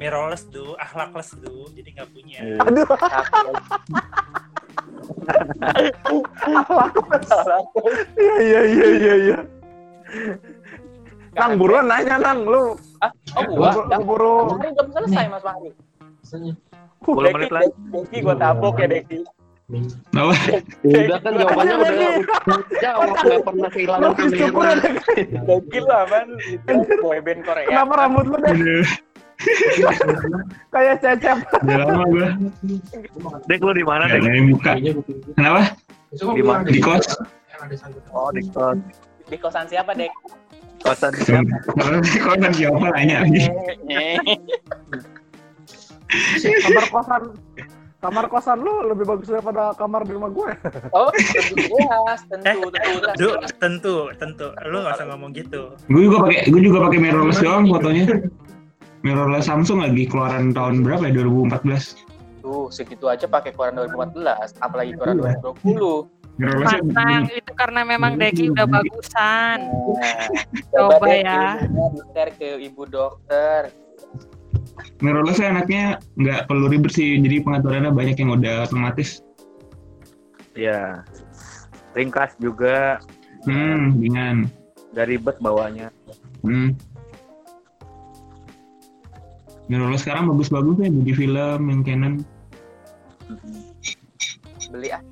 mirrorless 0.00 0.48
tuh, 0.48 0.72
akhlakless 0.80 1.36
tuh, 1.36 1.68
jadi 1.76 1.88
nggak 1.92 2.08
punya. 2.08 2.40
Aduh, 2.64 2.88
ahlak. 6.40 6.94
Iya 8.16 8.36
iya 8.40 8.60
iya 8.64 8.86
iya 8.96 9.14
iya. 9.20 9.38
Nang 11.36 11.60
buruan 11.60 11.84
nanya 11.86 12.16
nang 12.16 12.48
lu. 12.48 12.74
Ah, 13.04 13.12
oh 13.36 13.44
gua. 13.54 13.70
Buru- 13.70 13.88
Yang 13.92 14.02
buru. 14.08 14.36
kemarin 14.56 14.72
belum 14.72 14.88
selesai 14.96 15.24
Mas 15.28 15.42
Fahri. 15.44 15.70
10 17.04 17.34
menit 17.36 17.52
lagi. 17.52 17.70
Deki 17.92 18.16
gua 18.24 18.34
tabok 18.34 18.80
ya 18.80 18.86
Deki. 18.88 19.18
Apa? 20.18 20.34
Udah 20.82 21.18
kan 21.22 21.32
jawabannya 21.38 21.74
udah 21.78 21.92
jawab 22.82 23.08
nggak 23.14 23.40
pernah 23.46 23.70
kehilangan 23.70 24.10
ya, 24.10 24.46
kamera. 24.50 24.72
Deki 25.46 25.78
lu 25.78 25.92
aman 25.94 26.26
itu 26.66 26.94
boyband 26.98 27.40
Korea. 27.46 27.66
Kenapa 27.70 27.92
rambut 27.94 28.24
lu 28.26 28.36
deh 28.42 28.56
kayak 30.74 30.96
cecep? 31.00 31.38
udah 31.64 31.76
lama 31.86 32.04
gua. 32.08 32.28
Dek 33.48 33.60
lu 33.64 33.72
di 33.72 33.84
mana, 33.84 34.04
Dek? 34.08 34.20
dari 34.22 34.40
buka. 34.52 34.72
Kenapa? 35.36 35.60
Di 36.12 36.42
mana? 36.44 36.62
Di 36.68 36.80
kos. 36.80 37.06
Oh, 38.12 38.30
di 38.32 38.42
kos. 38.52 38.78
Di 39.30 39.36
kosan 39.38 39.66
siapa, 39.68 39.92
Dek? 39.96 40.12
Kosan 40.80 41.12
Kalau 41.12 41.98
di 42.00 42.18
kos 42.20 42.36
kan 42.40 42.52
siapa 42.52 42.86
nanya 42.92 43.16
lagi. 43.24 43.42
Kamar 46.40 46.84
kosan 46.90 47.22
kamar 48.00 48.32
kosan 48.32 48.64
lu 48.64 48.88
lebih 48.88 49.04
bagus 49.04 49.28
daripada 49.28 49.76
kamar 49.76 50.08
di 50.08 50.16
rumah 50.16 50.32
gue. 50.32 50.50
Oh, 50.96 51.12
tentu 51.12 51.68
jelas, 51.68 52.20
tentu, 52.32 52.48
Eh, 52.48 52.56
tentu. 52.72 53.08
Du, 53.20 53.28
tentu, 53.60 53.94
tentu. 54.16 54.46
Lu 54.72 54.80
nggak 54.80 54.96
usah 54.96 55.06
ngomong 55.12 55.30
gitu. 55.36 55.76
Gue 55.86 56.08
juga 56.08 56.24
pakai 56.24 56.48
gue 56.48 56.60
juga 56.64 56.78
pakai 56.88 56.98
mirrorless 56.98 57.40
doang 57.44 57.68
fotonya. 57.68 58.04
Mirrorless 59.00 59.48
Samsung 59.48 59.80
lagi 59.80 60.04
keluaran 60.04 60.52
tahun 60.52 60.84
berapa 60.84 61.08
ya? 61.08 61.12
2014. 61.16 61.96
Tuh, 62.40 62.68
segitu 62.68 63.06
aja 63.06 63.24
pakai 63.24 63.52
koran 63.52 63.76
2014, 63.76 64.52
apalagi 64.58 64.92
Iya. 64.92 65.40
2020. 65.40 66.08
Mirrorless 66.36 66.72
Karena 66.72 67.08
itu 67.26 67.52
karena 67.52 67.80
memang 67.84 68.16
Deki 68.16 68.48
udah 68.50 68.64
bagusan. 68.66 69.58
Nah, 69.60 70.24
Coba 70.72 70.96
coba 70.96 71.06
ya. 71.10 71.60
di-share 71.60 72.32
ke 72.34 72.48
ibu 72.58 72.84
dokter. 72.84 73.72
mirrorless 75.00 75.36
enaknya 75.38 76.00
nggak 76.16 76.44
perlu 76.46 76.64
ribet 76.66 76.92
sih. 76.92 77.16
Jadi 77.16 77.40
pengaturannya 77.40 77.92
banyak 77.92 78.16
yang 78.16 78.32
udah 78.32 78.64
otomatis. 78.64 79.20
Ya. 80.52 81.04
Ringkas 81.92 82.32
juga, 82.36 83.00
Hmm, 83.44 83.96
ringan. 83.96 84.48
gak 84.90 85.06
ribet 85.06 85.36
bawanya. 85.38 85.88
Hmm. 86.40 86.72
Mirrorless 89.70 90.02
sekarang 90.02 90.26
bagus-bagus 90.26 90.82
ya 90.82 90.90
bagi 90.90 91.14
film 91.14 91.60
yang 91.70 91.80
Canon. 91.86 92.14
Beli 94.74 94.88
ah. 94.90 95.02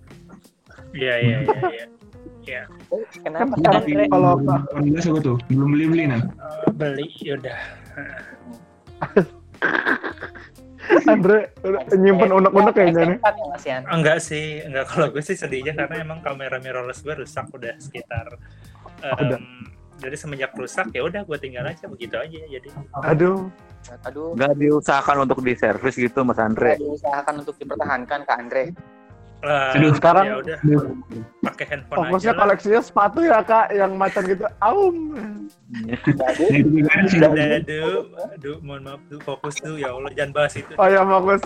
Iya, 0.91 1.15
iya, 1.23 1.37
iya, 1.47 1.61
iya. 1.71 1.87
Iya. 2.43 2.63
Eh, 2.91 3.05
Kenapa 3.23 3.55
Kan 3.61 3.87
kan 3.87 4.09
kalau 4.11 4.41
2018 4.83 5.11
apa 5.15 5.19
tuh? 5.23 5.37
Belum 5.53 5.69
beli-beli 5.77 6.11
nah. 6.11 6.19
Eh, 6.19 6.73
beli, 6.75 7.07
yaudah. 7.23 7.59
Andre 11.07 11.53
nyimpen 11.93 12.33
unek-unek 12.33 12.73
kayaknya 12.73 13.03
nih. 13.15 13.19
Ya? 13.63 13.85
Enggak 13.93 14.25
sih, 14.25 14.65
enggak 14.65 14.89
kalau 14.89 15.13
gue 15.13 15.21
sih 15.21 15.37
sedihnya 15.37 15.77
karena 15.77 16.01
emang 16.01 16.25
kamera 16.25 16.57
mirrorless 16.59 17.05
gue 17.05 17.13
rusak 17.13 17.45
udah 17.53 17.77
sekitar 17.77 18.25
em, 19.05 19.13
Udah. 19.21 19.39
jadi 20.01 20.17
semenjak 20.17 20.57
rusak 20.57 20.89
ya 20.97 21.05
udah 21.05 21.29
gue 21.29 21.37
tinggal 21.37 21.69
aja 21.69 21.85
begitu 21.87 22.17
aja 22.17 22.39
jadi 22.41 22.69
Aduh, 23.05 23.53
Aduh, 24.05 24.33
Gak 24.35 24.53
diusahakan 24.55 25.17
untuk 25.25 25.41
diservis 25.41 25.95
gitu, 25.95 26.21
Mas 26.23 26.39
Andre. 26.39 26.75
saya 26.75 26.81
diusahakan 26.81 27.35
untuk 27.41 27.55
dipertahankan 27.57 28.21
Kak 28.25 28.37
Andre. 28.39 28.65
eh, 29.39 29.75
Aduh, 29.79 29.95
sekarang 29.95 30.25
ya 30.27 30.35
udah 30.37 30.59
pakai 31.47 31.65
handphone 31.69 31.99
fokusnya 32.05 32.19
aja 32.19 32.31
lah. 32.31 32.41
koleksinya 32.43 32.81
sepatu 32.83 33.19
ya 33.23 33.39
kak, 33.41 33.67
yang 33.71 33.95
macan 33.95 34.23
gitu. 34.27 34.43
Aum. 34.59 34.97
Jadi, 35.95 37.55
aduh, 37.55 38.03
aduh, 38.35 38.57
mohon 38.61 38.83
maaf 38.83 39.01
tuh 39.07 39.23
fokus 39.23 39.55
tuh 39.57 39.79
ya 39.79 39.95
Allah 39.95 40.11
jangan 40.11 40.33
bahas 40.35 40.59
itu. 40.59 40.73
Oh 40.75 40.89
ya 40.89 41.03
fokus. 41.03 41.41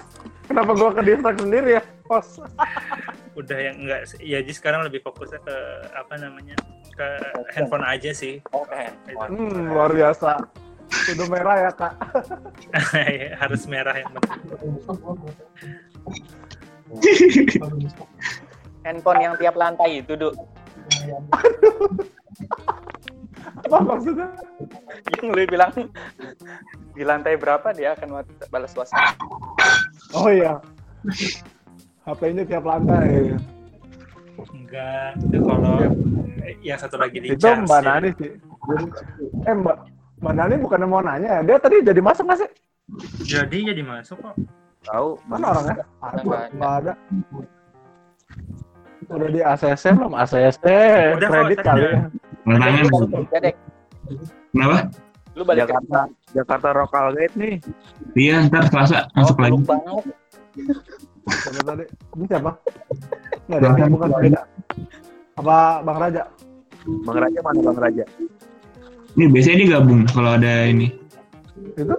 Kenapa 0.48 0.72
gua 0.72 0.90
ke 0.90 1.02
distract 1.04 1.38
sendiri 1.38 1.68
ya? 1.76 1.82
Pos. 2.02 2.40
Udah 3.40 3.56
yang 3.56 3.76
enggak 3.80 4.00
ya 4.20 4.40
jadi 4.40 4.52
sekarang 4.52 4.84
lebih 4.84 5.00
fokusnya 5.00 5.40
ke 5.40 5.56
apa 5.92 6.14
namanya 6.16 6.56
ke 6.92 7.08
handphone 7.52 7.84
aja 7.84 8.10
sih. 8.12 8.40
Oke. 8.52 8.88
Hmm, 9.28 9.68
luar 9.68 9.92
biasa. 9.92 10.40
Kudu 11.02 11.24
merah 11.30 11.56
ya 11.68 11.70
kak. 11.74 11.92
Harus 13.42 13.62
merah 13.66 13.94
yang 13.96 14.10
penting. 14.16 14.40
Handphone 18.82 19.20
yang 19.22 19.34
tiap 19.38 19.54
lantai 19.54 20.02
itu, 20.02 20.14
Duk. 20.18 20.34
Apa 23.62 23.78
maksudnya? 23.82 24.28
Yang 25.18 25.26
lu 25.30 25.42
bilang 25.46 25.72
di 26.92 27.02
lantai 27.06 27.34
berapa 27.38 27.72
dia 27.72 27.94
akan 27.96 28.26
balas 28.50 28.74
WhatsApp. 28.74 29.16
Oh 30.12 30.28
iya. 30.28 30.58
HP-nya 32.04 32.42
tiap 32.44 32.66
lantai. 32.66 33.38
Enggak, 34.52 35.14
itu 35.22 35.38
kalau 35.44 35.76
yang 36.64 36.78
satu 36.80 36.96
lagi 36.98 37.22
di 37.22 37.36
Itu 37.36 37.46
Mbak. 37.46 37.80
Nani 37.86 38.10
sih. 38.18 38.32
Eh 39.46 39.54
Mbak, 39.54 39.76
Mbak 40.22 40.32
Nani 40.38 40.54
bukannya 40.62 40.86
mau 40.86 41.02
nanya 41.02 41.28
ya? 41.28 41.40
Dia 41.42 41.56
tadi 41.58 41.82
jadi 41.82 41.98
masuk 41.98 42.24
nggak 42.30 42.38
sih? 42.46 42.50
Jadi 43.26 43.58
jadi 43.74 43.82
masuk 43.82 44.22
kok. 44.22 44.34
Tahu, 44.82 45.18
Mana 45.26 45.50
orangnya? 45.50 45.82
Ada 45.98 46.22
Nggak 46.54 46.72
ada. 46.82 46.92
Udah 49.10 49.28
di 49.28 49.40
ACC 49.42 49.84
belum? 49.98 50.14
ACC 50.14 50.64
Udah 51.18 51.28
kok, 51.28 51.34
kredit 51.34 51.58
tadi 51.58 51.66
kali 51.66 51.82
ya. 51.82 52.00
Dek. 53.42 53.54
Kenapa? 54.54 54.78
Lu 55.32 55.42
balik. 55.42 55.60
Jakarta, 55.64 56.00
Jakarta 56.36 56.68
Local 56.76 57.06
Gate 57.18 57.34
nih. 57.34 57.54
Iya, 58.14 58.36
ntar 58.46 58.68
Selasa 58.70 58.98
Oh, 59.10 59.24
masuk 59.24 59.36
lagi. 59.42 59.50
peluk 59.58 59.64
banget. 59.66 60.04
Siapa 61.22 61.60
tadi? 61.64 61.84
Ini 61.88 62.24
siapa? 62.30 62.50
Nggak 63.48 63.58
ada, 63.58 63.84
bukan 63.90 64.08
beda. 64.22 64.40
Apa 65.40 65.56
Bang 65.82 65.98
Raja? 65.98 66.22
Bang 67.06 67.18
Raja 67.18 67.38
mana 67.42 67.60
Bang 67.64 67.78
Raja? 67.80 68.04
Ini 69.12 69.24
biasanya 69.28 69.58
digabung 69.60 70.00
kalau 70.08 70.34
ada 70.34 70.66
ini. 70.66 70.88
Itu? 71.74 71.96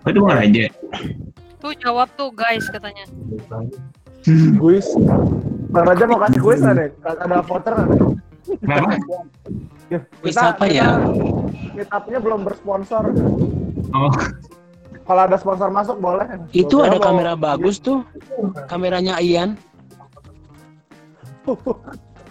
Oh, 0.00 0.08
itu 0.08 0.18
bukan 0.18 0.38
aja. 0.38 0.64
Tuh 1.56 1.72
jawab 1.76 2.08
tuh 2.14 2.28
guys 2.30 2.64
katanya. 2.66 3.04
Kuis. 4.56 4.86
Bang 5.70 5.86
Raja 5.86 6.04
mau 6.04 6.18
kasih 6.18 6.40
kuis? 6.40 6.60
Ada 6.60 6.88
voucher 7.42 7.72
nggak 7.72 7.86
deh? 7.88 8.00
Kenapa? 8.58 8.90
Ya, 9.88 9.98
Kuis 10.20 10.34
kita- 10.34 10.50
apa 10.50 10.64
ya? 10.66 10.88
kita- 10.98 11.70
Meetupnya 11.72 12.18
belum 12.18 12.40
bersponsor. 12.44 13.04
Oh, 13.90 14.12
Kalau 15.00 15.22
ada 15.24 15.34
sponsor 15.34 15.68
masuk 15.68 15.96
boleh. 15.98 16.22
Itu 16.50 16.78
Gua 16.78 16.86
ada 16.86 16.96
mau- 16.96 17.04
kamera 17.04 17.32
bagus 17.34 17.76
tuh. 17.78 18.04
Kameranya 18.66 19.18
Ian. 19.18 19.56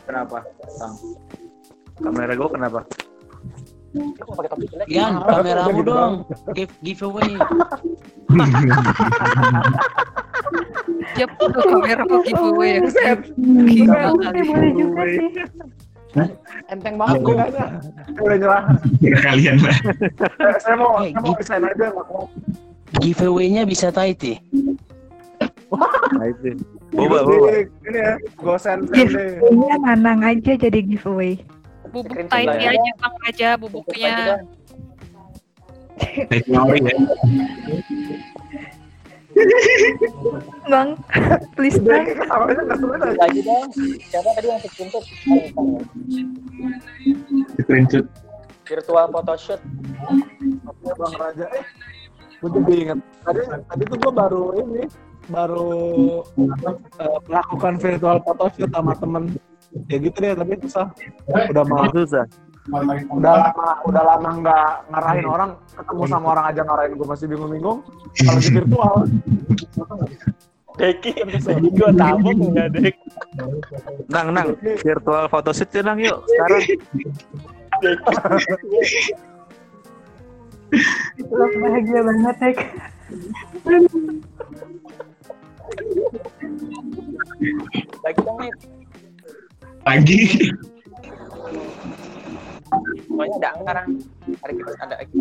Kenapa? 0.08 0.46
Bang? 0.80 0.94
Kamera 2.00 2.32
gue 2.34 2.50
kenapa? 2.50 2.80
Ian, 4.86 5.14
kameramu 5.20 5.82
dong. 5.82 6.14
Give 6.54 6.70
giveaway. 6.86 7.34
Siap 11.18 11.30
tuh 11.36 11.50
kamera 11.52 12.02
kok 12.06 12.22
giveaway 12.24 12.70
ya. 12.78 13.14
Gila 13.66 14.00
Boleh 14.14 14.30
kali. 14.30 14.42
boleh 14.46 14.72
juga 14.78 15.04
sih. 15.06 15.28
Enteng 16.70 16.96
banget 16.98 17.22
Aku-. 17.22 17.38
Udah 18.20 18.38
nyerah. 18.38 18.64
ya 19.02 19.18
kalian 19.22 19.58
lah. 19.62 19.78
Saya 20.62 20.76
mau, 20.78 20.98
saya 21.02 21.20
mau 21.22 21.34
desain 21.38 21.64
aja 21.66 21.86
nggak 21.90 22.06
mau. 22.08 22.26
Giveaway-nya 23.02 23.64
bisa 23.66 23.90
Taiti. 23.90 24.38
Itu. 25.70 26.50
Boba, 26.90 27.22
boba. 27.22 27.50
Ini 27.86 28.00
ya, 28.02 28.12
gosen. 28.42 28.90
Giveaway-nya 28.90 29.76
Nanang 29.86 30.22
aja 30.26 30.54
jadi 30.58 30.80
giveaway. 30.82 31.38
Bubuk 31.90 32.14
sebelah. 32.14 32.56
aja 32.56 32.92
bang 33.02 33.16
aja 33.26 33.50
bubuknya. 33.58 34.16
Teknologi 36.30 36.80
ya. 36.86 36.96
Bang, 40.68 41.00
please 41.56 41.80
bang. 41.80 42.06
Lagi 43.20 43.40
dong. 43.44 43.68
Siapa 44.10 44.30
tadi 44.36 44.48
yang 44.48 44.60
screenshot? 44.64 45.04
Screenshot. 47.60 48.06
Virtual 48.68 49.06
photoshoot. 49.10 49.62
Bang 51.00 51.14
Raja. 51.18 51.46
Eh, 51.56 51.64
gue 52.40 52.50
jadi 52.54 52.74
inget. 52.76 53.00
Tadi, 53.24 53.42
tadi 53.48 53.84
tuh 53.88 53.98
gue 53.98 54.12
baru 54.14 54.44
ini, 54.62 54.84
baru 55.32 55.72
eh, 56.38 57.18
melakukan 57.28 57.74
virtual 57.80 58.18
photoshoot 58.24 58.70
sama 58.72 58.94
temen. 59.00 59.24
Ya 59.90 59.98
gitu 60.02 60.18
deh, 60.18 60.34
tapi 60.34 60.54
susah. 60.66 60.90
Udah 61.30 61.64
mau, 61.66 61.86
Susah. 61.94 62.26
udah 63.10 63.34
lama, 63.34 63.82
udah 63.86 64.04
lama 64.06 64.30
nggak 64.46 64.68
ngarahin 64.94 65.26
orang, 65.26 65.50
ketemu 65.74 66.04
sama 66.06 66.26
orang 66.38 66.46
aja 66.54 66.62
ngarahin 66.62 66.94
gue 66.98 67.08
masih 67.10 67.26
bingung-bingung. 67.26 67.80
Kalau 68.14 68.40
di 68.42 68.50
virtual, 68.54 68.96
Deki, 70.78 71.12
gua 71.76 71.92
tabung 71.92 72.40
enggak, 72.54 72.68
Dek. 72.78 72.96
Nang, 74.08 74.32
nang. 74.32 74.56
Virtual 74.62 75.26
photoshoot 75.28 75.74
ya, 75.76 75.82
nang 75.84 76.00
yuk. 76.00 76.24
Sekarang. 76.30 76.62
Lo 81.28 81.46
bahagia 81.58 82.00
banget, 82.06 82.36
Tek. 82.38 82.58
Lagi 88.06 88.22
dong 88.24 88.40
Lagi. 89.90 90.22
Semuanya 93.10 93.36
ada 93.42 93.50
sekarang. 93.58 93.88
Hari 94.46 94.54
kita 94.54 94.70
ada 94.86 94.96
lagi. 95.02 95.18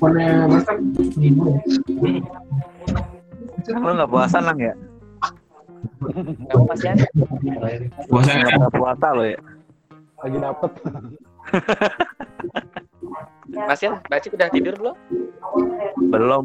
Pokoknya 0.00 0.48
minggu. 1.20 1.60
Lo 3.68 3.90
nggak 3.92 4.08
puasa, 4.08 4.40
nang 4.40 4.56
ya? 4.56 4.72
Kamu 6.48 6.64
masih 6.64 6.88
ada? 6.96 7.04
Puasa 8.08 8.32
Nggak 8.32 8.48
pernah 8.56 8.72
puasa 8.72 9.06
lo 9.12 9.24
ya? 9.28 9.36
lagi 10.20 10.36
dapet. 10.40 10.72
Mas 13.50 13.80
Yan, 13.80 14.00
Baci 14.08 14.28
udah 14.32 14.48
tidur 14.52 14.74
belum? 14.80 14.96
Belum. 16.12 16.44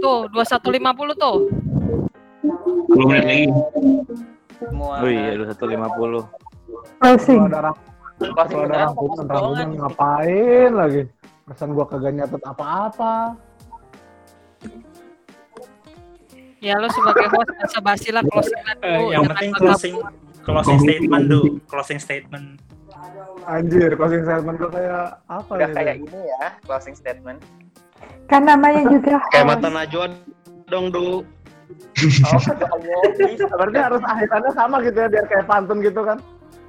Tuh 0.00 0.20
2150 0.32 1.16
tuh. 1.16 1.36
10 2.92 3.08
menit 3.08 3.24
lagi. 3.24 3.46
Semua. 4.60 4.94
Oh 5.00 5.08
iya, 5.08 5.32
2150. 5.34 6.28
Closing. 6.98 7.38
Kalau 7.38 7.48
ada 7.48 7.60
rang- 7.62 7.80
Closing 8.20 8.36
kalau 8.52 8.64
ada 8.66 8.76
rangkuman, 8.78 9.24
rangkuman 9.24 9.68
ngapain 9.78 10.70
lagi? 10.70 11.02
Pesan 11.42 11.68
gua 11.72 11.84
kagak 11.84 12.12
nyatet 12.14 12.42
apa-apa. 12.44 13.14
Ya 16.60 16.76
lo 16.76 16.86
sebagai 16.86 17.24
host 17.26 17.50
basa 17.56 17.78
basi 17.80 18.08
lah 18.12 18.20
closing 18.22 18.60
lah 18.60 18.76
Eh, 18.78 18.92
dulu. 18.92 19.08
yang 19.10 19.24
penting 19.26 19.50
closing 19.56 19.96
closing 20.42 20.78
statement 20.78 21.24
dulu. 21.26 21.56
Closing 21.64 21.96
statement. 21.98 22.46
Anjir, 23.42 23.96
closing 23.96 24.22
statement 24.22 24.56
gua 24.60 24.68
kayak 24.70 25.02
apa 25.24 25.50
Udah 25.50 25.66
gitu? 25.66 25.76
kayak 25.80 25.94
ini 25.98 26.20
ya, 26.28 26.46
closing 26.60 26.92
statement. 26.92 27.40
Kan 28.28 28.44
namanya 28.44 28.84
juga 28.86 29.24
Kayak 29.32 29.46
mata 29.48 29.68
Najwa 29.68 30.04
dong, 30.68 30.92
Du. 30.92 31.24
Oh, 32.00 32.40
Allah. 32.70 33.00
Berarti 33.60 33.78
harus 33.78 34.02
akhirannya 34.04 34.52
sama 34.56 34.76
gitu 34.80 34.98
ya, 35.00 35.08
biar 35.10 35.24
kayak 35.28 35.46
pantun 35.48 35.78
gitu 35.84 36.00
kan. 36.00 36.18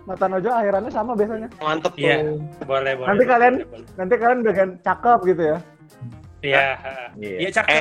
Mata 0.09 0.25
Nojo 0.25 0.49
akhirannya 0.49 0.91
sama 0.91 1.13
biasanya. 1.13 1.47
Mantep 1.61 1.93
tuh. 1.93 2.01
Iya, 2.01 2.17
boleh 2.65 2.91
boleh. 2.97 3.07
Nanti 3.07 3.23
kalian 3.29 3.53
boleh, 3.61 3.67
boleh. 3.69 3.87
nanti 4.01 4.13
kalian 4.17 4.39
bagian 4.41 4.69
cakep 4.81 5.19
gitu 5.29 5.43
ya. 5.45 5.57
Iya, 6.41 6.65
Iya. 7.21 7.35
iya 7.37 7.49
cakep. 7.53 7.73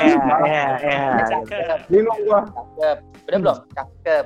Eh, 0.44 0.70
eh. 0.85 1.24
Cakep. 1.32 1.78
Bingung 1.89 2.19
gua. 2.28 2.40
Cakep. 2.44 2.97
Udah 3.24 3.39
belum? 3.40 3.59
Cakep. 3.73 4.24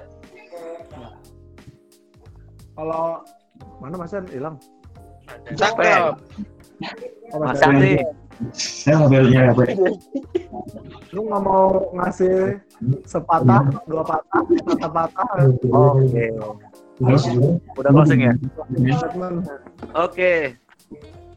Kalau 2.74 3.06
mana 3.78 3.94
Mas 3.94 4.10
Yan 4.10 4.26
hilang? 4.34 4.56
Cakep. 5.54 6.12
Oh, 7.30 7.38
Mas 7.38 7.62
Yan. 7.62 7.78
Saya 8.54 8.96
mobilnya 9.06 9.54
apa? 9.54 9.62
Lu 11.14 11.30
nggak 11.30 11.42
mau 11.42 11.94
ngasih 11.94 12.58
sepatah, 13.06 13.62
dua 13.86 14.02
patah, 14.02 14.42
patah-patah? 14.42 15.28
Oke. 15.70 16.24
Udah 17.78 17.90
closing 17.90 18.20
ya? 18.26 18.32
Oke. 19.94 20.58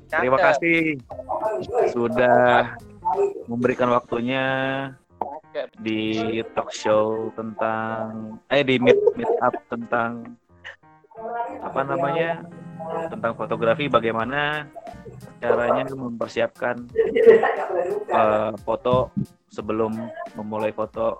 Terima 0.07 0.39
Cakep. 0.39 0.47
kasih 0.55 0.79
sudah 1.91 2.79
memberikan 3.51 3.91
waktunya 3.91 4.45
di 5.81 6.39
talk 6.53 6.69
show 6.69 7.33
tentang 7.33 8.37
eh 8.53 8.61
di 8.61 8.77
meet 8.77 8.95
meet 9.17 9.33
up 9.41 9.57
tentang 9.67 10.37
apa 11.61 11.81
namanya 11.83 12.45
tentang 13.09 13.33
fotografi 13.33 13.89
bagaimana 13.89 14.69
caranya 15.41 15.85
mempersiapkan 15.91 16.85
eh, 18.07 18.51
foto 18.61 19.11
sebelum 19.49 19.93
memulai 20.37 20.71
foto. 20.71 21.17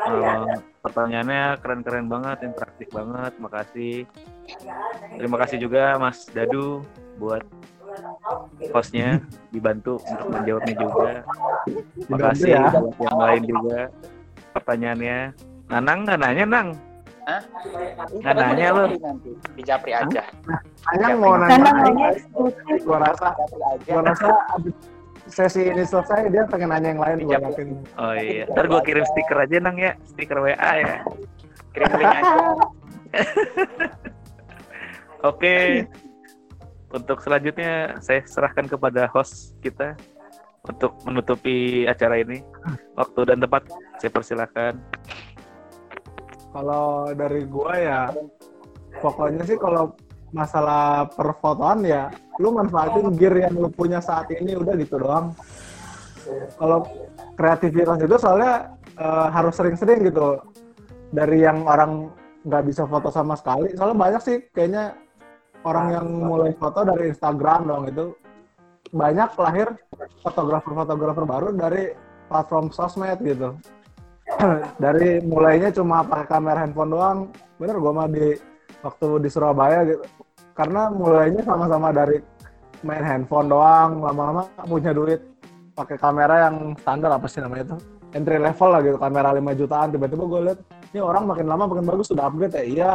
Eh, 0.00 0.46
pertanyaannya 0.80 1.58
keren-keren 1.60 2.06
banget 2.06 2.46
interaktif 2.46 2.88
banget 2.94 3.32
makasih. 3.42 3.96
Terima 5.18 5.36
kasih 5.42 5.58
juga 5.60 5.98
Mas 5.98 6.30
Dadu 6.30 6.86
buat 7.18 7.42
hostnya 8.70 9.18
dibantu 9.50 9.98
untuk 10.06 10.28
menjawabnya 10.30 10.74
juga. 10.78 11.12
Makasih 12.06 12.50
ya. 12.54 12.70
buat 12.70 12.96
yang 13.02 13.18
lain 13.18 13.42
juga 13.44 13.78
pertanyaannya. 14.54 15.18
Nanang 15.70 15.98
nggak 16.06 16.18
nanya 16.18 16.44
Nang 16.46 16.68
Hah? 17.28 17.42
Nggak 18.16 18.34
nanya 18.36 18.66
lu. 18.72 18.84
Nanti. 19.00 19.30
Di 19.56 19.62
Japri 19.64 19.92
aja. 19.92 20.22
Hanya 20.92 21.06
mau 21.16 21.36
Karena 21.36 21.56
nanya. 21.56 21.72
nanya 21.84 22.06
eksklusif. 22.16 22.78
Gua 22.84 22.98
rasa, 23.04 23.28
gua 23.88 24.02
rasa 24.04 24.28
abis 24.56 24.74
sesi 25.30 25.62
ini 25.62 25.86
selesai 25.86 26.26
dia 26.34 26.42
pengen 26.50 26.74
nanya 26.74 26.90
yang 26.90 26.98
lain 26.98 27.22
gua 27.22 27.38
yakin. 27.38 27.78
oh 28.02 28.14
iya 28.18 28.50
ntar 28.50 28.66
gua 28.66 28.82
kirim 28.82 29.06
stiker 29.14 29.38
aja 29.38 29.62
Nang 29.62 29.78
ya 29.78 29.94
stiker 30.10 30.42
WA 30.42 30.58
ya 30.58 31.06
Kirim 31.70 31.86
link 31.94 32.10
aja. 32.10 32.34
Oke. 35.30 35.86
Untuk 36.90 37.22
selanjutnya 37.22 37.94
saya 38.02 38.26
serahkan 38.26 38.66
kepada 38.66 39.06
host 39.14 39.54
kita 39.62 39.94
untuk 40.66 40.98
menutupi 41.06 41.86
acara 41.86 42.18
ini. 42.18 42.42
Waktu 42.98 43.20
dan 43.30 43.38
tempat 43.38 43.70
saya 44.02 44.10
persilahkan. 44.10 44.74
Kalau 46.50 47.10
dari 47.14 47.46
gua 47.46 47.74
ya 47.78 48.00
pokoknya 48.98 49.46
sih 49.46 49.54
kalau 49.54 49.94
masalah 50.30 51.10
perfotoan 51.10 51.82
ya 51.82 52.10
lu 52.38 52.54
manfaatin 52.54 53.14
gear 53.18 53.34
yang 53.34 53.54
lu 53.54 53.68
punya 53.70 53.98
saat 54.02 54.30
ini 54.34 54.54
udah 54.58 54.74
gitu 54.78 54.98
doang. 54.98 55.34
Kalau 56.58 56.86
kreativitas 57.34 57.98
itu 58.02 58.16
soalnya 58.18 58.74
eh, 58.98 59.28
harus 59.30 59.54
sering-sering 59.54 60.06
gitu. 60.06 60.42
Dari 61.10 61.42
yang 61.42 61.66
orang 61.66 62.10
nggak 62.46 62.64
bisa 62.70 62.86
foto 62.86 63.10
sama 63.10 63.34
sekali, 63.34 63.74
soalnya 63.74 63.98
banyak 63.98 64.22
sih 64.22 64.36
kayaknya 64.54 64.94
orang 65.66 65.86
yang 65.92 66.06
mulai 66.24 66.54
foto 66.56 66.86
dari 66.86 67.12
Instagram 67.12 67.68
dong 67.68 67.84
itu 67.90 68.04
banyak 68.90 69.30
lahir 69.36 69.68
fotografer-fotografer 70.24 71.24
baru 71.26 71.48
dari 71.52 71.92
platform 72.30 72.72
sosmed 72.72 73.18
gitu. 73.22 73.54
dari 74.84 75.20
mulainya 75.24 75.70
cuma 75.74 76.04
pakai 76.04 76.26
kamera 76.28 76.58
handphone 76.64 76.90
doang. 76.92 77.18
Bener 77.60 77.76
gue 77.76 77.92
mah 77.92 78.08
di 78.08 78.26
waktu 78.80 79.06
di 79.22 79.28
Surabaya 79.28 79.84
gitu. 79.86 80.02
Karena 80.54 80.92
mulainya 80.92 81.40
sama-sama 81.44 81.90
dari 81.90 82.20
main 82.84 83.04
handphone 83.04 83.48
doang. 83.50 84.00
Lama-lama 84.00 84.46
punya 84.66 84.92
duit. 84.94 85.20
Pakai 85.74 85.96
kamera 85.96 86.50
yang 86.50 86.76
standar 86.76 87.10
apa 87.14 87.26
sih 87.30 87.40
namanya 87.40 87.72
itu? 87.72 87.76
Entry 88.10 88.42
level 88.42 88.68
lah 88.74 88.80
gitu 88.82 88.98
kamera 88.98 89.30
5 89.32 89.60
jutaan. 89.60 89.88
Tiba-tiba 89.94 90.24
gue 90.26 90.40
liat 90.50 90.60
ini 90.90 91.00
orang 91.00 91.24
makin 91.30 91.46
lama 91.46 91.64
makin 91.70 91.86
bagus 91.86 92.10
sudah 92.10 92.26
upgrade 92.26 92.54
ya? 92.54 92.64
Iya. 92.66 92.94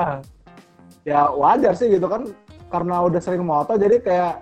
Ya 1.06 1.20
wajar 1.32 1.74
sih 1.74 1.90
gitu 1.90 2.06
kan. 2.06 2.30
Karena 2.70 3.06
udah 3.06 3.22
sering 3.22 3.46
moto 3.46 3.78
jadi 3.78 4.02
kayak 4.02 4.34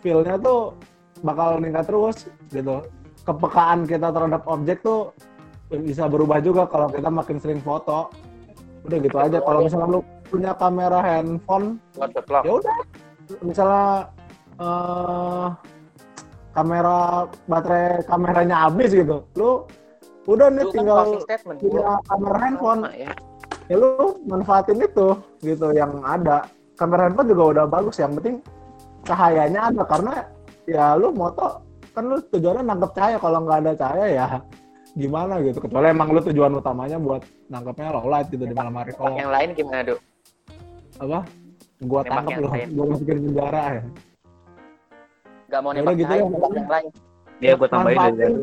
feel-nya 0.00 0.40
tuh 0.40 0.72
bakal 1.20 1.60
meningkat 1.60 1.84
terus 1.86 2.16
gitu. 2.48 2.80
Kepekaan 3.20 3.84
kita 3.84 4.08
terhadap 4.08 4.42
objek 4.48 4.80
tuh 4.80 5.12
bisa 5.78 6.10
berubah 6.10 6.42
juga 6.42 6.66
kalau 6.66 6.90
kita 6.90 7.06
makin 7.06 7.38
sering 7.38 7.62
foto. 7.62 8.10
Udah 8.82 8.96
gitu 8.98 9.16
aja 9.20 9.38
kalau 9.44 9.60
misalnya 9.62 9.88
lu 9.92 10.00
punya 10.26 10.52
kamera 10.56 10.98
handphone 11.04 11.78
ya 12.42 12.52
udah. 12.58 12.76
Misalnya 13.44 13.86
eh 14.58 15.46
kamera 16.50 17.30
baterai 17.46 18.02
kameranya 18.02 18.66
habis 18.66 18.90
gitu 18.90 19.22
lu 19.38 19.62
udah 20.26 20.50
nih 20.50 20.66
Itu 20.66 20.70
kan 20.70 20.74
tinggal 20.74 21.04
punya 21.60 21.82
bro. 21.86 22.08
kamera 22.10 22.36
handphone. 22.42 22.82
Ya 23.70 23.76
lu 23.78 24.18
manfaatin 24.26 24.82
itu 24.82 25.08
gitu 25.44 25.70
yang 25.70 26.02
ada. 26.02 26.48
Kamera 26.74 27.06
handphone 27.06 27.30
juga 27.30 27.44
udah 27.54 27.64
bagus 27.70 28.00
yang 28.02 28.16
penting 28.18 28.42
cahayanya 29.06 29.70
ada. 29.70 29.82
Karena 29.86 30.14
ya 30.66 30.96
lu 30.98 31.14
moto 31.14 31.62
kan 31.92 32.08
lu 32.08 32.18
tujuannya 32.32 32.64
nangkep 32.64 32.90
cahaya. 32.96 33.16
Kalau 33.20 33.38
nggak 33.44 33.58
ada 33.62 33.72
cahaya 33.76 34.06
ya 34.08 34.26
gimana 34.94 35.38
gitu. 35.40 35.58
Kecuali 35.62 35.86
emang 35.90 36.08
lu 36.10 36.20
tujuan 36.22 36.52
utamanya 36.54 36.98
buat 36.98 37.22
nangkepnya 37.46 37.94
low 37.94 38.06
light 38.06 38.26
gitu 38.28 38.44
di 38.44 38.54
malam 38.54 38.74
hari. 38.74 38.92
kalau 38.94 39.14
Yang 39.14 39.30
lain 39.30 39.48
gimana, 39.54 39.80
Dok? 39.86 40.00
apa? 41.00 41.18
Gua 41.80 42.00
tangkap 42.04 42.38
lain. 42.44 42.68
gua 42.76 42.84
masukin 42.92 43.18
penjara 43.24 43.62
ya. 43.72 43.82
Gak 45.50 45.60
mau 45.64 45.70
Ya 45.72 45.76
nembak 45.80 45.90
udah 45.90 45.98
gitu 45.98 46.12
ya. 46.12 46.20
yang 46.20 46.70
lain. 46.70 46.88
Ya, 47.40 47.52
gue 47.56 47.68
tambahin 47.72 47.96
manfaatin, 47.96 48.18
dari 48.20 48.34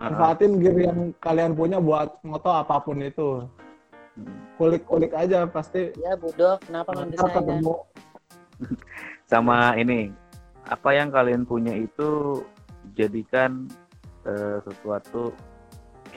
manfaatin 0.00 0.52
gear 0.56 0.76
yang 0.80 0.98
kalian 1.20 1.52
punya 1.52 1.78
buat 1.78 2.08
moto 2.24 2.48
apa 2.48 2.80
pun 2.80 2.96
itu. 2.98 3.44
Kulik-kulik 4.56 5.12
aja 5.12 5.44
pasti 5.44 5.92
ya 6.00 6.16
budok. 6.16 6.64
Kenapa 6.64 6.96
ntar 6.96 7.28
ketemu. 7.28 7.74
Sama 9.30 9.76
ini. 9.76 10.08
Apa 10.64 10.96
yang 10.96 11.12
kalian 11.12 11.44
punya 11.44 11.76
itu 11.76 12.40
jadikan 12.96 13.68
eh, 14.24 14.58
sesuatu 14.64 15.34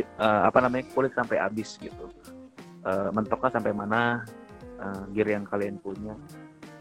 eh, 0.04 0.42
apa 0.48 0.58
namanya 0.60 0.90
kulik 0.92 1.14
sampai 1.16 1.40
habis 1.40 1.80
gitu. 1.80 2.12
Eh, 2.86 3.10
mentoknya 3.16 3.56
sampai 3.56 3.72
mana 3.72 4.26
eh, 4.82 5.04
gear 5.16 5.30
yang 5.40 5.46
kalian 5.48 5.80
punya. 5.80 6.18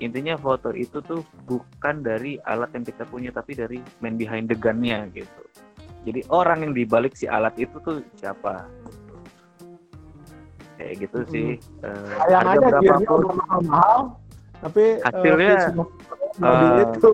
Intinya 0.02 0.34
foto 0.34 0.74
itu 0.74 0.98
tuh 1.04 1.22
bukan 1.46 2.02
dari 2.02 2.34
alat 2.42 2.74
yang 2.74 2.82
kita 2.82 3.06
punya 3.06 3.30
tapi 3.30 3.54
dari 3.54 3.78
man 4.02 4.18
behind 4.18 4.50
the 4.50 4.56
gun-nya 4.58 5.06
gitu. 5.14 5.42
Jadi 6.04 6.20
orang 6.28 6.66
yang 6.68 6.72
dibalik 6.74 7.14
si 7.14 7.30
alat 7.30 7.54
itu 7.56 7.78
tuh 7.80 8.02
siapa? 8.18 8.66
Kayak 10.76 11.06
gitu 11.06 11.18
sih. 11.30 11.48
Eh, 11.86 12.10
sayang 12.26 12.44
harga 12.44 12.66
aja 12.66 12.78
gearnya 12.82 12.82
berapapun 12.82 13.18
udah 13.22 13.36
mahal-mahal 13.38 14.00
tapi 14.64 14.84
Hasilnya, 15.04 15.54
semua 15.68 15.84
eh, 15.84 16.40
mobil 16.40 16.72
itu. 16.88 17.10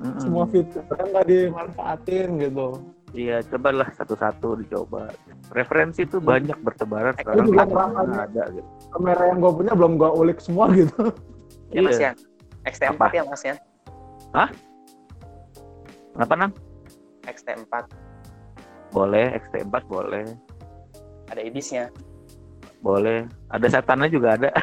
mm-mm. 0.00 0.20
semua 0.20 0.44
fiturnya 0.52 1.04
nggak 1.08 1.26
dimanfaatin 1.26 2.28
gitu. 2.36 2.68
Iya, 3.10 3.36
cobalah 3.48 3.88
satu-satu 3.96 4.48
dicoba. 4.60 5.08
Referensi 5.50 6.02
tuh 6.04 6.18
banyak 6.18 6.58
bertebaran 6.58 7.10
Gue 7.12 7.22
sekarang. 7.24 7.44
juga 7.44 7.62
ada 8.22 8.44
gitu. 8.50 8.68
kamera 8.90 9.22
yang 9.26 9.38
gue 9.38 9.52
punya 9.52 9.72
belum 9.72 9.92
gue 9.96 10.10
ulik 10.12 10.38
semua 10.38 10.70
gitu 10.70 11.10
Ya 11.68 11.80
Mas 11.80 11.94
Iya. 11.94 12.10
Yan. 12.10 12.16
XT4 12.64 12.92
Apa? 12.92 13.06
ya 13.10 13.22
Mas 13.24 13.42
Yan. 13.42 13.58
Hah? 14.30 14.50
Kenapa 16.12 16.34
nang? 16.36 16.52
XT4 17.22 17.72
Boleh, 18.90 19.38
XT4 19.38 19.74
boleh, 19.86 20.26
ada 21.26 21.40
ibisnya. 21.40 21.94
boleh. 22.80 23.22
Ada 23.48 23.66
setannya 23.70 24.08
juga 24.08 24.34
ada. 24.34 24.50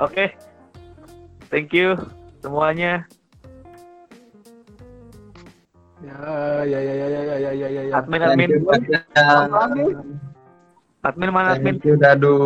Oke, 0.00 0.32
thank 1.50 1.70
you 1.70 1.92
semuanya. 2.40 3.04
Ya 6.00 6.16
ya 6.64 6.78
ya 6.80 6.94
ya 6.96 7.06
ya 7.08 7.20
ya 7.20 7.34
ya 7.36 7.50
ya 7.52 7.68
ya 7.68 7.82
ya 7.92 7.94
Admin 8.00 8.20
admin, 8.24 8.50
admin 11.04 11.30
mana 11.32 11.48
admin? 11.56 11.76
Thank 11.76 11.84
you 11.88 11.96
Dadu. 12.00 12.36